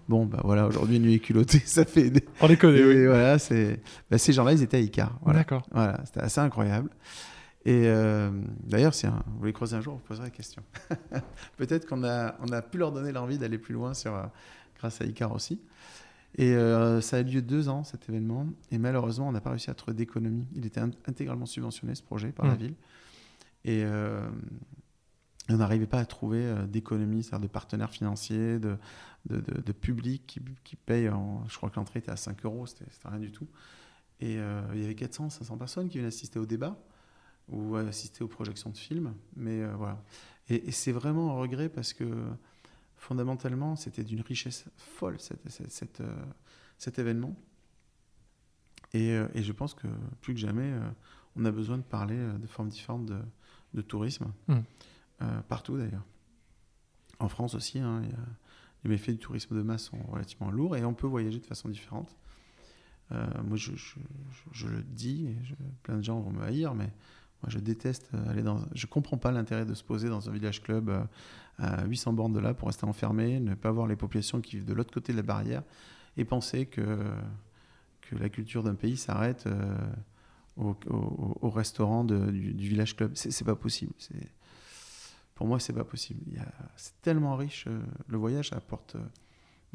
Bon, 0.08 0.26
bah 0.26 0.40
voilà, 0.42 0.66
aujourd'hui, 0.66 0.98
nuit 0.98 1.14
et 1.14 1.18
culotté, 1.20 1.60
ça 1.64 1.84
fait. 1.84 2.10
Des... 2.10 2.24
On 2.40 2.48
les 2.48 2.56
connaît, 2.56 2.82
oui. 2.82 3.06
voilà, 3.06 3.38
c'est. 3.38 3.80
bah, 4.10 4.18
ces 4.18 4.32
gens-là, 4.32 4.52
ils 4.54 4.62
étaient 4.62 4.78
à 4.78 4.80
Icar. 4.80 5.16
Voilà, 5.22 5.40
D'accord. 5.40 5.62
voilà 5.70 6.00
c'était 6.04 6.20
assez 6.20 6.40
incroyable. 6.40 6.90
Et 7.66 7.82
euh, 7.86 8.30
d'ailleurs, 8.64 8.94
si 8.94 9.06
un- 9.06 9.22
vous 9.26 9.38
voulez 9.38 9.52
creuser 9.52 9.76
un 9.76 9.80
jour, 9.82 9.94
vous 9.94 10.00
poserez 10.00 10.24
la 10.24 10.30
question. 10.30 10.62
Peut-être 11.58 11.86
qu'on 11.86 12.02
a, 12.04 12.34
on 12.40 12.48
a 12.52 12.62
pu 12.62 12.78
leur 12.78 12.90
donner 12.90 13.12
l'envie 13.12 13.38
d'aller 13.38 13.58
plus 13.58 13.74
loin 13.74 13.92
sur, 13.94 14.14
euh, 14.14 14.22
grâce 14.78 15.00
à 15.00 15.04
Icar 15.04 15.32
aussi. 15.32 15.60
Et 16.38 16.54
euh, 16.54 17.00
ça 17.00 17.18
a 17.18 17.22
lieu 17.22 17.42
deux 17.42 17.68
ans, 17.68 17.84
cet 17.84 18.08
événement. 18.08 18.46
Et 18.72 18.78
malheureusement, 18.78 19.28
on 19.28 19.32
n'a 19.32 19.40
pas 19.40 19.50
réussi 19.50 19.70
à 19.70 19.74
trouver 19.74 19.94
d'économie. 19.96 20.46
Il 20.54 20.64
était 20.64 20.80
in- 20.80 20.90
intégralement 21.06 21.44
subventionné, 21.46 21.94
ce 21.94 22.02
projet, 22.02 22.28
par 22.28 22.46
la 22.46 22.54
Mm. 22.54 22.58
ville. 22.58 22.74
Et 23.64 23.82
euh, 23.84 24.28
on 25.48 25.56
n'arrivait 25.56 25.86
pas 25.86 25.98
à 26.00 26.04
trouver 26.06 26.44
euh, 26.44 26.66
d'économie, 26.66 27.22
c'est-à-dire 27.22 27.48
de 27.48 27.52
partenaires 27.52 27.90
financiers, 27.90 28.58
de, 28.58 28.76
de, 29.28 29.72
public 29.72 30.24
qui, 30.26 30.40
qui 30.64 30.76
paye. 30.76 31.10
Je 31.48 31.56
crois 31.56 31.70
que 31.70 31.76
l'entrée 31.76 31.98
était 31.98 32.10
à 32.10 32.16
5 32.16 32.44
euros, 32.44 32.66
c'était 32.66 32.86
rien 33.04 33.18
du 33.18 33.32
tout. 33.32 33.48
Et 34.20 34.38
euh, 34.38 34.62
il 34.74 34.80
y 34.80 34.84
avait 34.84 34.94
400, 34.94 35.30
500 35.30 35.56
personnes 35.56 35.88
qui 35.88 35.98
venaient 35.98 36.08
assister 36.08 36.38
au 36.38 36.46
débat 36.46 36.78
ou 37.48 37.76
assister 37.76 38.22
aux 38.22 38.28
projections 38.28 38.70
de 38.70 38.76
films. 38.76 39.14
Mais 39.36 39.64
voilà. 39.74 40.02
Et, 40.48 40.68
et 40.68 40.72
c'est 40.72 40.92
vraiment 40.92 41.30
un 41.36 41.40
regret 41.40 41.68
parce 41.68 41.92
que 41.92 42.04
fondamentalement, 42.96 43.76
c'était 43.76 44.04
d'une 44.04 44.20
richesse 44.20 44.66
folle 44.76 45.18
cette- 45.20 45.48
cette- 45.50 46.02
cet 46.78 46.98
événement. 46.98 47.34
Et, 48.92 49.10
et 49.34 49.42
je 49.42 49.52
pense 49.52 49.74
que 49.74 49.86
plus 50.20 50.34
que 50.34 50.40
jamais, 50.40 50.72
on 51.36 51.44
a 51.44 51.50
besoin 51.50 51.78
de 51.78 51.82
parler 51.82 52.16
de 52.38 52.46
formes 52.46 52.68
différentes 52.68 53.10
de 53.74 53.82
tourisme, 53.82 54.26
Mm. 54.48 54.54
Euh, 55.22 55.40
partout 55.48 55.76
d'ailleurs. 55.76 56.04
En 57.18 57.28
France 57.28 57.54
aussi, 57.54 57.78
hein, 57.78 58.00
il 58.04 58.08
y 58.10 58.12
a- 58.14 58.18
les 58.84 58.90
méfaits 58.90 59.10
du 59.10 59.18
tourisme 59.18 59.54
de 59.54 59.60
masse 59.62 59.84
sont 59.84 59.98
relativement 60.10 60.50
lourds 60.50 60.76
et 60.76 60.84
on 60.86 60.94
peut 60.94 61.06
voyager 61.06 61.38
de 61.38 61.44
façon 61.44 61.68
différente. 61.68 62.16
Euh, 63.12 63.26
moi, 63.44 63.56
je, 63.58 63.72
je- 63.76 63.96
je- 64.30 64.50
je 64.52 64.68
le 64.68 64.82
dis, 64.82 65.26
et 65.26 65.36
plein 65.82 65.98
de 65.98 66.02
gens 66.02 66.18
vont 66.20 66.30
me 66.30 66.42
haïr, 66.42 66.74
mais 66.74 66.86
moi, 67.42 67.48
je 67.48 67.58
déteste 67.58 68.10
aller 68.28 68.42
dans. 68.42 68.60
Je 68.74 68.86
comprends 68.86 69.18
pas 69.18 69.30
l'intérêt 69.32 69.66
de 69.66 69.74
se 69.74 69.84
poser 69.84 70.08
dans 70.08 70.28
un 70.30 70.32
village 70.32 70.62
club 70.62 70.88
euh, 70.88 71.02
à 71.58 71.84
800 71.84 72.14
bornes 72.14 72.32
de 72.32 72.38
là 72.40 72.54
pour 72.54 72.68
rester 72.68 72.86
enfermé, 72.86 73.40
ne 73.40 73.54
pas 73.54 73.70
voir 73.72 73.86
les 73.86 73.96
populations 73.96 74.40
qui 74.40 74.56
vivent 74.56 74.64
de 74.64 74.72
l'autre 74.72 74.92
côté 74.94 75.12
de 75.12 75.18
la 75.18 75.22
barrière 75.22 75.62
et 76.16 76.24
penser 76.24 76.64
que, 76.66 76.98
que 78.00 78.16
la 78.16 78.30
culture 78.30 78.62
d'un 78.62 78.74
pays 78.74 78.96
s'arrête 78.96 79.44
euh, 79.46 79.76
au, 80.60 80.76
au- 80.88 81.38
au 81.40 81.50
restaurant 81.50 82.04
du, 82.04 82.52
village 82.68 82.96
club. 82.96 83.12
C'est 83.14 83.44
pas 83.44 83.56
possible. 83.56 83.92
Pour 85.34 85.46
moi, 85.46 85.58
c'est 85.58 85.72
pas 85.72 85.84
possible. 85.84 86.20
C'est 86.76 87.00
tellement 87.02 87.34
riche. 87.36 87.64
euh, 87.66 87.80
le 88.08 88.18
voyage 88.18 88.52
apporte. 88.52 88.96
euh, 88.96 89.04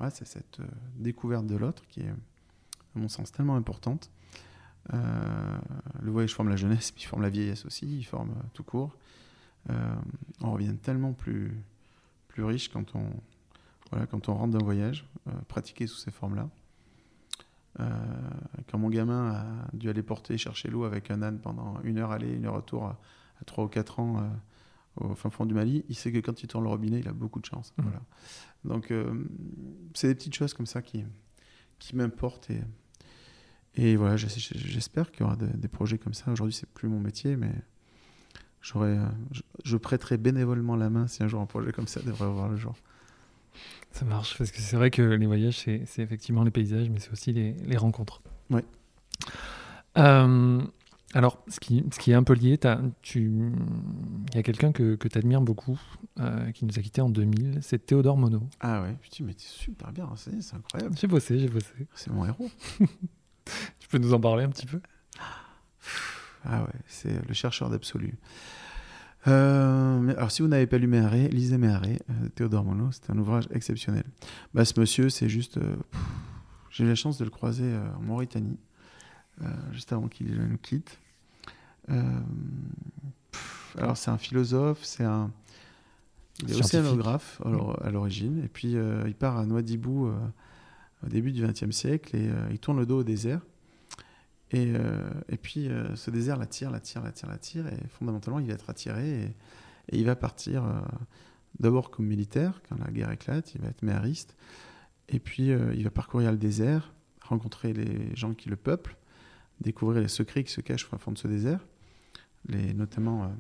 ouais, 0.04 0.10
c'est 0.12 0.28
cette 0.28 0.60
euh, 0.60 0.66
découverte 0.98 1.48
de 1.48 1.56
l'autre 1.56 1.84
qui 1.88 2.02
est, 2.02 2.10
à 2.10 2.16
mon 3.00 3.08
sens, 3.10 3.32
tellement 3.32 3.56
importante. 3.56 4.12
Le 4.94 6.12
voyage 6.12 6.36
forme 6.36 6.50
la 6.50 6.56
jeunesse, 6.56 6.92
puis 6.96 7.04
il 7.04 7.08
forme 7.08 7.24
la 7.24 7.30
vieillesse 7.30 7.66
aussi, 7.66 7.86
il 7.98 8.04
forme 8.04 8.36
tout 8.54 8.64
court. 8.64 8.96
On 10.42 10.52
revient 10.52 10.76
tellement 10.78 11.14
plus, 11.14 11.52
plus 12.28 12.44
riche 12.44 12.70
quand 12.70 12.94
on, 12.96 13.06
voilà, 13.90 14.06
quand 14.06 14.30
on 14.30 14.36
rentre 14.36 14.56
d'un 14.60 14.64
voyage, 14.64 15.10
pratiqué 15.48 15.88
sous 15.88 15.98
ces 15.98 16.12
formes-là. 16.12 16.48
Euh, 17.80 17.90
quand 18.70 18.78
mon 18.78 18.90
gamin 18.90 19.32
a 19.34 19.46
dû 19.76 19.90
aller 19.90 20.04
porter, 20.04 20.38
chercher 20.38 20.70
l'eau 20.70 20.86
avec 20.86 21.12
un 21.12 21.22
âne 21.22 21.40
pendant 21.40 21.80
une 21.84 21.98
heure 21.98 22.12
aller, 22.12 22.34
une 22.34 22.46
heure 22.46 22.56
retour 22.56 22.86
à, 22.86 23.00
à 23.42 23.46
3 23.46 23.66
ou 23.66 23.68
4 23.68 24.00
ans 24.00 24.20
euh, 24.20 25.08
au 25.10 25.14
fin 25.16 25.30
fond 25.30 25.46
du 25.46 25.54
Mali, 25.54 25.84
il 25.90 25.96
sait 25.96 26.12
que 26.12 26.20
quand 26.20 26.42
il 26.42 26.48
tourne 26.48 26.64
le 26.64 26.70
robinet, 26.70 27.00
il 27.00 27.08
a 27.10 27.14
beaucoup 27.14 27.40
de 27.42 27.46
chance. 27.46 27.74
Voilà. 27.78 28.02
Donc, 28.64 28.92
euh, 28.92 29.26
c'est 29.94 30.08
des 30.08 30.16
petites 30.16 30.36
choses 30.36 30.54
comme 30.54 30.66
ça 30.66 30.82
qui, 30.82 31.04
qui 31.80 31.96
m'importent. 31.98 32.50
Et, 32.50 32.62
et 33.76 33.96
voilà, 33.98 34.16
j'es- 34.16 34.30
j'espère 34.56 35.12
qu'il 35.12 35.22
y 35.22 35.24
aura 35.24 35.36
de- 35.36 35.48
des 35.48 35.68
projets 35.68 35.98
comme 35.98 36.14
ça. 36.14 36.32
Aujourd'hui, 36.32 36.54
c'est 36.54 36.70
plus 36.70 36.88
mon 36.88 37.02
métier, 37.02 37.36
mais 37.36 37.52
j'aurais, 38.62 38.98
je, 39.32 39.42
je 39.66 39.76
prêterai 39.78 40.18
bénévolement 40.18 40.78
la 40.78 40.90
main 40.90 41.08
si 41.08 41.24
un 41.24 41.28
jour 41.28 41.42
un 41.42 41.46
projet 41.46 41.74
comme 41.74 41.88
ça 41.88 42.02
devrait 42.02 42.30
voir 42.30 42.48
le 42.48 42.56
jour. 42.56 42.76
Ça 43.92 44.06
marche, 44.06 44.38
parce 44.38 44.52
que 44.52 44.60
c'est 44.60 44.76
vrai 44.76 44.92
que 44.92 45.02
les 45.02 45.26
voyages, 45.26 45.58
c'est 45.58 46.00
effectivement 46.00 46.44
les 46.44 46.52
paysages, 46.52 46.90
mais 46.90 47.00
c'est 47.00 47.12
aussi 47.12 47.34
les, 47.34 47.54
les 47.54 47.78
rencontres. 47.78 48.22
Ouais. 48.50 48.66
Euh, 49.98 50.62
alors, 51.14 51.42
ce 51.48 51.62
qui, 51.62 51.84
ce 51.94 52.00
qui 52.00 52.12
est 52.12 52.16
un 52.16 52.24
peu 52.24 52.34
lié, 52.34 52.60
il 53.16 53.56
y 54.36 54.38
a 54.38 54.44
quelqu'un 54.44 54.74
que, 54.74 54.96
que 54.96 55.08
tu 55.08 55.18
admires 55.18 55.40
beaucoup, 55.40 55.80
euh, 56.20 56.52
qui 56.52 56.66
nous 56.66 56.78
a 56.78 56.82
quittés 56.82 57.00
en 57.02 57.10
2000, 57.10 57.60
c'est 57.62 57.86
Théodore 57.86 58.18
Monod. 58.18 58.44
Ah 58.60 58.82
ouais, 58.82 58.94
putain, 59.02 59.24
mais 59.24 59.34
t'es 59.34 59.46
super 59.46 59.94
bien 59.94 60.06
renseigné, 60.06 60.42
c'est 60.42 60.56
incroyable. 60.56 60.94
J'ai 61.00 61.08
bossé, 61.08 61.40
j'ai 61.40 61.48
bossé. 61.48 61.88
C'est 61.96 62.12
mon 62.12 62.26
héros. 62.26 62.50
Tu 63.80 63.88
peux 63.90 64.00
nous 64.00 64.12
en 64.16 64.20
parler 64.20 64.44
un 64.44 64.50
petit 64.50 64.66
peu? 64.66 64.82
Ah 66.44 66.64
ouais, 66.64 66.80
c'est 66.88 67.28
le 67.28 67.34
chercheur 67.36 67.70
d'absolu. 67.70 68.18
Euh, 69.28 70.14
alors, 70.16 70.32
si 70.32 70.42
vous 70.42 70.48
n'avez 70.48 70.68
pas 70.68 70.78
lu 70.78 70.88
Méharé, 70.88 71.28
lisez 71.30 71.58
Méharé, 71.58 72.00
euh, 72.10 72.30
Théodore 72.36 72.64
Monod, 72.64 72.94
c'est 72.94 73.10
un 73.10 73.18
ouvrage 73.18 73.48
exceptionnel. 73.52 74.04
Bah, 74.54 74.66
ce 74.66 74.80
monsieur, 74.80 75.10
c'est 75.10 75.30
juste. 75.30 75.58
euh, 75.58 75.76
J'ai 76.70 76.84
eu 76.84 76.88
la 76.88 76.96
chance 76.96 77.18
de 77.18 77.24
le 77.24 77.32
croiser 77.32 77.64
euh, 77.66 77.96
en 77.98 78.02
Mauritanie, 78.02 78.58
juste 79.72 79.92
avant 79.94 80.08
qu'il 80.08 80.34
nous 80.36 80.58
quitte. 80.58 81.00
Pff, 81.88 83.76
alors, 83.80 83.98
c'est 83.98 84.12
un 84.12 84.18
philosophe, 84.18 84.80
c'est 84.84 85.04
un. 85.04 85.32
Il 86.44 86.52
est 86.52 86.60
océanographe 86.60 87.42
alors, 87.46 87.82
à 87.84 87.90
l'origine, 87.92 88.44
et 88.44 88.50
puis 88.50 88.76
il 89.06 89.16
part 89.16 89.38
à 89.38 89.46
Nouadhibou 89.46 90.08
euh, 90.08 90.18
au 91.06 91.08
début 91.08 91.32
du 91.32 91.42
XXe 91.46 91.72
siècle 91.72 92.16
et 92.18 92.30
il 92.52 92.60
tourne 92.60 92.78
le 92.78 92.86
dos 92.86 93.00
au 93.00 93.04
désert. 93.04 93.40
Et, 94.52 94.74
euh, 94.76 95.10
et 95.30 95.38
puis 95.38 95.70
euh, 95.70 95.96
ce 95.96 96.12
désert 96.12 96.38
l'attire, 96.38 96.70
l'attire, 96.70 97.02
l'attire, 97.02 97.30
l'attire, 97.30 97.68
et 97.68 97.88
fondamentalement 97.90 98.40
il 98.40 98.48
va 98.48 98.54
être 98.54 98.70
attiré 98.70 99.24
et, 99.24 99.36
il 99.92 100.06
va 100.06 100.16
partir 100.16 100.66
euh, 100.66 100.82
d'abord 101.60 101.92
comme 101.92 102.08
militaire 102.08 102.62
quand 102.68 102.78
la 102.80 102.92
guerre 102.92 103.12
éclate, 103.12 103.54
il 103.54 103.62
va 103.62 103.68
être 103.68 103.84
méhariste, 103.84 104.36
et 105.10 105.20
puis 105.20 105.50
il 105.50 105.84
va 105.84 105.92
parcourir 105.92 106.32
le 106.32 106.40
désert, 106.40 106.92
rencontrer 107.22 107.72
les 107.72 108.16
gens 108.16 108.34
qui 108.34 108.50
le 108.50 108.56
peuplent, 108.56 108.98
découvrir 109.62 110.02
les 110.02 110.08
secrets 110.08 110.44
qui 110.44 110.52
se 110.52 110.62
cachent 110.62 110.92
au 110.92 110.98
fond 110.98 111.12
de 111.12 111.20
ce 111.20 111.28
désert, 111.28 111.60
notamment 112.50 113.32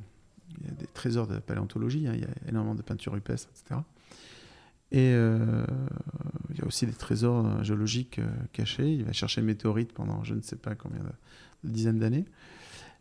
il 0.59 0.67
y 0.67 0.69
a 0.69 0.73
des 0.73 0.85
trésors 0.85 1.25
de 1.25 1.39
paléontologie, 1.39 2.07
hein, 2.07 2.13
il 2.13 2.21
y 2.21 2.25
a 2.25 2.29
énormément 2.47 2.75
de 2.75 2.83
peintures 2.83 3.13
rupestres, 3.13 3.49
etc. 3.49 3.81
Et 4.91 5.11
euh, 5.13 5.65
il 6.51 6.59
y 6.59 6.61
a 6.61 6.65
aussi 6.65 6.85
des 6.85 6.93
trésors 6.93 7.45
euh, 7.45 7.63
géologiques 7.63 8.19
euh, 8.19 8.29
cachés. 8.53 8.93
Il 8.93 9.03
va 9.03 9.13
chercher 9.13 9.41
les 9.41 9.47
météorites 9.47 9.93
pendant 9.93 10.23
je 10.23 10.33
ne 10.33 10.41
sais 10.41 10.55
pas 10.55 10.75
combien 10.75 11.01
de, 11.01 11.69
dizaines 11.69 11.99
d'années. 11.99 12.25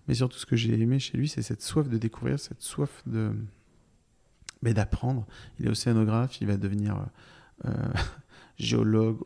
Mais 0.09 0.15
surtout, 0.15 0.39
ce 0.39 0.47
que 0.47 0.57
j'ai 0.57 0.79
aimé 0.79 0.99
chez 0.99 1.17
lui, 1.17 1.29
c'est 1.29 1.43
cette 1.43 1.63
soif 1.63 1.89
de 1.89 1.99
découvrir, 1.99 2.39
cette 2.39 2.63
soif 2.63 3.03
de 3.07 3.33
mais 4.63 4.73
d'apprendre. 4.73 5.27
Il 5.61 5.67
est 5.67 5.71
océanographe, 5.71 6.41
il 6.41 6.47
va 6.47 6.57
devenir 6.57 7.07
géologue, 8.59 9.19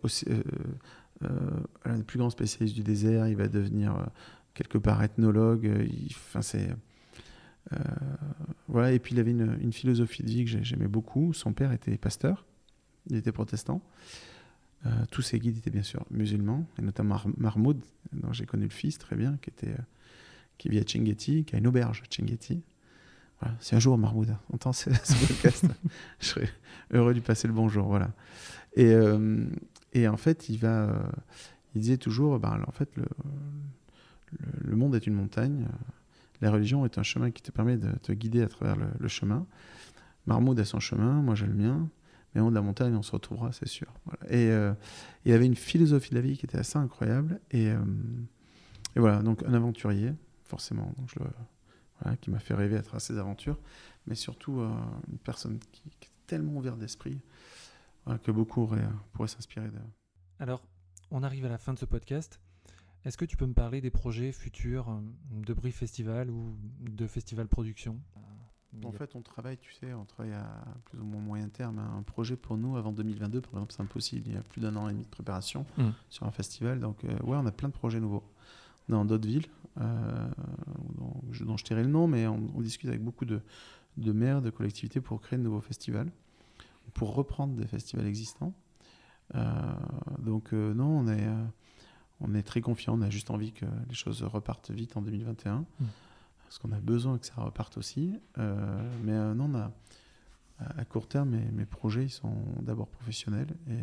l'un 1.20 1.96
des 1.96 2.02
plus 2.02 2.18
grands 2.18 2.30
spécialistes 2.30 2.74
du 2.74 2.82
désert, 2.82 3.28
il 3.28 3.36
va 3.36 3.46
devenir 3.46 4.08
quelque 4.54 4.78
part 4.78 5.02
ethnologue. 5.02 5.88
C'est 6.40 6.70
voilà. 8.68 8.92
Et 8.92 8.98
puis 8.98 9.14
il 9.14 9.20
avait 9.20 9.30
une, 9.30 9.72
philosophie 9.72 10.22
de 10.22 10.28
vie 10.28 10.44
que 10.44 10.62
j'aimais 10.62 10.88
beaucoup. 10.88 11.32
Son 11.32 11.52
père 11.52 11.72
était 11.72 11.96
pasteur, 11.96 12.44
il 13.10 13.16
était 13.16 13.32
protestant. 13.32 13.82
tous 15.10 15.22
ses 15.22 15.38
guides 15.38 15.58
étaient 15.58 15.70
bien 15.70 15.82
sûr 15.82 16.04
musulmans, 16.10 16.66
et 16.78 16.82
notamment 16.82 17.20
Mahmoud, 17.36 17.80
dont 18.12 18.32
j'ai 18.32 18.46
connu 18.46 18.64
le 18.64 18.70
fils 18.70 18.98
très 18.98 19.16
bien, 19.16 19.38
qui 19.42 19.50
était 19.50 19.74
qui 20.58 20.68
vit 20.68 20.78
à 20.78 20.82
Chinguetti, 20.84 21.44
qui 21.44 21.54
a 21.54 21.58
une 21.58 21.66
auberge 21.66 22.02
à 22.02 22.10
Chinguetti. 22.10 22.62
Voilà. 23.40 23.56
Si 23.60 23.74
un 23.74 23.78
jour 23.78 23.96
Mahmoud 23.96 24.36
entend 24.52 24.72
ce, 24.72 24.90
podcast, 24.90 25.64
je 26.20 26.26
serais 26.26 26.48
heureux 26.92 27.12
de 27.12 27.18
lui 27.18 27.24
passer 27.24 27.46
le 27.46 27.54
bonjour. 27.54 27.86
Voilà. 27.86 28.10
Et, 28.74 28.92
euh, 28.92 29.46
et 29.92 30.08
en 30.08 30.16
fait, 30.16 30.48
il 30.48 30.58
va, 30.58 30.88
euh, 30.88 31.02
il 31.74 31.80
disait 31.80 31.96
toujours, 31.96 32.38
ben, 32.40 32.62
en 32.66 32.72
fait, 32.72 32.90
le, 32.96 33.04
le, 34.64 34.76
monde 34.76 34.94
est 34.96 35.06
une 35.06 35.14
montagne. 35.14 35.66
La 36.40 36.50
religion 36.50 36.84
est 36.84 36.98
un 36.98 37.02
chemin 37.02 37.30
qui 37.30 37.42
te 37.42 37.50
permet 37.50 37.76
de 37.76 37.90
te 37.98 38.12
guider 38.12 38.42
à 38.42 38.48
travers 38.48 38.76
le, 38.76 39.08
chemin. 39.08 39.46
Mahmoud 40.26 40.58
a 40.60 40.64
son 40.64 40.80
chemin, 40.80 41.20
moi 41.22 41.34
j'ai 41.34 41.46
le 41.46 41.54
mien. 41.54 41.88
Mais 42.34 42.40
au 42.40 42.50
de 42.50 42.54
la 42.54 42.60
montagne, 42.60 42.94
on 42.94 43.02
se 43.02 43.12
retrouvera, 43.12 43.52
c'est 43.52 43.68
sûr. 43.68 43.88
Et 44.28 44.50
euh, 44.50 44.74
il 45.24 45.32
avait 45.32 45.46
une 45.46 45.56
philosophie 45.56 46.10
de 46.10 46.16
la 46.16 46.20
vie 46.20 46.36
qui 46.36 46.44
était 46.44 46.58
assez 46.58 46.78
incroyable. 46.78 47.40
Et, 47.50 47.68
et 47.68 49.00
voilà, 49.00 49.22
donc 49.22 49.42
un 49.44 49.54
aventurier, 49.54 50.12
forcément. 50.44 50.92
Qui 52.20 52.30
m'a 52.30 52.38
fait 52.38 52.54
rêver 52.54 52.76
à 52.76 52.82
travers 52.82 53.00
ses 53.00 53.18
aventures, 53.18 53.58
mais 54.06 54.14
surtout 54.14 54.60
euh, 54.60 54.70
une 55.10 55.18
personne 55.18 55.58
qui, 55.72 55.82
est 55.88 56.10
tellement 56.28 56.56
ouverte 56.56 56.78
d'esprit 56.78 57.20
que 58.22 58.30
beaucoup 58.30 58.70
pourraient 59.12 59.28
s'inspirer 59.28 59.68
de. 59.68 59.78
Alors, 60.38 60.62
on 61.10 61.22
arrive 61.22 61.46
à 61.46 61.48
la 61.48 61.58
fin 61.58 61.72
de 61.72 61.78
ce 61.78 61.84
podcast. 61.84 62.40
Est-ce 63.04 63.16
que 63.16 63.24
tu 63.24 63.36
peux 63.36 63.46
me 63.46 63.54
parler 63.54 63.80
des 63.80 63.90
projets 63.90 64.32
futurs 64.32 64.88
euh, 64.88 65.00
de 65.32 65.54
Brief 65.54 65.76
Festival 65.76 66.30
ou 66.30 66.56
de 66.80 67.06
Festival 67.06 67.48
Production? 67.48 67.98
En 68.84 68.92
fait, 68.92 69.16
on 69.16 69.22
travaille, 69.22 69.56
tu 69.56 69.72
sais, 69.72 69.92
on 69.94 70.04
travaille 70.04 70.34
à 70.34 70.64
plus 70.84 71.00
ou 71.00 71.04
moins 71.04 71.20
moyen 71.20 71.48
terme. 71.48 71.78
Un 71.78 72.02
projet 72.02 72.36
pour 72.36 72.56
nous 72.56 72.76
avant 72.76 72.92
2022, 72.92 73.40
par 73.40 73.52
exemple, 73.54 73.72
c'est 73.72 73.82
impossible. 73.82 74.22
Il 74.26 74.34
y 74.34 74.36
a 74.36 74.42
plus 74.42 74.60
d'un 74.60 74.76
an 74.76 74.88
et 74.88 74.92
demi 74.92 75.04
de 75.04 75.08
préparation 75.08 75.64
mmh. 75.78 75.88
sur 76.10 76.26
un 76.26 76.30
festival. 76.30 76.78
Donc, 76.78 77.02
euh, 77.04 77.18
ouais, 77.24 77.36
on 77.36 77.46
a 77.46 77.50
plein 77.50 77.68
de 77.68 77.74
projets 77.74 77.98
nouveaux 77.98 78.22
dans 78.88 79.04
d'autres 79.04 79.28
villes, 79.28 79.46
euh, 79.80 80.28
dont, 80.96 81.14
je, 81.30 81.44
dont, 81.44 81.56
je 81.56 81.74
le 81.74 81.86
nom, 81.86 82.06
mais 82.06 82.26
on, 82.26 82.60
discute 82.60 82.88
avec 82.88 83.02
beaucoup 83.02 83.24
de, 83.24 83.40
de, 83.96 84.12
maires, 84.12 84.42
de 84.42 84.50
collectivités 84.50 85.00
pour 85.00 85.20
créer 85.20 85.38
de 85.38 85.44
nouveaux 85.44 85.60
festivals, 85.60 86.10
pour 86.94 87.14
reprendre 87.14 87.54
des 87.54 87.66
festivals 87.66 88.06
existants. 88.06 88.52
Euh, 89.34 89.40
donc 90.20 90.52
euh, 90.52 90.72
non, 90.72 91.00
on 91.00 91.08
est, 91.08 91.28
on 92.20 92.34
est 92.34 92.42
très 92.42 92.60
confiant, 92.60 92.98
on 92.98 93.02
a 93.02 93.10
juste 93.10 93.30
envie 93.30 93.52
que 93.52 93.66
les 93.88 93.94
choses 93.94 94.22
repartent 94.22 94.70
vite 94.70 94.96
en 94.96 95.02
2021, 95.02 95.58
mmh. 95.58 95.64
parce 96.44 96.58
qu'on 96.58 96.72
a 96.72 96.80
besoin 96.80 97.18
que 97.18 97.26
ça 97.26 97.34
reparte 97.36 97.78
aussi. 97.78 98.18
mais 98.36 99.34
non, 99.34 99.50
on 99.50 99.54
a, 99.54 99.70
à 100.58 100.84
court 100.84 101.06
terme, 101.06 101.30
mes, 101.30 101.50
mes 101.52 101.66
projets 101.66 102.04
ils 102.04 102.10
sont 102.10 102.34
d'abord 102.60 102.88
professionnels 102.88 103.54
et 103.68 103.78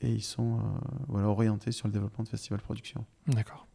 et, 0.00 0.12
ils 0.12 0.22
sont 0.22 0.58
euh, 0.58 0.62
voilà, 1.08 1.28
orientés 1.28 1.72
sur 1.72 1.86
le 1.86 1.92
développement 1.92 2.24
de 2.24 2.28
festival 2.28 2.60
production. 2.60 3.04
D'accord. 3.26 3.66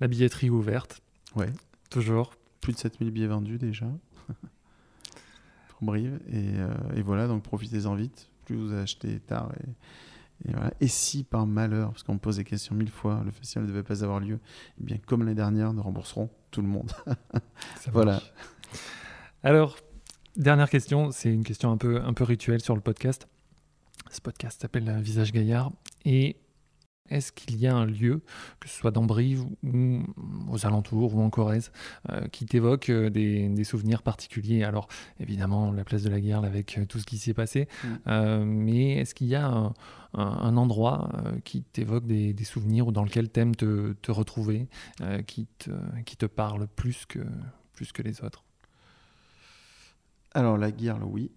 La 0.00 0.08
billetterie 0.08 0.50
ouverte 0.50 1.02
Ouais. 1.34 1.52
Toujours 1.90 2.34
Plus 2.60 2.72
de 2.72 2.78
7000 2.78 3.10
billets 3.10 3.26
vendus 3.26 3.58
déjà. 3.58 3.86
pour 5.68 5.82
Brive. 5.82 6.20
Et, 6.28 6.58
euh, 6.58 6.72
et, 6.96 7.02
voilà, 7.02 7.26
donc 7.26 7.42
profitez-en 7.42 7.94
vite. 7.94 8.30
Plus 8.44 8.56
vous 8.56 8.72
achetez 8.72 9.20
tard. 9.20 9.52
Et, 9.60 9.68
et, 10.46 10.52
voilà. 10.52 10.72
et 10.80 10.88
si 10.88 11.24
par 11.24 11.46
malheur, 11.46 11.90
parce 11.90 12.02
qu'on 12.02 12.14
me 12.14 12.18
pose 12.18 12.36
des 12.36 12.44
questions 12.44 12.74
mille 12.74 12.90
fois, 12.90 13.22
le 13.24 13.30
festival 13.30 13.64
ne 13.64 13.68
devait 13.68 13.82
pas 13.82 14.04
avoir 14.04 14.20
lieu, 14.20 14.38
eh 14.80 14.84
bien 14.84 14.98
comme 15.06 15.20
l'année 15.20 15.34
dernière, 15.34 15.72
nous 15.72 15.82
rembourserons 15.82 16.30
tout 16.50 16.62
le 16.62 16.68
monde. 16.68 16.90
voilà. 17.92 18.20
Alors, 19.42 19.76
dernière 20.36 20.70
question, 20.70 21.10
c'est 21.10 21.32
une 21.32 21.44
question 21.44 21.70
un 21.70 21.76
peu, 21.76 22.00
un 22.02 22.12
peu 22.12 22.24
rituelle 22.24 22.60
sur 22.60 22.74
le 22.74 22.80
podcast. 22.80 23.28
Ce 24.10 24.20
podcast 24.20 24.62
s'appelle 24.62 25.00
Visage 25.00 25.32
Gaillard. 25.32 25.70
Et 26.04 26.36
est-ce 27.10 27.32
qu'il 27.32 27.56
y 27.58 27.66
a 27.66 27.74
un 27.74 27.86
lieu, 27.86 28.22
que 28.60 28.68
ce 28.68 28.76
soit 28.76 28.90
dans 28.90 29.04
Brive 29.04 29.44
ou 29.62 30.02
aux 30.48 30.66
alentours 30.66 31.14
ou 31.14 31.22
en 31.22 31.30
Corrèze, 31.30 31.72
euh, 32.10 32.26
qui 32.28 32.46
t'évoque 32.46 32.90
euh, 32.90 33.10
des, 33.10 33.64
souvenirs 33.64 34.02
particuliers? 34.02 34.64
Alors, 34.64 34.88
évidemment, 35.20 35.72
la 35.72 35.84
place 35.84 36.02
de 36.02 36.10
la 36.10 36.20
guerre 36.20 36.44
avec 36.44 36.78
euh, 36.78 36.86
tout 36.86 36.98
ce 36.98 37.06
qui 37.06 37.18
s'est 37.18 37.34
passé, 37.34 37.68
mm. 37.84 38.44
mais 38.44 38.92
est-ce 38.92 39.14
qu'il 39.14 39.28
y 39.28 39.34
a 39.34 39.72
un, 40.14 40.56
endroit 40.56 41.10
qui 41.44 41.62
t'évoque 41.62 42.06
des, 42.06 42.44
souvenirs 42.44 42.88
ou 42.88 42.92
dans 42.92 43.04
lequel 43.04 43.28
t'aimes 43.28 43.54
te, 43.54 43.92
te 43.94 44.10
retrouver, 44.10 44.68
qui, 45.26 45.46
te, 45.58 45.70
qui 46.04 46.16
te 46.16 46.26
parle 46.26 46.66
plus 46.66 47.04
que, 47.06 47.20
plus 47.74 47.92
que 47.92 48.02
les 48.02 48.22
autres? 48.22 48.44
Alors, 50.32 50.56
la 50.56 50.70
guerre, 50.70 50.98
oui, 51.06 51.30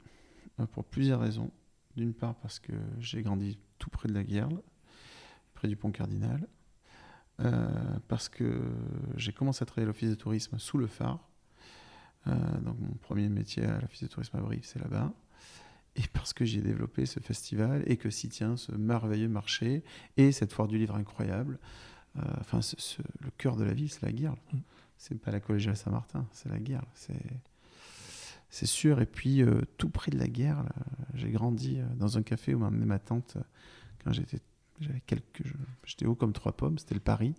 pour 0.72 0.86
plusieurs 0.86 1.19
raisons. 1.19 1.51
D'une 1.97 2.13
part 2.13 2.36
parce 2.36 2.59
que 2.59 2.72
j'ai 2.99 3.22
grandi 3.22 3.59
tout 3.78 3.89
près 3.89 4.07
de 4.07 4.13
la 4.13 4.24
Guerle, 4.24 4.61
près 5.62 5.68
du 5.68 5.76
pont 5.76 5.91
Cardinal. 5.91 6.47
Euh, 7.39 7.70
parce 8.07 8.30
que 8.30 8.64
j'ai 9.16 9.32
commencé 9.32 9.62
à 9.62 9.68
travailler 9.68 9.86
à 9.86 9.88
l'office 9.89 10.09
de 10.09 10.16
tourisme 10.16 10.57
sous 10.57 10.80
le 10.80 10.88
phare. 10.88 11.30
Euh, 12.26 12.34
donc 12.62 12.80
mon 12.80 12.95
premier 12.95 13.30
métier 13.30 13.66
à 13.66 13.80
l'office 13.80 14.01
de 14.01 14.07
tourisme 14.07 14.38
à 14.38 14.41
Brive, 14.41 14.64
c'est 14.64 14.80
là-bas. 14.80 15.14
Et 15.95 16.03
parce 16.14 16.34
que 16.34 16.45
j'ai 16.45 16.62
développé 16.62 17.05
ce 17.05 17.20
festival 17.20 17.84
et 17.86 17.97
que 17.97 18.09
s'y 18.09 18.28
tient 18.28 18.57
ce 18.57 18.72
merveilleux 18.72 19.30
marché 19.30 19.84
et 20.18 20.32
cette 20.32 20.51
foire 20.51 20.68
du 20.68 20.80
livre 20.80 20.95
incroyable. 20.95 21.59
Euh, 22.18 22.22
enfin, 22.39 22.62
le 23.20 23.30
cœur 23.38 23.55
de 23.55 23.64
la 23.64 23.74
ville, 23.74 23.91
c'est 23.91 24.01
la 24.01 24.12
Guerle. 24.12 24.39
Mm. 24.53 24.57
C'est 24.97 25.16
pas 25.16 25.30
la 25.30 25.39
collégiale 25.39 25.78
Saint-Martin, 25.78 26.28
c'est 26.32 26.49
la 26.49 26.59
Guerle. 26.59 26.88
C'est 26.95 27.22
c'est 28.49 28.66
sûr. 28.66 28.99
Et 28.99 29.05
puis, 29.05 29.43
euh, 29.43 29.62
tout 29.78 29.89
près 29.89 30.12
de 30.12 30.18
la 30.18 30.28
guerre, 30.28 30.66
j'ai 31.14 31.30
grandi 31.30 31.80
dans 31.95 32.18
un 32.18 32.22
café 32.22 32.53
où 32.53 32.59
m'a 32.59 32.68
amené 32.68 32.86
ma 32.86 32.99
tante 32.99 33.38
quand 34.03 34.12
j'étais 34.12 34.39
j'avais 34.82 35.01
quelques 35.01 35.43
j'étais 35.86 36.05
haut 36.05 36.15
comme 36.15 36.34
trois 36.34 36.51
pommes 36.51 36.77
c'était 36.77 36.95
le 36.95 37.01
Paris 37.01 37.35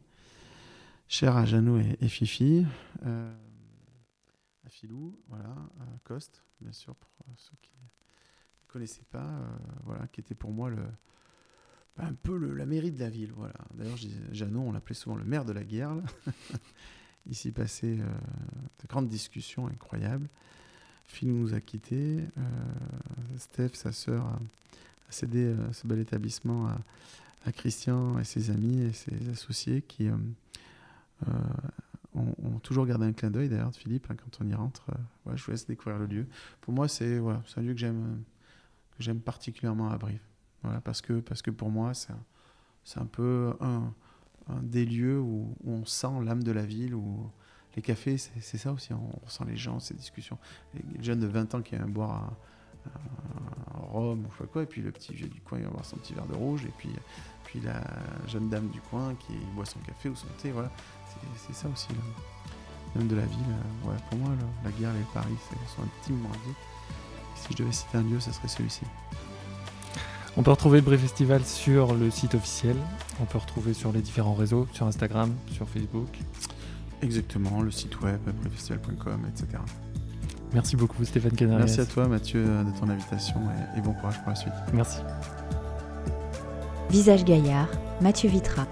cher 1.08 1.36
à 1.36 1.44
Janou 1.44 1.78
et, 1.78 2.08
Fifi 2.08 2.64
à 3.04 4.68
Filou 4.68 5.18
voilà 5.28 5.50
à 5.80 5.98
Coste 6.04 6.42
bien 6.60 6.72
sûr 6.72 6.94
pour 6.94 7.10
ceux 7.36 7.56
qui 7.60 7.72
ne 7.80 8.68
connaissaient 8.72 9.06
pas 9.10 9.30
voilà 9.84 10.06
qui 10.08 10.20
était 10.20 10.34
pour 10.34 10.52
moi 10.52 10.70
le 10.70 10.82
bah, 11.96 12.04
un 12.06 12.14
peu 12.14 12.38
le, 12.38 12.54
la 12.54 12.64
mairie 12.64 12.90
de 12.90 13.00
la 13.00 13.10
ville 13.10 13.32
voilà. 13.32 13.54
D'ailleurs 13.74 13.98
Janou 14.30 14.60
on 14.60 14.72
l'appelait 14.72 14.94
souvent 14.94 15.16
le 15.16 15.24
maire 15.24 15.44
de 15.44 15.52
la 15.52 15.64
guerre 15.64 15.94
ici 17.26 17.52
passait 17.52 17.96
de 17.96 18.88
grandes 18.88 19.08
discussions 19.08 19.66
incroyables. 19.66 20.28
Phil 21.06 21.32
nous 21.32 21.54
a 21.54 21.60
quittés. 21.60 22.20
Euh, 22.38 22.40
Steph, 23.38 23.70
sa 23.74 23.92
sœur, 23.92 24.24
a, 24.24 24.38
cédé 25.10 25.44
euh, 25.44 25.72
ce 25.72 25.86
bel 25.86 25.98
établissement 26.00 26.68
à, 26.68 26.78
Christian 27.50 28.18
et 28.20 28.24
ses 28.24 28.50
amis 28.50 28.82
et 28.82 28.92
ses 28.92 29.28
associés 29.30 29.82
qui 29.82 30.08
euh, 30.08 31.26
ont, 32.14 32.58
toujours 32.62 32.86
gardé 32.86 33.06
un 33.06 33.12
clin 33.12 33.30
d'œil 33.30 33.48
d'ailleurs 33.48 33.72
de 33.72 33.76
Philippe 33.76 34.06
hein, 34.10 34.14
quand 34.14 34.44
on 34.44 34.48
y 34.48 34.54
rentre. 34.54 34.84
je 35.34 35.44
vous 35.44 35.50
laisse 35.50 35.66
découvrir 35.66 35.98
le 35.98 36.06
lieu. 36.06 36.26
Pour 36.60 36.72
moi, 36.72 36.86
c'est 36.86 37.18
un 37.18 37.62
lieu 37.62 37.74
que 37.74 37.80
j'aime 39.00 39.20
particulièrement 39.20 39.90
à 39.90 39.98
Brive. 39.98 40.20
Parce 40.84 41.02
que 41.02 41.50
pour 41.50 41.70
moi, 41.70 41.92
c'est 41.94 43.00
un, 43.00 43.06
peu 43.06 43.54
un, 43.60 43.92
des 44.62 44.84
lieux 44.84 45.18
où, 45.18 45.56
on 45.66 45.84
sent 45.84 46.22
l'âme 46.24 46.44
de 46.44 46.52
la 46.52 46.64
ville, 46.64 46.94
où 46.94 47.28
les 47.74 47.82
cafés, 47.82 48.18
c'est 48.18 48.58
ça 48.58 48.72
aussi, 48.72 48.92
on 48.92 49.10
ressent 49.24 49.44
les 49.44 49.56
gens, 49.56 49.80
ces 49.80 49.94
discussions. 49.94 50.38
Les 50.74 51.02
jeunes 51.02 51.20
de 51.20 51.26
20 51.26 51.54
ans 51.56 51.62
qui 51.62 51.74
viennent 51.74 51.90
boire 51.90 52.36
un, 52.86 53.78
rhum 53.78 54.24
ou 54.24 54.46
quoi, 54.46 54.62
et 54.62 54.66
puis 54.66 54.80
le 54.80 54.90
petit 54.90 55.14
vieux 55.14 55.28
du 55.28 55.40
coin, 55.40 55.58
il 55.58 55.64
va 55.64 55.70
boire 55.70 55.84
son 55.84 55.96
petit 55.96 56.14
verre 56.14 56.26
de 56.26 56.34
rouge, 56.34 56.64
et 56.64 56.72
puis, 56.78 56.90
puis 57.44 57.60
la 57.60 57.82
jeune 58.26 58.48
dame 58.48 58.68
du 58.68 58.80
coin 58.80 59.14
qui 59.14 59.34
boit 59.54 59.66
son 59.66 59.78
café 59.80 60.08
ou 60.08 60.16
son 60.16 60.28
thé, 60.40 60.50
voilà. 60.50 60.70
C'est 61.36 61.54
ça 61.54 61.68
aussi, 61.68 61.88
l'homme 62.96 63.08
de 63.08 63.16
la 63.16 63.26
ville. 63.26 63.38
Euh, 63.86 63.96
pour 64.08 64.18
moi, 64.18 64.30
la 64.64 64.70
guerre 64.70 64.94
et 64.94 65.06
Paris 65.12 65.36
sont 65.76 65.82
intimement 65.82 66.30
liés. 66.30 66.54
Si 67.34 67.48
je 67.50 67.58
devais 67.58 67.72
citer 67.72 67.98
un 67.98 68.02
lieu, 68.02 68.20
ce 68.20 68.32
serait 68.32 68.48
celui-ci. 68.48 68.82
On 70.36 70.42
peut 70.42 70.50
retrouver 70.50 70.78
le 70.78 70.84
Brief 70.84 71.00
Festival 71.00 71.44
sur 71.44 71.94
le 71.94 72.10
site 72.10 72.34
officiel, 72.34 72.76
on 73.20 73.26
peut 73.26 73.36
retrouver 73.36 73.74
sur 73.74 73.92
les 73.92 74.00
différents 74.00 74.32
réseaux, 74.32 74.66
sur 74.72 74.86
Instagram, 74.86 75.34
sur 75.50 75.68
Facebook. 75.68 76.08
Exactement, 77.02 77.60
le 77.60 77.70
site 77.70 78.00
web, 78.00 78.20
festival.com, 78.50 79.26
etc. 79.28 79.58
Merci 80.54 80.76
beaucoup 80.76 81.04
Stéphane 81.04 81.32
Canarias. 81.32 81.64
Merci 81.66 81.80
à 81.80 81.86
toi 81.86 82.08
Mathieu 82.08 82.44
de 82.44 82.78
ton 82.78 82.88
invitation 82.88 83.40
et, 83.76 83.80
bon 83.80 83.92
courage 83.92 84.18
pour 84.20 84.30
la 84.30 84.34
suite. 84.34 84.52
Merci. 84.72 84.98
Visage 86.90 87.24
Gaillard, 87.24 87.68
Mathieu 88.00 88.28
Vitra. 88.28 88.66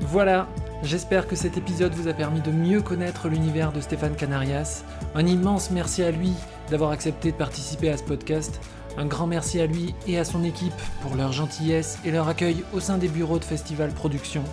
Voilà, 0.00 0.48
J'espère 0.84 1.26
que 1.26 1.34
cet 1.34 1.56
épisode 1.56 1.92
vous 1.94 2.06
a 2.06 2.12
permis 2.12 2.40
de 2.40 2.52
mieux 2.52 2.80
connaître 2.80 3.28
l'univers 3.28 3.72
de 3.72 3.80
Stéphane 3.80 4.14
Canarias. 4.14 4.84
Un 5.16 5.26
immense 5.26 5.72
merci 5.72 6.04
à 6.04 6.12
lui 6.12 6.32
d'avoir 6.70 6.92
accepté 6.92 7.32
de 7.32 7.36
participer 7.36 7.90
à 7.90 7.96
ce 7.96 8.04
podcast. 8.04 8.60
Un 8.96 9.06
grand 9.06 9.26
merci 9.26 9.60
à 9.60 9.66
lui 9.66 9.94
et 10.06 10.18
à 10.18 10.24
son 10.24 10.44
équipe 10.44 10.72
pour 11.02 11.16
leur 11.16 11.32
gentillesse 11.32 11.98
et 12.04 12.12
leur 12.12 12.28
accueil 12.28 12.62
au 12.72 12.80
sein 12.80 12.96
des 12.96 13.08
bureaux 13.08 13.40
de 13.40 13.44
Festival 13.44 13.90
Production. 13.90 14.44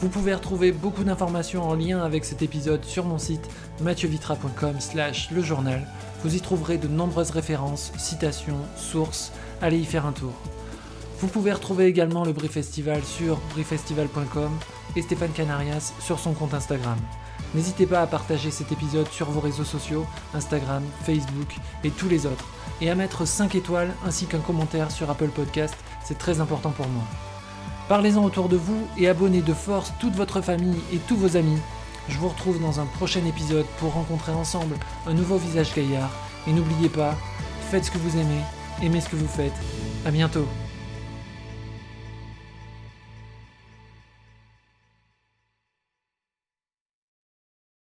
Vous 0.00 0.10
pouvez 0.10 0.34
retrouver 0.34 0.72
beaucoup 0.72 1.04
d'informations 1.04 1.66
en 1.66 1.74
lien 1.74 2.02
avec 2.02 2.26
cet 2.26 2.42
épisode 2.42 2.84
sur 2.84 3.06
mon 3.06 3.18
site 3.18 3.48
mathieuVitra.com 3.80 4.78
slash 4.78 5.30
le 5.30 5.42
journal. 5.42 5.86
Vous 6.22 6.36
y 6.36 6.40
trouverez 6.40 6.76
de 6.76 6.86
nombreuses 6.86 7.30
références, 7.30 7.92
citations, 7.96 8.60
sources. 8.76 9.32
Allez 9.62 9.78
y 9.78 9.86
faire 9.86 10.04
un 10.04 10.12
tour. 10.12 10.32
Vous 11.20 11.28
pouvez 11.28 11.50
retrouver 11.50 11.86
également 11.86 12.24
le 12.24 12.32
Brie 12.32 12.48
Festival 12.48 13.02
sur 13.04 13.38
briefestival.com 13.54 14.50
et 14.96 15.02
Stéphane 15.02 15.32
Canarias 15.32 15.94
sur 15.98 16.18
son 16.18 16.34
compte 16.34 16.52
Instagram. 16.52 16.98
N'hésitez 17.54 17.86
pas 17.86 18.02
à 18.02 18.06
partager 18.06 18.50
cet 18.50 18.72
épisode 18.72 19.08
sur 19.08 19.30
vos 19.30 19.40
réseaux 19.40 19.64
sociaux, 19.64 20.04
Instagram, 20.34 20.82
Facebook 21.04 21.56
et 21.84 21.90
tous 21.90 22.10
les 22.10 22.26
autres, 22.26 22.44
et 22.82 22.90
à 22.90 22.94
mettre 22.94 23.26
5 23.26 23.54
étoiles 23.54 23.94
ainsi 24.04 24.26
qu'un 24.26 24.40
commentaire 24.40 24.90
sur 24.90 25.08
Apple 25.08 25.28
Podcast, 25.28 25.74
c'est 26.04 26.18
très 26.18 26.40
important 26.40 26.70
pour 26.70 26.88
moi. 26.88 27.04
Parlez-en 27.88 28.24
autour 28.24 28.48
de 28.48 28.56
vous 28.56 28.88
et 28.98 29.06
abonnez 29.08 29.42
de 29.42 29.54
force 29.54 29.92
toute 30.00 30.14
votre 30.14 30.40
famille 30.40 30.80
et 30.92 30.98
tous 30.98 31.16
vos 31.16 31.36
amis. 31.36 31.58
Je 32.08 32.18
vous 32.18 32.28
retrouve 32.28 32.60
dans 32.60 32.80
un 32.80 32.86
prochain 32.86 33.24
épisode 33.24 33.66
pour 33.78 33.92
rencontrer 33.92 34.32
ensemble 34.32 34.76
un 35.06 35.14
nouveau 35.14 35.36
visage 35.36 35.72
gaillard. 35.74 36.10
Et 36.48 36.52
n'oubliez 36.52 36.88
pas, 36.88 37.14
faites 37.70 37.84
ce 37.84 37.90
que 37.92 37.98
vous 37.98 38.16
aimez, 38.16 38.42
aimez 38.82 39.00
ce 39.00 39.08
que 39.08 39.16
vous 39.16 39.28
faites. 39.28 39.54
À 40.04 40.10
bientôt 40.10 40.46